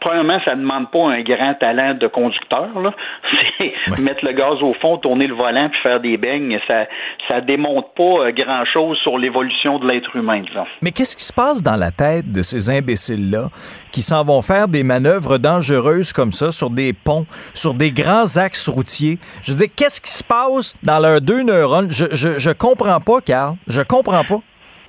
premièrement, 0.00 0.38
ça 0.44 0.54
ne 0.54 0.60
demande 0.60 0.90
pas 0.90 1.08
un 1.08 1.22
grand 1.22 1.54
talent 1.54 1.94
de 1.94 2.06
conducteur, 2.06 2.78
là. 2.80 2.92
C'est 3.58 3.98
mettre 4.00 4.24
le 4.24 4.32
gaz 4.32 4.62
au 4.62 4.74
fond, 4.74 4.98
tourner 4.98 5.26
le 5.26 5.34
volant 5.34 5.68
puis 5.68 5.80
faire 5.82 6.00
des 6.00 6.16
beignes. 6.16 6.58
Ça, 6.66 6.86
ça 7.28 7.40
démontre 7.40 7.88
pas 7.90 8.26
euh, 8.26 8.32
grand-chose 8.32 8.98
sur 8.98 9.18
l'évolution 9.18 9.78
de 9.78 9.88
l'être 9.88 10.14
humain, 10.14 10.40
disons. 10.40 10.66
Mais 10.82 10.92
qu'est-ce 10.92 11.16
qui 11.16 11.24
se 11.24 11.32
passe 11.32 11.62
dans 11.62 11.76
la 11.76 11.90
tête 11.90 12.30
de 12.30 12.42
ces 12.42 12.70
imbéciles-là 12.70 13.48
qui 13.92 14.02
s'en 14.02 14.24
vont 14.24 14.42
faire 14.42 14.68
des 14.68 14.84
manœuvres 14.84 15.38
dangereuses 15.38 16.12
comme 16.12 16.27
ça 16.32 16.52
sur 16.52 16.70
des 16.70 16.92
ponts, 16.92 17.26
sur 17.54 17.74
des 17.74 17.92
grands 17.92 18.36
axes 18.36 18.68
routiers. 18.68 19.18
Je 19.42 19.52
veux 19.52 19.58
dire, 19.58 19.68
qu'est-ce 19.74 20.00
qui 20.00 20.12
se 20.12 20.24
passe 20.24 20.74
dans 20.82 20.98
leurs 20.98 21.20
deux 21.20 21.42
neurones? 21.42 21.90
Je, 21.90 22.06
je, 22.12 22.38
je 22.38 22.50
comprends 22.50 23.00
pas, 23.00 23.20
Carl. 23.20 23.56
Je 23.66 23.82
comprends 23.82 24.24
pas. 24.24 24.40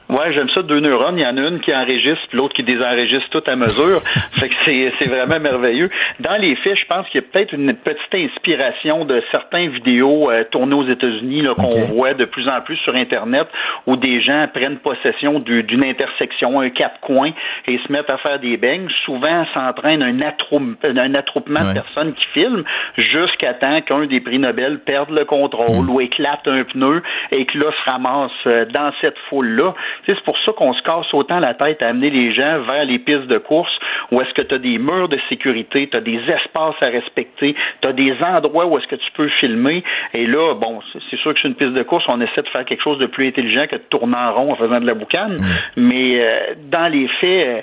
Ouais, 0.09 0.33
j'aime 0.33 0.49
ça, 0.49 0.63
deux 0.63 0.79
neurones. 0.79 1.19
Il 1.19 1.21
y 1.21 1.27
en 1.27 1.37
a 1.37 1.41
une 1.41 1.59
qui 1.59 1.73
enregistre, 1.73 2.27
l'autre 2.33 2.55
qui 2.55 2.63
désenregistre 2.63 3.29
tout 3.29 3.43
à 3.45 3.55
mesure. 3.55 3.99
fait 4.39 4.49
que 4.49 4.55
c'est, 4.65 5.05
vraiment 5.05 5.39
merveilleux. 5.39 5.89
Dans 6.19 6.35
les 6.35 6.55
faits, 6.55 6.77
je 6.77 6.85
pense 6.85 7.07
qu'il 7.09 7.21
y 7.21 7.23
a 7.23 7.27
peut-être 7.31 7.53
une 7.53 7.75
petite 7.75 8.15
inspiration 8.15 9.05
de 9.05 9.21
certaines 9.31 9.69
vidéos 9.69 10.31
euh, 10.31 10.43
tournées 10.49 10.73
aux 10.73 10.87
États-Unis 10.87 11.45
qu'on 11.55 11.93
voit 11.93 12.15
de 12.15 12.25
plus 12.25 12.49
en 12.49 12.59
plus 12.61 12.75
sur 12.77 12.95
Internet 12.95 13.47
où 13.85 13.95
des 13.97 14.21
gens 14.21 14.47
prennent 14.51 14.77
possession 14.77 15.39
d'une 15.39 15.83
intersection, 15.83 16.59
un 16.59 16.69
quatre 16.69 16.99
coins, 17.01 17.31
et 17.67 17.77
se 17.77 17.91
mettent 17.91 18.09
à 18.09 18.17
faire 18.17 18.39
des 18.39 18.57
beignes. 18.57 18.89
Souvent, 19.05 19.45
s'entraîne 19.53 20.01
un, 20.01 20.19
un 20.19 21.13
attroupement 21.13 21.59
de 21.59 21.73
personnes 21.73 22.13
qui 22.13 22.25
filment 22.33 22.63
jusqu'à 22.97 23.53
temps 23.53 23.81
qu'un 23.81 24.07
des 24.07 24.21
prix 24.21 24.39
Nobel 24.39 24.79
perde 24.79 25.11
le 25.11 25.25
contrôle 25.25 25.85
mm. 25.85 25.89
ou 25.89 26.01
éclate 26.01 26.47
un 26.47 26.63
pneu 26.63 27.03
et 27.31 27.45
que 27.45 27.57
là 27.59 27.71
se 27.71 27.89
ramasse 27.89 28.31
euh, 28.47 28.65
dans 28.65 28.91
cette 29.01 29.17
foule-là. 29.29 29.73
C'est 30.05 30.19
pour 30.21 30.37
ça 30.39 30.51
qu'on 30.53 30.73
se 30.73 30.81
casse 30.81 31.13
autant 31.13 31.39
la 31.39 31.53
tête 31.53 31.81
à 31.81 31.89
amener 31.89 32.09
les 32.09 32.33
gens 32.33 32.59
vers 32.61 32.85
les 32.85 32.99
pistes 32.99 33.27
de 33.27 33.37
course 33.37 33.71
où 34.11 34.21
est-ce 34.21 34.33
que 34.33 34.41
tu 34.41 34.55
as 34.55 34.59
des 34.59 34.77
murs 34.77 35.09
de 35.09 35.19
sécurité, 35.29 35.87
tu 35.87 35.97
as 35.97 36.01
des 36.01 36.19
espaces 36.29 36.75
à 36.81 36.87
respecter, 36.87 37.55
tu 37.81 37.87
as 37.87 37.93
des 37.93 38.13
endroits 38.23 38.65
où 38.65 38.77
est-ce 38.77 38.87
que 38.87 38.95
tu 38.95 39.11
peux 39.13 39.29
filmer. 39.39 39.83
Et 40.13 40.25
là, 40.25 40.55
bon, 40.55 40.79
c'est 41.09 41.17
sûr 41.17 41.33
que 41.33 41.39
sur 41.39 41.49
une 41.49 41.55
piste 41.55 41.73
de 41.73 41.83
course, 41.83 42.05
on 42.07 42.19
essaie 42.21 42.41
de 42.41 42.49
faire 42.49 42.65
quelque 42.65 42.83
chose 42.83 42.97
de 42.99 43.05
plus 43.05 43.27
intelligent 43.27 43.67
que 43.67 43.75
de 43.75 43.83
tourner 43.89 44.17
en 44.17 44.33
rond 44.33 44.51
en 44.51 44.55
faisant 44.55 44.79
de 44.79 44.85
la 44.85 44.93
boucane. 44.93 45.37
Mm. 45.37 45.43
Mais 45.77 46.11
euh, 46.15 46.39
dans 46.71 46.91
les 46.91 47.07
faits, 47.19 47.47
euh, 47.47 47.61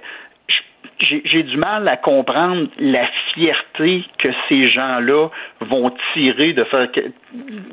j'ai 1.01 1.43
du 1.43 1.57
mal 1.57 1.87
à 1.89 1.97
comprendre 1.97 2.69
la 2.79 3.07
fierté 3.35 4.05
que 4.19 4.29
ces 4.49 4.71
gens-là 4.71 5.29
vont 5.61 5.93
tirer 6.15 6.53
de 6.55 6.65
faire, 6.65 6.89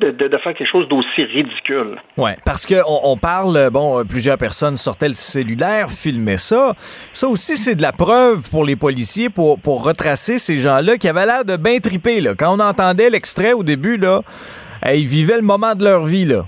de, 0.02 0.38
faire 0.38 0.54
quelque 0.54 0.70
chose 0.70 0.88
d'aussi 0.90 1.24
ridicule. 1.24 1.98
Oui, 2.18 2.32
parce 2.46 2.66
qu'on 2.66 2.84
on 3.04 3.18
parle, 3.18 3.70
bon, 3.72 4.04
plusieurs 4.06 4.38
personnes 4.38 4.76
sortaient 4.76 5.08
le 5.08 5.14
cellulaire, 5.14 5.90
filmaient 5.90 6.38
ça. 6.38 6.74
Ça 7.12 7.28
aussi, 7.28 7.56
c'est 7.56 7.76
de 7.76 7.82
la 7.82 7.94
preuve 7.94 8.50
pour 8.50 8.66
les 8.66 8.76
policiers 8.76 9.30
pour, 9.30 9.60
pour 9.60 9.86
retracer 9.86 10.38
ces 10.38 10.58
gens-là 10.58 10.98
qui 10.98 11.08
avaient 11.08 11.26
l'air 11.26 11.46
de 11.46 11.56
bien 11.56 11.80
triper. 11.80 12.20
Là. 12.20 12.34
Quand 12.38 12.58
on 12.58 12.60
entendait 12.60 13.10
l'extrait 13.10 13.54
au 13.54 13.64
début, 13.64 13.98
là, 13.98 14.22
ils 14.86 15.08
vivaient 15.08 15.38
le 15.38 15.44
moment 15.44 15.76
de 15.76 15.84
leur 15.84 16.04
vie. 16.04 16.26
Là. 16.26 16.44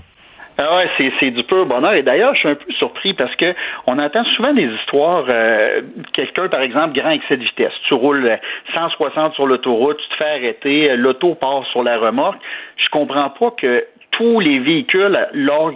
Ah 0.58 0.76
ouais, 0.76 0.88
c'est, 0.96 1.12
c'est 1.20 1.30
du 1.30 1.44
pur 1.44 1.66
bonheur. 1.66 1.92
Et 1.94 2.02
d'ailleurs, 2.02 2.34
je 2.34 2.38
suis 2.40 2.48
un 2.48 2.54
peu 2.54 2.72
surpris 2.72 3.12
parce 3.12 3.34
que 3.36 3.54
on 3.86 3.98
entend 3.98 4.24
souvent 4.36 4.54
des 4.54 4.64
histoires. 4.64 5.26
Euh, 5.28 5.82
quelqu'un, 6.14 6.48
par 6.48 6.60
exemple, 6.60 6.98
grand 6.98 7.10
excès 7.10 7.36
de 7.36 7.44
vitesse. 7.44 7.72
Tu 7.86 7.94
roules 7.94 8.38
160 8.74 9.34
sur 9.34 9.46
l'autoroute, 9.46 9.98
tu 9.98 10.08
te 10.08 10.14
fais 10.16 10.30
arrêter, 10.30 10.96
l'auto 10.96 11.34
part 11.34 11.66
sur 11.66 11.82
la 11.82 11.98
remorque. 11.98 12.40
Je 12.78 12.88
comprends 12.88 13.28
pas 13.30 13.50
que 13.50 13.84
tous 14.16 14.40
les 14.40 14.58
véhicules, 14.58 15.16
alors, 15.34 15.72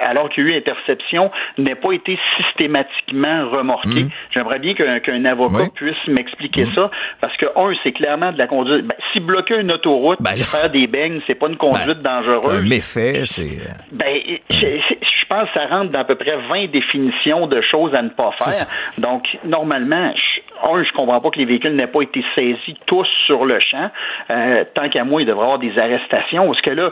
alors 0.00 0.28
qu'il 0.30 0.44
y 0.44 0.46
a 0.48 0.54
eu 0.54 0.56
interception, 0.58 1.30
n'aient 1.58 1.74
pas 1.74 1.92
été 1.92 2.18
systématiquement 2.36 3.48
remorqués. 3.50 4.04
Mmh. 4.04 4.10
J'aimerais 4.32 4.58
bien 4.58 4.74
qu'un 4.74 5.24
avocat 5.24 5.66
puisse 5.74 6.06
m'expliquer 6.08 6.64
mmh. 6.64 6.74
ça, 6.74 6.90
parce 7.20 7.36
que, 7.36 7.46
un, 7.56 7.72
c'est 7.82 7.92
clairement 7.92 8.32
de 8.32 8.38
la 8.38 8.46
conduite. 8.46 8.86
Ben, 8.86 8.96
si 9.12 9.20
bloquer 9.20 9.60
une 9.60 9.72
autoroute, 9.72 10.20
ben, 10.20 10.36
faire 10.36 10.70
des 10.70 10.86
beignes, 10.86 11.20
c'est 11.26 11.34
pas 11.34 11.48
une 11.48 11.56
conduite 11.56 12.00
ben, 12.02 12.22
dangereuse. 12.22 12.58
Un 12.58 12.68
méfait, 12.68 13.22
c'est... 13.24 13.42
Euh, 13.42 13.72
ben, 13.92 14.20
je, 14.50 15.28
pense 15.28 15.48
que 15.48 15.54
ça 15.54 15.66
rentre 15.66 15.90
dans 15.90 16.00
à 16.00 16.04
peu 16.04 16.14
près 16.14 16.36
20 16.48 16.70
définitions 16.70 17.46
de 17.48 17.60
choses 17.60 17.94
à 17.94 18.02
ne 18.02 18.10
pas 18.10 18.30
faire. 18.38 18.66
Donc, 18.98 19.24
normalement, 19.44 20.12
un, 20.62 20.82
je 20.82 20.92
comprends 20.92 21.20
pas 21.20 21.30
que 21.30 21.38
les 21.38 21.44
véhicules 21.44 21.74
n'aient 21.74 21.86
pas 21.86 22.02
été 22.02 22.24
saisis 22.34 22.76
tous 22.86 23.06
sur 23.26 23.44
le 23.44 23.58
champ. 23.60 23.90
Euh, 24.30 24.64
tant 24.74 24.88
qu'à 24.88 25.04
moi, 25.04 25.22
il 25.22 25.26
devrait 25.26 25.42
y 25.42 25.44
avoir 25.44 25.58
des 25.58 25.78
arrestations. 25.78 26.46
Parce 26.46 26.60
que 26.60 26.70
là, 26.70 26.90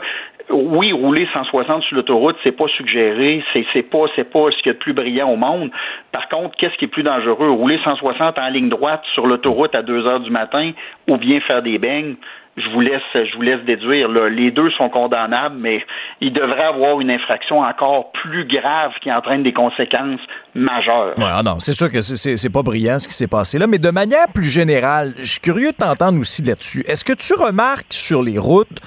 oui, 0.49 0.91
rouler 0.91 1.27
160 1.33 1.83
sur 1.83 1.95
l'autoroute, 1.95 2.35
c'est 2.43 2.51
pas 2.51 2.67
suggéré, 2.67 3.43
c'est, 3.51 3.65
c'est 3.73 3.83
pas, 3.83 4.05
c'est 4.15 4.29
pas 4.29 4.51
ce 4.51 4.61
qui 4.61 4.69
est 4.69 4.73
le 4.73 4.77
plus 4.77 4.93
brillant 4.93 5.29
au 5.29 5.35
monde. 5.35 5.71
Par 6.11 6.29
contre, 6.29 6.55
qu'est-ce 6.57 6.75
qui 6.77 6.85
est 6.85 6.89
plus 6.89 7.03
dangereux? 7.03 7.49
Rouler 7.49 7.79
160 7.83 8.37
en 8.37 8.49
ligne 8.49 8.69
droite 8.69 9.01
sur 9.13 9.27
l'autoroute 9.27 9.73
à 9.75 9.81
2 9.81 10.05
heures 10.05 10.19
du 10.19 10.31
matin 10.31 10.71
ou 11.07 11.17
bien 11.17 11.39
faire 11.41 11.61
des 11.61 11.77
beignes? 11.77 12.15
je 12.57 12.69
vous 12.69 12.79
laisse, 12.79 13.01
je 13.13 13.35
vous 13.35 13.41
laisse 13.41 13.63
déduire. 13.65 14.07
Les 14.07 14.51
deux 14.51 14.71
sont 14.71 14.89
condamnables, 14.89 15.57
mais 15.59 15.83
il 16.21 16.31
devrait 16.31 16.63
avoir 16.63 17.01
une 17.01 17.11
infraction 17.11 17.59
encore 17.59 18.11
plus 18.13 18.45
grave 18.45 18.91
qui 19.01 19.11
entraîne 19.11 19.43
des 19.43 19.51
conséquences 19.51 20.21
majeures. 20.53 21.15
Ouais, 21.17 21.25
ah 21.27 21.43
non, 21.43 21.59
c'est 21.59 21.73
sûr 21.73 21.91
que 21.91 22.01
c'est, 22.01 22.37
c'est 22.37 22.49
pas 22.49 22.63
brillant 22.63 22.97
ce 22.97 23.07
qui 23.07 23.13
s'est 23.13 23.27
passé 23.27 23.59
là, 23.59 23.67
mais 23.67 23.77
de 23.77 23.89
manière 23.89 24.27
plus 24.33 24.49
générale, 24.49 25.13
je 25.17 25.31
suis 25.31 25.41
curieux 25.41 25.71
de 25.71 25.77
t'entendre 25.77 26.17
aussi 26.19 26.43
là-dessus. 26.43 26.83
Est-ce 26.87 27.03
que 27.03 27.13
tu 27.13 27.33
remarques 27.33 27.91
sur 27.91 28.23
les 28.23 28.39
routes 28.39 28.79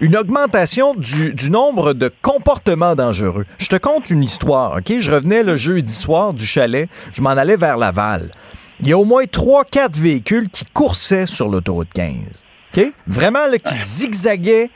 une 0.00 0.16
augmentation 0.16 0.94
du, 0.94 1.34
du, 1.34 1.50
nombre 1.50 1.92
de 1.92 2.12
comportements 2.22 2.94
dangereux. 2.94 3.46
Je 3.58 3.68
te 3.68 3.76
conte 3.76 4.10
une 4.10 4.22
histoire, 4.22 4.78
OK? 4.78 4.98
Je 4.98 5.10
revenais 5.10 5.42
le 5.42 5.56
jeudi 5.56 5.92
soir 5.92 6.32
du 6.32 6.46
chalet, 6.46 6.88
je 7.12 7.20
m'en 7.20 7.30
allais 7.30 7.56
vers 7.56 7.76
Laval. 7.76 8.30
Il 8.80 8.88
y 8.88 8.92
a 8.92 8.98
au 8.98 9.04
moins 9.04 9.24
3-4 9.24 9.98
véhicules 9.98 10.48
qui 10.50 10.64
coursaient 10.66 11.26
sur 11.26 11.48
l'autoroute 11.48 11.88
15. 11.92 12.44
Vraiment, 13.06 13.46
là, 13.46 13.58
qui 13.58 13.74
zigzaguait 13.74 14.70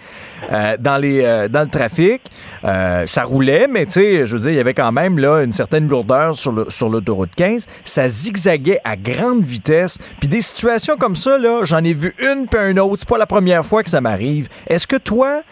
euh, 0.50 0.76
dans, 0.78 0.96
les, 0.96 1.22
euh, 1.22 1.48
dans 1.48 1.62
le 1.62 1.68
trafic. 1.68 2.22
Euh, 2.64 3.06
ça 3.06 3.24
roulait, 3.24 3.66
mais 3.68 3.86
tu 3.86 3.92
sais, 3.92 4.26
je 4.26 4.34
veux 4.34 4.40
dire, 4.40 4.50
il 4.50 4.56
y 4.56 4.60
avait 4.60 4.74
quand 4.74 4.92
même 4.92 5.18
là, 5.18 5.42
une 5.42 5.52
certaine 5.52 5.88
lourdeur 5.88 6.34
sur, 6.34 6.52
le, 6.52 6.66
sur 6.68 6.88
l'autoroute 6.88 7.30
15. 7.36 7.66
Ça 7.84 8.08
zigzaguait 8.08 8.80
à 8.84 8.96
grande 8.96 9.44
vitesse. 9.44 9.98
Puis 10.20 10.28
des 10.28 10.40
situations 10.40 10.96
comme 10.96 11.16
ça, 11.16 11.38
là, 11.38 11.60
j'en 11.64 11.84
ai 11.84 11.92
vu 11.92 12.14
une 12.18 12.46
puis 12.46 12.60
une 12.70 12.80
autre. 12.80 12.96
C'est 12.98 13.08
pas 13.08 13.18
la 13.18 13.26
première 13.26 13.64
fois 13.64 13.82
que 13.82 13.90
ça 13.90 14.00
m'arrive. 14.00 14.48
Est-ce 14.66 14.86
que 14.86 14.96
toi, 14.96 15.42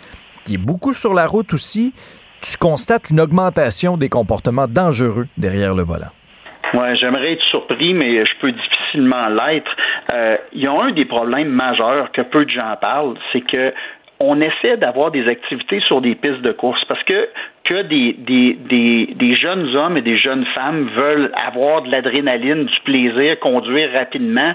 qui 0.45 0.55
est 0.55 0.59
beaucoup 0.59 0.93
sur 0.93 1.15
la 1.15 1.27
route 1.27 1.53
aussi, 1.53 1.93
tu 2.41 2.57
constates 2.57 3.11
une 3.11 3.21
augmentation 3.21 3.97
des 3.97 4.09
comportements 4.09 4.67
dangereux 4.67 5.29
derrière 5.37 5.75
le 5.75 5.83
volant? 5.83 6.11
Ouais, 6.75 6.95
j'aimerais 6.95 7.33
être 7.33 7.43
surpris, 7.45 7.95
mais 7.95 8.25
je 8.25 8.33
peux 8.41 8.53
difficilement 8.53 9.29
l'être. 9.29 9.75
Euh, 10.13 10.37
il 10.53 10.63
y 10.63 10.67
a 10.67 10.73
un 10.73 10.93
des 10.93 11.05
problèmes 11.05 11.49
majeurs 11.49 12.13
que 12.13 12.23
peu 12.23 12.45
de 12.45 12.51
gens 12.51 12.77
parlent, 12.81 13.17
c'est 13.33 13.41
que 13.41 13.73
on 14.21 14.41
essaie 14.41 14.77
d'avoir 14.77 15.11
des 15.11 15.27
activités 15.27 15.81
sur 15.81 16.03
des 16.03 16.15
pistes 16.15 16.43
de 16.43 16.53
course 16.53 16.85
parce 16.85 17.03
que 17.05 17.29
que 17.71 17.83
des, 17.83 18.15
des, 18.15 18.59
des, 18.69 19.15
des, 19.15 19.37
jeunes 19.37 19.77
hommes 19.77 19.97
et 19.97 20.03
des 20.03 20.19
jeunes 20.19 20.45
femmes 20.57 20.89
veulent 20.89 21.31
avoir 21.37 21.83
de 21.83 21.91
l'adrénaline, 21.93 22.65
du 22.65 22.81
plaisir, 22.81 23.39
conduire 23.39 23.93
rapidement, 23.93 24.55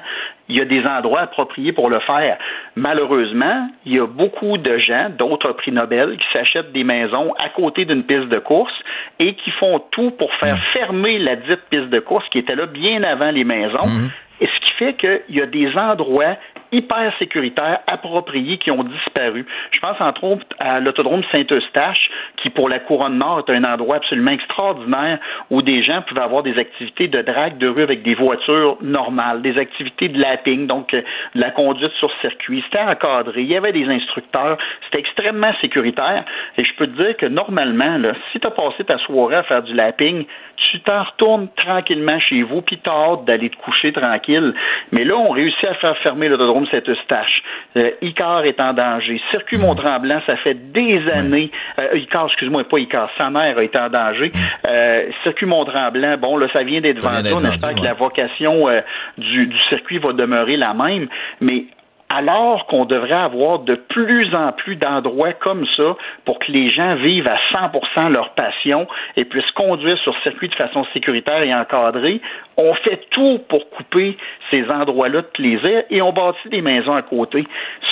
il 0.49 0.57
y 0.57 0.61
a 0.61 0.65
des 0.65 0.85
endroits 0.85 1.21
appropriés 1.21 1.71
pour 1.71 1.89
le 1.89 1.99
faire. 2.01 2.37
Malheureusement, 2.75 3.69
il 3.85 3.93
y 3.93 3.99
a 3.99 4.05
beaucoup 4.05 4.57
de 4.57 4.77
gens, 4.79 5.09
d'autres 5.17 5.53
prix 5.53 5.71
Nobel, 5.71 6.17
qui 6.17 6.25
s'achètent 6.33 6.73
des 6.73 6.83
maisons 6.83 7.33
à 7.39 7.47
côté 7.47 7.85
d'une 7.85 8.03
piste 8.03 8.27
de 8.27 8.39
course 8.39 8.73
et 9.19 9.33
qui 9.35 9.51
font 9.51 9.81
tout 9.91 10.11
pour 10.11 10.33
faire 10.35 10.57
fermer 10.73 11.17
la 11.17 11.37
dite 11.37 11.61
piste 11.69 11.89
de 11.89 11.99
course 12.01 12.27
qui 12.31 12.39
était 12.39 12.55
là 12.55 12.65
bien 12.65 13.01
avant 13.03 13.31
les 13.31 13.45
maisons. 13.45 14.09
Et 14.41 14.47
ce 14.47 14.59
qui 14.59 14.71
fait 14.71 14.93
qu'il 14.95 15.37
y 15.37 15.41
a 15.41 15.45
des 15.45 15.73
endroits 15.77 16.35
hyper 16.71 17.13
sécuritaires, 17.19 17.79
appropriés, 17.87 18.57
qui 18.57 18.71
ont 18.71 18.83
disparu. 18.83 19.45
Je 19.71 19.79
pense 19.79 19.99
entre 19.99 20.23
autres 20.23 20.45
à 20.59 20.79
l'autodrome 20.79 21.23
Saint-Eustache, 21.31 22.09
qui 22.37 22.49
pour 22.49 22.69
la 22.69 22.79
couronne 22.79 23.17
nord 23.17 23.43
est 23.47 23.51
un 23.51 23.63
endroit 23.63 23.97
absolument 23.97 24.31
extraordinaire 24.31 25.19
où 25.49 25.61
des 25.61 25.83
gens 25.83 26.01
pouvaient 26.01 26.21
avoir 26.21 26.43
des 26.43 26.57
activités 26.57 27.07
de 27.07 27.21
drague 27.21 27.57
de 27.57 27.67
rue 27.67 27.83
avec 27.83 28.03
des 28.03 28.15
voitures 28.15 28.77
normales, 28.81 29.41
des 29.41 29.57
activités 29.57 30.09
de 30.09 30.19
lapping, 30.19 30.67
donc 30.67 30.93
euh, 30.93 31.01
de 31.33 31.39
la 31.39 31.51
conduite 31.51 31.91
sur 31.99 32.11
circuit. 32.21 32.63
C'était 32.65 32.83
encadré, 32.83 33.41
il 33.41 33.47
y 33.47 33.55
avait 33.55 33.71
des 33.71 33.87
instructeurs, 33.87 34.57
c'était 34.85 34.99
extrêmement 34.99 35.53
sécuritaire. 35.61 36.25
Et 36.57 36.63
je 36.63 36.73
peux 36.75 36.87
te 36.87 37.01
dire 37.01 37.17
que 37.17 37.25
normalement, 37.25 37.97
si 38.31 38.39
tu 38.39 38.47
as 38.47 38.51
passé 38.51 38.83
ta 38.83 38.97
soirée 38.99 39.35
à 39.35 39.43
faire 39.43 39.63
du 39.63 39.73
lapping, 39.73 40.25
tu 40.57 40.79
t'en 40.81 41.03
retournes 41.03 41.47
tranquillement 41.55 42.19
chez 42.19 42.43
vous, 42.43 42.61
puis 42.61 42.79
tu 42.81 42.89
as 42.89 42.93
hâte 42.93 43.25
d'aller 43.25 43.49
te 43.49 43.57
coucher 43.57 43.91
tranquille. 43.91 44.53
Mais 44.91 45.03
là, 45.03 45.15
on 45.17 45.29
réussit 45.29 45.65
à 45.65 45.73
faire 45.75 45.97
fermer 45.97 46.27
l'autodrome 46.27 46.54
Saint-Eustache. 46.71 47.43
Euh, 47.75 47.91
Icar 48.01 48.45
est 48.45 48.59
en 48.59 48.73
danger. 48.73 49.21
Circuit 49.31 49.57
Mont-Tremblant, 49.57 50.21
ça 50.25 50.37
fait 50.37 50.53
des 50.53 51.01
années. 51.11 51.51
Euh, 51.79 51.97
Icar, 51.97 52.27
excuse-moi, 52.27 52.63
pas 52.63 52.79
Icar, 52.79 53.09
sa 53.17 53.29
mère 53.29 53.59
est 53.61 53.75
en 53.75 53.89
danger. 53.89 54.31
Euh, 54.67 55.09
circuit 55.23 55.45
Mont-Tremblant, 55.45 56.17
bon, 56.17 56.37
là, 56.37 56.47
ça 56.53 56.63
vient 56.63 56.81
d'être 56.81 57.03
vendu. 57.03 57.29
On 57.33 57.43
espère 57.43 57.75
que 57.75 57.83
la 57.83 57.93
vocation 57.93 58.69
euh, 58.69 58.81
du, 59.17 59.47
du 59.47 59.59
circuit 59.63 59.97
va 59.97 60.13
demeurer 60.13 60.55
la 60.55 60.73
même. 60.73 61.07
Mais 61.41 61.65
alors 62.09 62.67
qu'on 62.67 62.85
devrait 62.85 63.13
avoir 63.13 63.59
de 63.59 63.75
plus 63.75 64.33
en 64.35 64.51
plus 64.51 64.75
d'endroits 64.75 65.33
comme 65.33 65.65
ça 65.75 65.95
pour 66.23 66.39
que 66.39 66.51
les 66.51 66.69
gens 66.69 66.95
vivent 66.95 67.27
à 67.27 67.37
100% 67.51 68.11
leur 68.11 68.29
passion 68.35 68.87
et 69.17 69.25
puissent 69.25 69.51
conduire 69.51 69.97
sur 69.99 70.15
circuit 70.21 70.49
de 70.49 70.55
façon 70.55 70.85
sécuritaire 70.93 71.41
et 71.41 71.53
encadrée, 71.53 72.21
on 72.57 72.73
fait 72.75 73.01
tout 73.09 73.39
pour 73.49 73.69
couper 73.69 74.17
ces 74.51 74.69
endroits-là 74.69 75.21
de 75.21 75.27
plaisir 75.27 75.83
et 75.89 76.01
on 76.01 76.13
bâtit 76.13 76.49
des 76.49 76.61
maisons 76.61 76.95
à 76.95 77.01
côté. 77.01 77.45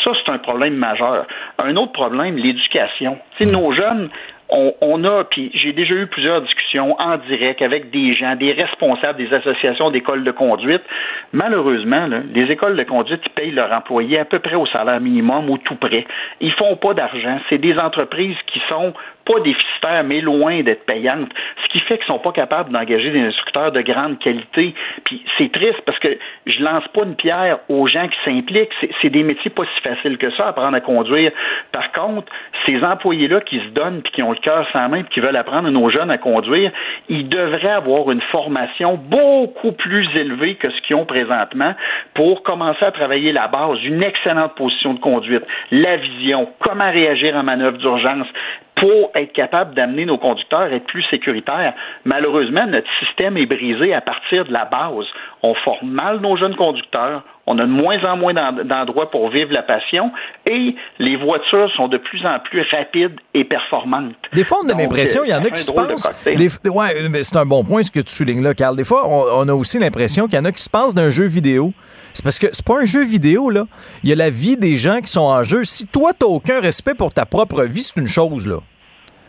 Ça, 0.04 0.12
c'est 0.24 0.32
un 0.32 0.38
problème 0.38 0.76
majeur. 0.76 1.26
Un 1.58 1.76
autre 1.76 1.92
problème, 1.94 2.38
l'éducation. 2.38 3.18
Nos 3.42 3.74
jeunes, 3.74 4.10
on, 4.54 5.04
a, 5.04 5.24
puis 5.24 5.52
j'ai 5.54 5.74
déjà 5.74 5.96
eu 5.96 6.08
plusieurs 6.08 6.42
discussions 6.42 6.96
en 7.00 7.18
direct 7.18 7.62
avec 7.62 7.90
des 7.90 8.14
gens, 8.14 8.36
des 8.36 8.52
responsables 8.52 9.18
des 9.18 9.34
associations 9.34 9.90
d'écoles 9.90 10.24
de 10.24 10.32
conduite. 10.32 10.84
Malheureusement, 11.32 12.08
les 12.34 12.52
écoles 12.52 12.78
de 12.78 12.84
conduite 12.84 13.22
ils 13.26 13.32
payent 13.32 13.52
leurs 13.52 13.72
employés 13.72 14.20
à 14.20 14.26
peu 14.26 14.40
près 14.40 14.56
au 14.56 14.66
salaire 14.68 15.02
minimum 15.02 15.50
ou 15.50 15.58
tout 15.58 15.76
près. 15.76 16.06
Ils 16.40 16.54
font 16.54 16.76
pas 16.76 16.94
d'argent. 16.94 17.40
C'est 17.50 17.58
des 17.58 17.78
entreprises 17.78 18.38
qui 18.48 18.62
sont 18.70 18.94
pas 19.26 19.40
déficitaires, 19.40 20.04
mais 20.04 20.22
loin 20.22 20.62
d'être 20.62 20.86
payantes. 20.86 21.30
Ce 21.64 21.70
qui 21.70 21.80
fait 21.80 21.98
qu'ils 21.98 22.08
sont 22.08 22.20
pas 22.20 22.32
capables 22.32 22.72
d'engager 22.72 23.12
des 23.12 23.22
instructeurs 23.22 23.72
de 23.72 23.82
grande 23.82 24.20
qualité. 24.20 24.74
Puis 25.06 25.24
c'est 25.38 25.52
triste 25.52 25.82
parce 25.86 26.00
que 26.00 26.18
je 26.46 26.62
lance 26.62 26.88
pas 26.90 27.04
une 27.04 27.16
pierre 27.16 27.60
aux 27.70 27.88
gens 27.88 28.08
qui 28.08 28.18
s'impliquent. 28.26 28.74
C'est- 29.02 29.10
des 29.14 29.24
métiers 29.24 29.52
pas 29.52 29.64
si 29.76 29.82
faciles 29.82 30.18
que 30.18 30.32
ça, 30.32 30.48
apprendre 30.48 30.76
à 30.76 30.82
conduire. 30.82 31.32
Par 31.72 31.92
contre, 31.92 32.32
ces 32.66 32.84
employés-là 32.84 33.42
qui 33.42 33.60
se 33.60 33.68
donnent 33.68 34.02
puis 34.02 34.12
qui 34.12 34.24
ont 34.24 34.32
le 34.32 34.38
cœur 34.38 34.68
sans 34.74 34.90
main 34.90 35.04
puis 35.04 35.14
qui 35.14 35.20
veulent 35.20 35.36
apprendre 35.36 35.68
à 35.68 35.72
nos 35.72 35.90
jeunes 35.90 36.10
à 36.10 36.18
conduire, 36.18 36.72
ils 37.10 37.30
devraient 37.30 37.70
avoir 37.70 38.12
une 38.12 38.22
formation 38.22 38.96
beaucoup 38.96 39.72
plus 39.72 40.08
élevée 40.16 40.56
que 40.56 40.70
ce 40.72 40.82
qu'ils 40.82 40.96
ont 40.96 41.06
présentement 41.06 41.76
pour 42.16 42.42
commencer 42.44 42.84
à 42.84 42.92
travailler 42.92 43.32
la 43.32 43.48
base, 43.48 43.78
une 43.84 44.02
excellente 44.02 44.56
position 44.56 44.96
de 44.96 45.00
conduite, 45.00 45.44
la 45.72 45.98
vision, 45.98 46.50
comment 46.60 46.90
réagir 46.92 47.36
en 47.36 47.44
manœuvre 47.44 47.78
d'urgence, 47.78 48.28
pour 48.76 49.12
être 49.16 49.34
capable 49.34 49.76
d'amener 49.76 50.06
nos 50.06 50.18
conducteurs 50.18 50.62
à 50.62 50.70
être 50.72 50.86
plus 50.88 51.04
sécuritaires. 51.10 51.74
Malheureusement, 52.06 52.66
notre 52.68 52.88
système 53.00 53.38
est 53.38 53.46
brisé 53.46 53.94
à 53.94 54.02
partir 54.02 54.46
de 54.46 54.52
la 54.52 54.66
base. 54.66 55.06
On 55.44 55.54
forme 55.56 55.90
mal 55.92 56.20
nos 56.22 56.36
jeunes 56.38 56.56
conducteurs, 56.56 57.24
on 57.46 57.58
a 57.60 57.64
de 57.64 57.68
moins 57.70 58.04
en 58.06 58.18
moins 58.18 58.34
d'en- 58.34 58.64
d'endroits 58.64 59.12
pour 59.12 59.30
vivre 59.30 59.52
la 59.54 59.62
passion 59.64 60.12
et 60.46 60.76
les 61.00 61.16
voitures 61.18 61.70
sont 61.76 61.88
de 61.88 61.98
plus 61.98 62.26
en 62.26 62.40
plus 62.40 62.66
rapides 62.72 63.20
et 63.34 63.44
performantes. 63.44 64.14
Des 64.34 64.44
fois, 64.44 64.58
on 64.66 64.70
a 64.70 64.74
l'impression, 64.78 65.22
il 65.24 65.30
y 65.32 65.34
en 65.34 65.44
a 65.44 65.50
qui 65.50 65.62
se 65.62 65.72
de 65.72 65.76
pensent. 65.78 66.10
des- 66.26 66.70
ouais, 66.70 67.24
c'est 67.24 67.38
un 67.38 67.46
bon 67.46 67.64
point 67.64 67.84
ce 67.84 67.92
que 67.92 68.00
tu 68.00 68.12
soulignes 68.12 68.44
là, 68.44 68.54
Carl. 68.54 68.76
Des 68.76 68.86
fois, 68.86 69.08
on, 69.08 69.46
on 69.46 69.50
a 69.50 69.54
aussi 69.54 69.78
l'impression 69.80 70.26
qu'il 70.26 70.36
y 70.36 70.40
en 70.42 70.46
a 70.46 70.52
qui 70.52 70.64
se 70.64 70.70
passent 70.70 70.96
d'un 70.96 71.10
jeu 71.10 71.26
vidéo. 71.26 71.74
C'est 72.14 72.24
parce 72.24 72.40
que 72.40 72.48
c'est 72.52 72.66
pas 72.66 72.80
un 72.80 72.86
jeu 72.86 73.04
vidéo, 73.04 73.50
là. 73.50 73.66
Il 74.04 74.10
y 74.10 74.14
a 74.14 74.16
la 74.16 74.30
vie 74.30 74.58
des 74.58 74.78
gens 74.78 75.02
qui 75.02 75.12
sont 75.12 75.22
en 75.22 75.44
jeu. 75.44 75.64
Si 75.64 75.88
toi, 75.88 76.12
t'as 76.18 76.28
aucun 76.28 76.60
respect 76.60 76.94
pour 76.94 77.12
ta 77.12 77.26
propre 77.26 77.64
vie, 77.64 77.84
c'est 77.84 78.00
une 78.00 78.08
chose, 78.08 78.48
là. 78.48 78.60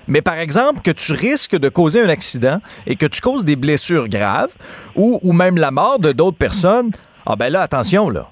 Mais 0.07 0.21
par 0.21 0.39
exemple, 0.39 0.83
que 0.83 0.91
tu 0.91 1.13
risques 1.13 1.57
de 1.57 1.69
causer 1.71 2.03
un 2.03 2.11
accident 2.11 2.61
et 2.87 2.97
que 2.97 3.07
tu 3.07 3.23
causes 3.23 3.45
des 3.45 3.57
blessures 3.57 4.09
graves 4.09 4.55
ou, 4.97 5.19
ou 5.23 5.33
même 5.33 5.57
la 5.57 5.71
mort 5.71 5.99
de 5.99 6.13
d'autres 6.13 6.37
personnes, 6.37 6.91
ah 7.25 7.37
ben 7.37 7.49
là, 7.49 7.63
attention, 7.63 8.11
là. 8.11 8.31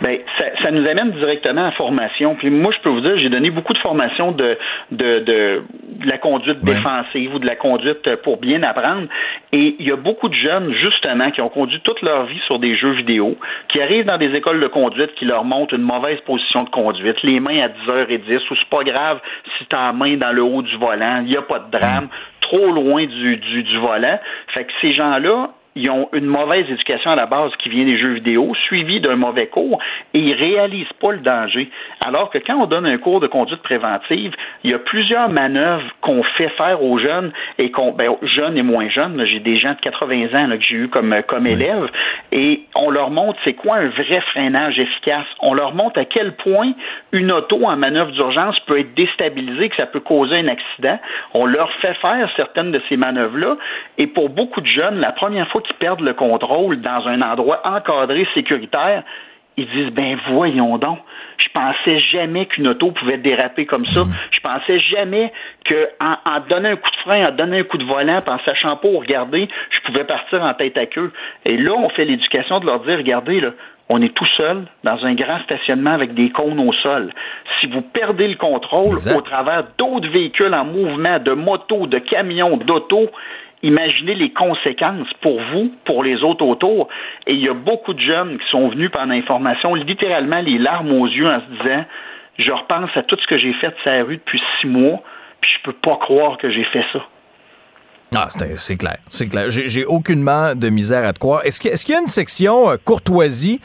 Ben, 0.00 0.18
ça, 0.38 0.44
ça 0.62 0.70
nous 0.70 0.86
amène 0.88 1.10
directement 1.12 1.66
à 1.66 1.72
formation. 1.72 2.34
Puis 2.34 2.48
moi, 2.48 2.72
je 2.74 2.80
peux 2.80 2.88
vous 2.88 3.02
dire, 3.02 3.18
j'ai 3.18 3.28
donné 3.28 3.50
beaucoup 3.50 3.74
de 3.74 3.78
formations 3.78 4.32
de, 4.32 4.56
de, 4.90 5.18
de, 5.18 5.62
de 5.98 6.08
la 6.08 6.16
conduite 6.16 6.60
défensive 6.60 7.34
ou 7.34 7.38
de 7.38 7.46
la 7.46 7.56
conduite 7.56 8.16
pour 8.22 8.38
bien 8.38 8.62
apprendre. 8.62 9.08
Et 9.52 9.76
il 9.78 9.86
y 9.86 9.92
a 9.92 9.96
beaucoup 9.96 10.28
de 10.28 10.34
jeunes, 10.34 10.72
justement, 10.72 11.30
qui 11.30 11.42
ont 11.42 11.50
conduit 11.50 11.80
toute 11.80 12.00
leur 12.02 12.24
vie 12.24 12.40
sur 12.46 12.58
des 12.58 12.76
jeux 12.76 12.92
vidéo, 12.92 13.36
qui 13.68 13.80
arrivent 13.80 14.06
dans 14.06 14.18
des 14.18 14.34
écoles 14.34 14.60
de 14.60 14.68
conduite 14.68 15.14
qui 15.16 15.26
leur 15.26 15.44
montrent 15.44 15.74
une 15.74 15.82
mauvaise 15.82 16.20
position 16.20 16.60
de 16.60 16.70
conduite, 16.70 17.22
les 17.22 17.40
mains 17.40 17.60
à 17.60 17.68
10h10, 17.68 18.40
ou 18.50 18.56
c'est 18.56 18.70
pas 18.70 18.84
grave 18.84 19.20
si 19.58 19.66
t'as 19.66 19.86
la 19.86 19.92
main 19.92 20.16
dans 20.16 20.32
le 20.32 20.42
haut 20.42 20.62
du 20.62 20.76
volant, 20.76 21.20
il 21.22 21.28
n'y 21.28 21.36
a 21.36 21.42
pas 21.42 21.58
de 21.58 21.70
drame, 21.70 22.08
trop 22.40 22.70
loin 22.72 23.04
du, 23.06 23.36
du, 23.36 23.62
du 23.62 23.78
volant. 23.78 24.18
Fait 24.48 24.64
que 24.64 24.72
ces 24.80 24.92
gens-là, 24.92 25.50
ils 25.76 25.88
ont 25.88 26.08
une 26.12 26.26
mauvaise 26.26 26.68
éducation 26.68 27.12
à 27.12 27.16
la 27.16 27.26
base 27.26 27.52
qui 27.58 27.68
vient 27.68 27.84
des 27.84 27.98
jeux 27.98 28.14
vidéo, 28.14 28.54
suivie 28.66 29.00
d'un 29.00 29.16
mauvais 29.16 29.46
cours, 29.46 29.78
et 30.14 30.18
ils 30.18 30.34
réalisent 30.34 30.92
pas 31.00 31.12
le 31.12 31.18
danger. 31.18 31.70
Alors 32.04 32.30
que 32.30 32.38
quand 32.38 32.56
on 32.56 32.66
donne 32.66 32.86
un 32.86 32.98
cours 32.98 33.20
de 33.20 33.28
conduite 33.28 33.62
préventive, 33.62 34.32
il 34.64 34.70
y 34.70 34.74
a 34.74 34.78
plusieurs 34.78 35.28
manœuvres 35.28 35.84
qu'on 36.00 36.22
fait 36.22 36.48
faire 36.50 36.82
aux 36.82 36.98
jeunes 36.98 37.32
et 37.58 37.70
qu'on, 37.70 37.92
ben, 37.92 38.16
jeunes 38.22 38.58
et 38.58 38.62
moins 38.62 38.88
jeunes. 38.88 39.16
là, 39.16 39.24
J'ai 39.24 39.38
des 39.38 39.58
gens 39.58 39.74
de 39.74 39.80
80 39.80 40.34
ans 40.34 40.46
là, 40.48 40.56
que 40.56 40.64
j'ai 40.64 40.76
eu 40.76 40.88
comme 40.88 41.14
comme 41.26 41.46
élèves, 41.46 41.88
et 42.32 42.62
on 42.74 42.90
leur 42.90 43.10
montre 43.10 43.38
c'est 43.44 43.54
quoi 43.54 43.76
un 43.76 43.88
vrai 43.88 44.20
freinage 44.32 44.78
efficace. 44.78 45.26
On 45.40 45.54
leur 45.54 45.74
montre 45.74 46.00
à 46.00 46.04
quel 46.04 46.32
point 46.32 46.72
une 47.12 47.30
auto 47.30 47.64
en 47.64 47.76
manœuvre 47.76 48.10
d'urgence 48.10 48.58
peut 48.60 48.80
être 48.80 48.94
déstabilisée, 48.94 49.68
que 49.68 49.76
ça 49.76 49.86
peut 49.86 50.00
causer 50.00 50.36
un 50.36 50.48
accident. 50.48 50.98
On 51.34 51.46
leur 51.46 51.70
fait 51.74 51.94
faire 51.94 52.28
certaines 52.36 52.72
de 52.72 52.80
ces 52.88 52.96
manœuvres-là, 52.96 53.56
et 53.98 54.08
pour 54.08 54.30
beaucoup 54.30 54.60
de 54.60 54.66
jeunes, 54.66 54.98
la 55.00 55.12
première 55.12 55.48
fois 55.48 55.59
qu'ils 55.60 55.76
perdent 55.76 56.00
le 56.00 56.14
contrôle 56.14 56.80
dans 56.80 57.06
un 57.06 57.22
endroit 57.22 57.60
encadré, 57.64 58.26
sécuritaire, 58.34 59.02
ils 59.56 59.68
disent 59.68 59.92
ben 59.92 60.16
voyons 60.30 60.78
donc, 60.78 60.98
je 61.38 61.48
pensais 61.52 61.98
jamais 61.98 62.46
qu'une 62.46 62.68
auto 62.68 62.92
pouvait 62.92 63.18
déraper 63.18 63.66
comme 63.66 63.86
ça. 63.86 64.02
Je 64.30 64.40
pensais 64.40 64.78
jamais 64.78 65.32
que 65.64 65.88
en, 66.00 66.16
en 66.24 66.40
donnant 66.48 66.70
un 66.70 66.76
coup 66.76 66.90
de 66.90 66.96
frein, 66.96 67.28
en 67.28 67.32
donnant 67.32 67.56
un 67.56 67.64
coup 67.64 67.78
de 67.78 67.84
volant, 67.84 68.18
en 68.30 68.38
sachant 68.44 68.76
pas 68.76 68.88
où 68.88 68.98
regarder, 68.98 69.48
je 69.70 69.80
pouvais 69.80 70.04
partir 70.04 70.42
en 70.42 70.54
tête 70.54 70.78
à 70.78 70.86
queue. 70.86 71.12
Et 71.44 71.56
là, 71.56 71.72
on 71.72 71.88
fait 71.90 72.04
l'éducation 72.04 72.60
de 72.60 72.66
leur 72.66 72.80
dire 72.80 72.98
regardez 72.98 73.40
là, 73.40 73.50
on 73.88 74.00
est 74.00 74.14
tout 74.14 74.26
seul 74.36 74.66
dans 74.84 75.04
un 75.04 75.14
grand 75.14 75.42
stationnement 75.42 75.90
avec 75.90 76.14
des 76.14 76.30
cônes 76.30 76.60
au 76.60 76.72
sol. 76.74 77.12
Si 77.58 77.66
vous 77.66 77.82
perdez 77.82 78.28
le 78.28 78.36
contrôle 78.36 78.98
au 79.14 79.20
travers 79.20 79.64
d'autres 79.78 80.08
véhicules 80.08 80.54
en 80.54 80.64
mouvement, 80.64 81.18
de 81.18 81.32
motos, 81.32 81.88
de 81.88 81.98
camions, 81.98 82.56
d'autos, 82.56 83.10
imaginez 83.62 84.14
les 84.14 84.32
conséquences 84.32 85.08
pour 85.20 85.40
vous, 85.52 85.72
pour 85.84 86.02
les 86.02 86.22
autres 86.22 86.44
autour. 86.44 86.88
Et 87.26 87.34
il 87.34 87.40
y 87.40 87.48
a 87.48 87.54
beaucoup 87.54 87.92
de 87.92 88.00
jeunes 88.00 88.38
qui 88.38 88.50
sont 88.50 88.68
venus 88.68 88.90
pendant 88.90 89.14
l'information, 89.14 89.74
littéralement 89.74 90.40
les 90.40 90.58
larmes 90.58 90.92
aux 90.92 91.06
yeux 91.06 91.28
en 91.28 91.40
se 91.40 91.62
disant 91.62 91.84
Je 92.38 92.52
repense 92.52 92.90
à 92.94 93.02
tout 93.02 93.16
ce 93.20 93.26
que 93.26 93.38
j'ai 93.38 93.52
fait 93.54 93.74
sur 93.82 93.90
la 93.90 94.04
rue 94.04 94.16
depuis 94.16 94.40
six 94.60 94.66
mois, 94.66 95.02
puis 95.40 95.50
je 95.58 95.62
peux 95.64 95.76
pas 95.76 95.96
croire 95.96 96.38
que 96.38 96.50
j'ai 96.50 96.64
fait 96.64 96.84
ça. 96.92 97.00
Ah, 98.16 98.26
c'est 98.28 98.76
clair, 98.76 98.96
c'est 99.08 99.28
clair. 99.28 99.44
J'ai 99.48 99.84
aucunement 99.84 100.56
de 100.56 100.68
misère 100.68 101.06
à 101.06 101.12
te 101.12 101.20
croire. 101.20 101.46
Est-ce 101.46 101.60
qu'il 101.60 101.70
est-ce 101.70 101.84
qu'il 101.84 101.94
y 101.94 101.98
a 101.98 102.00
une 102.00 102.08
section 102.08 102.70
euh, 102.70 102.76
courtoisie 102.84 103.60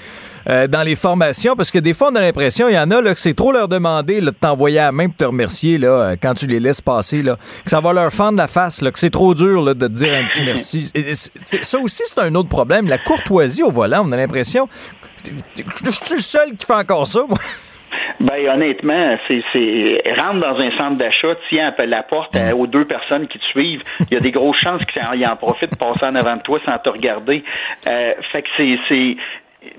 euh, 0.47 0.67
dans 0.67 0.84
les 0.84 0.95
formations? 0.95 1.55
Parce 1.55 1.72
que 1.72 1.80
des 1.80 1.93
fois, 1.93 2.09
on 2.11 2.15
a 2.15 2.22
l'impression, 2.22 2.67
il 2.69 2.76
y 2.76 2.80
en 2.80 2.91
a 2.91 3.01
là, 3.01 3.13
que 3.13 3.19
c'est 3.19 3.34
trop 3.34 3.51
leur 3.51 3.67
demander 3.67 4.22
là, 4.22 4.31
de 4.31 4.35
t'envoyer 4.35 4.80
à 4.80 4.85
la 4.85 4.91
main 4.91 5.07
pour 5.07 5.17
te 5.17 5.26
remercier 5.26 5.77
là, 5.77 5.88
euh, 5.88 6.15
quand 6.22 6.34
tu 6.34 6.47
les 6.47 6.59
laisses 6.59 6.81
passer. 6.81 7.22
Là, 7.22 7.35
que 7.63 7.69
ça 7.69 7.80
va 7.81 7.93
leur 7.93 8.11
fendre 8.11 8.38
la 8.38 8.47
face, 8.47 8.81
là, 8.81 8.91
que 8.91 8.99
c'est 8.99 9.09
trop 9.09 9.34
dur 9.34 9.61
là, 9.61 9.73
de 9.73 9.88
te 9.88 9.91
dire 9.91 10.13
un 10.13 10.26
petit 10.26 10.43
merci. 10.43 10.91
Et- 10.95 11.13
ça 11.13 11.80
aussi, 11.80 12.03
c'est 12.05 12.19
un 12.22 12.34
autre 12.35 12.49
problème. 12.49 12.88
La 12.88 12.97
courtoisie 12.97 13.63
au 13.63 13.72
volant, 13.72 14.03
on 14.05 14.11
a 14.11 14.17
l'impression... 14.17 14.67
Je 15.23 15.89
suis 15.89 16.15
le 16.15 16.19
seul 16.22 16.51
qui 16.57 16.65
fait 16.65 16.73
encore 16.73 17.07
ça, 17.07 17.22
moi. 17.27 17.38
Ben 18.19 18.47
honnêtement, 18.49 19.17
c'est 19.27 19.41
c'est 19.51 20.01
rentre 20.17 20.39
dans 20.39 20.57
un 20.57 20.72
centre 20.77 20.97
d'achat, 20.97 21.35
tiens 21.49 21.67
appelle 21.67 21.89
la 21.89 22.01
porte 22.03 22.35
à- 22.35 22.55
aux 22.55 22.65
deux 22.65 22.85
personnes 22.85 23.27
qui 23.27 23.38
te 23.39 23.43
suivent. 23.45 23.81
Il 24.09 24.13
y 24.13 24.17
a 24.17 24.19
des 24.19 24.31
grosses 24.31 24.57
chances 24.57 24.81
qu'ils 24.85 25.27
en 25.27 25.35
profitent 25.35 25.72
de 25.72 25.76
passer 25.77 26.05
en 26.05 26.15
avant 26.15 26.38
de 26.38 26.41
toi 26.41 26.59
sans 26.65 26.77
te 26.80 26.89
regarder. 26.89 27.43
Euh, 27.88 28.13
fait 28.31 28.41
que 28.43 28.47
c'est 28.57 28.77
c'est 28.88 29.17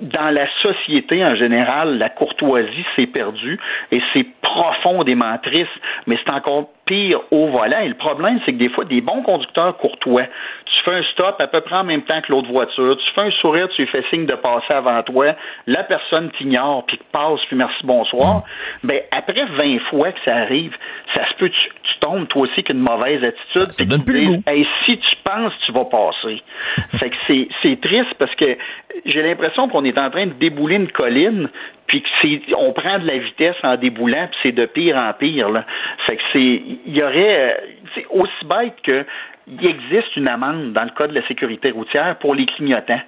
dans 0.00 0.30
la 0.30 0.46
société 0.62 1.24
en 1.24 1.34
général, 1.34 1.98
la 1.98 2.08
courtoisie 2.08 2.84
s'est 2.94 3.06
perdue 3.06 3.58
et 3.90 4.00
c'est 4.12 4.26
profondément 4.42 5.36
triste, 5.38 5.70
mais 6.06 6.18
c'est 6.24 6.32
encore 6.32 6.70
pire 6.86 7.20
au 7.30 7.48
volant. 7.48 7.80
Et 7.80 7.88
le 7.88 7.94
problème, 7.94 8.40
c'est 8.44 8.52
que 8.52 8.58
des 8.58 8.68
fois, 8.68 8.84
des 8.84 9.00
bons 9.00 9.22
conducteurs 9.22 9.76
courtois, 9.76 10.24
tu 10.66 10.82
fais 10.84 10.94
un 10.94 11.02
stop 11.02 11.36
à 11.40 11.46
peu 11.48 11.60
près 11.60 11.76
en 11.76 11.84
même 11.84 12.02
temps 12.02 12.20
que 12.22 12.32
l'autre 12.32 12.50
voiture, 12.50 12.96
tu 12.96 13.14
fais 13.14 13.22
un 13.22 13.30
sourire, 13.32 13.68
tu 13.70 13.82
lui 13.82 13.88
fais 13.88 14.04
signe 14.08 14.26
de 14.26 14.34
passer 14.34 14.72
avant 14.72 15.02
toi, 15.02 15.34
la 15.66 15.82
personne 15.84 16.30
t'ignore, 16.38 16.84
puis 16.86 16.98
passe, 17.12 17.40
puis 17.48 17.56
merci, 17.56 17.84
bonsoir. 17.84 18.42
Ben, 18.84 19.00
après 19.10 19.44
20 19.44 19.80
fois 19.90 20.12
que 20.12 20.18
ça 20.24 20.36
arrive, 20.36 20.74
ça 21.14 21.28
se 21.28 21.34
peut, 21.34 21.50
tu, 21.50 21.70
tu 21.82 21.98
tombes 22.00 22.28
toi 22.28 22.42
aussi 22.42 22.62
qu'une 22.62 22.80
mauvaise 22.80 23.22
attitude. 23.24 23.72
Ça 23.72 23.84
donne 23.84 24.04
plus 24.04 24.20
le 24.20 24.26
goût. 24.26 24.42
Hey, 24.46 24.66
si 24.84 24.98
tu 24.98 25.16
penses, 25.24 25.52
tu 25.64 25.72
vas 25.72 25.84
passer. 25.84 26.42
fait 26.98 27.10
que 27.10 27.16
c'est, 27.26 27.48
c'est 27.62 27.80
triste 27.80 28.14
parce 28.18 28.34
que 28.36 28.56
j'ai 29.04 29.22
l'impression 29.22 29.68
qu'on 29.68 29.84
est 29.84 29.98
en 29.98 30.10
train 30.10 30.26
de 30.26 30.34
débouler 30.34 30.76
une 30.76 30.90
colline, 30.90 31.48
puis 31.86 32.02
que 32.02 32.08
c'est, 32.20 32.40
on 32.56 32.72
prend 32.72 32.98
de 32.98 33.06
la 33.06 33.18
vitesse 33.18 33.56
en 33.62 33.76
déboulant, 33.76 34.28
puis 34.30 34.38
c'est 34.42 34.52
de 34.52 34.66
pire 34.66 34.96
en 34.96 35.12
pire. 35.12 35.48
Là. 35.50 35.64
Fait 36.06 36.16
que 36.16 36.22
c'est, 36.32 36.62
il 36.86 36.96
y 36.96 37.02
aurait, 37.02 37.50
euh, 37.50 37.54
c'est 37.94 38.06
aussi 38.10 38.44
bête 38.44 38.74
que 38.82 39.04
il 39.48 39.64
existe 39.64 40.16
une 40.16 40.28
amende 40.28 40.72
dans 40.72 40.82
le 40.82 40.90
cas 40.90 41.06
de 41.06 41.14
la 41.14 41.26
sécurité 41.28 41.70
routière 41.70 42.16
pour 42.18 42.34
les 42.34 42.46
clignotants. 42.46 43.00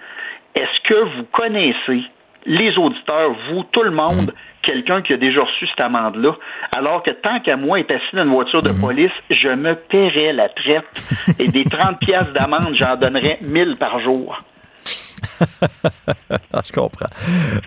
Est-ce 0.54 0.88
que 0.88 0.94
vous 0.94 1.24
connaissez 1.32 2.02
les 2.46 2.78
auditeurs, 2.78 3.34
vous, 3.50 3.64
tout 3.64 3.82
le 3.82 3.90
monde, 3.90 4.32
quelqu'un 4.62 5.02
qui 5.02 5.12
a 5.12 5.16
déjà 5.16 5.42
reçu 5.42 5.66
cette 5.66 5.80
amende-là, 5.80 6.32
alors 6.76 7.02
que 7.02 7.10
tant 7.10 7.40
qu'à 7.40 7.56
moi 7.56 7.80
être 7.80 7.90
assis 7.90 8.14
dans 8.16 8.24
une 8.24 8.30
voiture 8.30 8.62
de 8.62 8.70
police, 8.80 9.12
je 9.30 9.48
me 9.48 9.74
paierais 9.74 10.32
la 10.32 10.48
traite 10.48 10.84
et 11.38 11.48
des 11.48 11.64
30 11.70 11.98
pièces 11.98 12.32
d'amende, 12.32 12.74
j'en 12.74 12.96
donnerais 12.96 13.38
1000 13.42 13.76
par 13.76 14.00
jour. 14.00 14.40
Ah, 16.52 16.62
je 16.66 16.72
comprends. 16.72 17.06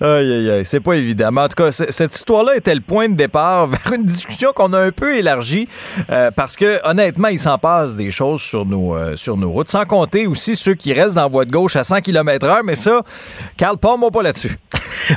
Aïe, 0.01 0.31
aïe, 0.33 0.49
aïe. 0.51 0.65
C'est 0.65 0.79
pas 0.79 0.93
évident. 0.93 1.29
Mais 1.31 1.41
en 1.41 1.47
tout 1.47 1.63
cas, 1.63 1.71
cette 1.71 2.15
histoire-là 2.15 2.55
était 2.55 2.73
le 2.75 2.81
point 2.81 3.07
de 3.09 3.15
départ 3.15 3.67
vers 3.67 3.93
une 3.93 4.03
discussion 4.05 4.51
qu'on 4.53 4.73
a 4.73 4.79
un 4.79 4.91
peu 4.91 5.15
élargie 5.15 5.67
euh, 6.09 6.29
parce 6.35 6.55
que, 6.55 6.79
honnêtement, 6.87 7.27
il 7.29 7.39
s'en 7.39 7.57
passe 7.57 7.95
des 7.95 8.11
choses 8.11 8.41
sur 8.41 8.65
nos, 8.65 8.95
euh, 8.95 9.15
sur 9.15 9.37
nos 9.37 9.51
routes. 9.51 9.67
Sans 9.69 9.85
compter 9.85 10.27
aussi 10.27 10.55
ceux 10.55 10.73
qui 10.73 10.93
restent 10.93 11.15
dans 11.15 11.23
la 11.23 11.27
voie 11.27 11.45
de 11.45 11.51
gauche 11.51 11.75
à 11.75 11.83
100 11.83 12.01
km/h. 12.01 12.61
Mais 12.65 12.75
ça, 12.75 13.01
Carl, 13.57 13.77
pas 13.77 13.95
moi 13.97 14.11
pas 14.11 14.23
là-dessus. 14.23 14.55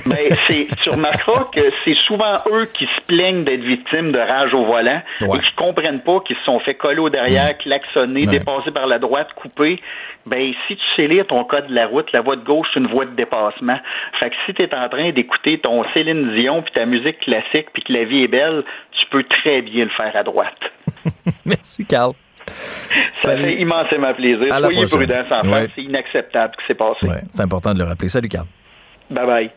Mais 0.06 0.30
c'est, 0.46 0.68
tu 0.82 0.90
remarqueras 0.90 1.48
que 1.54 1.62
c'est 1.84 1.96
souvent 2.06 2.38
eux 2.52 2.66
qui 2.78 2.84
se 2.84 3.00
plaignent 3.06 3.44
d'être 3.44 3.62
victimes 3.64 4.12
de 4.12 4.18
rage 4.18 4.54
au 4.54 4.64
volant 4.64 5.00
et 5.20 5.38
qui 5.38 5.54
comprennent 5.56 6.02
pas 6.02 6.20
qu'ils 6.26 6.36
se 6.36 6.44
sont 6.44 6.60
fait 6.60 6.74
coller 6.74 7.00
au 7.00 7.10
derrière, 7.10 7.56
klaxonner, 7.58 8.26
Ouais. 8.26 8.38
dépasser 8.38 8.70
par 8.70 8.86
la 8.86 8.98
droite, 8.98 9.28
couper. 9.36 9.80
Ben, 10.26 10.52
si 10.66 10.76
tu 10.76 10.82
sais 10.96 11.06
lire 11.06 11.26
ton 11.26 11.44
code 11.44 11.66
de 11.66 11.74
la 11.74 11.86
route, 11.86 12.10
la 12.12 12.22
voie 12.24 12.36
de 12.36 12.44
gauche, 12.44 12.66
c'est 12.74 12.80
une 12.80 12.88
voie 12.88 13.04
de 13.04 13.14
dépassement. 13.14 13.78
Fait 14.18 14.30
que 14.30 14.36
si 14.46 14.54
tu 14.54 14.62
es 14.62 14.74
en 14.74 14.88
train 14.88 15.12
d'écouter 15.12 15.60
ton 15.60 15.84
Céline 15.94 16.34
Dion 16.34 16.62
puis 16.62 16.72
ta 16.72 16.86
musique 16.86 17.20
classique 17.20 17.68
puis 17.72 17.82
que 17.84 17.92
la 17.92 18.04
vie 18.04 18.24
est 18.24 18.28
belle, 18.28 18.64
tu 18.92 19.06
peux 19.10 19.24
très 19.24 19.62
bien 19.62 19.84
le 19.84 19.90
faire 19.90 20.14
à 20.16 20.22
droite. 20.22 20.58
Merci, 21.44 21.86
Carl. 21.86 22.12
Ça 23.16 23.30
Salut. 23.30 23.42
fait 23.44 23.54
immensément 23.60 24.12
plaisir. 24.14 24.52
À 24.52 24.60
Soyez 24.60 24.84
prudents, 24.86 25.24
sans 25.28 25.48
Ouais. 25.50 25.68
C'est 25.74 25.82
inacceptable 25.82 26.52
ce 26.56 26.60
qui 26.62 26.66
s'est 26.68 26.74
passé. 26.74 27.06
Ouais, 27.06 27.22
c'est 27.30 27.42
important 27.42 27.72
de 27.72 27.78
le 27.78 27.84
rappeler. 27.84 28.08
Salut, 28.08 28.28
Carl. 28.28 28.46
Bye 29.10 29.26
bye. 29.26 29.50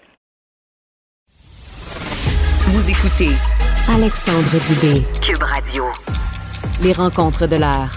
Vous 2.70 2.90
écoutez 2.90 3.34
Alexandre 3.94 4.58
Dubé. 4.68 5.02
Cube 5.22 5.42
Radio. 5.44 5.86
Les 6.84 6.94
rencontres 6.94 7.48
de 7.48 7.56
l'heure. 7.56 7.92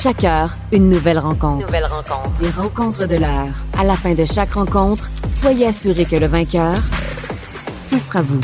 Chaque 0.00 0.22
heure, 0.22 0.54
une 0.70 0.90
nouvelle 0.90 1.18
rencontre. 1.18 1.66
Nouvelle 1.66 1.86
rencontre. 1.86 2.30
Les 2.40 2.50
rencontres 2.50 3.08
de 3.08 3.16
l'heure. 3.16 3.48
À 3.76 3.82
la 3.82 3.94
fin 3.94 4.14
de 4.14 4.24
chaque 4.24 4.52
rencontre, 4.52 5.10
soyez 5.32 5.66
assurés 5.66 6.04
que 6.04 6.14
le 6.14 6.26
vainqueur, 6.26 6.78
ce 7.84 7.98
sera 7.98 8.22
vous. 8.22 8.40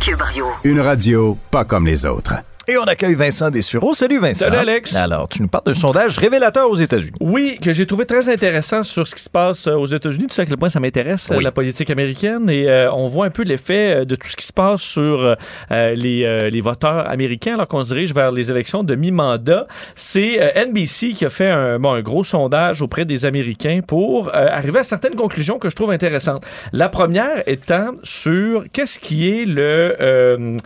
Cube 0.00 0.20
Radio. 0.20 0.46
Une 0.62 0.78
radio 0.78 1.36
pas 1.50 1.64
comme 1.64 1.84
les 1.84 2.06
autres. 2.06 2.34
Et 2.68 2.76
on 2.78 2.84
accueille 2.84 3.14
Vincent 3.14 3.50
Dessureau. 3.50 3.92
Salut, 3.92 4.20
Vincent. 4.20 4.44
Salut, 4.44 4.56
Alex. 4.58 4.94
Alors, 4.94 5.28
tu 5.28 5.42
nous 5.42 5.48
parles 5.48 5.64
d'un 5.66 5.74
sondage 5.74 6.18
révélateur 6.18 6.70
aux 6.70 6.76
États-Unis. 6.76 7.10
Oui, 7.20 7.58
que 7.60 7.72
j'ai 7.72 7.86
trouvé 7.86 8.06
très 8.06 8.28
intéressant 8.28 8.84
sur 8.84 9.08
ce 9.08 9.16
qui 9.16 9.22
se 9.22 9.28
passe 9.28 9.66
euh, 9.66 9.72
aux 9.74 9.86
États-Unis. 9.86 10.28
Tu 10.28 10.34
sais 10.34 10.42
à 10.42 10.46
quel 10.46 10.56
point 10.56 10.68
ça 10.68 10.78
m'intéresse, 10.78 11.32
euh, 11.32 11.38
Oui. 11.38 11.44
la 11.44 11.50
politique 11.50 11.90
américaine. 11.90 12.48
Et 12.48 12.68
euh, 12.68 12.92
on 12.92 13.08
voit 13.08 13.26
un 13.26 13.30
peu 13.30 13.42
l'effet 13.42 14.06
de 14.06 14.14
tout 14.14 14.28
ce 14.28 14.36
qui 14.36 14.46
se 14.46 14.52
passe 14.52 14.80
sur 14.80 15.34
euh, 15.72 15.94
les, 15.96 16.22
euh, 16.24 16.50
les 16.50 16.60
voteurs 16.60 17.10
américains 17.10 17.54
alors 17.54 17.66
qu'on 17.66 17.82
se 17.82 17.88
dirige 17.92 18.14
vers 18.14 18.30
les 18.30 18.48
élections 18.48 18.84
de 18.84 18.94
mi-mandat. 18.94 19.66
C'est 19.96 20.38
NBC 20.54 21.14
qui 21.14 21.24
a 21.24 21.30
fait 21.30 21.50
un, 21.50 21.80
bon, 21.80 21.92
un 21.94 22.00
gros 22.00 22.22
sondage 22.22 22.80
auprès 22.80 23.04
des 23.04 23.26
Américains 23.26 23.80
pour 23.84 24.32
arriver 24.32 24.78
à 24.78 24.84
certaines 24.84 25.16
conclusions 25.16 25.58
que 25.58 25.68
je 25.68 25.74
trouve 25.74 25.90
intéressantes. 25.90 26.44
La 26.72 26.88
première 26.88 27.42
étant 27.48 27.94
sur 28.04 28.64
qu'est-ce 28.72 29.00
qui 29.00 29.28
est 29.28 29.46
le, 29.46 30.56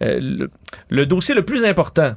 le, 0.00 0.50
le 0.88 1.06
dossier 1.06 1.34
le 1.34 1.42
plus 1.42 1.64
important. 1.64 2.12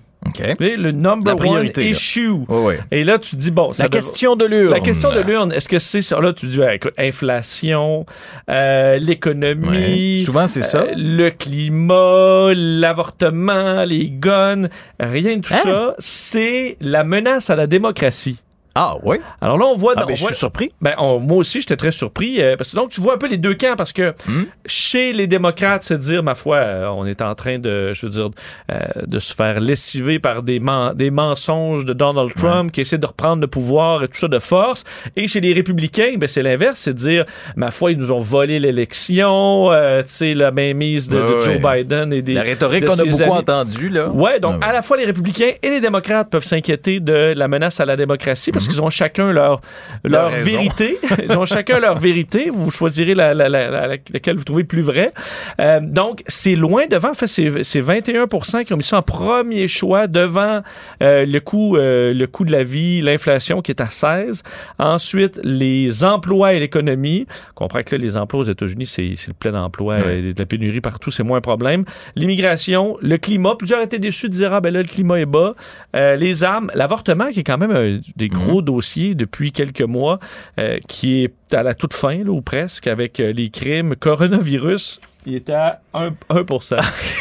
Et 0.59 0.75
Le 0.75 0.91
number 0.91 1.33
one 1.39 1.71
issue. 1.77 2.29
Oui, 2.29 2.45
oui. 2.49 2.73
Et 2.91 3.03
là, 3.05 3.17
tu 3.17 3.35
dis, 3.37 3.51
bon... 3.51 3.71
ça 3.71 3.83
La 3.83 3.89
dev- 3.89 3.95
question 3.99 4.35
de 4.35 4.45
l'urne. 4.45 4.71
La 4.73 4.81
question 4.81 5.11
de 5.13 5.21
l'urne, 5.21 5.51
est-ce 5.53 5.69
que 5.69 5.79
c'est 5.79 6.01
ça? 6.01 6.19
Là, 6.19 6.33
tu 6.33 6.45
dis, 6.45 6.57
ben, 6.57 6.71
écoute, 6.71 6.93
inflation, 6.97 8.05
euh, 8.49 8.97
l'économie... 8.97 10.15
Ouais. 10.17 10.19
Souvent, 10.19 10.45
c'est 10.45 10.61
ça. 10.61 10.79
euh, 10.81 10.93
le 10.97 11.29
climat, 11.29 12.51
l'avortement, 12.53 13.83
les 13.85 14.09
guns, 14.09 14.67
rien 14.99 15.37
de 15.37 15.41
tout 15.41 15.53
Hein? 15.53 15.61
ça. 15.63 15.95
C'est 15.99 16.77
la 16.81 17.03
menace 17.03 17.49
à 17.49 17.55
la 17.55 17.65
démocratie. 17.65 18.39
Ah 18.81 18.95
oui? 19.03 19.17
Alors 19.41 19.57
là, 19.57 19.65
on 19.65 19.75
voit... 19.75 19.93
Ah, 19.97 20.03
on 20.03 20.07
ben, 20.07 20.15
je 20.15 20.21
voit- 20.21 20.31
suis 20.31 20.39
surpris. 20.39 20.71
ben, 20.81 20.93
on- 20.99 21.19
moi 21.19 21.37
aussi, 21.39 21.59
j'étais 21.59 21.75
très 21.75 21.91
surpris. 21.91 22.41
euh, 22.41 22.55
parce 22.55 22.71
que 22.71 22.77
donc, 22.77 22.91
tu 22.91 23.01
vois 23.01 23.15
un 23.15 23.17
peu 23.17 23.27
les 23.27 23.35
deux 23.37 23.53
camps, 23.53 23.75
parce 23.77 23.91
que 23.91 24.13
Hmm? 24.25 24.43
chez 24.65 25.11
les 25.11 25.27
démocrates, 25.27 25.83
c'est 25.83 25.97
dire, 25.99 26.23
ma 26.23 26.33
foi, 26.33 26.55
euh, 26.57 26.87
on 26.87 27.05
est 27.05 27.21
en 27.21 27.35
train 27.35 27.59
de, 27.59 27.91
je 27.91 28.05
veux 28.05 28.11
dire, 28.11 28.29
euh, 28.71 28.77
de 29.05 29.19
se 29.19 29.33
faire 29.35 29.59
lessiver 29.59 30.19
par 30.19 30.43
des, 30.43 30.61
des 30.95 31.11
mensonges 31.11 31.83
de 31.83 31.91
Donald 31.91 32.31
Trump 32.35 32.71
qui 32.71 32.79
essaie 32.81 32.97
de 32.97 33.05
reprendre 33.05 33.41
le 33.41 33.47
pouvoir 33.47 34.03
et 34.03 34.07
tout 34.07 34.17
ça 34.17 34.27
de 34.29 34.39
force. 34.39 34.85
Et 35.17 35.27
chez 35.27 35.41
les 35.41 35.51
républicains, 35.51 36.13
ben, 36.17 36.27
c'est 36.29 36.43
l'inverse, 36.43 36.79
c'est 36.79 36.93
dire, 36.93 37.25
ma 37.57 37.71
foi, 37.71 37.91
ils 37.91 37.97
nous 37.97 38.11
ont 38.13 38.19
volé 38.19 38.59
l'élection, 38.61 39.69
tu 39.71 40.03
sais, 40.05 40.33
la 40.33 40.51
mainmise 40.51 41.09
de, 41.09 41.17
Joe 41.41 41.57
ouais. 41.61 41.83
Biden 41.83 42.13
et 42.13 42.21
des. 42.21 42.33
La 42.33 42.43
rhétorique 42.43 42.85
qu'on 42.85 42.93
a 42.99 43.03
beaucoup 43.03 43.23
amis. 43.23 43.31
entendue, 43.31 43.89
là. 43.89 44.09
Ouais, 44.09 44.39
donc 44.39 44.63
à 44.63 44.71
la 44.71 44.81
fois 44.81 44.95
les 44.97 45.05
républicains 45.05 45.51
et 45.61 45.69
les 45.69 45.81
démocrates 45.81 46.29
peuvent 46.29 46.43
s'inquiéter 46.43 46.99
de 46.99 47.33
la 47.35 47.47
menace 47.47 47.79
à 47.79 47.85
la 47.85 47.95
démocratie 47.97 48.51
parce 48.51 48.67
qu'ils 48.69 48.81
ont 48.81 48.89
chacun 48.89 49.31
leur, 49.31 49.61
leur 50.03 50.29
vérité. 50.29 50.97
Ils 51.23 51.37
ont 51.37 51.45
chacun 51.45 51.79
leur 51.79 51.97
vérité. 51.97 52.49
Vous 52.53 52.71
choisirez 52.71 53.15
la, 53.15 53.33
la- 53.33 53.49
la- 53.49 53.69
la- 53.69 53.87
laquelle 53.87 54.37
vous 54.37 54.43
trouvez 54.43 54.63
plus 54.63 54.81
vraie. 54.81 55.11
Euh, 55.59 55.79
donc, 55.81 56.23
c'est 56.27 56.55
loin 56.55 56.87
devant. 56.87 57.09
En 57.11 57.13
fait, 57.13 57.27
c'est 57.27 57.63
c'est 57.63 57.81
21% 57.81 58.63
qui 58.65 58.73
ont 58.73 58.77
mis 58.77 58.83
ça 58.83 58.97
en 58.99 59.01
premier 59.01 59.67
choix 59.67 60.07
devant 60.07 60.61
euh, 61.03 61.25
le, 61.25 61.39
coût, 61.39 61.75
euh, 61.77 62.13
le 62.13 62.27
coût 62.27 62.45
de 62.45 62.51
la 62.51 62.63
vie, 62.63 63.01
l'inflation 63.01 63.61
qui 63.61 63.71
est 63.71 63.81
à 63.81 63.87
16. 63.87 64.43
Ensuite, 64.77 65.39
les 65.43 66.03
emplois 66.03 66.53
et 66.53 66.59
l'économie. 66.59 67.25
On 67.51 67.63
comprend 67.63 67.81
que 67.83 67.95
là, 67.95 68.01
les 68.01 68.17
emplois 68.17 68.41
aux 68.41 68.43
États-Unis, 68.45 68.85
c'est 68.85 69.13
le 69.27 69.33
plein 69.33 69.53
emploi, 69.61 69.95
euh, 69.95 70.31
de 70.33 70.39
la 70.39 70.45
pénurie 70.45 70.81
partout, 70.81 71.11
c'est 71.11 71.23
moins 71.23 71.37
un 71.39 71.41
problème. 71.41 71.83
L'immigration, 72.15 72.97
le 73.01 73.17
climat. 73.17 73.55
Plusieurs 73.57 73.81
étaient 73.81 73.99
déçus 73.99 74.27
de 74.29 74.33
dire, 74.33 74.53
ah 74.53 74.61
ben 74.61 74.73
là, 74.73 74.79
le 74.81 74.87
climat 74.87 75.19
est 75.19 75.25
bas. 75.25 75.55
Euh, 75.95 76.15
les 76.15 76.43
armes, 76.43 76.71
l'avortement, 76.75 77.29
qui 77.31 77.39
est 77.41 77.43
quand 77.43 77.57
même 77.57 77.71
un 77.71 77.99
des 78.15 78.27
gros 78.29 78.58
dossiers 78.61 79.15
depuis 79.15 79.51
quelques 79.51 79.81
mois, 79.81 80.19
euh, 80.59 80.79
qui 80.87 81.23
est 81.23 81.33
à 81.53 81.63
la 81.63 81.73
toute 81.73 81.93
fin, 81.93 82.17
là, 82.23 82.29
ou 82.31 82.41
presque, 82.41 82.87
avec 82.87 83.19
euh, 83.19 83.31
les 83.33 83.49
crimes 83.49 83.95
coronavirus. 83.95 84.99
Il 85.25 85.35
est 85.35 85.49
à 85.49 85.81
1, 85.93 86.11
1%. 86.29 86.79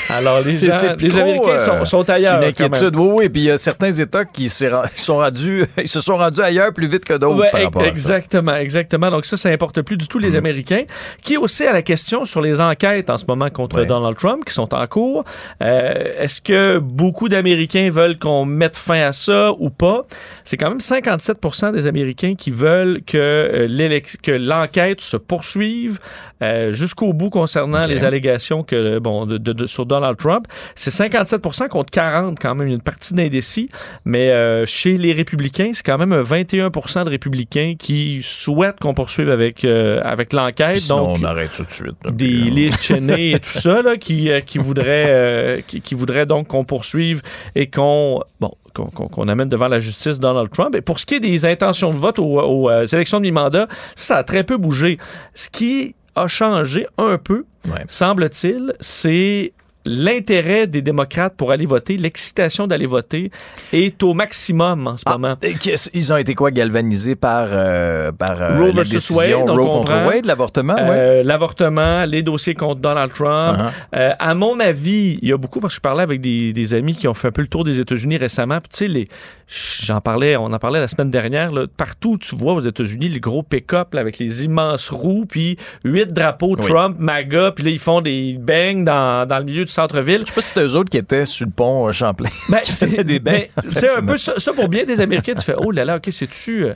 Alors, 0.10 0.40
les, 0.40 0.50
gens, 0.56 0.94
les 0.98 1.08
trop, 1.08 1.18
Américains 1.18 1.48
euh, 1.50 1.58
sont, 1.58 1.84
sont 1.84 2.08
ailleurs. 2.10 2.40
Une 2.40 2.48
inquiétude, 2.48 2.94
oui, 2.94 3.08
oui. 3.18 3.28
Puis 3.28 3.42
il 3.42 3.44
y 3.46 3.50
a 3.50 3.56
certains 3.56 3.90
États 3.90 4.24
qui 4.24 4.48
sont 4.96 5.16
rendus, 5.16 5.64
ils 5.76 5.88
se 5.88 6.00
sont 6.00 6.16
rendus 6.16 6.40
ailleurs 6.40 6.72
plus 6.72 6.86
vite 6.86 7.04
que 7.04 7.14
d'autres 7.14 7.40
Ouais, 7.40 7.50
par 7.50 7.60
rapport 7.62 7.82
à 7.82 7.86
ça. 7.86 7.90
exactement, 7.90 8.54
exactement. 8.54 9.10
Donc 9.10 9.24
ça, 9.24 9.36
ça 9.36 9.48
importe 9.48 9.82
plus 9.82 9.96
du 9.96 10.06
tout 10.06 10.18
les 10.20 10.36
Américains. 10.36 10.84
Qui 11.22 11.36
aussi 11.36 11.66
à 11.66 11.72
la 11.72 11.82
question 11.82 12.24
sur 12.24 12.40
les 12.40 12.60
enquêtes 12.60 13.10
en 13.10 13.18
ce 13.18 13.24
moment 13.26 13.50
contre 13.50 13.82
Donald 13.84 14.16
Trump 14.16 14.44
qui 14.44 14.54
sont 14.54 14.72
en 14.74 14.86
cours. 14.86 15.24
Euh, 15.60 16.22
Est-ce 16.22 16.40
que 16.40 16.78
beaucoup 16.78 17.28
d'Américains 17.28 17.90
veulent 17.90 18.18
qu'on 18.18 18.44
mette 18.44 18.76
fin 18.76 19.00
à 19.02 19.12
ça 19.12 19.50
ou 19.58 19.70
pas? 19.70 20.02
C'est 20.44 20.56
quand 20.56 20.68
même 20.68 20.78
57% 20.78 21.72
des 21.72 21.88
Américains 21.88 22.34
qui 22.38 22.52
veulent 22.52 23.00
que 23.04 23.18
euh, 23.18 23.66
l'élec- 23.68 24.17
que 24.22 24.32
l'enquête 24.32 25.00
se 25.00 25.16
poursuive 25.16 25.98
euh, 26.42 26.72
jusqu'au 26.72 27.12
bout 27.12 27.30
concernant 27.30 27.86
les 27.86 28.04
allégations 28.04 28.62
que 28.62 28.98
bon 28.98 29.26
de, 29.26 29.38
de- 29.38 29.52
de- 29.52 29.66
sur 29.66 29.86
Donald 29.86 30.16
Trump. 30.16 30.46
C'est 30.74 30.90
57% 30.90 31.68
contre 31.68 31.90
40 31.90 32.38
quand 32.40 32.54
même, 32.54 32.68
une 32.68 32.80
partie 32.80 33.14
d'indécis, 33.14 33.68
mais 34.04 34.30
euh, 34.30 34.64
chez 34.66 34.96
les 34.98 35.12
républicains, 35.12 35.70
c'est 35.72 35.84
quand 35.84 35.98
même 35.98 36.12
un 36.12 36.22
21% 36.22 37.04
de 37.04 37.10
républicains 37.10 37.74
qui 37.78 38.20
souhaitent 38.22 38.78
qu'on 38.80 38.94
poursuive 38.94 39.30
avec 39.30 39.64
euh, 39.64 40.00
avec 40.04 40.32
l'enquête. 40.32 40.78
Sinon, 40.78 41.08
Donc, 41.08 41.18
on 41.20 41.24
arrête 41.24 41.50
tout 41.56 41.64
de 41.64 41.70
suite. 41.70 41.96
là. 42.04 42.10
des 42.10 42.26
Liz 42.28 42.76
Cheney 42.80 43.30
et 43.32 43.40
tout 43.40 43.48
ça 43.50 43.82
là, 43.82 43.96
qui, 43.96 44.30
euh, 44.30 44.40
qui 44.40 44.58
voudraient 44.58 45.06
euh, 45.08 45.60
qui, 45.66 45.80
qui 45.80 45.94
voudraient 45.94 46.26
donc 46.26 46.48
qu'on 46.48 46.64
poursuive 46.64 47.22
et 47.54 47.68
qu'on 47.68 48.22
bon 48.40 48.52
qu'on 48.74 49.26
amène 49.26 49.48
devant 49.48 49.66
la 49.66 49.80
justice 49.80 50.20
Donald 50.20 50.50
Trump. 50.50 50.76
Et 50.76 50.80
pour 50.82 51.00
ce 51.00 51.06
qui 51.06 51.14
est 51.16 51.20
des 51.20 51.44
intentions 51.46 51.90
de 51.90 51.96
vote 51.96 52.20
aux, 52.20 52.38
aux, 52.40 52.70
euh, 52.70 52.86
élections 52.86 53.18
de 53.18 53.22
mi-mandat, 53.22 53.66
ça, 53.96 54.04
ça 54.08 54.16
a 54.18 54.22
très 54.22 54.44
peu 54.44 54.56
bougé. 54.56 54.98
Ce 55.34 55.48
qui 55.50 55.96
a 56.22 56.26
changé 56.26 56.86
un 56.98 57.18
peu, 57.18 57.44
semble-t-il, 57.88 58.74
c'est 58.80 59.52
l'intérêt 59.88 60.66
des 60.66 60.82
démocrates 60.82 61.34
pour 61.36 61.50
aller 61.50 61.66
voter, 61.66 61.96
l'excitation 61.96 62.66
d'aller 62.66 62.86
voter 62.86 63.30
est 63.72 64.02
au 64.02 64.14
maximum 64.14 64.86
en 64.86 64.96
ce 64.96 65.04
moment. 65.08 65.34
Et 65.42 65.54
qu'est-ce- 65.54 65.90
Ils 65.94 66.12
ont 66.12 66.16
été 66.16 66.34
quoi 66.34 66.50
galvanisés 66.50 67.16
par 67.16 67.48
euh, 67.50 68.12
par 68.12 68.40
euh, 68.42 68.58
Roe 68.58 68.72
versus 68.72 69.10
Wade, 69.10 69.48
Wade, 69.48 70.26
l'avortement, 70.26 70.74
ouais. 70.74 70.80
Euh, 70.90 71.22
L'avortement, 71.24 72.04
les 72.04 72.22
dossiers 72.22 72.54
contre 72.54 72.80
Donald 72.80 73.12
Trump. 73.12 73.58
Uh-huh. 73.58 73.70
Euh, 73.96 74.12
à 74.18 74.34
mon 74.34 74.60
avis, 74.60 75.18
il 75.22 75.28
y 75.28 75.32
a 75.32 75.36
beaucoup, 75.36 75.60
parce 75.60 75.74
que 75.74 75.76
je 75.78 75.80
parlais 75.80 76.02
avec 76.02 76.20
des, 76.20 76.52
des 76.52 76.74
amis 76.74 76.94
qui 76.94 77.08
ont 77.08 77.14
fait 77.14 77.28
un 77.28 77.32
peu 77.32 77.42
le 77.42 77.48
tour 77.48 77.64
des 77.64 77.80
États-Unis 77.80 78.16
récemment. 78.18 78.58
Tu 78.60 78.66
sais, 78.72 78.88
les, 78.88 79.04
j'en 79.46 80.00
parlais, 80.00 80.36
on 80.36 80.46
en 80.52 80.58
parlait 80.58 80.80
la 80.80 80.88
semaine 80.88 81.10
dernière. 81.10 81.50
là, 81.52 81.66
partout, 81.76 82.18
tu 82.18 82.36
vois 82.36 82.52
aux 82.54 82.60
États-Unis 82.60 83.08
les 83.08 83.20
gros 83.20 83.42
pick-up 83.42 83.94
avec 83.94 84.18
les 84.18 84.44
immenses 84.44 84.90
roues, 84.90 85.24
puis 85.28 85.56
huit 85.84 86.12
drapeaux 86.12 86.56
Oui. 86.58 86.66
Trump, 86.66 86.96
MAGA, 86.98 87.52
puis 87.52 87.64
là, 87.64 87.70
ils 87.70 87.78
font 87.78 88.00
des 88.00 88.36
bangs 88.38 88.84
dans, 88.84 89.26
dans 89.26 89.38
le 89.38 89.44
milieu 89.44 89.64
du 89.64 89.70
centre-ville. 89.80 90.22
Je 90.22 90.26
sais 90.26 90.32
pas 90.34 90.40
si 90.40 90.48
c'était 90.48 90.64
eux 90.64 90.76
autres 90.76 90.90
qui 90.90 90.96
étaient 90.96 91.24
sur 91.24 91.46
le 91.46 91.52
pont 91.52 91.88
euh, 91.88 91.92
Champlain. 91.92 92.30
Ben, 92.48 92.58
faisaient 92.64 93.04
des 93.04 93.20
bains. 93.20 93.42
ben, 93.56 93.70
c'est 93.72 93.94
un 93.94 94.04
peu 94.04 94.16
ça, 94.16 94.34
ça 94.38 94.52
pour 94.52 94.68
bien 94.68 94.84
des 94.84 95.00
Américains. 95.00 95.34
Tu 95.34 95.42
fais, 95.42 95.54
oh 95.56 95.70
là 95.70 95.84
là, 95.84 95.96
OK, 95.96 96.08
c'est-tu. 96.10 96.66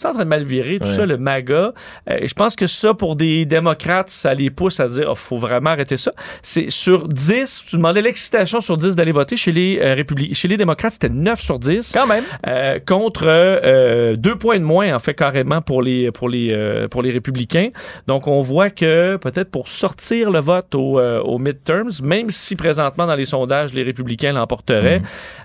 C'est 0.00 0.08
en 0.08 0.12
train 0.12 0.24
de 0.24 0.28
mal 0.28 0.44
virer, 0.44 0.78
tout 0.80 0.88
Ouais. 0.88 0.94
ça, 0.96 1.04
le 1.06 1.18
MAGA. 1.18 1.72
Euh, 2.08 2.18
je 2.24 2.32
pense 2.32 2.56
que 2.56 2.66
ça, 2.66 2.94
pour 2.94 3.16
des 3.16 3.44
démocrates, 3.44 4.08
ça 4.08 4.32
les 4.32 4.48
pousse 4.50 4.80
à 4.80 4.88
dire, 4.88 5.08
il 5.10 5.16
faut 5.16 5.36
vraiment 5.36 5.70
arrêter 5.70 5.96
ça. 5.98 6.12
C'est 6.42 6.70
sur 6.70 7.06
10, 7.06 7.64
tu 7.68 7.76
demandais 7.76 8.00
l'excitation 8.00 8.60
sur 8.60 8.76
10 8.78 8.96
d'aller 8.96 9.12
voter. 9.12 9.36
Chez 9.36 9.52
les, 9.52 9.78
euh, 9.78 9.94
républi- 9.94 10.32
chez 10.34 10.48
les 10.48 10.56
démocrates, 10.56 10.94
c'était 10.94 11.10
9 11.10 11.38
sur 11.40 11.58
10. 11.58 11.92
Quand 11.92 12.06
même. 12.06 12.24
Euh, 12.46 12.78
contre 12.86 13.24
euh, 13.26 14.16
deux 14.16 14.36
points 14.36 14.58
de 14.58 14.64
moins, 14.64 14.94
en 14.94 14.98
fait, 14.98 15.12
carrément, 15.14 15.60
pour 15.60 15.82
les, 15.82 16.10
pour 16.10 16.28
les, 16.30 16.50
euh, 16.52 16.88
pour 16.88 17.02
les 17.02 17.10
républicains. 17.10 17.68
Donc, 18.06 18.26
on 18.26 18.40
voit 18.40 18.70
que 18.70 19.16
peut-être 19.18 19.50
pour 19.50 19.68
sortir 19.68 20.30
le 20.30 20.40
vote 20.40 20.74
au, 20.74 20.98
euh, 20.98 21.20
aux 21.20 21.38
midterms, 21.38 21.90
même 22.02 22.30
si 22.30 22.56
présentement, 22.56 23.06
dans 23.06 23.16
les 23.16 23.26
sondages, 23.26 23.74
les 23.74 23.82
républicains 23.82 24.32
l'emporteraient, 24.32 25.02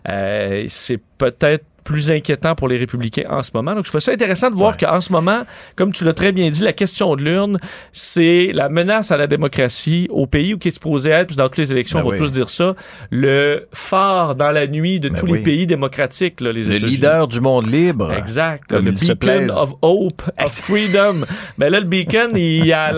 euh, 0.08 0.64
c'est 0.70 1.00
peut-être 1.18 1.66
plus 1.86 2.12
inquiétant 2.12 2.56
pour 2.56 2.68
les 2.68 2.78
républicains 2.78 3.28
en 3.30 3.44
ce 3.44 3.52
moment. 3.54 3.76
Donc, 3.76 3.86
je 3.86 3.90
trouve 3.92 4.02
ça 4.02 4.12
intéressant 4.12 4.50
de 4.50 4.56
voir 4.56 4.76
qu'en 4.76 5.00
ce 5.00 5.14
moment, 5.14 5.44
comme 5.78 5.94
tu 5.94 6.04
l'as 6.04 6.14
très 6.14 6.32
bien 6.34 6.50
dit, 6.50 6.64
la 6.64 6.74
question 6.74 7.16
de 7.16 7.24
l'urne, 7.24 7.60
c'est 7.94 8.52
la 8.54 8.68
menace 8.68 9.12
à 9.12 9.18
la 9.18 9.28
démocratie 9.28 10.08
au 10.10 10.26
pays 10.26 10.56
où 10.56 10.58
qui 10.58 10.70
est 10.70 10.72
supposé 10.72 11.12
être, 11.12 11.28
puis 11.28 11.36
dans 11.36 11.46
toutes 11.46 11.60
les 11.60 11.72
élections, 11.72 12.00
Ben 12.00 12.06
on 12.06 12.10
va 12.10 12.16
oui. 12.16 12.20
tous 12.20 12.32
dire 12.32 12.50
ça, 12.50 12.76
le 13.12 13.68
phare 13.72 14.36
dans 14.36 14.50
la 14.52 14.68
nuit 14.68 15.00
de 15.00 15.10
Ben 15.10 15.20
tous 15.20 15.28
oui. 15.28 15.38
les 15.38 15.44
pays 15.44 15.68
démocratiques, 15.68 16.42
là, 16.42 16.52
les 16.52 16.64
Le 16.64 16.78
leader 16.78 17.28
du 17.28 17.40
monde 17.40 17.68
libre. 17.68 18.12
Exact. 18.14 18.64
Comme 18.68 18.86
le 18.86 18.92
beacon 18.92 19.52
of 19.52 19.74
hope, 19.84 20.24
of 20.44 20.52
freedom. 20.52 21.22
Mais 21.60 21.70
là, 21.70 21.80
le 21.80 21.86
beacon, 21.86 22.32
il 22.36 22.66
y 22.66 22.74
a 22.74 22.92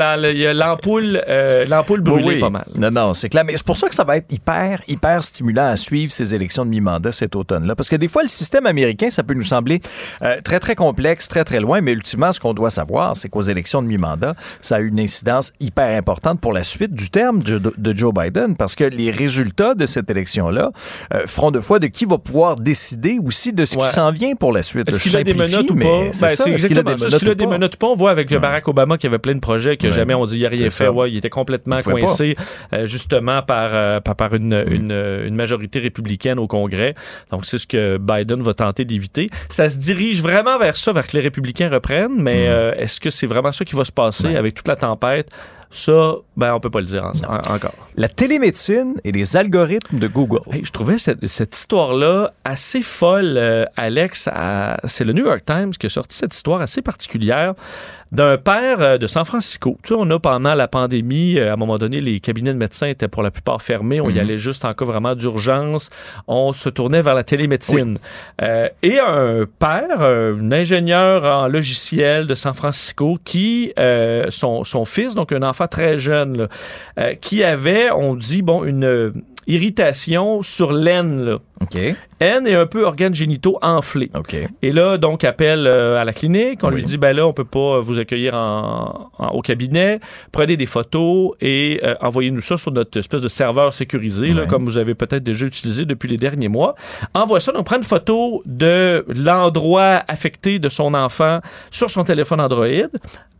l'ampoule 0.53 1.21
euh, 1.27 1.65
l'ampoule 1.65 1.99
brûlée 2.01 2.27
oui. 2.27 2.39
pas 2.39 2.49
mal. 2.49 2.67
Non, 2.73 2.89
non, 2.89 3.13
c'est 3.13 3.27
clair. 3.27 3.43
Mais 3.43 3.57
c'est 3.57 3.65
pour 3.65 3.75
ça 3.75 3.89
que 3.89 3.95
ça 3.95 4.05
va 4.05 4.15
être 4.15 4.31
hyper, 4.31 4.81
hyper 4.87 5.21
stimulant 5.23 5.67
à 5.67 5.75
suivre 5.75 6.11
ces 6.11 6.33
élections 6.33 6.63
de 6.63 6.69
mi-mandat 6.69 7.11
cet 7.11 7.35
automne-là. 7.35 7.75
Parce 7.75 7.89
que 7.89 7.97
des 7.97 8.07
fois, 8.07 8.23
le 8.23 8.29
système 8.29 8.65
américain, 8.65 8.76
ça 9.09 9.23
peut 9.23 9.33
nous 9.33 9.43
sembler 9.43 9.81
euh, 10.21 10.37
très, 10.43 10.59
très 10.59 10.75
complexe, 10.75 11.27
très, 11.27 11.43
très 11.43 11.59
loin. 11.59 11.81
Mais 11.81 11.93
ultimement, 11.93 12.31
ce 12.31 12.39
qu'on 12.39 12.53
doit 12.53 12.69
savoir, 12.69 13.15
c'est 13.17 13.29
qu'aux 13.29 13.41
élections 13.41 13.81
de 13.81 13.87
mi-mandat, 13.87 14.35
ça 14.61 14.75
a 14.77 14.79
une 14.79 14.99
incidence 14.99 15.53
hyper 15.59 15.97
importante 15.97 16.39
pour 16.41 16.53
la 16.53 16.63
suite 16.63 16.93
du 16.93 17.09
terme 17.09 17.41
de, 17.43 17.59
de 17.77 17.97
Joe 17.97 18.13
Biden. 18.13 18.55
Parce 18.55 18.75
que 18.75 18.83
les 18.83 19.11
résultats 19.11 19.73
de 19.75 19.85
cette 19.85 20.09
élection-là 20.09 20.71
euh, 21.13 21.23
feront 21.27 21.51
de 21.51 21.59
foi 21.59 21.79
de 21.79 21.87
qui 21.87 22.05
va 22.05 22.17
pouvoir 22.17 22.55
décider 22.55 23.17
aussi 23.23 23.53
de 23.53 23.65
ce 23.65 23.77
Ouais. 23.77 23.83
qui 23.83 23.89
s'en 23.89 24.11
vient 24.11 24.33
pour 24.35 24.51
la 24.53 24.63
suite. 24.63 24.87
Est-ce 24.87 24.99
qu'il 24.99 25.15
a 25.15 25.23
des 25.23 25.33
menottes 25.33 25.69
ou 25.71 25.75
pas? 25.75 26.11
c'est 26.11 26.21
Ben, 26.21 26.27
ça. 26.35 26.43
c'est 26.43 26.51
Est-ce 26.51 26.67
qu'il 26.67 26.79
a 26.79 26.83
des 26.83 26.91
exactement. 26.91 27.07
Est-ce 27.07 27.17
qu'il 27.17 27.29
a 27.29 27.35
des 27.35 27.45
menottes 27.47 27.75
ou 27.75 27.77
pas? 27.77 27.87
On 27.87 27.95
voit 27.95 28.11
avec 28.11 28.33
Barack 28.33 28.67
Obama 28.67 28.97
qui 28.97 29.05
avait 29.07 29.19
plein 29.19 29.35
de 29.35 29.39
projets 29.39 29.77
que 29.77 29.87
Ouais. 29.87 29.93
jamais 29.93 30.13
on 30.13 30.25
dit 30.25 30.37
il 30.37 30.43
n'a 30.43 30.49
rien 30.49 30.69
fait. 30.69 30.87
Ouais, 30.87 31.11
il 31.11 31.17
était 31.17 31.29
complètement 31.29 31.79
coincé 31.81 32.35
euh, 32.73 32.85
justement 32.85 33.41
par, 33.43 34.01
par, 34.01 34.15
par 34.15 34.33
une, 34.33 34.63
une, 34.71 34.91
une 34.91 35.35
majorité 35.35 35.79
républicaine 35.79 36.39
au 36.39 36.47
Congrès. 36.47 36.93
Donc, 37.31 37.45
c'est 37.45 37.57
ce 37.57 37.67
que 37.67 37.97
Biden 37.97 38.41
va 38.41 38.53
tenter 38.53 38.66
d'éviter. 38.85 39.29
Ça 39.49 39.69
se 39.69 39.77
dirige 39.79 40.21
vraiment 40.21 40.57
vers 40.57 40.75
ça, 40.75 40.91
vers 40.93 41.05
que 41.07 41.15
les 41.17 41.23
républicains 41.23 41.69
reprennent, 41.69 42.15
mais 42.21 42.47
euh, 42.47 42.73
est-ce 42.75 42.99
que 42.99 43.09
c'est 43.09 43.27
vraiment 43.27 43.51
ça 43.51 43.65
qui 43.65 43.75
va 43.75 43.85
se 43.85 43.91
passer 43.91 44.35
avec 44.35 44.53
toute 44.53 44.67
la 44.67 44.75
tempête? 44.75 45.29
Ça, 45.69 46.13
ben, 46.37 46.53
on 46.53 46.61
peut 46.61 46.69
pas 46.69 46.79
le 46.79 46.85
dire 46.85 47.03
en- 47.03 47.11
en- 47.29 47.55
encore. 47.55 47.73
La 47.97 48.07
télémédecine 48.07 48.93
et 49.03 49.11
les 49.11 49.35
algorithmes 49.35 49.99
de 49.99 50.07
Google. 50.07 50.39
Hey, 50.53 50.63
je 50.63 50.71
trouvais 50.71 50.97
cette, 50.97 51.27
cette 51.27 51.57
histoire-là 51.57 52.31
assez 52.45 52.81
folle, 52.81 53.33
euh, 53.35 53.65
Alex. 53.75 54.29
C'est 54.85 55.03
le 55.03 55.11
New 55.11 55.25
York 55.25 55.43
Times 55.45 55.71
qui 55.71 55.87
a 55.87 55.89
sorti 55.89 56.15
cette 56.15 56.33
histoire 56.33 56.61
assez 56.61 56.81
particulière 56.81 57.53
d'un 58.11 58.37
père 58.37 58.81
euh, 58.81 58.97
de 58.97 59.05
San 59.07 59.25
Francisco. 59.25 59.77
Tu 59.83 59.89
sais, 59.89 59.95
on 59.97 60.09
a 60.11 60.19
pendant 60.19 60.55
la 60.55 60.67
pandémie, 60.67 61.37
euh, 61.37 61.49
à 61.49 61.53
un 61.53 61.55
moment 61.57 61.77
donné, 61.77 61.99
les 61.99 62.19
cabinets 62.19 62.53
de 62.53 62.57
médecins 62.57 62.87
étaient 62.87 63.07
pour 63.07 63.23
la 63.23 63.31
plupart 63.31 63.61
fermés. 63.61 63.99
On 64.01 64.09
y 64.09 64.13
Mhm. 64.13 64.19
allait 64.19 64.37
juste 64.37 64.65
en 64.65 64.73
cas 64.73 64.85
vraiment 64.85 65.15
d'urgence. 65.15 65.89
On 66.27 66.53
se 66.53 66.69
tournait 66.69 67.01
vers 67.01 67.15
la 67.15 67.23
télémédecine. 67.23 67.97
Euh, 68.41 68.69
et 68.83 68.99
un 68.99 69.45
père, 69.59 70.01
euh, 70.01 70.35
un 70.39 70.51
ingénieur 70.51 71.25
en 71.25 71.47
logiciel 71.47 72.27
de 72.27 72.35
San 72.35 72.53
Francisco, 72.53 73.17
qui, 73.25 73.73
euh, 73.79 74.25
son, 74.29 74.63
son 74.63 74.85
fils, 74.85 75.13
donc 75.15 75.31
un 75.31 75.43
enfant 75.43 75.67
très 75.67 75.97
jeune, 75.97 76.37
là, 76.37 76.47
euh, 76.99 77.13
qui 77.15 77.43
avait, 77.43 77.91
on 77.91 78.15
dit, 78.15 78.41
bon, 78.41 78.63
une 78.63 79.13
irritation 79.47 80.41
sur 80.41 80.71
l'aine, 80.73 81.37
Haine 82.19 82.47
et 82.47 82.55
un 82.55 82.65
peu 82.65 82.85
organes 82.85 83.13
génitaux 83.15 83.57
enflés. 83.61 84.09
Et 84.61 84.71
là, 84.71 84.97
donc, 84.97 85.23
appelle 85.23 85.67
euh, 85.67 85.99
à 85.99 86.05
la 86.05 86.13
clinique. 86.13 86.59
On 86.63 86.69
Oui. 86.69 86.75
lui 86.77 86.83
dit, 86.83 86.97
ben 86.97 87.15
là, 87.15 87.25
on 87.27 87.33
peut 87.33 87.43
pas 87.45 87.79
vous 87.79 87.99
accueillir 87.99 88.33
en, 88.35 89.09
en- 89.17 89.27
au 89.29 89.41
cabinet. 89.41 89.99
Prenez 90.31 90.57
des 90.57 90.65
photos 90.65 91.31
et 91.41 91.79
euh, 91.83 91.95
envoyez-nous 92.01 92.41
ça 92.41 92.57
sur 92.57 92.71
notre 92.71 92.97
espèce 92.99 93.21
de 93.21 93.27
serveur 93.27 93.73
sécurisé, 93.73 94.33
là, 94.33 94.45
comme 94.45 94.65
vous 94.65 94.77
avez 94.77 94.95
peut-être 94.95 95.23
déjà 95.23 95.45
utilisé 95.45 95.85
depuis 95.85 96.07
les 96.09 96.17
derniers 96.17 96.47
mois. 96.47 96.75
Envoie 97.13 97.39
ça. 97.39 97.51
Donc, 97.51 97.65
prend 97.65 97.77
une 97.77 97.83
photo 97.83 98.41
de 98.45 99.05
l'endroit 99.07 100.03
affecté 100.07 100.59
de 100.59 100.69
son 100.69 100.93
enfant 100.93 101.39
sur 101.71 101.89
son 101.89 102.03
téléphone 102.03 102.39
Android. 102.41 102.67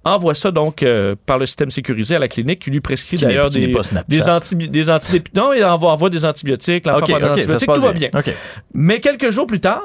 Envoie 0.06 0.35
ça 0.35 0.52
donc 0.52 0.84
euh, 0.84 1.15
par 1.26 1.38
le 1.38 1.45
système 1.45 1.69
sécurisé 1.69 2.15
à 2.15 2.19
la 2.19 2.30
clinique 2.30 2.60
qui 2.60 2.72
lui 2.72 2.80
prescrit 2.80 3.18
d'ailleurs 3.18 3.49
des, 3.49 3.68
des, 4.07 4.30
anti, 4.30 4.56
des 4.56 4.89
antibiotiques. 4.89 5.35
Non, 5.35 5.52
il 5.52 5.61
envoie, 5.65 5.91
envoie 5.91 6.10
des 6.10 6.23
antibiotiques. 6.23 6.85
L'enfant 6.85 6.99
OK, 7.03 7.10
prend 7.10 7.34
des 7.34 7.41
antibiotiques. 7.41 7.73
Tout 7.73 7.81
va 7.81 7.91
bien. 7.91 8.06
Mais 8.73 8.99
quelques 8.99 9.29
jours 9.31 9.47
plus 9.47 9.59
tard, 9.59 9.84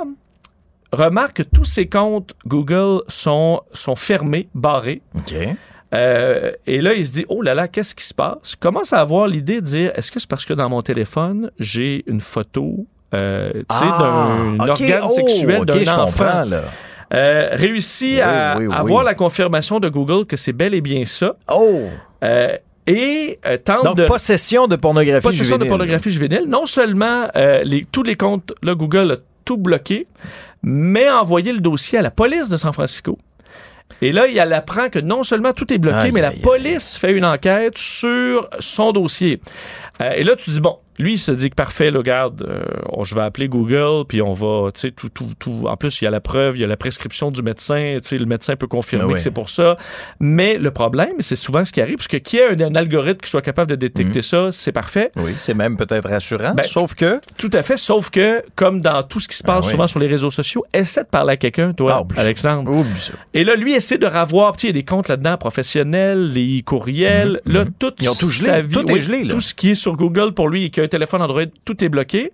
remarque 0.92 1.38
que 1.38 1.42
tous 1.42 1.64
ses 1.64 1.86
comptes 1.88 2.32
Google 2.46 3.00
sont, 3.08 3.60
sont 3.72 3.96
fermés, 3.96 4.48
barrés. 4.54 5.02
Euh, 5.94 6.52
et 6.66 6.80
là, 6.80 6.94
il 6.94 7.06
se 7.06 7.12
dit, 7.12 7.26
oh 7.28 7.42
là 7.42 7.54
là, 7.54 7.68
qu'est-ce 7.68 7.94
qui 7.94 8.04
se 8.04 8.14
passe? 8.14 8.56
Commence 8.56 8.92
à 8.94 9.00
avoir 9.00 9.26
l'idée 9.26 9.60
de 9.60 9.66
dire, 9.66 9.92
est-ce 9.94 10.10
que 10.10 10.18
c'est 10.20 10.28
parce 10.28 10.46
que 10.46 10.54
dans 10.54 10.68
mon 10.70 10.80
téléphone, 10.80 11.50
j'ai 11.58 12.02
une 12.06 12.20
photo, 12.20 12.86
euh, 13.14 13.50
tu 13.52 13.76
sais, 13.76 13.84
Ah, 13.90 14.28
d'un 14.58 14.68
organe 14.70 15.02
Oh, 15.04 15.08
sexuel 15.10 15.64
d'un 15.66 15.98
enfant? 15.98 16.44
là. 16.46 16.62
Euh, 17.12 17.50
réussit 17.52 18.14
Oui, 18.14 18.20
à 18.22 18.54
oui, 18.56 18.66
oui. 18.68 18.74
avoir 18.74 19.04
la 19.04 19.12
confirmation 19.12 19.80
de 19.80 19.90
Google 19.90 20.24
que 20.24 20.38
c'est 20.38 20.54
bel 20.54 20.72
et 20.72 20.80
bien 20.80 21.04
ça. 21.04 21.36
Oh! 21.52 21.80
Et 22.86 23.38
euh, 23.46 23.58
tente 23.58 23.84
Donc, 23.84 23.96
de... 23.96 24.06
possession 24.06 24.66
de 24.66 24.76
pornographie 24.76 25.22
Possession 25.22 25.56
de 25.56 25.64
juvénile. 25.64 25.68
pornographie 25.68 26.10
juvénile. 26.10 26.44
Non 26.48 26.66
seulement 26.66 27.28
euh, 27.36 27.62
les, 27.64 27.84
tous 27.84 28.02
les 28.02 28.16
comptes, 28.16 28.52
là, 28.62 28.74
Google 28.74 29.12
a 29.12 29.16
tout 29.44 29.56
bloqué, 29.56 30.06
mais 30.62 31.06
a 31.06 31.20
envoyé 31.20 31.52
le 31.52 31.60
dossier 31.60 31.98
à 31.98 32.02
la 32.02 32.10
police 32.10 32.48
de 32.48 32.56
San 32.56 32.72
Francisco. 32.72 33.18
Et 34.00 34.10
là, 34.10 34.26
il 34.26 34.38
apprend 34.40 34.88
que 34.88 34.98
non 34.98 35.22
seulement 35.22 35.52
tout 35.52 35.72
est 35.72 35.78
bloqué, 35.78 36.10
mais 36.10 36.20
la 36.20 36.32
police 36.32 36.96
fait 36.96 37.12
une 37.12 37.24
enquête 37.24 37.78
sur 37.78 38.48
son 38.58 38.90
dossier. 38.90 39.40
Euh, 40.00 40.10
et 40.16 40.24
là, 40.24 40.34
tu 40.34 40.50
dis, 40.50 40.60
bon, 40.60 40.78
lui, 40.98 41.14
il 41.14 41.18
se 41.18 41.32
dit 41.32 41.50
que 41.50 41.54
parfait, 41.54 41.90
là, 41.90 41.98
regarde, 41.98 42.42
euh, 42.48 42.62
on- 42.90 43.04
je 43.04 43.14
vais 43.14 43.22
appeler 43.22 43.48
Google, 43.48 44.04
puis 44.06 44.22
on 44.22 44.32
va, 44.32 44.70
tu 44.72 44.80
sais, 44.80 44.90
tout, 44.90 45.08
tout, 45.08 45.28
tout. 45.38 45.64
En 45.66 45.76
plus, 45.76 46.00
il 46.00 46.04
y 46.04 46.06
a 46.06 46.10
la 46.10 46.20
preuve, 46.20 46.56
il 46.56 46.60
y 46.60 46.64
a 46.64 46.66
la 46.66 46.76
prescription 46.76 47.30
du 47.30 47.42
médecin, 47.42 47.98
tu 48.02 48.08
sais, 48.10 48.18
le 48.18 48.26
médecin 48.26 48.56
peut 48.56 48.66
confirmer 48.66 49.04
Ah 49.04 49.08
ouais. 49.08 49.14
que 49.14 49.18
c'est 49.20 49.30
pour 49.30 49.50
ça. 49.50 49.76
Mais 50.20 50.58
le 50.58 50.70
problème, 50.70 51.12
c'est 51.20 51.36
souvent 51.36 51.64
ce 51.64 51.72
qui 51.72 51.80
arrive, 51.80 51.96
parce 51.96 52.08
que 52.08 52.16
qui 52.18 52.40
a 52.40 52.50
un, 52.50 52.60
un 52.60 52.74
algorithme 52.74 53.20
qui 53.20 53.30
soit 53.30 53.42
capable 53.42 53.70
de 53.70 53.76
détecter 53.76 54.22
ça, 54.22 54.48
c'est 54.52 54.72
parfait. 54.72 55.10
Oui, 55.16 55.32
c'est 55.36 55.54
même 55.54 55.76
peut-être 55.76 56.08
rassurant, 56.08 56.54
Ben, 56.54 56.62
sauf 56.62 56.94
que... 56.94 57.20
Tout 57.38 57.50
à 57.52 57.62
fait, 57.62 57.76
sauf 57.78 58.10
que, 58.10 58.42
comme 58.54 58.80
dans 58.80 59.02
tout 59.02 59.20
ce 59.20 59.28
qui 59.28 59.36
se 59.36 59.42
passe 59.42 59.58
Ah 59.62 59.66
oui. 59.66 59.70
souvent 59.72 59.86
sur 59.86 60.00
les 60.00 60.06
réseaux 60.08 60.30
sociaux, 60.30 60.64
essaie 60.74 61.02
de 61.04 61.08
parler 61.08 61.32
à 61.32 61.36
quelqu'un, 61.36 61.72
toi, 61.72 62.06
Ah. 62.16 62.20
Alexandre. 62.20 62.70
Oublie. 62.70 63.10
Et 63.34 63.44
là, 63.44 63.54
lui 63.56 63.72
essaie 63.72 63.98
de 63.98 64.06
ravoir, 64.06 64.56
tu 64.56 64.62
sais, 64.62 64.66
il 64.68 64.70
y 64.76 64.78
a 64.78 64.80
des 64.80 64.84
comptes 64.84 65.08
là-dedans 65.08 65.36
professionnels, 65.38 66.28
les 66.28 66.62
courriels, 66.62 67.40
là, 67.46 67.64
tout, 67.78 67.86
Mhm, 67.88 67.92
Ils 68.00 68.08
ont 68.10 68.14
tout 68.14 68.28
gelé. 68.30 68.44
sa 68.46 68.60
vie, 68.60 68.74
Tout 68.74 68.90
est 68.90 68.92
oui, 68.94 69.00
gelé, 69.00 69.24
là. 69.24 69.34
Tout 69.34 69.40
ce 69.40 69.54
qui 69.54 69.70
est 69.70 69.74
sur 69.74 69.94
Google 69.96 70.32
pour 70.34 70.48
lui 70.48 70.64
et 70.64 70.70
qui 70.70 70.80
a 70.82 70.84
un 70.84 70.88
téléphone 70.88 71.22
Android, 71.22 71.42
tout 71.64 71.82
est 71.84 71.88
bloqué. 71.88 72.32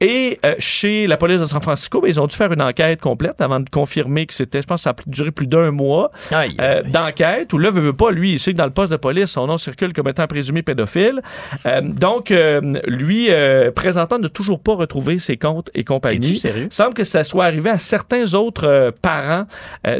Et 0.00 0.38
euh, 0.44 0.54
chez 0.58 1.06
la 1.06 1.16
police 1.16 1.40
de 1.40 1.46
San 1.46 1.60
Francisco, 1.60 2.00
ben, 2.00 2.08
ils 2.08 2.20
ont 2.20 2.26
dû 2.26 2.36
faire 2.36 2.52
une 2.52 2.62
enquête 2.62 3.00
complète 3.00 3.40
avant 3.40 3.60
de 3.60 3.68
confirmer 3.68 4.26
que 4.26 4.34
c'était, 4.34 4.62
je 4.62 4.66
pense, 4.66 4.82
ça 4.82 4.90
a 4.90 4.94
duré 5.06 5.30
plus 5.30 5.46
d'un 5.46 5.70
mois 5.70 6.10
euh, 6.32 6.82
d'enquête 6.84 7.52
où 7.52 7.58
là, 7.58 7.70
veut, 7.70 7.80
veut 7.80 7.92
pas, 7.92 8.10
lui, 8.10 8.32
il 8.32 8.40
sait 8.40 8.52
que 8.52 8.58
dans 8.58 8.64
le 8.64 8.72
poste 8.72 8.92
de 8.92 8.96
police, 8.96 9.26
son 9.26 9.46
nom 9.46 9.56
circule 9.56 9.92
comme 9.92 10.08
étant 10.08 10.26
présumé 10.26 10.62
pédophile. 10.62 11.22
Euh, 11.66 11.80
donc, 11.82 12.32
lui, 12.86 13.28
présentant, 13.74 14.18
ne 14.18 14.28
toujours 14.28 14.60
pas 14.60 14.74
retrouver 14.74 15.18
ses 15.18 15.36
comptes 15.36 15.70
et 15.74 15.84
compagnie. 15.84 16.36
Sérieux? 16.36 16.68
semble 16.70 16.94
que 16.94 17.04
ça 17.04 17.24
soit 17.24 17.44
arrivé 17.44 17.70
à 17.70 17.78
certains 17.78 18.34
autres 18.34 18.92
parents, 19.02 19.46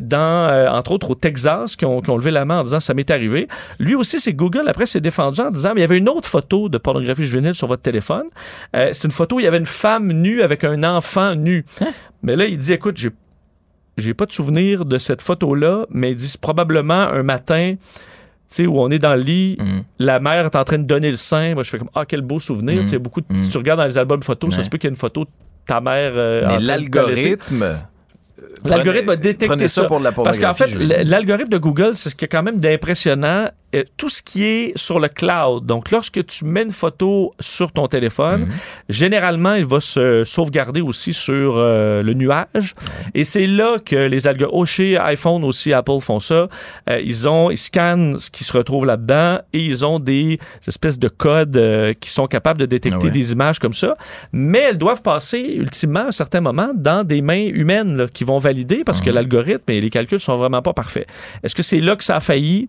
dans, 0.03 0.69
entre 0.71 0.93
autres 0.93 1.11
au 1.11 1.15
Texas, 1.15 1.77
qui 1.77 1.85
ont, 1.85 2.01
qui 2.01 2.11
ont 2.11 2.17
levé 2.17 2.31
la 2.31 2.45
main 2.45 2.61
en 2.61 2.65
disant 2.65 2.81
ça 2.81 2.95
m'est 2.95 3.11
arrivé. 3.11 3.49
Lui 3.79 3.95
aussi, 3.95 4.21
c'est 4.21 4.33
Google, 4.33 4.65
après, 4.69 4.87
s'est 4.87 5.01
défendu 5.01 5.41
en 5.41 5.51
disant 5.51 5.73
mais 5.75 5.81
il 5.81 5.83
y 5.83 5.85
avait 5.85 5.99
une 5.99 6.09
autre 6.09 6.29
photo 6.29 6.69
de 6.69 6.79
pornographie 6.79 7.25
juvénile 7.25 7.55
sur 7.55 7.67
votre 7.67 7.83
téléphone. 7.91 8.27
Euh, 8.75 8.91
c'est 8.93 9.05
une 9.09 9.13
photo 9.13 9.37
où 9.37 9.41
il 9.41 9.45
y 9.45 9.47
avait 9.47 9.59
une 9.67 9.67
femme 9.85 10.13
nue 10.13 10.43
avec 10.43 10.65
un 10.65 10.83
enfant 10.85 11.35
nu. 11.35 11.65
Mais 12.23 12.37
là, 12.37 12.45
il 12.47 12.59
dit 12.59 12.73
écoute, 12.73 12.97
j'ai 12.97 13.11
j'ai 13.99 14.13
pas 14.13 14.27
de 14.27 14.33
souvenir 14.33 14.85
de 14.85 14.99
cette 14.99 15.23
photo-là, 15.23 15.87
mais 15.91 16.11
il 16.11 16.17
dit 16.17 16.29
c'est 16.29 16.41
probablement 16.41 17.03
un 17.19 17.23
matin. 17.23 17.75
Tu 18.49 18.55
sais, 18.63 18.67
où 18.67 18.79
on 18.79 18.91
est 18.91 18.99
dans 19.01 19.15
le 19.15 19.23
lit, 19.23 19.57
Mhm. 19.59 19.83
la 19.99 20.21
mère 20.21 20.45
est 20.47 20.55
en 20.55 20.63
train 20.65 20.79
de 20.79 20.85
donner 20.85 21.11
le 21.11 21.17
sein. 21.17 21.55
Moi, 21.55 21.63
je 21.65 21.71
fais 21.71 21.79
comme, 21.79 21.91
ah, 21.97 22.05
quel 22.07 22.21
beau 22.21 22.39
souvenir. 22.39 22.83
Tu 22.83 22.89
sais, 22.89 22.99
beaucoup 22.99 23.21
de- 23.23 23.27
Si 23.43 23.51
tu 23.51 23.57
regardes 23.57 23.81
dans 23.81 23.87
les 23.87 23.99
albums 23.99 24.23
photos, 24.23 24.55
ça 24.55 24.63
se 24.63 24.71
peut 24.71 24.79
qu'il 24.79 24.87
y 24.89 24.91
ait 24.91 24.95
une 24.95 25.01
photo 25.07 25.25
de 25.25 25.31
ta 25.67 25.81
mère. 25.81 26.13
euh, 26.15 26.43
Mais 26.47 26.59
l'algorithme... 26.61 27.65
L'algorithme 28.65 29.11
a 29.11 29.17
détecté 29.17 29.67
ça 29.69 29.83
ça. 29.83 29.87
pour 29.89 29.99
de 29.99 30.05
la 30.05 30.13
Parce 30.13 30.39
qu'en 30.39 30.53
fait, 30.55 30.71
l'algorithme 31.05 31.49
de 31.49 31.59
Google, 31.59 31.93
c'est 31.95 32.11
ce 32.11 32.15
qui 32.15 32.25
est 32.25 32.29
quand 32.29 32.43
même 32.43 32.59
d'impressionnant. 32.61 33.49
Euh, 33.75 33.83
tout 33.97 34.09
ce 34.09 34.23
qui 34.23 34.45
est 34.45 34.79
sur 34.79 35.01
le 35.01 35.09
cloud. 35.09 35.67
Donc, 35.67 35.91
lorsque 35.91 36.25
tu 36.25 36.45
mets 36.45 36.63
une 36.63 36.71
photo 36.71 37.33
sur 37.41 37.73
ton 37.73 37.89
téléphone, 37.89 38.43
Mhm. 38.43 38.49
généralement, 38.89 39.55
il 39.55 39.67
va 39.67 39.81
se 39.81 40.23
sauvegarder 40.25 40.81
aussi 40.81 41.13
sur 41.13 41.55
euh, 41.57 42.01
le 42.01 42.15
nuage. 42.15 42.75
Et 43.15 43.25
c'est 43.25 43.47
là 43.49 43.79
que 43.85 43.97
les 43.97 44.27
algorithmes, 44.29 44.57
oh, 44.57 44.65
chez 44.65 44.97
iPhone 44.97 45.43
aussi, 45.45 45.73
Apple 45.73 45.99
font 46.01 46.21
ça. 46.21 46.49
Euh, 46.89 47.01
ils 47.05 47.29
ont, 47.29 47.51
ils 47.51 47.59
scannent 47.59 48.19
ce 48.19 48.31
qui 48.31 48.45
se 48.45 48.53
retrouve 48.57 48.87
là-dedans 48.87 49.41
et 49.53 49.59
ils 49.61 49.85
ont 49.85 49.99
des 49.99 50.39
espèces 50.67 50.99
de 50.99 51.09
codes 51.09 51.61
qui 52.01 52.11
sont 52.11 52.29
capables 52.29 52.61
de 52.61 52.67
détecter 52.67 52.99
Ah 53.01 53.05
ouais. 53.07 53.11
des 53.11 53.33
images 53.33 53.59
comme 53.59 53.75
ça. 53.75 53.97
Mais 54.33 54.61
elles 54.61 54.79
doivent 54.79 55.03
passer 55.03 55.41
ultimement 55.41 56.01
à 56.01 56.07
un 56.09 56.13
certain 56.13 56.41
moment 56.41 56.71
dans 56.75 57.03
des 57.05 57.21
mains 57.21 57.47
humaines 57.53 57.97
là, 57.97 58.07
qui 58.07 58.23
vont 58.23 58.39
valider 58.39 58.85
parce 58.85 59.01
Mhm. 59.01 59.07
que 59.07 59.11
l'algorithme 59.11 59.71
et 59.73 59.81
les 59.81 59.91
calculs 59.91 60.21
sont 60.21 60.37
vraiment 60.37 60.63
pas 60.63 60.73
parfaits. 60.73 61.09
Est-ce 61.43 61.55
que 61.57 61.65
c'est 61.65 61.81
là 61.81 61.97
que 61.97 62.05
ça 62.05 62.17
a 62.17 62.21
failli? 62.21 62.69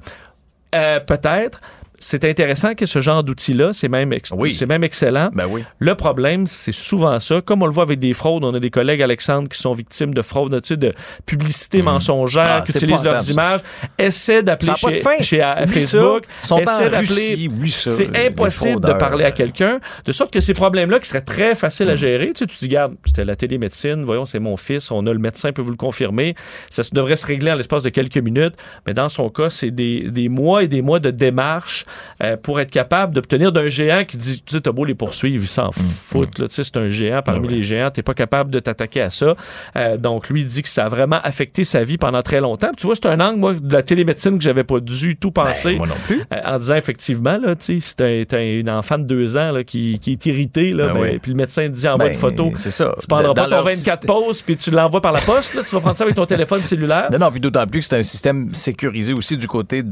Euh, 0.75 0.99
Peut-être. 0.99 1.61
C'est 1.99 2.23
intéressant 2.25 2.75
que 2.75 2.85
ce 2.85 2.99
genre 3.01 3.23
d'outil-là, 3.23 3.73
c'est 3.73 3.87
même, 3.87 4.13
ex- 4.13 4.31
Oui. 4.35 4.53
c'est 4.53 4.65
même 4.67 4.83
excellent. 4.83 5.29
Ben 5.33 5.45
oui. 5.49 5.63
Le 5.79 5.95
problème, 5.95 6.45
c'est 6.45 6.71
souvent 6.71 7.19
ça. 7.19 7.41
Comme 7.41 7.63
on 7.63 7.65
le 7.65 7.71
voit 7.71 7.83
avec 7.83 7.97
des 7.99 8.13
fraudes, 8.13 8.43
on 8.43 8.53
a 8.53 8.59
des 8.59 8.69
collègues, 8.69 9.01
Alexandre, 9.01 9.49
qui 9.49 9.57
sont 9.57 9.71
victimes 9.73 10.13
de 10.13 10.21
fraudes, 10.21 10.61
tu 10.61 10.67
sais, 10.69 10.77
de 10.77 10.93
publicité 11.25 11.81
mensongère, 11.81 12.45
Ah, 12.47 12.61
qui 12.61 12.71
utilisent 12.71 13.03
leurs 13.03 13.21
ça. 13.21 13.31
images. 13.31 13.59
Essaie 13.97 14.43
d'appeler 14.43 14.73
chez, 14.75 15.23
chez, 15.23 15.43
Facebook. 15.67 16.25
sont 16.43 16.55
en 16.55 16.59
Essaie 16.59 16.89
d'appeler. 16.89 17.49
C'est 17.69 18.27
impossible 18.27 18.81
de 18.81 18.93
parler 18.93 19.23
à 19.25 19.31
quelqu'un. 19.31 19.79
De 20.05 20.11
sorte 20.11 20.31
que 20.31 20.41
ces 20.41 20.53
problèmes-là, 20.53 20.99
qui 20.99 21.07
seraient 21.09 21.21
très 21.21 21.55
faciles 21.55 21.89
à 21.89 21.95
gérer, 21.95 22.27
tu 22.27 22.39
sais, 22.39 22.45
tu 22.45 22.57
dis, 22.59 22.65
regarde, 22.65 22.95
c'était 23.05 23.25
la 23.25 23.35
télémédecine, 23.35 24.03
voyons, 24.03 24.25
c'est 24.25 24.39
mon 24.39 24.55
fils, 24.57 24.91
on 24.91 25.05
a 25.07 25.13
le 25.13 25.19
médecin 25.19 25.51
peut 25.51 25.61
vous 25.61 25.71
le 25.71 25.75
confirmer. 25.77 26.35
Ça 26.69 26.83
devrait 26.91 27.15
se 27.15 27.25
régler 27.25 27.51
en 27.51 27.55
l'espace 27.55 27.83
de 27.83 27.89
quelques 27.89 28.17
minutes. 28.17 28.53
Mais 28.85 28.93
dans 28.93 29.09
son 29.09 29.29
cas, 29.29 29.49
c'est 29.49 29.71
des, 29.71 30.01
des 30.11 30.29
mois 30.29 30.63
et 30.63 30.67
des 30.67 30.81
mois 30.81 30.99
de 30.99 31.09
démarches 31.11 31.85
euh, 32.23 32.37
pour 32.37 32.59
être 32.59 32.71
capable 32.71 33.13
d'obtenir 33.13 33.51
d'un 33.51 33.67
géant 33.67 34.03
qui 34.05 34.17
dit, 34.17 34.41
tu 34.45 34.55
sais, 34.55 34.61
t'as 34.61 34.71
beau 34.71 34.85
les 34.85 34.95
poursuivre, 34.95 35.43
ils 35.43 35.47
s'en 35.47 35.71
foutent, 35.71 36.39
là, 36.39 36.47
tu 36.47 36.55
sais, 36.55 36.63
c'est 36.63 36.77
un 36.77 36.89
géant 36.89 37.21
parmi 37.21 37.47
les 37.47 37.63
géants, 37.63 37.89
t'es 37.89 38.03
pas 38.03 38.13
capable 38.13 38.51
de 38.51 38.59
t'attaquer 38.59 39.01
à 39.01 39.09
ça. 39.09 39.35
Euh, 39.75 39.97
donc, 39.97 40.29
lui, 40.29 40.41
il 40.41 40.47
dit 40.47 40.61
que 40.61 40.69
ça 40.69 40.85
a 40.85 40.89
vraiment 40.89 41.19
affecté 41.23 41.63
sa 41.63 41.83
vie 41.83 41.97
pendant 41.97 42.21
très 42.21 42.39
longtemps. 42.39 42.67
Puis 42.67 42.77
tu 42.77 42.85
vois, 42.87 42.95
c'est 42.95 43.07
un 43.07 43.19
angle, 43.19 43.39
moi, 43.39 43.53
de 43.53 43.73
la 43.73 43.83
télémédecine 43.83 44.37
que 44.37 44.43
j'avais 44.43 44.63
pas 44.63 44.79
du 44.79 45.15
tout 45.17 45.31
pensé. 45.31 45.71
Ben, 45.71 45.77
moi 45.77 45.87
non 45.87 45.95
plus. 46.05 46.21
Euh, 46.33 46.37
en 46.45 46.57
disant 46.57 46.75
effectivement, 46.75 47.37
là, 47.37 47.55
tu 47.55 47.79
sais, 47.79 48.25
t'as 48.27 48.43
une 48.43 48.69
enfant 48.69 48.97
de 48.97 49.03
deux 49.03 49.37
ans 49.37 49.51
là, 49.51 49.63
qui, 49.63 49.99
qui 49.99 50.13
est 50.13 50.25
irrité, 50.25 50.71
là, 50.71 50.87
Ben 50.87 50.93
ben, 50.93 51.01
oui. 51.01 51.19
puis 51.19 51.31
le 51.31 51.37
médecin 51.37 51.63
te 51.63 51.73
dit 51.73 51.87
envoie 51.87 52.07
une 52.07 52.13
photo. 52.13 52.51
c'est 52.55 52.69
ça. 52.69 52.93
Tu 52.99 53.07
prendras 53.07 53.33
pas 53.33 53.43
ton 53.45 53.49
leur 53.49 53.65
24 53.65 54.05
pauses 54.05 54.41
puis 54.41 54.57
tu 54.57 54.71
l'envoies 54.71 55.01
par 55.01 55.11
la 55.11 55.21
poste, 55.21 55.53
là, 55.53 55.63
tu 55.63 55.73
vas 55.75 55.81
prendre 55.81 55.97
ça 55.97 56.03
avec 56.03 56.15
ton 56.15 56.25
téléphone 56.25 56.63
cellulaire. 56.63 57.09
Non, 57.11 57.19
non, 57.19 57.31
puis 57.31 57.39
d'autant 57.39 57.65
plus 57.65 57.81
que 57.81 57.85
c'est 57.85 57.97
un 57.97 58.03
système 58.03 58.53
sécurisé 58.53 59.13
aussi 59.13 59.37
du 59.37 59.47
côté 59.47 59.83
de, 59.83 59.91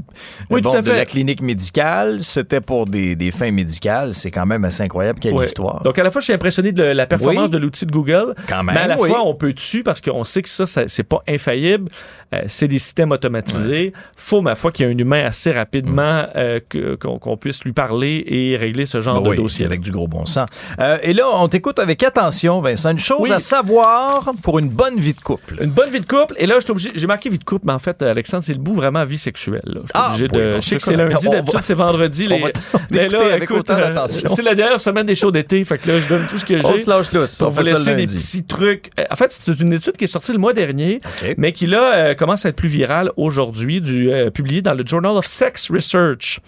Oui, 0.49 0.61
bon, 0.61 0.73
la 0.73 1.05
clinique 1.05 1.41
médicale. 1.41 1.84
C'était 2.19 2.61
pour 2.61 2.85
des, 2.85 3.15
des 3.15 3.31
fins 3.31 3.51
médicales. 3.51 4.13
C'est 4.13 4.31
quand 4.31 4.45
même 4.45 4.65
assez 4.65 4.83
incroyable 4.83 5.19
quelle 5.19 5.33
Ouais. 5.33 5.45
histoire. 5.45 5.81
Donc, 5.83 5.97
à 5.99 6.03
la 6.03 6.11
fois, 6.11 6.21
je 6.21 6.25
suis 6.25 6.33
impressionné 6.33 6.71
de 6.71 6.83
la 6.83 7.05
performance 7.05 7.45
Oui. 7.45 7.49
de 7.51 7.57
l'outil 7.57 7.85
de 7.85 7.91
Google, 7.91 8.35
Quand 8.47 8.63
même, 8.63 8.75
mais 8.75 8.81
à 8.81 8.87
la 8.87 8.99
oui. 8.99 9.09
fois, 9.09 9.21
on 9.25 9.33
peut 9.35 9.53
dessus 9.53 9.83
parce 9.83 10.01
qu'on 10.01 10.23
sait 10.23 10.41
que 10.41 10.49
ça, 10.49 10.65
ça 10.65 10.83
c'est 10.87 11.03
pas 11.03 11.21
infaillible. 11.27 11.89
Euh, 12.33 12.41
c'est 12.47 12.67
des 12.67 12.79
systèmes 12.79 13.11
automatisés. 13.11 13.93
Faut, 14.15 14.41
ma 14.41 14.55
foi, 14.55 14.71
qu'il 14.71 14.85
y 14.85 14.89
ait 14.89 14.93
un 14.93 14.97
humain 14.97 15.25
assez 15.25 15.51
rapidement 15.51 16.25
euh, 16.35 16.59
que- 16.67 16.95
qu'on 16.95 17.37
puisse 17.37 17.63
lui 17.63 17.73
parler 17.73 18.23
et 18.27 18.57
régler 18.57 18.85
ce 18.85 18.99
genre 18.99 19.15
Ben 19.21 19.23
de 19.23 19.29
oui, 19.29 19.37
dossier. 19.37 19.65
avec 19.65 19.81
du 19.81 19.91
gros 19.91 20.07
bon 20.07 20.25
sens. 20.25 20.47
Euh, 20.79 20.97
et 21.03 21.13
là, 21.13 21.25
on 21.33 21.47
t'écoute 21.47 21.79
avec 21.79 22.01
attention, 22.03 22.59
Vincent. 22.61 22.91
Une 22.91 22.99
chose 22.99 23.31
à 23.31 23.39
savoir 23.39 24.31
pour 24.43 24.59
une 24.59 24.69
bonne 24.69 24.97
vie 24.97 25.13
de 25.13 25.21
couple. 25.21 25.55
Une 25.61 25.69
bonne 25.71 25.89
vie 25.89 25.99
de 26.01 26.05
couple. 26.07 26.33
Et 26.37 26.45
là, 26.45 26.55
je 26.55 26.61
suis 26.61 26.71
obligé. 26.71 26.91
J'ai 26.95 27.07
marqué 27.07 27.29
vie 27.29 27.39
de 27.39 27.43
couple, 27.43 27.65
mais 27.67 27.73
en 27.73 27.79
fait, 27.79 28.01
Alexandre, 28.01 28.43
c'est 28.43 28.53
le 28.53 28.59
bout 28.59 28.73
vraiment 28.73 29.05
vie 29.05 29.17
sexuelle. 29.17 29.61
là. 29.65 29.73
Je 29.83 29.87
suis 29.87 29.91
Ah, 29.93 30.07
obligé 30.09 30.27
de. 30.27 30.55
je 30.55 30.59
sais 30.61 30.75
que 30.77 30.83
c'est 30.83 30.95
lundi, 30.97 31.29
d'habitude, 31.29 31.59
c'est 31.63 31.73
vendredi. 31.75 32.27
on 32.29 32.35
Les... 32.35 32.41
va 32.41 32.47
Mais 32.91 33.07
t'écouter 33.07 33.31
avec 33.31 33.43
écoute, 33.43 33.57
autant 33.59 33.75
euh, 33.75 33.81
d'attention. 33.81 34.27
C'est 34.27 34.41
la 34.41 34.55
dernière 34.55 34.81
semaine 34.81 35.05
des 35.05 35.15
shows 35.15 35.31
d'été. 35.31 35.63
Fait 35.63 35.77
que 35.77 35.87
là, 35.89 35.99
je 35.99 36.07
donne 36.07 36.25
tout 36.29 36.37
ce 36.39 36.45
que 36.45 36.57
j'ai. 36.57 36.65
On 36.65 36.77
se 36.77 36.89
lâche 36.89 37.11
lousse. 37.11 37.41
On 37.41 37.49
vous 37.49 37.61
laisser 37.61 37.95
des 37.95 38.05
petits 38.05 38.43
trucs. 38.43 38.89
Euh, 38.99 39.03
En 39.09 39.15
fait, 39.15 39.31
c'est 39.31 39.59
une 39.59 39.73
étude 39.73 39.97
qui 39.97 40.05
est 40.05 40.07
sortie 40.07 40.31
le 40.31 40.39
mois 40.39 40.53
dernier, 40.53 40.99
mais 41.37 41.51
qui 41.51 41.67
là 41.67 41.95
euh, 41.95 42.13
commence 42.15 42.45
à 42.45 42.49
être 42.49 42.55
plus 42.55 42.69
virale 42.69 43.11
aujourd'hui, 43.17 43.81
du 43.81 44.11
euh, 44.11 44.29
publié 44.29 44.61
dans 44.61 44.73
le 44.73 44.83
Journal 44.85 45.11
of 45.17 45.25
Sex 45.25 45.69
Research. 45.71 46.39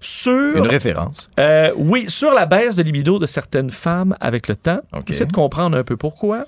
Sur 0.00 0.56
Une 0.56 0.66
référence. 0.66 1.28
euh, 1.38 1.70
oui, 1.76 2.06
sur 2.08 2.32
la 2.32 2.46
baisse 2.46 2.76
de 2.76 2.82
libido 2.82 3.18
de 3.18 3.26
certaines 3.26 3.70
femmes 3.70 4.16
avec 4.20 4.48
le 4.48 4.56
temps. 4.56 4.80
OK. 4.96 5.10
Essaie 5.10 5.26
de 5.26 5.32
comprendre 5.32 5.76
un 5.76 5.84
peu 5.84 5.96
pourquoi. 5.96 6.44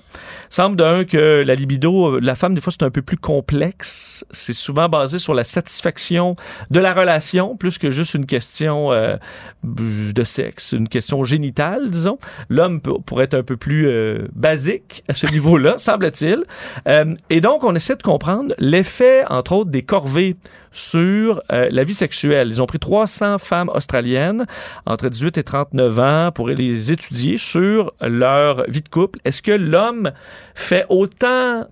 Semble 0.49 0.75
d'un 0.75 1.03
que 1.05 1.43
la 1.45 1.55
libido, 1.55 2.19
la 2.19 2.35
femme, 2.35 2.53
des 2.53 2.61
fois, 2.61 2.71
c'est 2.71 2.83
un 2.83 2.89
peu 2.89 3.01
plus 3.01 3.17
complexe. 3.17 4.25
C'est 4.31 4.53
souvent 4.53 4.89
basé 4.89 5.19
sur 5.19 5.33
la 5.33 5.43
satisfaction 5.43 6.35
de 6.69 6.79
la 6.79 6.93
relation, 6.93 7.55
plus 7.57 7.77
que 7.77 7.89
juste 7.89 8.13
une 8.13 8.25
question 8.25 8.91
euh, 8.91 9.17
de 9.63 10.23
sexe, 10.23 10.71
une 10.73 10.87
question 10.87 11.23
génitale, 11.23 11.89
disons. 11.89 12.17
L'homme 12.49 12.81
pourrait 12.81 13.25
être 13.25 13.33
un 13.33 13.43
peu 13.43 13.57
plus 13.57 13.87
euh, 13.87 14.27
basique 14.33 15.03
à 15.07 15.13
ce 15.13 15.27
niveau-là, 15.31 15.77
semble-t-il. 15.77 16.43
Euh, 16.87 17.15
et 17.29 17.41
donc, 17.41 17.63
on 17.63 17.75
essaie 17.75 17.95
de 17.95 18.03
comprendre 18.03 18.53
l'effet, 18.59 19.23
entre 19.29 19.53
autres, 19.53 19.71
des 19.71 19.83
corvées 19.83 20.35
sur 20.71 21.41
euh, 21.51 21.67
la 21.71 21.83
vie 21.83 21.93
sexuelle. 21.93 22.47
Ils 22.49 22.61
ont 22.61 22.65
pris 22.65 22.79
300 22.79 23.37
femmes 23.37 23.69
australiennes 23.69 24.45
entre 24.85 25.09
18 25.09 25.37
et 25.37 25.43
39 25.43 25.99
ans 25.99 26.31
pour 26.33 26.47
les 26.47 26.91
étudier 26.91 27.37
sur 27.37 27.93
leur 28.01 28.63
vie 28.69 28.81
de 28.81 28.89
couple. 28.89 29.19
Est-ce 29.25 29.41
que 29.41 29.51
l'homme 29.51 30.11
fait 30.55 30.85
autant 30.89 31.65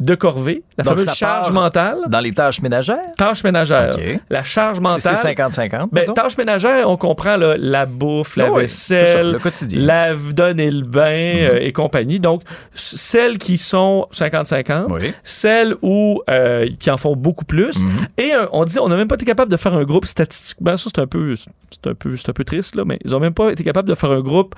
de 0.00 0.14
corvées, 0.14 0.62
la 0.76 0.84
Donc, 0.84 0.98
fameuse 1.00 1.14
charge 1.16 1.50
mentale, 1.50 1.98
Dans 2.08 2.20
les 2.20 2.32
tâches 2.32 2.62
ménagères? 2.62 2.98
tâche 3.16 3.42
ménagère, 3.42 3.90
OK. 3.96 4.20
la 4.30 4.42
charge 4.44 4.76
Si 4.76 4.82
mentale. 4.82 5.16
c'est 5.16 5.34
50-50. 5.34 5.88
Ben, 5.90 6.12
tâches 6.14 6.38
ménagères, 6.38 6.88
on 6.88 6.96
comprend 6.96 7.36
là, 7.36 7.56
la 7.58 7.84
bouffe, 7.84 8.36
la 8.36 8.50
oui, 8.52 8.68
ça, 8.68 8.94
vaisselle, 8.96 9.32
le 9.32 9.38
quotidien. 9.40 9.80
lave, 9.80 10.34
donner 10.34 10.70
le 10.70 10.84
bain 10.84 11.08
Mhm. 11.34 11.40
euh, 11.54 11.58
et 11.60 11.72
compagnie. 11.72 12.20
Donc, 12.20 12.42
celles 12.74 13.38
qui 13.38 13.58
sont 13.58 14.06
50-50, 14.12 14.86
Oui. 14.90 15.12
celles 15.24 15.74
où, 15.82 16.22
euh, 16.30 16.68
qui 16.78 16.90
en 16.90 16.96
font 16.96 17.16
beaucoup 17.16 17.44
plus. 17.44 17.82
Mhm. 17.82 17.90
Et 18.18 18.34
euh, 18.34 18.46
on 18.52 18.64
dit, 18.64 18.78
on 18.78 18.88
n'a 18.88 18.96
même 18.96 19.08
pas 19.08 19.16
été 19.16 19.24
capable 19.24 19.50
de 19.50 19.56
faire 19.56 19.74
un 19.74 19.84
groupe 19.84 20.06
statistiquement. 20.06 20.76
Ça, 20.76 20.90
c'est 20.94 21.00
un 21.00 21.06
peu, 21.08 21.34
c'est 21.36 21.86
un 21.90 21.94
peu, 21.94 22.14
c'est 22.16 22.28
un 22.28 22.32
peu 22.32 22.44
triste, 22.44 22.76
là, 22.76 22.84
mais 22.86 22.98
ils 23.04 23.10
n'ont 23.10 23.20
même 23.20 23.34
pas 23.34 23.50
été 23.50 23.64
capables 23.64 23.88
de 23.88 23.94
faire 23.94 24.12
un 24.12 24.20
groupe 24.20 24.54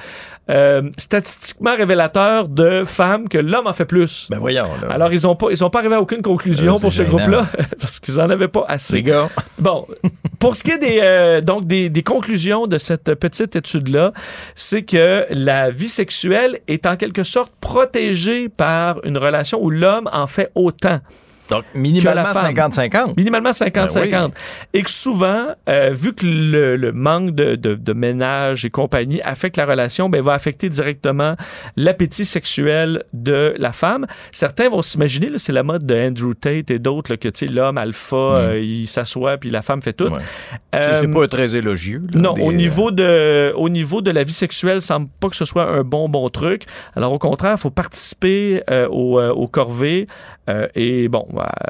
euh, 0.51 0.83
statistiquement 0.99 1.75
révélateur 1.77 2.49
de 2.49 2.85
femmes 2.85 3.29
que 3.29 3.39
l'homme 3.39 3.67
en 3.67 3.73
fait 3.73 3.85
plus. 3.85 4.29
Ben 4.31 4.39
voyons, 4.39 4.67
là. 4.83 4.89
Alors, 4.93 5.13
ils 5.13 5.27
pas, 5.37 5.49
ils 5.51 5.57
sont 5.57 5.71
pas 5.71 5.81
arrivés 5.81 5.95
à 5.97 6.01
aucune 6.01 6.23
conclusion 6.23 6.75
Euh, 6.77 6.81
pour 6.81 6.93
ce 6.93 7.03
groupe-là 7.03 7.47
parce 7.81 8.01
qu'ils 8.01 8.21
en 8.21 8.29
avaient 8.31 8.49
pas 8.49 8.65
assez. 8.69 8.97
les 8.97 9.03
gars. 9.03 9.29
Bon, 9.59 9.87
Pour 10.39 10.57
ce 10.57 10.63
qui 10.65 10.71
est 10.71 10.79
des, 10.79 11.01
euh, 11.03 11.41
donc 11.41 11.67
des, 11.67 11.91
des 11.91 12.03
conclusions 12.03 12.67
de 12.67 12.79
cette 12.79 13.15
petite 13.15 13.57
étude-là, 13.57 14.13
c'est 14.55 14.83
que 14.83 15.27
la 15.31 15.71
vie 15.71 15.89
sexuelle 15.89 16.61
est 16.69 16.87
en 16.87 16.97
quelque 16.97 17.25
sorte 17.25 17.53
protégée 17.61 18.49
par 18.49 19.05
une 19.05 19.19
relation 19.19 19.63
où 19.63 19.71
l'homme 19.71 20.09
en 20.13 20.27
fait 20.27 20.51
autant. 20.55 21.01
Donc, 21.51 21.65
minimalement 21.75 22.23
la 22.23 22.33
femme. 22.33 22.55
50-50. 22.55 23.17
Minimalement 23.17 23.51
50-50. 23.51 24.11
Ben 24.11 24.25
oui. 24.27 24.33
Et 24.75 24.83
que 24.83 24.91
souvent, 24.91 25.47
euh, 25.69 25.91
vu 25.93 26.13
que 26.15 26.25
le, 26.27 26.77
le 26.77 26.93
manque 26.93 27.35
de, 27.35 27.57
de, 27.57 27.75
de 27.75 27.93
ménage 27.93 28.65
et 28.65 28.71
compagnie 28.71 29.21
affecte 29.23 29.57
la 29.57 29.67
relation, 29.67 30.09
ben, 30.09 30.23
va 30.23 30.33
affecter 30.35 30.69
directement 30.69 31.35
l'appétit 31.77 32.25
sexuel 32.25 33.05
de 33.13 33.55
la 33.59 33.73
femme. 33.73 34.07
Certains 34.33 34.69
vont 34.69 34.83
s'imaginer, 34.83 35.29
là, 35.31 35.39
c'est 35.39 35.53
la 35.53 35.63
mode 35.63 35.85
de 35.85 35.95
Andrew 35.95 36.35
Tate 36.35 36.71
et 36.71 36.79
d'autres, 36.79 37.15
que 37.17 37.29
l'homme 37.53 37.79
alpha, 37.79 38.17
euh, 38.17 38.61
il 38.63 38.87
s'assoit 38.87 39.37
puis 39.39 39.51
la 39.51 39.63
femme 39.63 39.83
fait 39.83 39.93
tout. 39.93 40.09
C'est- 40.73 41.01
C'est 41.01 41.07
Euh, 41.09 41.13
pas 41.13 41.27
très 41.29 41.57
élogieux. 41.57 42.01
là, 42.13 42.21
non, 42.21 42.33
des- 42.35 42.43
au 42.43 42.53
niveau 42.53 42.91
de 42.91 43.53
au 43.57 43.69
niveau 43.69 44.03
de 44.03 44.11
la 44.11 44.23
vie 44.25 44.33
sexuelle, 44.33 44.81
semble 44.81 45.09
pas 45.21 45.29
que 45.29 45.37
ce 45.37 45.45
soit 45.45 45.69
un 45.71 45.83
bon 45.83 46.09
bon 46.09 46.29
truc. 46.29 46.65
Alors 46.97 47.13
au 47.13 47.19
contraire, 47.19 47.55
il 47.57 47.61
faut 47.61 47.71
participer 47.71 48.63
euh, 48.71 48.87
au, 48.89 49.19
euh, 49.19 49.31
au 49.31 49.49
corvée 49.49 50.07
euh, 50.49 50.67
et 50.75 51.09
bon, 51.09 51.27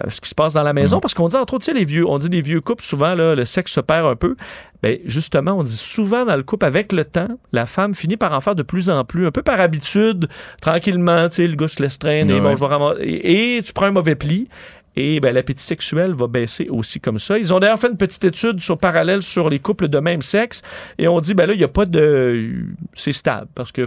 ce 0.09 0.21
qui 0.21 0.29
se 0.29 0.35
passe 0.35 0.55
dans 0.55 0.63
la 0.63 0.73
maison 0.73 1.01
parce 1.01 1.15
qu'on 1.15 1.29
dit 1.29 1.37
entre 1.37 1.55
autres, 1.55 1.65
tu 1.65 1.73
sais 1.73 1.79
les 1.79 1.85
vieux, 1.85 2.07
on 2.07 2.19
dit 2.19 2.29
des 2.29 2.41
vieux 2.41 2.61
couples 2.61 2.85
souvent 2.85 3.15
là, 3.15 3.35
le 3.35 3.45
sexe 3.45 3.73
se 3.73 3.81
perd 3.81 4.07
un 4.07 4.17
peu. 4.17 4.37
Ben 4.83 4.99
justement, 5.05 5.53
on 5.53 5.63
dit 5.63 5.77
souvent 5.77 6.25
dans 6.25 6.37
le 6.37 6.43
couple 6.43 6.65
avec 6.67 6.93
le 6.93 7.05
temps, 7.05 7.29
la 7.53 7.67
femme 7.67 7.95
finit 7.95 8.17
par 8.17 8.33
en 8.33 8.41
faire 8.41 8.55
de 8.55 8.63
plus 8.63 8.89
en 8.91 9.05
plus, 9.05 9.27
un 9.27 9.31
peu 9.31 9.43
par 9.43 9.61
habitude, 9.61 10.29
tranquillement, 10.61 11.29
tu 11.29 11.37
sais 11.37 11.47
le 11.47 11.57
gars 11.57 11.69
se 11.69 11.83
laisse 11.83 11.99
traîner, 11.99 12.35
Ouais. 12.35 12.41
bon, 12.41 12.53
je 12.57 12.61
vais 12.61 12.67
ramasser- 12.67 13.03
et, 13.03 13.57
et 13.59 13.63
tu 13.63 13.73
prends 13.73 13.87
un 13.87 13.91
mauvais 13.91 14.15
pli. 14.15 14.49
Et 14.97 15.21
ben, 15.21 15.33
l'appétit 15.33 15.63
sexuel 15.63 16.15
va 16.15 16.27
baisser 16.27 16.67
aussi 16.69 16.99
comme 16.99 17.21
ça. 17.21 17.39
Ils 17.39 17.55
ont 17.55 17.61
d'ailleurs 17.61 17.79
fait 17.79 17.89
une 17.89 17.97
petite 17.97 18.25
étude 18.25 18.61
sur 18.61 18.77
parallèle 18.77 19.23
sur 19.23 19.49
les 19.49 19.61
couples 19.61 19.87
de 19.89 19.99
même 20.01 20.21
sexe 20.21 20.63
et 20.99 21.07
on 21.07 21.21
dit 21.21 21.33
ben 21.33 21.47
là 21.47 21.55
il 21.55 21.61
y 21.61 21.65
a 21.65 21.69
pas 21.69 21.87
de 21.87 22.65
c'est 22.93 23.13
stable 23.13 23.47
parce 23.55 23.71
que 23.71 23.85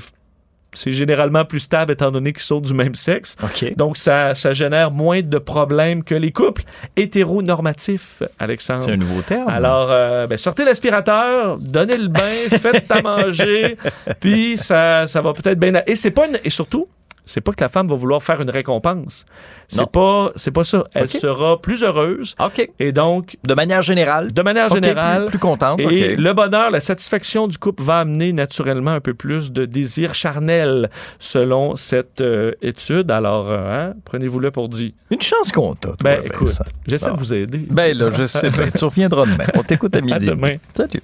c'est 0.73 0.91
généralement 0.91 1.45
plus 1.45 1.59
stable 1.61 1.91
étant 1.93 2.11
donné 2.11 2.33
qu'ils 2.33 2.43
sont 2.43 2.59
du 2.61 2.73
même 2.73 2.95
sexe. 2.95 3.35
Donc 3.77 3.97
ça, 3.97 4.35
ça 4.35 4.53
génère 4.53 4.91
moins 4.91 5.21
de 5.21 5.37
problèmes 5.37 6.03
que 6.03 6.15
les 6.15 6.31
couples 6.31 6.63
hétéronormatifs, 6.95 8.21
Alexandre. 8.39 8.81
C'est 8.81 8.91
un 8.91 8.97
nouveau 8.97 9.21
terme. 9.21 9.47
Alors 9.49 9.87
euh, 9.91 10.27
ben, 10.27 10.37
sortez 10.37 10.65
l'aspirateur, 10.65 11.57
donnez 11.59 11.97
le 11.97 12.07
bain, 12.09 12.49
faites 12.49 12.89
à 12.91 13.01
manger, 13.01 13.77
puis 14.19 14.57
ça, 14.57 15.07
ça 15.07 15.21
va 15.21 15.33
peut-être 15.33 15.59
bien. 15.59 15.81
Et 15.87 15.95
c'est 15.95 16.11
pas 16.11 16.27
une- 16.27 16.39
et 16.43 16.49
surtout 16.49 16.87
c'est 17.25 17.41
pas 17.41 17.51
que 17.53 17.63
la 17.63 17.69
femme 17.69 17.87
va 17.87 17.95
vouloir 17.95 18.21
faire 18.21 18.41
une 18.41 18.49
récompense. 18.49 19.25
C'est 19.67 19.89
pas, 19.89 20.31
c'est 20.35 20.51
pas 20.51 20.63
ça. 20.63 20.83
Elle 20.93 21.09
sera 21.09 21.59
plus 21.59 21.83
heureuse. 21.83 22.35
OK. 22.39 22.69
Et 22.79 22.91
donc. 22.91 23.37
De 23.43 23.53
manière 23.53 23.81
générale. 23.81 24.31
De 24.31 24.41
manière 24.41 24.69
générale. 24.69 25.25
plus- 25.25 25.31
plus 25.31 25.39
contente, 25.39 25.79
Et 25.79 26.15
le 26.15 26.33
bonheur, 26.33 26.69
la 26.69 26.79
satisfaction 26.79 27.47
du 27.47 27.57
couple 27.57 27.81
va 27.83 27.99
amener 27.99 28.33
naturellement 28.33 28.91
un 28.91 28.99
peu 28.99 29.13
plus 29.13 29.51
de 29.51 29.65
désir 29.65 30.13
charnel, 30.13 30.89
selon 31.19 31.75
cette 31.75 32.21
euh, 32.21 32.51
étude. 32.61 33.09
Alors, 33.11 33.49
euh, 33.49 33.89
hein, 33.89 33.93
prenez-vous-le 34.05 34.51
pour 34.51 34.69
dit. 34.69 34.93
Une 35.09 35.21
chance 35.21 35.51
qu'on 35.51 35.73
t'a. 35.75 35.93
Ben, 36.03 36.21
écoute, 36.23 36.49
j'essaie 36.87 37.11
de 37.11 37.17
vous 37.17 37.33
aider. 37.33 37.65
Ben 37.69 37.97
là, 37.97 38.09
je 38.15 38.25
sais 38.25 38.49
bien. 38.49 38.69
Tu 38.69 38.85
reviendras 38.85 39.25
demain. 39.25 39.45
On 39.55 39.63
t'écoute 39.63 39.95
à 39.95 40.01
midi. 40.01 40.13
À 40.13 40.31
demain. 40.35 40.53
Salut. 40.75 41.01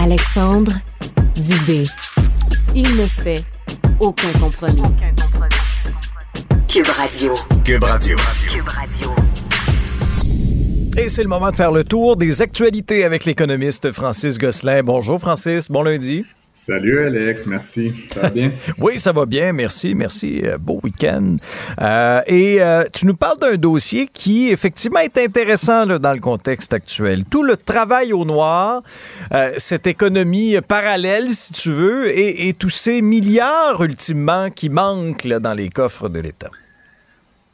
Alexandre 0.00 0.72
Dubé. 1.34 1.82
Il 2.72 2.88
ne 2.96 3.06
fait 3.06 3.42
aucun 3.98 4.30
compromis. 4.38 4.80
Cube 6.68 6.86
Radio. 6.86 7.34
Cube 7.64 7.82
Radio. 7.82 8.16
Cube 8.48 8.68
Radio. 8.68 9.10
Et 10.96 11.08
c'est 11.08 11.24
le 11.24 11.28
moment 11.28 11.50
de 11.50 11.56
faire 11.56 11.72
le 11.72 11.82
tour 11.82 12.16
des 12.16 12.42
actualités 12.42 13.04
avec 13.04 13.24
l'économiste 13.24 13.90
Francis 13.90 14.38
Gosselin. 14.38 14.84
Bonjour 14.84 15.18
Francis, 15.18 15.68
bon 15.68 15.82
lundi. 15.82 16.24
Salut 16.60 17.06
Alex, 17.06 17.46
merci. 17.46 17.94
Ça 18.12 18.22
va 18.22 18.30
bien? 18.30 18.50
oui, 18.78 18.98
ça 18.98 19.12
va 19.12 19.26
bien, 19.26 19.52
merci, 19.52 19.94
merci. 19.94 20.42
Euh, 20.44 20.58
beau 20.58 20.80
week-end. 20.82 21.36
Euh, 21.80 22.20
et 22.26 22.60
euh, 22.60 22.84
tu 22.92 23.06
nous 23.06 23.14
parles 23.14 23.38
d'un 23.38 23.54
dossier 23.54 24.08
qui, 24.12 24.48
effectivement, 24.48 24.98
est 24.98 25.16
intéressant 25.18 25.86
dans 25.86 26.12
le 26.12 26.18
contexte 26.18 26.74
actuel. 26.74 27.24
Tout 27.26 27.44
le 27.44 27.56
travail 27.56 28.12
au 28.12 28.24
noir, 28.24 28.82
cette 29.56 29.86
économie 29.86 30.56
parallèle, 30.66 31.32
si 31.32 31.52
tu 31.52 31.70
veux, 31.70 32.18
et, 32.18 32.52
tous 32.58 32.70
ces 32.70 33.02
milliards, 33.02 33.80
ultimement, 33.82 34.50
qui 34.50 34.68
manquent 34.68 35.28
dans 35.28 35.54
les 35.54 35.68
coffres 35.68 36.08
de 36.08 36.18
l'État. 36.18 36.50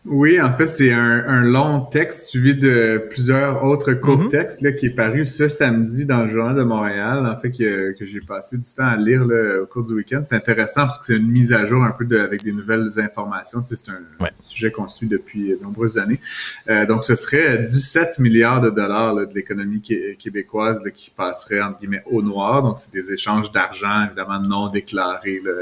Oui, 0.07 0.39
en 0.39 0.53
fait, 0.53 0.67
c'est 0.67 0.93
un, 0.93 1.25
un 1.27 1.41
long 1.41 1.81
texte 1.81 2.29
suivi 2.29 2.55
de 2.55 3.03
plusieurs 3.09 3.65
autres 3.65 3.95
courts 3.95 4.29
textes 4.29 4.61
là, 4.61 4.73
qui 4.73 4.87
est 4.87 4.91
paru 4.95 5.25
ce 5.25 5.49
samedi 5.49 6.05
dans 6.05 6.25
le 6.25 6.29
Journal 6.29 6.55
de 6.55 6.63
Montréal, 6.63 7.27
en 7.27 7.41
fait, 7.41 7.51
que, 7.51 7.93
que 7.99 8.05
j'ai 8.05 8.21
passé 8.21 8.59
du 8.59 8.65
temps 8.77 8.85
à 8.87 8.97
lire 8.97 9.25
là, 9.25 9.63
au 9.63 9.67
cours 9.67 9.87
du 9.87 9.95
week-end. 9.95 10.23
C'est 10.29 10.37
intéressant 10.37 10.83
parce 10.83 10.99
que 10.99 11.07
c'est 11.07 11.17
une 11.17 11.31
mise 11.31 11.55
à 11.55 11.65
jour 11.65 11.83
un 11.83 11.91
peu 11.93 12.05
de, 12.05 12.19
avec 12.19 12.45
des 12.45 12.53
nouvelles 12.53 12.87
informations. 12.99 13.63
Tu 13.63 13.75
sais, 13.77 13.83
c'est 13.87 13.93
un 13.93 14.29
sujet 14.41 14.71
qu'on 14.71 14.89
suit 14.89 15.07
depuis 15.07 15.57
de 15.57 15.63
nombreuses 15.63 15.97
années. 15.97 16.21
Euh, 16.69 16.85
donc, 16.85 17.07
ce 17.07 17.15
serait 17.15 17.61
17 17.67 18.19
milliards 18.19 18.61
de 18.61 18.69
dollars 18.69 19.15
là, 19.15 19.25
de 19.25 19.33
l'économie 19.35 19.81
qué- 19.81 20.17
québécoise 20.19 20.83
là, 20.85 20.91
qui 20.91 21.09
passerait, 21.09 21.63
entre 21.63 21.79
guillemets, 21.79 22.03
au 22.11 22.21
noir. 22.21 22.63
Donc, 22.63 22.79
c'est 22.79 22.93
des 22.93 23.11
échanges 23.11 23.51
d'argent, 23.53 24.05
évidemment, 24.07 24.39
non 24.39 24.69
déclarés 24.69 25.41
là, 25.43 25.53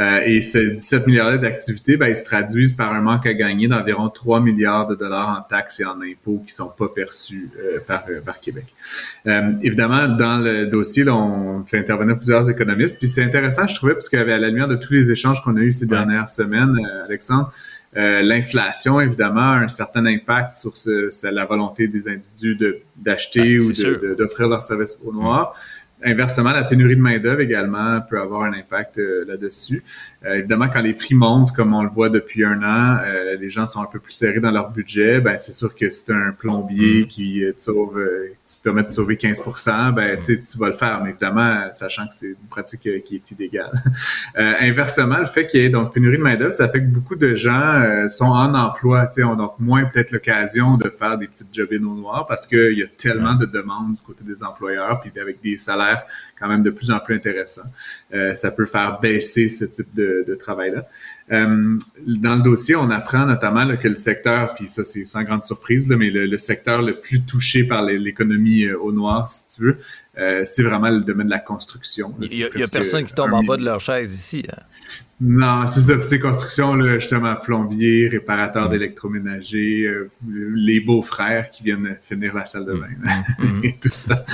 Euh, 0.00 0.20
et 0.24 0.42
ces 0.42 0.70
17 0.72 1.06
milliards 1.06 1.38
d'activités, 1.38 1.96
ben, 1.96 2.06
ils 2.08 2.16
se 2.16 2.24
traduisent 2.24 2.72
par 2.72 2.92
un 2.92 3.00
manque 3.00 3.26
à 3.26 3.34
gagner 3.34 3.68
d'environ 3.68 4.08
3 4.08 4.40
milliards 4.40 4.86
de 4.88 4.94
dollars 4.94 5.28
en 5.38 5.42
taxes 5.48 5.80
et 5.80 5.84
en 5.84 6.00
impôts 6.00 6.42
qui 6.46 6.52
sont 6.54 6.70
pas 6.78 6.88
perçus 6.88 7.48
euh, 7.58 7.78
par, 7.86 8.04
euh, 8.10 8.20
par 8.20 8.40
Québec. 8.40 8.64
Évidemment, 9.62 10.08
dans 10.08 10.38
le 10.38 10.66
dossier, 10.66 11.04
là, 11.04 11.14
on 11.14 11.64
fait 11.64 11.78
intervenir 11.78 12.16
plusieurs 12.16 12.48
économistes. 12.48 12.98
Puis 12.98 13.08
c'est 13.08 13.22
intéressant, 13.22 13.66
je 13.66 13.74
trouvais, 13.74 13.94
parce 13.94 14.08
qu'à 14.08 14.24
la 14.24 14.38
lumière 14.48 14.68
de 14.68 14.76
tous 14.76 14.92
les 14.92 15.10
échanges 15.10 15.42
qu'on 15.42 15.56
a 15.56 15.60
eus 15.60 15.72
ces 15.72 15.86
dernières 15.86 16.30
semaines, 16.30 16.74
Alexandre, 17.04 17.52
euh, 17.96 18.20
l'inflation, 18.22 19.00
évidemment, 19.00 19.40
a 19.52 19.56
un 19.60 19.68
certain 19.68 20.04
impact 20.06 20.56
sur, 20.56 20.76
ce, 20.76 21.10
sur 21.10 21.30
la 21.32 21.44
volonté 21.46 21.88
des 21.88 22.06
individus 22.08 22.54
de- 22.54 22.78
d'acheter 22.96 23.56
ou 23.56 23.60
c'est 23.74 23.82
de- 23.84 24.08
de- 24.08 24.14
d'offrir 24.14 24.46
leurs 24.48 24.62
services 24.62 24.98
au 25.04 25.12
noir. 25.12 25.54
Inversement, 26.04 26.52
la 26.52 26.64
pénurie 26.64 26.96
de 26.96 27.00
main-d'œuvre 27.00 27.40
également 27.40 28.00
peut 28.00 28.20
avoir 28.20 28.42
un 28.42 28.52
impact 28.52 28.98
euh, 28.98 29.24
là-dessus. 29.26 29.82
Euh, 30.24 30.34
évidemment, 30.34 30.68
quand 30.68 30.82
les 30.82 30.94
prix 30.94 31.14
montent, 31.14 31.52
comme 31.52 31.74
on 31.74 31.82
le 31.82 31.88
voit 31.88 32.08
depuis 32.08 32.44
un 32.44 32.60
an, 32.62 32.98
euh, 33.04 33.36
les 33.36 33.50
gens 33.50 33.66
sont 33.68 33.80
un 33.80 33.86
peu 33.86 34.00
plus 34.00 34.12
serrés 34.12 34.40
dans 34.40 34.50
leur 34.50 34.70
budget. 34.70 35.20
Ben, 35.20 35.38
c'est 35.38 35.52
sûr 35.52 35.74
que 35.76 35.90
c'est 35.90 36.12
un 36.12 36.32
plombier 36.32 37.06
qui 37.06 37.44
euh, 37.44 37.52
te 37.52 37.62
sauve, 37.62 38.04
qui 38.44 38.58
te 38.58 38.62
permet 38.62 38.82
de 38.82 38.88
sauver 38.88 39.16
15 39.16 39.42
ben, 39.94 40.18
tu 40.20 40.58
vas 40.58 40.68
le 40.68 40.74
faire, 40.74 41.00
mais 41.04 41.10
évidemment, 41.10 41.68
sachant 41.72 42.06
que 42.08 42.14
c'est 42.14 42.28
une 42.28 42.48
pratique 42.50 42.80
qui 43.04 43.16
est 43.16 43.30
illégale. 43.30 43.70
Inversement, 44.34 45.18
le 45.18 45.26
fait 45.26 45.46
qu'il 45.46 45.60
y 45.60 45.64
ait 45.64 45.70
donc 45.70 45.94
pénurie 45.94 46.18
de 46.18 46.22
main-d'œuvre, 46.22 46.52
ça 46.52 46.68
fait 46.68 46.80
que 46.80 46.86
beaucoup 46.86 47.16
de 47.16 47.34
gens 47.34 48.08
sont 48.08 48.26
en 48.26 48.54
emploi, 48.54 49.08
ont 49.24 49.36
donc 49.36 49.54
moins 49.58 49.84
peut-être 49.84 50.10
l'occasion 50.10 50.76
de 50.76 50.88
faire 50.88 51.16
des 51.18 51.28
petites 51.28 51.52
jobs 51.52 51.72
au 51.72 51.94
noir 51.94 52.26
parce 52.26 52.46
qu'il 52.46 52.78
y 52.78 52.82
a 52.82 52.86
tellement 52.86 53.34
de 53.34 53.46
demandes 53.46 53.94
du 53.94 54.02
côté 54.02 54.24
des 54.24 54.42
employeurs, 54.42 55.00
puis 55.00 55.12
avec 55.20 55.40
des 55.42 55.58
salaires 55.58 55.87
quand 56.38 56.48
même 56.48 56.62
de 56.62 56.70
plus 56.70 56.90
en 56.90 56.98
plus 57.00 57.14
intéressants. 57.16 57.70
Euh, 58.14 58.34
ça 58.34 58.50
peut 58.50 58.66
faire 58.66 59.00
baisser 59.00 59.48
ce 59.48 59.64
type 59.64 59.92
de, 59.94 60.24
de 60.26 60.34
travail-là. 60.34 60.86
Euh, 61.30 61.78
dans 62.06 62.36
le 62.36 62.42
dossier, 62.42 62.74
on 62.76 62.90
apprend 62.90 63.26
notamment 63.26 63.64
là, 63.64 63.76
que 63.76 63.88
le 63.88 63.96
secteur, 63.96 64.54
puis 64.54 64.68
ça 64.68 64.84
c'est 64.84 65.04
sans 65.04 65.22
grande 65.22 65.44
surprise, 65.44 65.88
là, 65.88 65.96
mais 65.96 66.10
le, 66.10 66.26
le 66.26 66.38
secteur 66.38 66.80
le 66.80 67.00
plus 67.00 67.22
touché 67.22 67.64
par 67.64 67.82
l'économie 67.82 68.64
euh, 68.64 68.78
au 68.78 68.92
noir, 68.92 69.28
si 69.28 69.44
tu 69.56 69.62
veux, 69.62 69.78
euh, 70.18 70.42
c'est 70.46 70.62
vraiment 70.62 70.88
le 70.90 71.00
domaine 71.00 71.26
de 71.26 71.32
la 71.32 71.38
construction. 71.38 72.14
là. 72.18 72.26
Il 72.30 72.38
y 72.38 72.44
a, 72.62 72.68
personne 72.68 73.04
qui 73.04 73.12
tombe 73.12 73.32
en 73.34 73.42
bas 73.42 73.56
de 73.56 73.64
leur 73.64 73.80
chaise 73.80 74.14
ici. 74.14 74.44
hein. 74.50 74.62
Non, 75.20 75.66
c'est 75.66 75.80
ça. 75.80 75.96
Petite 75.96 76.22
construction, 76.22 76.74
là, 76.76 77.00
justement, 77.00 77.34
plombier, 77.34 78.06
réparateur 78.06 78.68
d'électroménager, 78.68 79.82
euh, 79.84 80.12
les 80.54 80.78
beaux-frères 80.78 81.50
qui 81.50 81.64
viennent 81.64 81.96
finir 82.00 82.34
la 82.34 82.44
salle 82.44 82.66
de 82.66 82.74
bain, 82.74 82.86
et 83.64 83.74
tout 83.80 83.88
ça. 83.88 84.24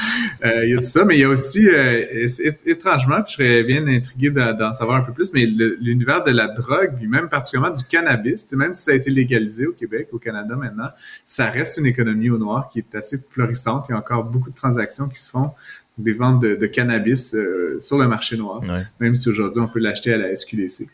Euh, 0.44 0.66
Il 0.66 0.73
y 0.73 0.74
a 0.74 0.77
tout 0.77 0.82
ça, 0.82 1.06
mais 1.06 1.16
il 1.16 1.20
y 1.20 1.24
a 1.24 1.31
aussi, 1.31 1.66
euh, 1.66 2.28
étrangement, 2.66 3.23
puis 3.23 3.32
je 3.39 3.44
serais 3.44 3.62
bien 3.62 3.86
intrigué 3.86 4.31
d'en 4.31 4.74
savoir 4.74 4.98
un 4.98 5.02
peu 5.05 5.12
plus, 5.12 5.32
mais 5.32 5.47
l'univers 5.47 6.23
de 6.23 6.32
la 6.32 6.48
drogue, 6.48 6.97
puis 6.98 7.06
même 7.06 7.31
particulièrement 7.31 7.74
du 7.74 7.85
cannabis, 7.85 8.44
tu 8.44 8.51
sais, 8.51 8.56
même 8.56 8.74
si 8.74 8.82
ça 8.85 8.90
a 8.93 8.94
été 8.94 9.09
légalisé 9.09 9.66
au 9.66 9.73
Québec, 9.73 10.09
au 10.12 10.19
Canada 10.19 10.55
maintenant, 10.55 10.90
ça 11.24 11.47
reste 11.47 11.78
une 11.78 11.86
économie 11.86 12.28
au 12.28 12.36
noir 12.36 12.69
qui 12.69 12.81
est 12.81 12.94
assez 12.94 13.19
florissante. 13.31 13.86
Il 13.89 13.93
y 13.93 13.94
a 13.94 13.98
encore 13.98 14.24
beaucoup 14.24 14.51
de 14.51 14.55
transactions 14.55 15.09
qui 15.09 15.19
se 15.19 15.31
font 15.31 15.52
des 15.99 16.12
ventes 16.12 16.43
de, 16.43 16.55
de 16.55 16.66
cannabis 16.66 17.35
euh, 17.35 17.79
sur 17.81 17.99
le 17.99 18.09
marché 18.09 18.37
noir, 18.37 18.62
même 19.01 19.15
si 19.15 19.29
aujourd'hui 19.29 19.61
on 19.61 19.69
peut 19.69 19.81
l'acheter 19.81 20.12
à 20.12 20.16
la 20.16 20.35
SQDC. 20.35 20.89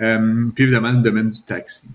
Euh, 0.00 0.46
puis 0.54 0.64
évidemment, 0.64 0.92
le 0.92 0.98
domaine 1.02 1.30
du 1.30 1.42
taxi. 1.42 1.88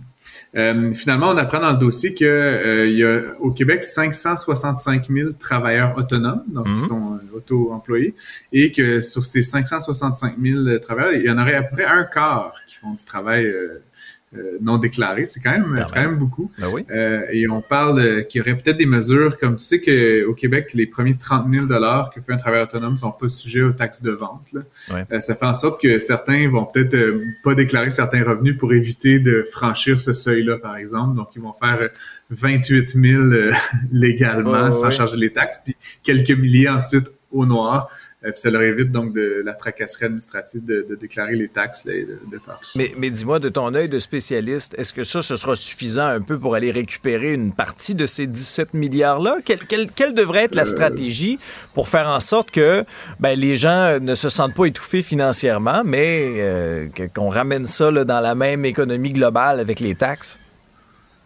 Euh, 0.55 0.93
finalement, 0.93 1.29
on 1.29 1.37
apprend 1.37 1.59
dans 1.59 1.71
le 1.71 1.77
dossier 1.77 2.13
que 2.13 2.23
euh, 2.23 2.87
il 2.87 2.97
y 2.97 3.03
a 3.03 3.21
au 3.39 3.51
Québec 3.51 3.83
565 3.83 5.09
000 5.09 5.31
travailleurs 5.33 5.97
autonomes, 5.97 6.43
donc 6.47 6.67
qui 6.67 6.85
sont 6.85 7.15
euh, 7.15 7.37
auto-employés, 7.37 8.15
et 8.53 8.71
que 8.71 9.01
sur 9.01 9.25
ces 9.25 9.43
565 9.43 10.35
000 10.41 10.77
travailleurs, 10.79 11.13
il 11.13 11.23
y 11.23 11.29
en 11.29 11.37
aurait 11.37 11.55
à 11.55 11.63
peu 11.63 11.75
près 11.75 11.85
un 11.85 12.03
quart 12.03 12.53
qui 12.67 12.75
font 12.75 12.93
du 12.93 13.03
travail 13.03 13.45
euh, 13.45 13.83
non 14.61 14.77
déclarés. 14.77 15.27
C'est 15.27 15.39
quand 15.39 15.51
même, 15.51 15.75
c'est 15.85 15.93
quand 15.93 16.01
même 16.01 16.17
beaucoup. 16.17 16.51
Ben 16.57 16.67
oui. 16.73 16.85
Euh, 16.91 17.21
et 17.31 17.47
on 17.49 17.61
parle 17.61 17.99
euh, 17.99 18.21
qu'il 18.23 18.39
y 18.39 18.41
aurait 18.41 18.57
peut-être 18.57 18.77
des 18.77 18.85
mesures, 18.85 19.37
comme 19.37 19.57
tu 19.57 19.65
sais 19.65 19.79
qu'au 19.79 20.33
Québec, 20.33 20.69
les 20.73 20.85
premiers 20.85 21.17
30 21.17 21.47
000 21.51 21.67
que 21.67 22.21
fait 22.21 22.33
un 22.33 22.37
travailleur 22.37 22.67
autonome 22.67 22.97
sont 22.97 23.11
pas 23.11 23.29
sujets 23.29 23.61
aux 23.61 23.71
taxes 23.71 24.01
de 24.01 24.11
vente. 24.11 24.45
Là. 24.53 24.61
Ouais. 24.91 25.05
Euh, 25.11 25.19
ça 25.19 25.35
fait 25.35 25.45
en 25.45 25.53
sorte 25.53 25.81
que 25.81 25.99
certains 25.99 26.49
vont 26.49 26.65
peut-être 26.65 26.93
euh, 26.93 27.23
pas 27.43 27.55
déclarer 27.55 27.89
certains 27.91 28.23
revenus 28.23 28.57
pour 28.57 28.73
éviter 28.73 29.19
de 29.19 29.45
franchir 29.51 30.01
ce 30.01 30.13
seuil-là, 30.13 30.57
par 30.57 30.77
exemple. 30.77 31.15
Donc, 31.15 31.29
ils 31.35 31.41
vont 31.41 31.53
faire 31.59 31.79
euh, 31.81 31.87
28 32.31 32.89
000 32.89 33.21
euh, 33.21 33.51
légalement 33.91 34.65
Ouais, 34.65 34.73
sans 34.73 34.85
ouais. 34.85 34.91
charger 34.91 35.17
les 35.17 35.31
taxes, 35.31 35.61
puis 35.63 35.75
quelques 36.03 36.31
milliers 36.31 36.69
ensuite 36.69 37.11
au 37.31 37.45
noir. 37.45 37.89
Euh, 38.25 38.31
puis 38.31 38.41
ça 38.41 38.49
leur 38.49 38.61
évite 38.63 38.91
donc 38.91 39.13
de 39.13 39.41
la 39.45 39.53
tracasserie 39.53 40.05
administrative 40.05 40.65
de, 40.65 40.85
de 40.89 40.95
déclarer 40.95 41.35
les 41.35 41.47
taxes 41.47 41.85
là, 41.85 41.93
et 41.93 42.05
de, 42.05 42.19
de 42.31 42.37
faire 42.39 42.59
tout 42.59 42.71
ça. 42.71 42.79
Mais, 42.79 42.91
mais 42.97 43.09
dis-moi, 43.11 43.39
de 43.39 43.49
ton 43.49 43.73
œil 43.75 43.87
de 43.89 43.99
spécialiste, 43.99 44.73
est-ce 44.77 44.93
que 44.93 45.03
ça, 45.03 45.21
ce 45.21 45.35
sera 45.35 45.55
suffisant 45.55 46.07
un 46.07 46.21
peu 46.21 46.39
pour 46.39 46.55
aller 46.55 46.71
récupérer 46.71 47.33
une 47.33 47.53
partie 47.53 47.93
de 47.95 48.05
ces 48.05 48.25
17 48.27 48.73
milliards-là? 48.73 49.37
Quelle, 49.45 49.59
quelle- 49.59 49.91
quelle 49.91 50.13
devrait 50.13 50.45
être 50.45 50.55
la 50.55 50.63
Euh. 50.63 50.65
stratégie 50.65 51.37
pour 51.73 51.87
faire 51.87 52.07
en 52.07 52.19
sorte 52.19 52.51
que 52.51 52.83
ben, 53.19 53.37
les 53.39 53.55
gens 53.55 53.99
ne 53.99 54.15
se 54.15 54.29
sentent 54.29 54.55
pas 54.55 54.65
étouffés 54.65 55.01
financièrement, 55.03 55.83
mais 55.85 56.35
euh, 56.37 56.87
qu'on 57.13 57.29
ramène 57.29 57.65
ça 57.65 57.91
là, 57.91 58.05
dans 58.05 58.19
la 58.21 58.33
même 58.35 58.65
économie 58.65 59.13
globale 59.13 59.59
avec 59.59 59.79
les 59.79 59.93
taxes? 59.95 60.39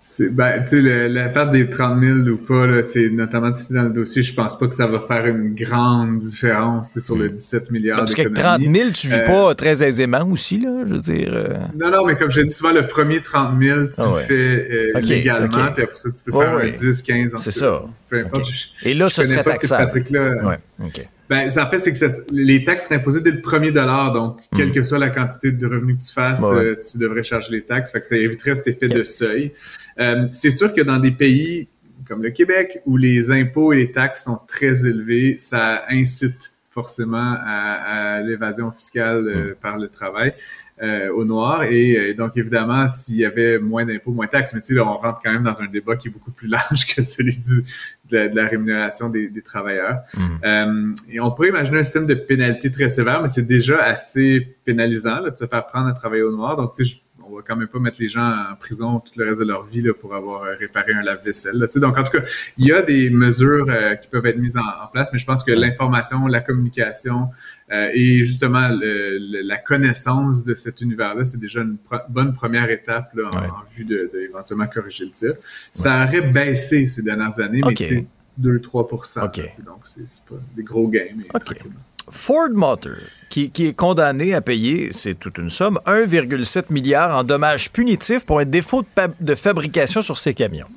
C'est, 0.01 0.30
ben, 0.34 0.61
tu 0.63 0.69
sais, 0.69 0.81
le- 0.81 1.07
la 1.09 1.27
perte 1.27 1.51
des 1.51 1.69
30 1.69 1.99
000 1.99 2.19
ou 2.30 2.38
pas, 2.38 2.65
là, 2.65 2.84
c'est 2.84 3.09
notamment 3.09 3.53
cité 3.53 3.73
dans 3.73 3.84
le 3.84 3.89
dossier, 3.89 4.23
je 4.23 4.34
pense 4.34 4.57
pas 4.57 4.67
que 4.67 4.73
ça 4.73 4.88
va 4.88 5.01
faire 5.01 5.26
une 5.26 5.53
grande 5.53 6.19
différence, 6.19 6.97
sur 6.99 7.17
le 7.17 7.27
17 7.27 7.69
milliards 7.69 7.97
Parce 7.97 8.15
qu'avec 8.15 8.34
30 8.34 8.59
d'économies. 8.59 8.80
000, 8.80 8.91
tu 8.91 9.07
vis 9.09 9.15
Euh, 9.15 9.26
pas 9.26 9.55
très 9.55 9.84
aisément 9.84 10.23
aussi, 10.31 10.57
là, 10.59 10.69
je 10.88 10.93
veux 10.93 11.01
dire. 11.01 11.31
euh. 11.34 11.53
Non, 11.77 11.91
non, 11.91 12.05
mais 12.05 12.15
comme 12.15 12.31
je 12.31 12.39
dis 12.41 12.49
souvent, 12.51 12.71
le 12.71 12.88
premier 12.88 13.21
30 13.21 13.59
000, 13.61 13.88
tu 13.88 13.93
Ah 13.97 14.03
le 14.05 14.11
ouais. 14.13 14.23
fais 14.23 14.34
euh, 14.71 14.91
Ok, 14.99 15.03
légalement, 15.03 15.45
ok. 15.67 15.73
puis 15.76 15.84
après 15.84 15.95
ça, 15.97 16.09
tu 16.11 16.23
peux 16.23 16.31
Ouais, 16.38 16.45
faire 16.45 16.55
ouais. 16.55 16.73
un 16.73 16.77
10, 16.77 17.01
15. 17.01 17.35
en 17.35 17.38
C'est 17.38 17.51
ça. 17.51 17.81
Peu 18.09 18.19
importe. 18.19 18.43
Ok. 18.47 18.51
je- 18.84 18.89
Et 18.89 18.93
là, 18.93 19.07
je 19.09 19.13
ce 19.15 19.26
serait 19.26 19.43
pas 19.43 19.51
ces 19.57 19.67
taxable. 19.67 19.84
pratiques-là. 19.89 20.45
Ouais, 20.47 20.57
OK. 20.85 21.09
Ben, 21.30 21.51
ça, 21.51 21.68
en 21.68 21.69
fait, 21.69 21.77
c'est 21.77 21.91
que 21.93 21.97
ça- 21.99 22.07
les 22.31 22.64
taxes 22.64 22.85
seraient 22.85 22.95
imposées 22.95 23.22
dès 23.22 23.31
le 23.31 23.41
premier 23.41 23.72
dollar. 23.72 24.11
Donc, 24.11 24.39
quelle 24.56 24.72
que 24.72 24.81
soit 24.81 24.97
la 24.97 25.10
quantité 25.11 25.51
de 25.51 25.65
revenus 25.68 25.97
que 25.99 26.03
tu 26.03 26.11
fasses, 26.14 26.41
Hmm. 26.41 26.56
Ouais, 26.56 26.64
euh, 26.65 26.76
tu 26.91 26.97
devrais 26.97 27.23
charger 27.23 27.51
les 27.51 27.61
taxes. 27.61 27.91
Fait 27.91 28.01
que 28.01 28.07
ça 28.07 28.18
éviterait 28.18 28.56
cet 28.56 28.68
effet 28.68 28.88
de 28.88 29.03
seuil. 29.03 29.51
Euh, 29.99 30.27
c'est 30.31 30.49
sûr 30.51 30.73
que 30.73 30.81
dans 30.81 30.97
des 30.97 31.11
pays 31.11 31.68
comme 32.07 32.23
le 32.23 32.31
Québec, 32.31 32.81
où 32.88 32.97
les 32.97 33.30
impôts 33.30 33.72
et 33.73 33.77
les 33.77 33.91
taxes 33.91 34.23
sont 34.23 34.39
très 34.47 34.88
élevés, 34.88 35.35
ça 35.38 35.84
incite 35.89 36.53
forcément 36.72 37.35
à, 37.45 38.15
à 38.18 38.22
l'évasion 38.22 38.72
fiscale 38.72 39.27
euh, 39.27 39.53
par 39.61 39.77
le 39.77 39.89
travail 39.89 40.34
euh, 40.81 41.11
au 41.11 41.26
noir. 41.26 41.64
Et 41.64 41.97
euh, 41.97 42.14
donc, 42.14 42.38
évidemment, 42.38 42.88
s'il 42.89 43.15
y 43.18 43.26
avait 43.26 43.60
moins 43.60 43.85
d'impôts, 43.85 44.11
moins 44.11 44.26
de 44.27 44.31
taxes, 44.31 44.53
mais 44.53 44.61
tu 44.61 44.68
sais, 44.68 44.73
là, 44.76 44.84
on 44.85 44.97
rentre 44.97 45.19
quand 45.23 45.31
même 45.31 45.43
dans 45.43 45.61
un 45.61 45.68
débat 45.68 45.95
qui 45.95 46.07
est 46.07 46.11
beaucoup 46.11 46.31
plus 46.31 46.47
large 46.57 46.88
que 46.88 47.01
celui 47.03 47.38
du, 47.38 47.64
de, 48.10 48.18
la, 48.18 48.27
de 48.30 48.35
la 48.35 48.47
rémunération 48.47 49.10
des, 49.10 49.27
des 49.30 49.41
travailleurs. 49.41 49.99
Euh, 50.45 50.93
et 51.11 51.19
on 51.19 51.31
pourrait 51.31 51.49
imaginer 51.49 51.80
un 51.80 51.84
système 51.84 52.06
de 52.07 52.14
pénalité 52.15 52.72
très 52.72 52.89
sévère, 52.89 53.22
mais 53.22 53.27
c'est 53.27 53.47
déjà 53.47 53.84
assez 53.84 54.56
pénalisant 54.65 55.19
là, 55.22 55.30
de 55.31 55.38
se 55.38 55.45
faire 55.45 55.65
prendre 55.68 55.88
à 55.88 55.93
travailler 55.93 56.23
au 56.23 56.31
noir. 56.35 56.56
Donc, 56.56 56.73
tu 56.76 56.85
sais, 56.85 56.91
je- 56.95 57.01
on 57.30 57.35
va 57.35 57.41
quand 57.47 57.56
même 57.56 57.68
pas 57.68 57.80
mettre 57.80 57.97
les 57.99 58.07
gens 58.10 58.27
en 58.51 58.56
prison 58.60 58.99
tout 58.99 59.11
le 59.18 59.26
reste 59.27 59.39
de 59.41 59.45
leur 59.45 59.65
vie 59.65 59.81
là, 59.81 59.93
pour 59.93 60.15
avoir 60.15 60.43
euh, 60.43 60.56
réparé 60.60 60.93
un 60.93 61.01
lave-vaisselle. 61.03 61.60
Donc, 61.76 61.97
en 61.97 62.03
tout 62.03 62.11
cas, 62.18 62.23
il 62.57 62.65
y 62.68 62.72
a 62.72 62.81
des 62.81 63.10
mesures 63.10 63.68
euh, 63.69 63.95
qui 63.95 64.07
peuvent 64.07 64.26
être 64.26 64.38
mises 64.38 64.57
en, 64.57 64.61
en 64.61 64.88
place, 64.91 65.11
mais 65.14 65.19
je 65.19 65.26
pense 65.26 65.43
que 65.43 65.51
l'information, 65.51 66.26
la 66.27 66.41
communication 66.41 67.30
euh, 67.72 67.89
et 67.93 68.26
justement 68.26 68.69
le- 68.69 69.18
le- 69.19 69.41
la 69.41 69.57
connaissance 69.57 70.43
de 70.43 70.56
cet 70.56 70.81
univers-là, 70.81 71.23
c'est 71.23 71.39
déjà 71.39 71.61
une 71.61 71.77
pro- 71.77 71.97
bonne 72.10 72.34
première 72.34 72.69
étape 72.72 73.14
là, 73.14 73.30
en, 73.31 73.38
en 73.38 73.64
vue 73.69 73.85
de, 73.85 74.10
de 74.14 74.19
éventuellement 74.22 74.68
corriger 74.68 75.06
le 75.06 75.11
tir. 75.11 75.34
Ça 75.72 76.06
aurait 76.06 76.22
baissé 76.22 76.88
ces 76.88 77.01
dernières 77.03 77.39
années, 77.39 77.61
mais 77.64 77.68
Ok. 77.72 77.76
tu 77.76 77.85
sais, 77.85 78.06
2-3 78.41 78.88
Ok. 78.91 78.91
là, 79.18 79.30
tu 79.34 79.41
sais, 79.41 79.61
Donc, 79.65 79.81
c'est 79.85 80.23
pas 80.27 80.35
des 80.56 80.64
gros 80.64 80.88
gains. 80.88 81.06
mais 81.15 81.26
tranquillement. 81.26 81.76
Ford 82.10 82.49
Motor, 82.52 82.95
qui, 83.30 83.52
est 83.57 83.76
condamné 83.76 84.34
à 84.34 84.41
payer, 84.41 84.90
c'est 84.91 85.15
toute 85.15 85.38
une 85.38 85.49
somme, 85.49 85.80
1,7 85.86 86.72
milliard 86.72 87.18
en 87.18 87.23
dommages 87.23 87.72
punitifs 87.72 88.26
pour 88.26 88.40
un 88.40 88.45
défaut 88.45 88.84
de 89.19 89.36
fabrication 89.36 90.02
sur 90.02 90.18
ses 90.18 90.34
camions. 90.34 90.68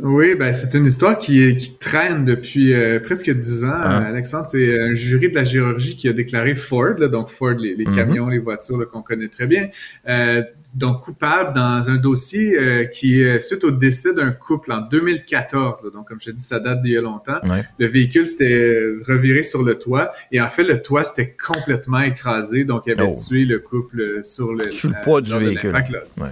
Oui, 0.00 0.36
ben 0.36 0.52
c'est 0.52 0.76
une 0.78 0.86
histoire 0.86 1.18
qui, 1.18 1.56
qui 1.56 1.76
traîne 1.76 2.24
depuis 2.24 2.72
euh, 2.72 3.00
presque 3.00 3.30
dix 3.30 3.64
ans. 3.64 3.80
Euh, 3.82 4.04
Alexandre, 4.08 4.46
c'est 4.48 4.78
un 4.80 4.94
jury 4.94 5.28
de 5.30 5.34
la 5.34 5.44
Géorgie 5.44 5.96
qui 5.96 6.08
a 6.08 6.12
déclaré 6.12 6.54
Ford, 6.54 6.94
là, 6.98 7.08
donc 7.08 7.28
Ford, 7.28 7.50
les, 7.58 7.74
les 7.74 7.84
Mhm. 7.84 7.96
camions, 7.96 8.28
les 8.28 8.38
voitures 8.38 8.88
qu'on 8.90 9.02
connaît 9.02 9.26
très 9.28 9.46
bien, 9.46 9.68
euh, 10.08 10.42
donc 10.74 11.02
coupable 11.02 11.52
dans 11.54 11.90
un 11.90 11.96
dossier 11.96 12.56
euh, 12.56 12.84
qui 12.84 13.20
est 13.22 13.40
suite 13.40 13.64
au 13.64 13.72
décès 13.72 14.14
d'un 14.14 14.30
couple 14.30 14.70
en 14.70 14.82
2014. 14.82 15.84
là. 15.84 15.90
donc, 15.92 16.06
comme 16.06 16.18
je 16.24 16.30
dis, 16.30 16.44
ça 16.44 16.60
date 16.60 16.80
d'il 16.82 16.92
y 16.92 16.96
a 16.96 17.00
longtemps. 17.00 17.40
Ouais. 17.44 17.64
Le 17.80 17.86
véhicule 17.88 18.28
s'était 18.28 18.92
reviré 19.06 19.42
sur 19.42 19.64
le 19.64 19.74
toit 19.74 20.12
et 20.30 20.40
en 20.40 20.48
fait, 20.48 20.62
le 20.62 20.80
toit 20.80 21.02
s'était 21.02 21.34
complètement 21.44 22.00
écrasé, 22.02 22.64
donc 22.64 22.82
il 22.86 22.92
avait 22.92 23.02
Oh. 23.10 23.14
tué 23.28 23.44
le 23.44 23.58
couple 23.58 24.20
sur 24.22 24.52
le 24.52 24.70
Sous 24.70 24.88
le 24.88 24.94
poids 25.02 25.20
du 25.22 25.32
véhicule. 25.36 25.74
Ouais. 26.18 26.28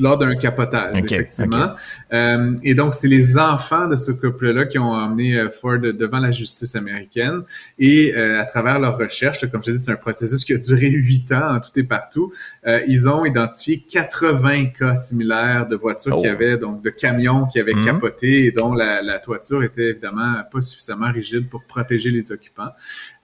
Lors 0.00 0.18
d'un 0.18 0.34
capotage, 0.36 0.96
effectivement. 0.96 1.74
Euh, 2.12 2.56
et 2.62 2.74
donc, 2.74 2.94
c'est 2.94 3.08
les 3.08 3.38
enfants 3.38 3.86
de 3.88 3.96
ce 3.96 4.10
couple-là 4.12 4.66
qui 4.66 4.78
ont 4.78 4.92
emmené 4.92 5.38
euh, 5.38 5.50
Ford 5.50 5.78
devant 5.78 6.18
la 6.18 6.30
justice 6.30 6.74
américaine. 6.74 7.42
Et 7.78 8.14
euh, 8.16 8.40
à 8.40 8.44
travers 8.44 8.78
leurs 8.78 8.96
recherches, 8.98 9.48
comme 9.50 9.62
je 9.64 9.70
dis, 9.72 9.78
c'est 9.78 9.90
un 9.92 9.96
processus 9.96 10.44
qui 10.44 10.52
a 10.52 10.58
duré 10.58 10.88
huit 10.90 11.30
ans 11.32 11.56
en 11.56 11.60
tout 11.60 11.70
et 11.76 11.84
partout. 11.84 12.32
euh, 12.66 12.80
ils 12.88 13.08
ont 13.08 13.24
identifié 13.24 13.78
80 13.88 14.66
cas 14.78 14.96
similaires 14.96 15.66
de 15.68 15.76
voitures 15.76 16.18
qui 16.20 16.28
Oh. 16.28 16.32
avaient, 16.32 16.56
donc 16.58 16.82
de 16.82 16.90
camions 16.90 17.46
qui 17.46 17.60
avaient 17.60 17.74
Mhm. 17.74 17.84
capoté 17.86 18.46
et 18.46 18.50
dont 18.52 18.74
la, 18.74 19.02
la 19.02 19.18
toiture 19.18 19.62
était 19.62 19.90
évidemment 19.90 20.36
pas 20.50 20.60
suffisamment 20.60 21.10
rigide 21.12 21.48
pour 21.48 21.62
protéger 21.64 22.10
les 22.10 22.32
occupants. 22.32 22.70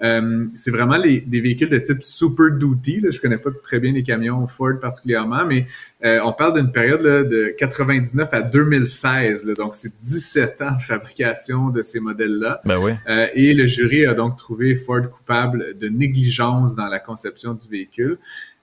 Euh, 0.03 0.47
c'est 0.55 0.71
vraiment 0.71 0.97
les, 0.97 1.21
des 1.21 1.41
véhicules 1.41 1.69
de 1.69 1.79
type 1.79 2.03
Super 2.03 2.51
Duty. 2.53 3.01
Là. 3.01 3.11
Je 3.11 3.21
connais 3.21 3.39
pas 3.39 3.51
très 3.63 3.81
bien 3.81 3.93
les 3.93 4.03
camions 4.03 4.47
Ford 4.49 4.79
particulièrement, 4.81 5.45
mais 5.45 5.67
euh, 6.05 6.21
on 6.25 6.33
parle 6.33 6.61
d'une 6.61 6.73
période 6.73 7.03
là, 7.03 7.23
de 7.23 7.55
99 7.59 8.29
à 8.33 8.43
2016. 8.43 9.47
là. 9.47 9.55
donc, 9.55 9.75
c'est 9.75 9.93
17 10.03 10.63
ans 10.63 10.77
de 10.77 10.83
fabrication 10.83 11.69
de 11.69 11.83
ces 11.83 12.01
modèles-là. 12.01 12.61
Ben 12.65 12.79
oui. 12.79 12.93
Euh, 13.09 13.29
et 13.35 13.53
le 13.53 13.67
jury 13.67 14.07
a 14.07 14.15
donc 14.15 14.39
trouvé 14.39 14.77
Ford 14.77 15.03
coupable 15.11 15.79
de 15.79 15.89
négligence 15.89 16.75
dans 16.75 16.87
la 16.87 16.99
conception 16.99 17.55
du 17.55 17.69
véhicule. 17.69 18.19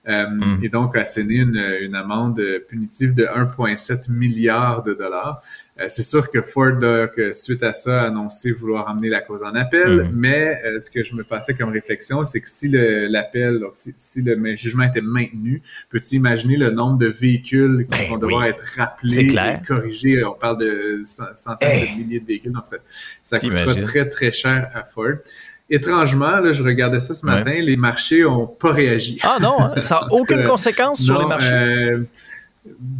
Euh, 0.08 0.26
Hmm. 0.28 0.62
Et 0.62 0.68
donc, 0.68 0.96
a 0.96 1.00
asséné 1.02 1.36
une, 1.36 1.62
une 1.82 1.94
amende 1.94 2.40
punitive 2.68 3.14
de 3.14 3.24
1,7 3.24 4.10
milliard 4.10 4.82
de 4.82 4.94
dollars. 4.94 5.42
Euh, 5.80 5.84
c'est 5.88 6.02
sûr 6.02 6.30
que 6.30 6.40
Ford, 6.40 6.70
là, 6.80 7.08
que 7.08 7.32
suite 7.34 7.62
à 7.62 7.72
ça, 7.72 8.02
a 8.02 8.06
annoncé 8.06 8.50
vouloir 8.52 8.88
amener 8.88 9.10
la 9.10 9.20
cause 9.20 9.42
en 9.42 9.54
appel, 9.54 10.04
Mhm. 10.04 10.10
mais 10.14 10.58
euh, 10.64 10.80
ce 10.80 10.90
que 10.90 11.04
je 11.04 11.14
me 11.14 11.24
passais 11.24 11.52
comme 11.54 11.68
réflexion, 11.70 12.24
c'est 12.24 12.40
que 12.40 12.48
si 12.48 12.68
l'appel, 12.72 13.60
si, 13.74 13.94
si 13.98 14.22
le 14.22 14.56
jugement 14.56 14.84
était 14.84 15.00
maintenu, 15.02 15.62
peux-tu 15.90 16.14
imaginer 16.16 16.56
le 16.56 16.70
nombre 16.70 16.98
de 16.98 17.06
véhicules 17.08 17.86
qui 17.90 17.98
Ben 17.98 18.08
vont 18.08 18.18
devoir 18.18 18.42
oui. 18.44 18.48
être 18.48 18.64
rappelés 18.78 19.18
et 19.26 19.66
corrigés? 19.66 20.24
On 20.24 20.32
parle 20.34 20.58
de 20.58 21.02
cent- 21.04 21.24
centaines 21.36 21.96
de 21.96 22.02
milliers 22.02 22.20
de 22.20 22.26
véhicules, 22.26 22.52
donc 22.52 22.66
ça, 22.66 22.78
ça 23.22 23.38
coûtera 23.38 23.74
très, 23.86 24.08
très 24.08 24.32
cher 24.32 24.70
à 24.74 24.84
Ford. 24.84 25.16
Étrangement, 25.70 26.40
là, 26.40 26.52
je 26.54 26.62
regardais 26.62 27.00
ça 27.00 27.14
ce 27.14 27.24
Ouais. 27.26 27.32
matin, 27.32 27.52
les 27.60 27.76
marchés 27.76 28.24
ont 28.24 28.46
pas 28.46 28.72
réagi. 28.72 29.18
Ah 29.22 29.36
non, 29.40 29.56
hein? 29.60 29.74
ça 29.80 30.00
n'a 30.02 30.12
aucune 30.14 30.38
cas, 30.42 30.48
conséquence 30.48 31.02
sur 31.02 31.14
non, 31.14 31.20
les 31.20 31.26
marchés. 31.26 31.52
euh, 31.52 32.02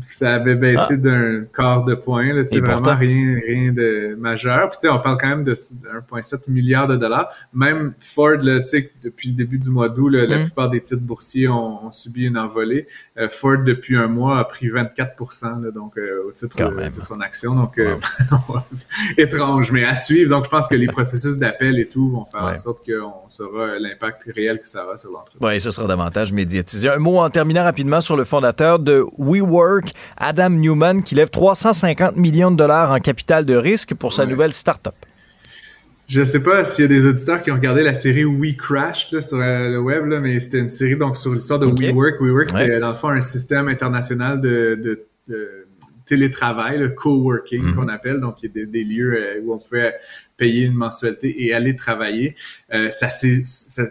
ça 0.08 0.34
avait 0.34 0.54
baissé 0.54 0.94
Ah. 0.94 0.96
d'un 0.96 1.44
quart 1.54 1.84
de 1.84 1.94
point, 1.94 2.32
là, 2.32 2.42
vraiment 2.42 2.72
pourtant. 2.74 2.96
rien, 2.96 3.38
rien 3.46 3.72
de 3.72 4.14
majeur. 4.18 4.70
Puis 4.70 4.78
tu 4.82 4.88
sais, 4.88 4.92
on 4.94 5.00
parle 5.00 5.16
quand 5.20 5.28
même 5.28 5.44
de 5.44 5.54
1,7 5.54 6.48
milliard 6.48 6.86
de 6.86 6.96
dollars. 6.96 7.28
Même 7.52 7.92
Ford, 8.00 8.36
là, 8.42 8.60
depuis 9.02 9.28
le 9.30 9.34
début 9.34 9.58
du 9.58 9.70
mois 9.70 9.88
d'août, 9.88 10.08
la 10.10 10.38
Mm. 10.38 10.42
plupart 10.44 10.70
des 10.70 10.80
titres 10.80 11.02
boursiers 11.02 11.48
ont, 11.48 11.86
ont 11.86 11.92
subi 11.92 12.26
une 12.26 12.38
envolée. 12.38 12.86
Euh, 13.18 13.28
Ford, 13.28 13.58
depuis 13.64 13.96
un 13.96 14.06
mois, 14.08 14.38
a 14.38 14.44
pris 14.44 14.68
24 14.68 15.62
là, 15.62 15.70
donc 15.70 15.96
euh, 15.98 16.22
au 16.28 16.32
titre 16.32 16.56
de, 16.56 17.02
son 17.02 17.20
action. 17.20 17.54
Donc, 17.54 17.78
euh, 17.78 17.94
c'est 18.72 18.86
étrange, 19.18 19.72
mais 19.72 19.84
à 19.84 19.94
suivre. 19.94 20.30
Donc, 20.30 20.44
je 20.44 20.50
pense 20.50 20.68
que 20.68 20.74
les 20.74 20.86
processus 20.86 21.36
d'appel 21.38 21.78
et 21.78 21.86
tout 21.86 22.10
vont 22.10 22.24
faire 22.24 22.44
Ouais. 22.44 22.52
en 22.52 22.56
sorte 22.56 22.86
qu'on 22.86 23.28
saura 23.28 23.78
l'impact 23.78 24.22
réel 24.34 24.58
que 24.60 24.68
ça 24.68 24.84
aura 24.84 24.96
sur 24.96 25.10
l'entreprise. 25.10 25.40
Oui, 25.42 25.60
ce 25.60 25.70
sera 25.70 25.86
davantage 25.86 26.32
médiatisé. 26.32 26.88
Un 26.88 26.98
mot 26.98 27.18
en 27.18 27.28
terminant 27.30 27.64
rapidement 27.64 28.00
sur 28.00 28.16
le 28.16 28.24
fondateur 28.24 28.78
de 28.78 29.04
WeWork, 29.18 29.48
Adam 30.16 30.50
Newman, 30.50 31.02
qui 31.02 31.14
lève 31.14 31.30
350 31.30 32.16
millions 32.16 32.50
de 32.50 32.56
dollars 32.56 32.90
en 32.92 32.98
capital 32.98 33.44
de 33.44 33.54
risque 33.54 33.94
pour 33.94 34.12
sa 34.12 34.24
Ouais. 34.24 34.30
nouvelle 34.30 34.52
start-up. 34.52 34.94
Je 36.08 36.24
sais 36.24 36.42
pas 36.42 36.64
s'il 36.64 36.84
y 36.84 36.86
a 36.86 36.88
des 36.88 37.06
auditeurs 37.06 37.42
qui 37.42 37.50
ont 37.50 37.54
regardé 37.56 37.82
la 37.82 37.92
série 37.92 38.24
We 38.24 38.56
Crash 38.56 39.12
là, 39.12 39.20
sur 39.20 39.36
euh, 39.38 39.68
le 39.68 39.78
web, 39.78 40.06
là, 40.06 40.20
mais 40.20 40.40
c'était 40.40 40.58
une 40.58 40.70
série 40.70 40.96
donc 40.96 41.18
sur 41.18 41.34
l'histoire 41.34 41.58
de 41.58 41.66
Ok. 41.66 41.78
WeWork. 41.80 42.20
WeWork, 42.20 42.48
c'était 42.50 42.62
Ouais. 42.74 42.80
dans 42.80 42.90
le 42.90 42.96
fond 42.96 43.08
un 43.10 43.20
système 43.20 43.68
international 43.68 44.40
de, 44.40 44.78
de, 44.82 45.04
de 45.28 45.66
télétravail, 46.08 46.78
le 46.78 46.88
coworking 46.88 47.62
Mhm. 47.62 47.74
qu'on 47.74 47.88
appelle, 47.88 48.20
donc 48.20 48.42
il 48.42 48.46
y 48.46 48.50
a 48.50 48.54
des, 48.54 48.66
des 48.66 48.84
lieux 48.84 49.14
euh, 49.14 49.40
où 49.42 49.54
on 49.54 49.58
pouvait 49.58 49.94
payer 50.36 50.64
une 50.66 50.74
mensualité 50.74 51.44
et 51.44 51.52
aller 51.52 51.74
travailler. 51.76 52.34
Euh, 52.72 52.90
ça 52.90 53.08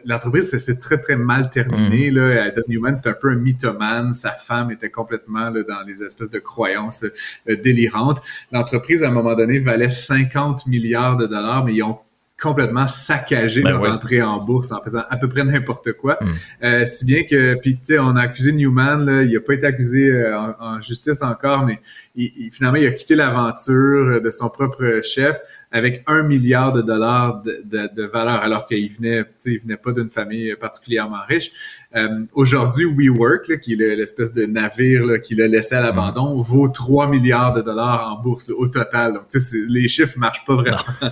l'entreprise, 0.05 0.57
s'est 0.57 0.79
très, 0.79 0.97
très 0.99 1.17
mal 1.17 1.49
terminé. 1.49 2.09
Là. 2.09 2.43
Adam 2.45 2.61
Newman, 2.69 2.95
c'est 2.95 3.09
un 3.09 3.13
peu 3.13 3.29
un 3.29 3.35
mythomane. 3.35 4.13
Sa 4.13 4.31
femme 4.31 4.71
était 4.71 4.89
complètement 4.89 5.49
là, 5.49 5.63
dans 5.63 5.83
les 5.85 6.01
espèces 6.01 6.29
de 6.29 6.39
croyances 6.39 7.03
euh, 7.49 7.55
délirantes. 7.57 8.21
L'entreprise, 8.51 9.03
à 9.03 9.09
un 9.09 9.11
moment 9.11 9.35
donné, 9.35 9.59
valait 9.59 9.91
50 9.91 10.67
milliards 10.67 11.17
de 11.17 11.27
dollars, 11.27 11.65
mais 11.65 11.75
ils 11.75 11.83
ont 11.83 11.99
complètement 12.39 12.87
saccagé 12.87 13.61
Ben 13.63 13.71
leur 13.71 13.81
entrée 13.95 14.21
en 14.21 14.37
bourse 14.43 14.71
en 14.71 14.81
faisant 14.83 15.03
à 15.09 15.17
peu 15.17 15.27
près 15.27 15.43
n'importe 15.45 15.93
quoi. 15.93 16.19
Euh, 16.63 16.85
si 16.85 17.05
bien 17.05 17.23
que, 17.23 17.55
puis 17.55 17.73
tu 17.77 17.79
sais, 17.93 17.99
on 17.99 18.15
a 18.15 18.21
accusé 18.21 18.51
Newman, 18.51 19.05
là, 19.05 19.23
il 19.23 19.35
a 19.35 19.39
pas 19.39 19.53
été 19.55 19.65
accusé 19.65 20.11
euh, 20.11 20.37
en, 20.39 20.53
en 20.59 20.81
justice 20.81 21.21
encore, 21.23 21.65
mais 21.65 21.79
il, 22.15 22.31
il- 22.37 22.51
finalement, 22.51 22.77
il 22.77 22.85
a 22.87 22.91
quitté 22.91 23.15
l'aventure 23.15 23.75
euh, 24.07 24.19
de 24.19 24.29
son 24.31 24.49
propre 24.49 25.01
chef 25.03 25.39
avec 25.71 26.03
un 26.07 26.23
milliard 26.23 26.71
de 26.73 26.81
dollars 26.81 27.41
de, 27.41 27.61
de, 27.65 27.89
de 27.93 28.03
valeur, 28.03 28.35
alors 28.41 28.67
qu'il 28.67 28.89
venait, 28.91 29.23
tu 29.23 29.29
sais, 29.39 29.51
il 29.53 29.59
venait 29.59 29.75
pas 29.77 29.91
d'une 29.91 30.09
famille 30.09 30.55
particulièrement 30.55 31.21
riche. 31.27 31.51
Euh, 31.95 32.07
Aujourd'hui, 32.33 32.85
WeWork, 32.85 33.47
là, 33.47 33.55
qui 33.57 33.73
est 33.73 33.75
le- 33.77 33.95
l'espèce 33.95 34.33
de 34.33 34.45
navire 34.45 35.05
là, 35.05 35.19
qu'il 35.19 35.41
a 35.41 35.47
laissé 35.47 35.73
à 35.73 35.81
l'abandon, 35.81 36.39
vaut 36.41 36.67
3 36.67 37.07
milliards 37.09 37.53
de 37.53 37.61
dollars 37.61 38.13
en 38.17 38.21
bourse 38.21 38.49
au 38.49 38.67
total. 38.67 39.13
Donc, 39.13 39.29
tu 39.29 39.39
sais, 39.39 39.45
c'est- 39.51 39.65
les 39.69 39.87
chiffres 39.87 40.17
marchent 40.19 40.45
pas 40.45 40.55
vraiment. 40.55 40.77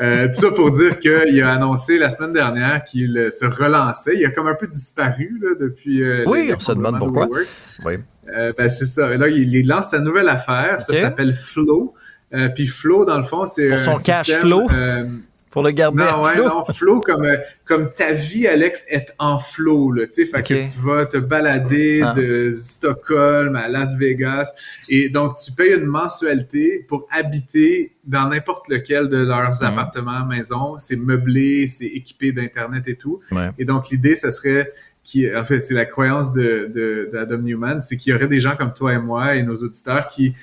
Euh, 0.00 0.28
tout 0.28 0.40
ça 0.40 0.50
pour 0.52 0.70
dire 0.70 1.00
qu'il 1.00 1.42
a 1.42 1.50
annoncé 1.52 1.98
la 1.98 2.08
semaine 2.10 2.32
dernière 2.32 2.84
qu'il 2.84 3.30
se 3.32 3.44
relançait. 3.46 4.12
Il 4.16 4.24
a 4.24 4.30
comme 4.30 4.46
un 4.46 4.54
peu 4.54 4.68
disparu 4.68 5.40
là, 5.42 5.48
depuis. 5.58 6.04
euh, 6.04 6.22
Oui, 6.26 6.52
on 6.54 6.60
se 6.60 6.70
demande 6.72 6.98
pourquoi. 6.98 7.26
WeWork. 7.26 7.46
Oui. 7.84 7.94
Euh, 8.32 8.52
ben, 8.56 8.68
c'est 8.68 8.86
ça. 8.86 9.12
Et 9.12 9.16
là, 9.16 9.26
il, 9.28 9.52
il 9.52 9.66
lance 9.66 9.90
sa 9.90 9.98
nouvelle 9.98 10.28
affaire. 10.28 10.80
Ça 10.82 10.92
s'appelle 10.94 11.34
Flow. 11.34 11.94
Euh, 12.32 12.48
puis 12.48 12.66
Flow, 12.68 13.06
dans 13.06 13.16
le 13.18 13.24
fond, 13.24 13.44
c'est 13.46 13.68
Pour 13.70 13.78
son 13.78 13.94
cash 13.94 14.26
système, 14.26 14.46
flow? 14.46 14.68
euh, 14.72 15.04
Pour 15.50 15.62
le 15.62 15.70
garder 15.70 16.02
à 16.04 16.12
non, 16.16 16.22
ouais, 16.24 16.32
flot. 16.34 16.44
non, 16.48 16.64
flow 16.66 17.00
comme 17.00 17.24
euh, 17.24 17.36
comme 17.64 17.90
ta 17.92 18.12
vie, 18.12 18.46
Alex, 18.46 18.84
est 18.88 19.14
en 19.18 19.38
flow, 19.38 19.92
là. 19.92 20.06
Tu 20.06 20.12
sais, 20.12 20.26
fait 20.26 20.42
que 20.42 20.54
tu 20.72 20.78
vas 20.86 21.06
te 21.06 21.16
balader 21.16 22.02
Ah. 22.04 22.12
de 22.14 22.54
Stockholm 22.60 23.56
à 23.56 23.68
Las 23.68 23.96
Vegas, 23.96 24.52
et 24.88 25.08
donc 25.08 25.36
tu 25.36 25.52
payes 25.52 25.74
une 25.74 25.86
mensualité 25.86 26.84
pour 26.88 27.06
habiter 27.10 27.92
dans 28.04 28.28
n'importe 28.28 28.68
lequel 28.68 29.08
de 29.08 29.18
leurs 29.18 29.50
Mhm. 29.62 29.68
appartements, 29.68 30.24
maisons. 30.26 30.78
C'est 30.78 30.96
meublé, 30.96 31.66
c'est 31.68 31.86
équipé 31.86 32.32
d'internet 32.32 32.84
et 32.86 32.96
tout. 32.96 33.20
Ouais. 33.32 33.50
Et 33.58 33.64
donc 33.64 33.88
l'idée, 33.90 34.16
ce 34.16 34.30
serait 34.30 34.72
qui, 35.04 35.26
en 35.34 35.44
fait, 35.44 35.60
c'est 35.60 35.72
la 35.74 35.86
croyance 35.86 36.34
de, 36.34 36.70
de, 36.74 37.08
d'Adam 37.12 37.38
Newman, 37.38 37.80
c'est 37.80 37.96
qu'il 37.96 38.12
y 38.12 38.14
aurait 38.16 38.26
des 38.28 38.40
gens 38.40 38.56
comme 38.56 38.74
toi 38.74 38.92
et 38.92 38.98
moi 38.98 39.36
et 39.36 39.42
nos 39.42 39.56
auditeurs 39.56 40.08
qui 40.08 40.34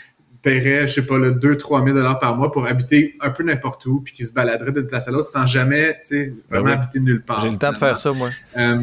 paieraient, 0.46 0.88
je 0.88 0.94
sais 0.94 1.06
pas, 1.08 1.16
2-3 1.16 1.84
000 1.84 1.98
dollars 1.98 2.20
par 2.20 2.36
mois 2.38 2.52
pour 2.52 2.66
habiter 2.68 3.16
un 3.20 3.32
peu 3.32 3.44
n'importe 3.44 3.86
où, 3.88 4.00
puis 4.00 4.14
qui 4.14 4.24
se 4.24 4.32
baladeraient 4.32 4.72
d'une 4.72 4.86
place 4.88 5.08
à 5.08 5.12
l'autre 5.12 5.28
sans 5.28 5.46
jamais, 5.48 5.94
tu 5.96 6.00
sais, 6.04 6.34
Ben 6.50 6.60
vraiment 6.60 6.76
oui. 6.78 6.84
habiter 6.84 7.00
nulle 7.00 7.22
part. 7.24 7.40
J'ai 7.40 7.50
le 7.50 7.58
temps 7.58 7.72
de 7.74 7.78
faire 7.78 7.98
ça, 7.98 8.12
moi. 8.14 8.30
Euh, 8.56 8.78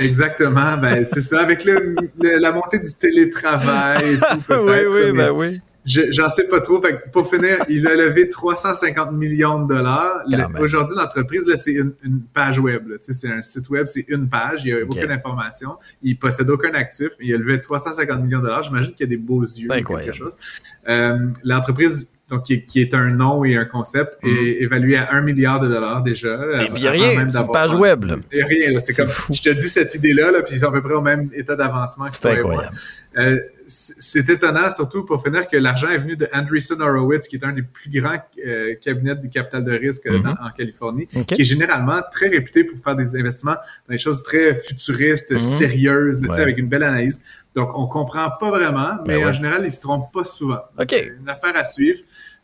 exactement, 0.00 0.76
ben 0.76 1.04
c'est 1.06 1.22
ça. 1.22 1.40
Avec 1.40 1.64
le, 1.64 1.96
le- 2.22 2.38
la 2.38 2.52
montée 2.52 2.78
du 2.78 2.92
télétravail 2.94 4.12
et 4.12 4.16
tout, 4.18 4.24
oui, 4.50 4.66
peut-être. 4.66 5.06
oui, 5.06 5.12
ben 5.16 5.30
oui. 5.30 5.60
Je- 5.90 6.12
J'en 6.12 6.28
sais 6.28 6.46
pas 6.48 6.60
trop. 6.60 6.80
Fait 6.80 6.94
que 7.00 7.08
pour 7.10 7.28
finir, 7.28 7.64
il 7.68 7.86
a 7.86 7.94
levé 7.94 8.28
350 8.28 9.12
millions 9.12 9.60
de 9.64 9.74
dollars. 9.74 10.22
Aujourd'hui, 10.60 10.96
l'entreprise, 10.96 11.46
là, 11.46 11.56
c'est 11.56 11.72
une, 11.72 11.92
une 12.04 12.20
page 12.32 12.58
web. 12.58 12.88
C'est 13.00 13.28
un 13.28 13.42
site 13.42 13.68
web, 13.70 13.86
c'est 13.86 14.04
une 14.08 14.28
page. 14.28 14.62
Il 14.64 14.74
n'y 14.74 14.80
a 14.80 14.84
aucune 14.84 15.10
information. 15.10 15.76
Il 16.02 16.18
possède 16.18 16.48
aucun 16.50 16.72
actif. 16.74 17.08
Il 17.20 17.34
a 17.34 17.38
levé 17.38 17.60
350 17.60 18.22
millions 18.22 18.38
de 18.40 18.44
dollars. 18.44 18.62
J'imagine 18.62 18.92
qu'il 18.92 19.04
y 19.06 19.08
a 19.08 19.10
des 19.10 19.16
beaux 19.16 19.42
yeux 19.42 19.68
ou 19.68 19.72
Incroyable. 19.72 20.12
quelque 20.12 20.24
chose. 20.24 20.36
Euh, 20.88 21.18
L'entreprise, 21.44 22.10
donc 22.30 22.44
qui 22.44 22.54
est, 22.54 22.64
qui 22.64 22.80
est 22.80 22.94
un 22.94 23.10
nom 23.10 23.44
et 23.44 23.56
un 23.56 23.64
concept, 23.64 24.16
est 24.22 24.62
évalué 24.62 24.96
à 24.96 25.12
1 25.12 25.20
milliard 25.22 25.58
de 25.60 25.68
dollars 25.68 26.02
déjà. 26.02 26.36
Mhm. 26.36 26.42
Et 26.42 26.44
euh, 26.44 26.66
puis, 26.74 26.86
avant 26.86 26.98
rien, 26.98 27.18
même 27.18 27.30
c'est 27.30 27.38
une 27.40 27.50
page 27.50 27.74
web. 27.74 27.98
Il 28.32 28.42
a 28.42 28.46
rien. 28.46 28.78
C'est 28.78 28.94
comme, 28.94 29.08
fou. 29.08 29.34
je 29.34 29.42
te 29.42 29.50
dis 29.50 29.68
cette 29.68 29.94
idée-là, 29.96 30.30
là, 30.30 30.42
puis 30.42 30.54
ils 30.54 30.60
sont 30.60 30.68
à 30.68 30.72
peu 30.72 30.80
près 30.82 30.94
au 30.94 31.00
même 31.02 31.28
état 31.34 31.56
d'avancement 31.56 32.06
que 32.06 32.14
C'est 32.14 32.20
toi 32.22 32.38
et 32.38 32.42
moi. 32.42 32.64
Euh, 33.18 33.38
c'est 33.66 34.28
étonnant, 34.28 34.70
surtout 34.70 35.04
pour 35.04 35.22
finir, 35.22 35.48
que 35.48 35.56
l'argent 35.56 35.88
est 35.88 35.98
venu 35.98 36.16
de 36.16 36.28
Andreessen 36.32 36.80
Horowitz, 36.80 37.26
qui 37.28 37.36
est 37.36 37.44
un 37.44 37.52
des 37.52 37.62
plus 37.62 37.90
grands 37.90 38.18
euh, 38.46 38.74
cabinets 38.80 39.14
de 39.16 39.26
capital 39.28 39.64
de 39.64 39.72
risque 39.72 40.06
euh, 40.06 40.16
Mhm. 40.18 40.22
dans- 40.22 40.46
en 40.46 40.50
Californie, 40.56 41.08
Ok. 41.14 41.26
qui 41.26 41.42
est 41.42 41.44
généralement 41.44 42.00
très 42.12 42.28
réputé 42.28 42.64
pour 42.64 42.78
faire 42.82 42.94
des 42.96 43.16
investissements 43.16 43.54
dans 43.88 43.92
des 43.92 43.98
choses 43.98 44.22
très 44.22 44.54
futuristes, 44.54 45.32
Mhm. 45.32 45.38
sérieuses, 45.40 46.22
là, 46.22 46.32
Ouais. 46.34 46.40
avec 46.40 46.58
une 46.58 46.68
belle 46.68 46.82
analyse. 46.84 47.22
Donc, 47.54 47.70
on 47.76 47.86
comprend 47.86 48.30
pas 48.38 48.50
vraiment, 48.50 48.94
mais 49.06 49.16
Ben 49.16 49.18
ouais. 49.18 49.24
en 49.26 49.32
général, 49.32 49.62
ils 49.64 49.72
se 49.72 49.80
trompent 49.80 50.12
pas 50.12 50.24
souvent. 50.24 50.60
OK. 50.78 50.86
C'est 50.90 51.12
une 51.20 51.28
affaire 51.28 51.56
à 51.56 51.64
suivre. 51.64 51.98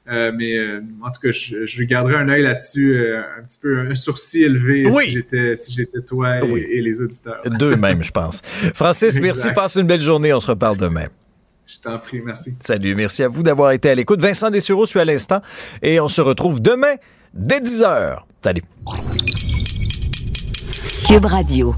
Euh, 0.08 0.30
mais 0.34 0.56
euh, 0.56 0.80
en 1.02 1.10
tout 1.10 1.20
cas, 1.20 1.32
je, 1.32 1.66
je 1.66 1.82
garderai 1.82 2.14
un 2.16 2.28
œil 2.28 2.42
là-dessus, 2.42 2.96
euh, 2.96 3.20
un 3.38 3.42
petit 3.42 3.58
peu 3.60 3.80
un 3.80 3.94
sourcil 3.96 4.44
élevé 4.44 4.88
Oui. 4.92 5.04
si 5.06 5.10
j'étais 5.12 5.56
si 5.56 5.72
j'étais 5.74 6.00
toi 6.00 6.38
et, 6.38 6.42
Oui. 6.44 6.60
et 6.70 6.80
les 6.80 7.00
auditeurs. 7.00 7.40
Deux 7.58 7.74
même, 7.76 8.02
je 8.02 8.12
pense. 8.12 8.40
Francis, 8.74 9.20
merci. 9.20 9.48
Passe 9.54 9.74
une 9.76 9.86
belle 9.86 10.00
journée. 10.00 10.32
On 10.32 10.38
se 10.40 10.46
reparle 10.48 10.76
demain. 10.76 11.06
Je 11.66 11.78
t'en 11.82 11.98
prie, 11.98 12.20
merci. 12.24 12.54
Salut. 12.60 12.94
Merci 12.94 13.24
à 13.24 13.28
vous 13.28 13.42
d'avoir 13.42 13.72
été 13.72 13.90
à 13.90 13.94
l'écoute. 13.96 14.20
Vincent 14.20 14.50
Dessureau 14.50 14.86
suit 14.86 15.00
à 15.00 15.04
l'instant. 15.04 15.40
Et 15.82 15.98
on 15.98 16.06
se 16.08 16.20
retrouve 16.20 16.62
demain 16.62 16.94
dès 17.34 17.60
10 17.60 17.82
h. 17.82 18.18
Salut. 18.44 18.62
Cube 21.08 21.24
Radio. 21.24 21.74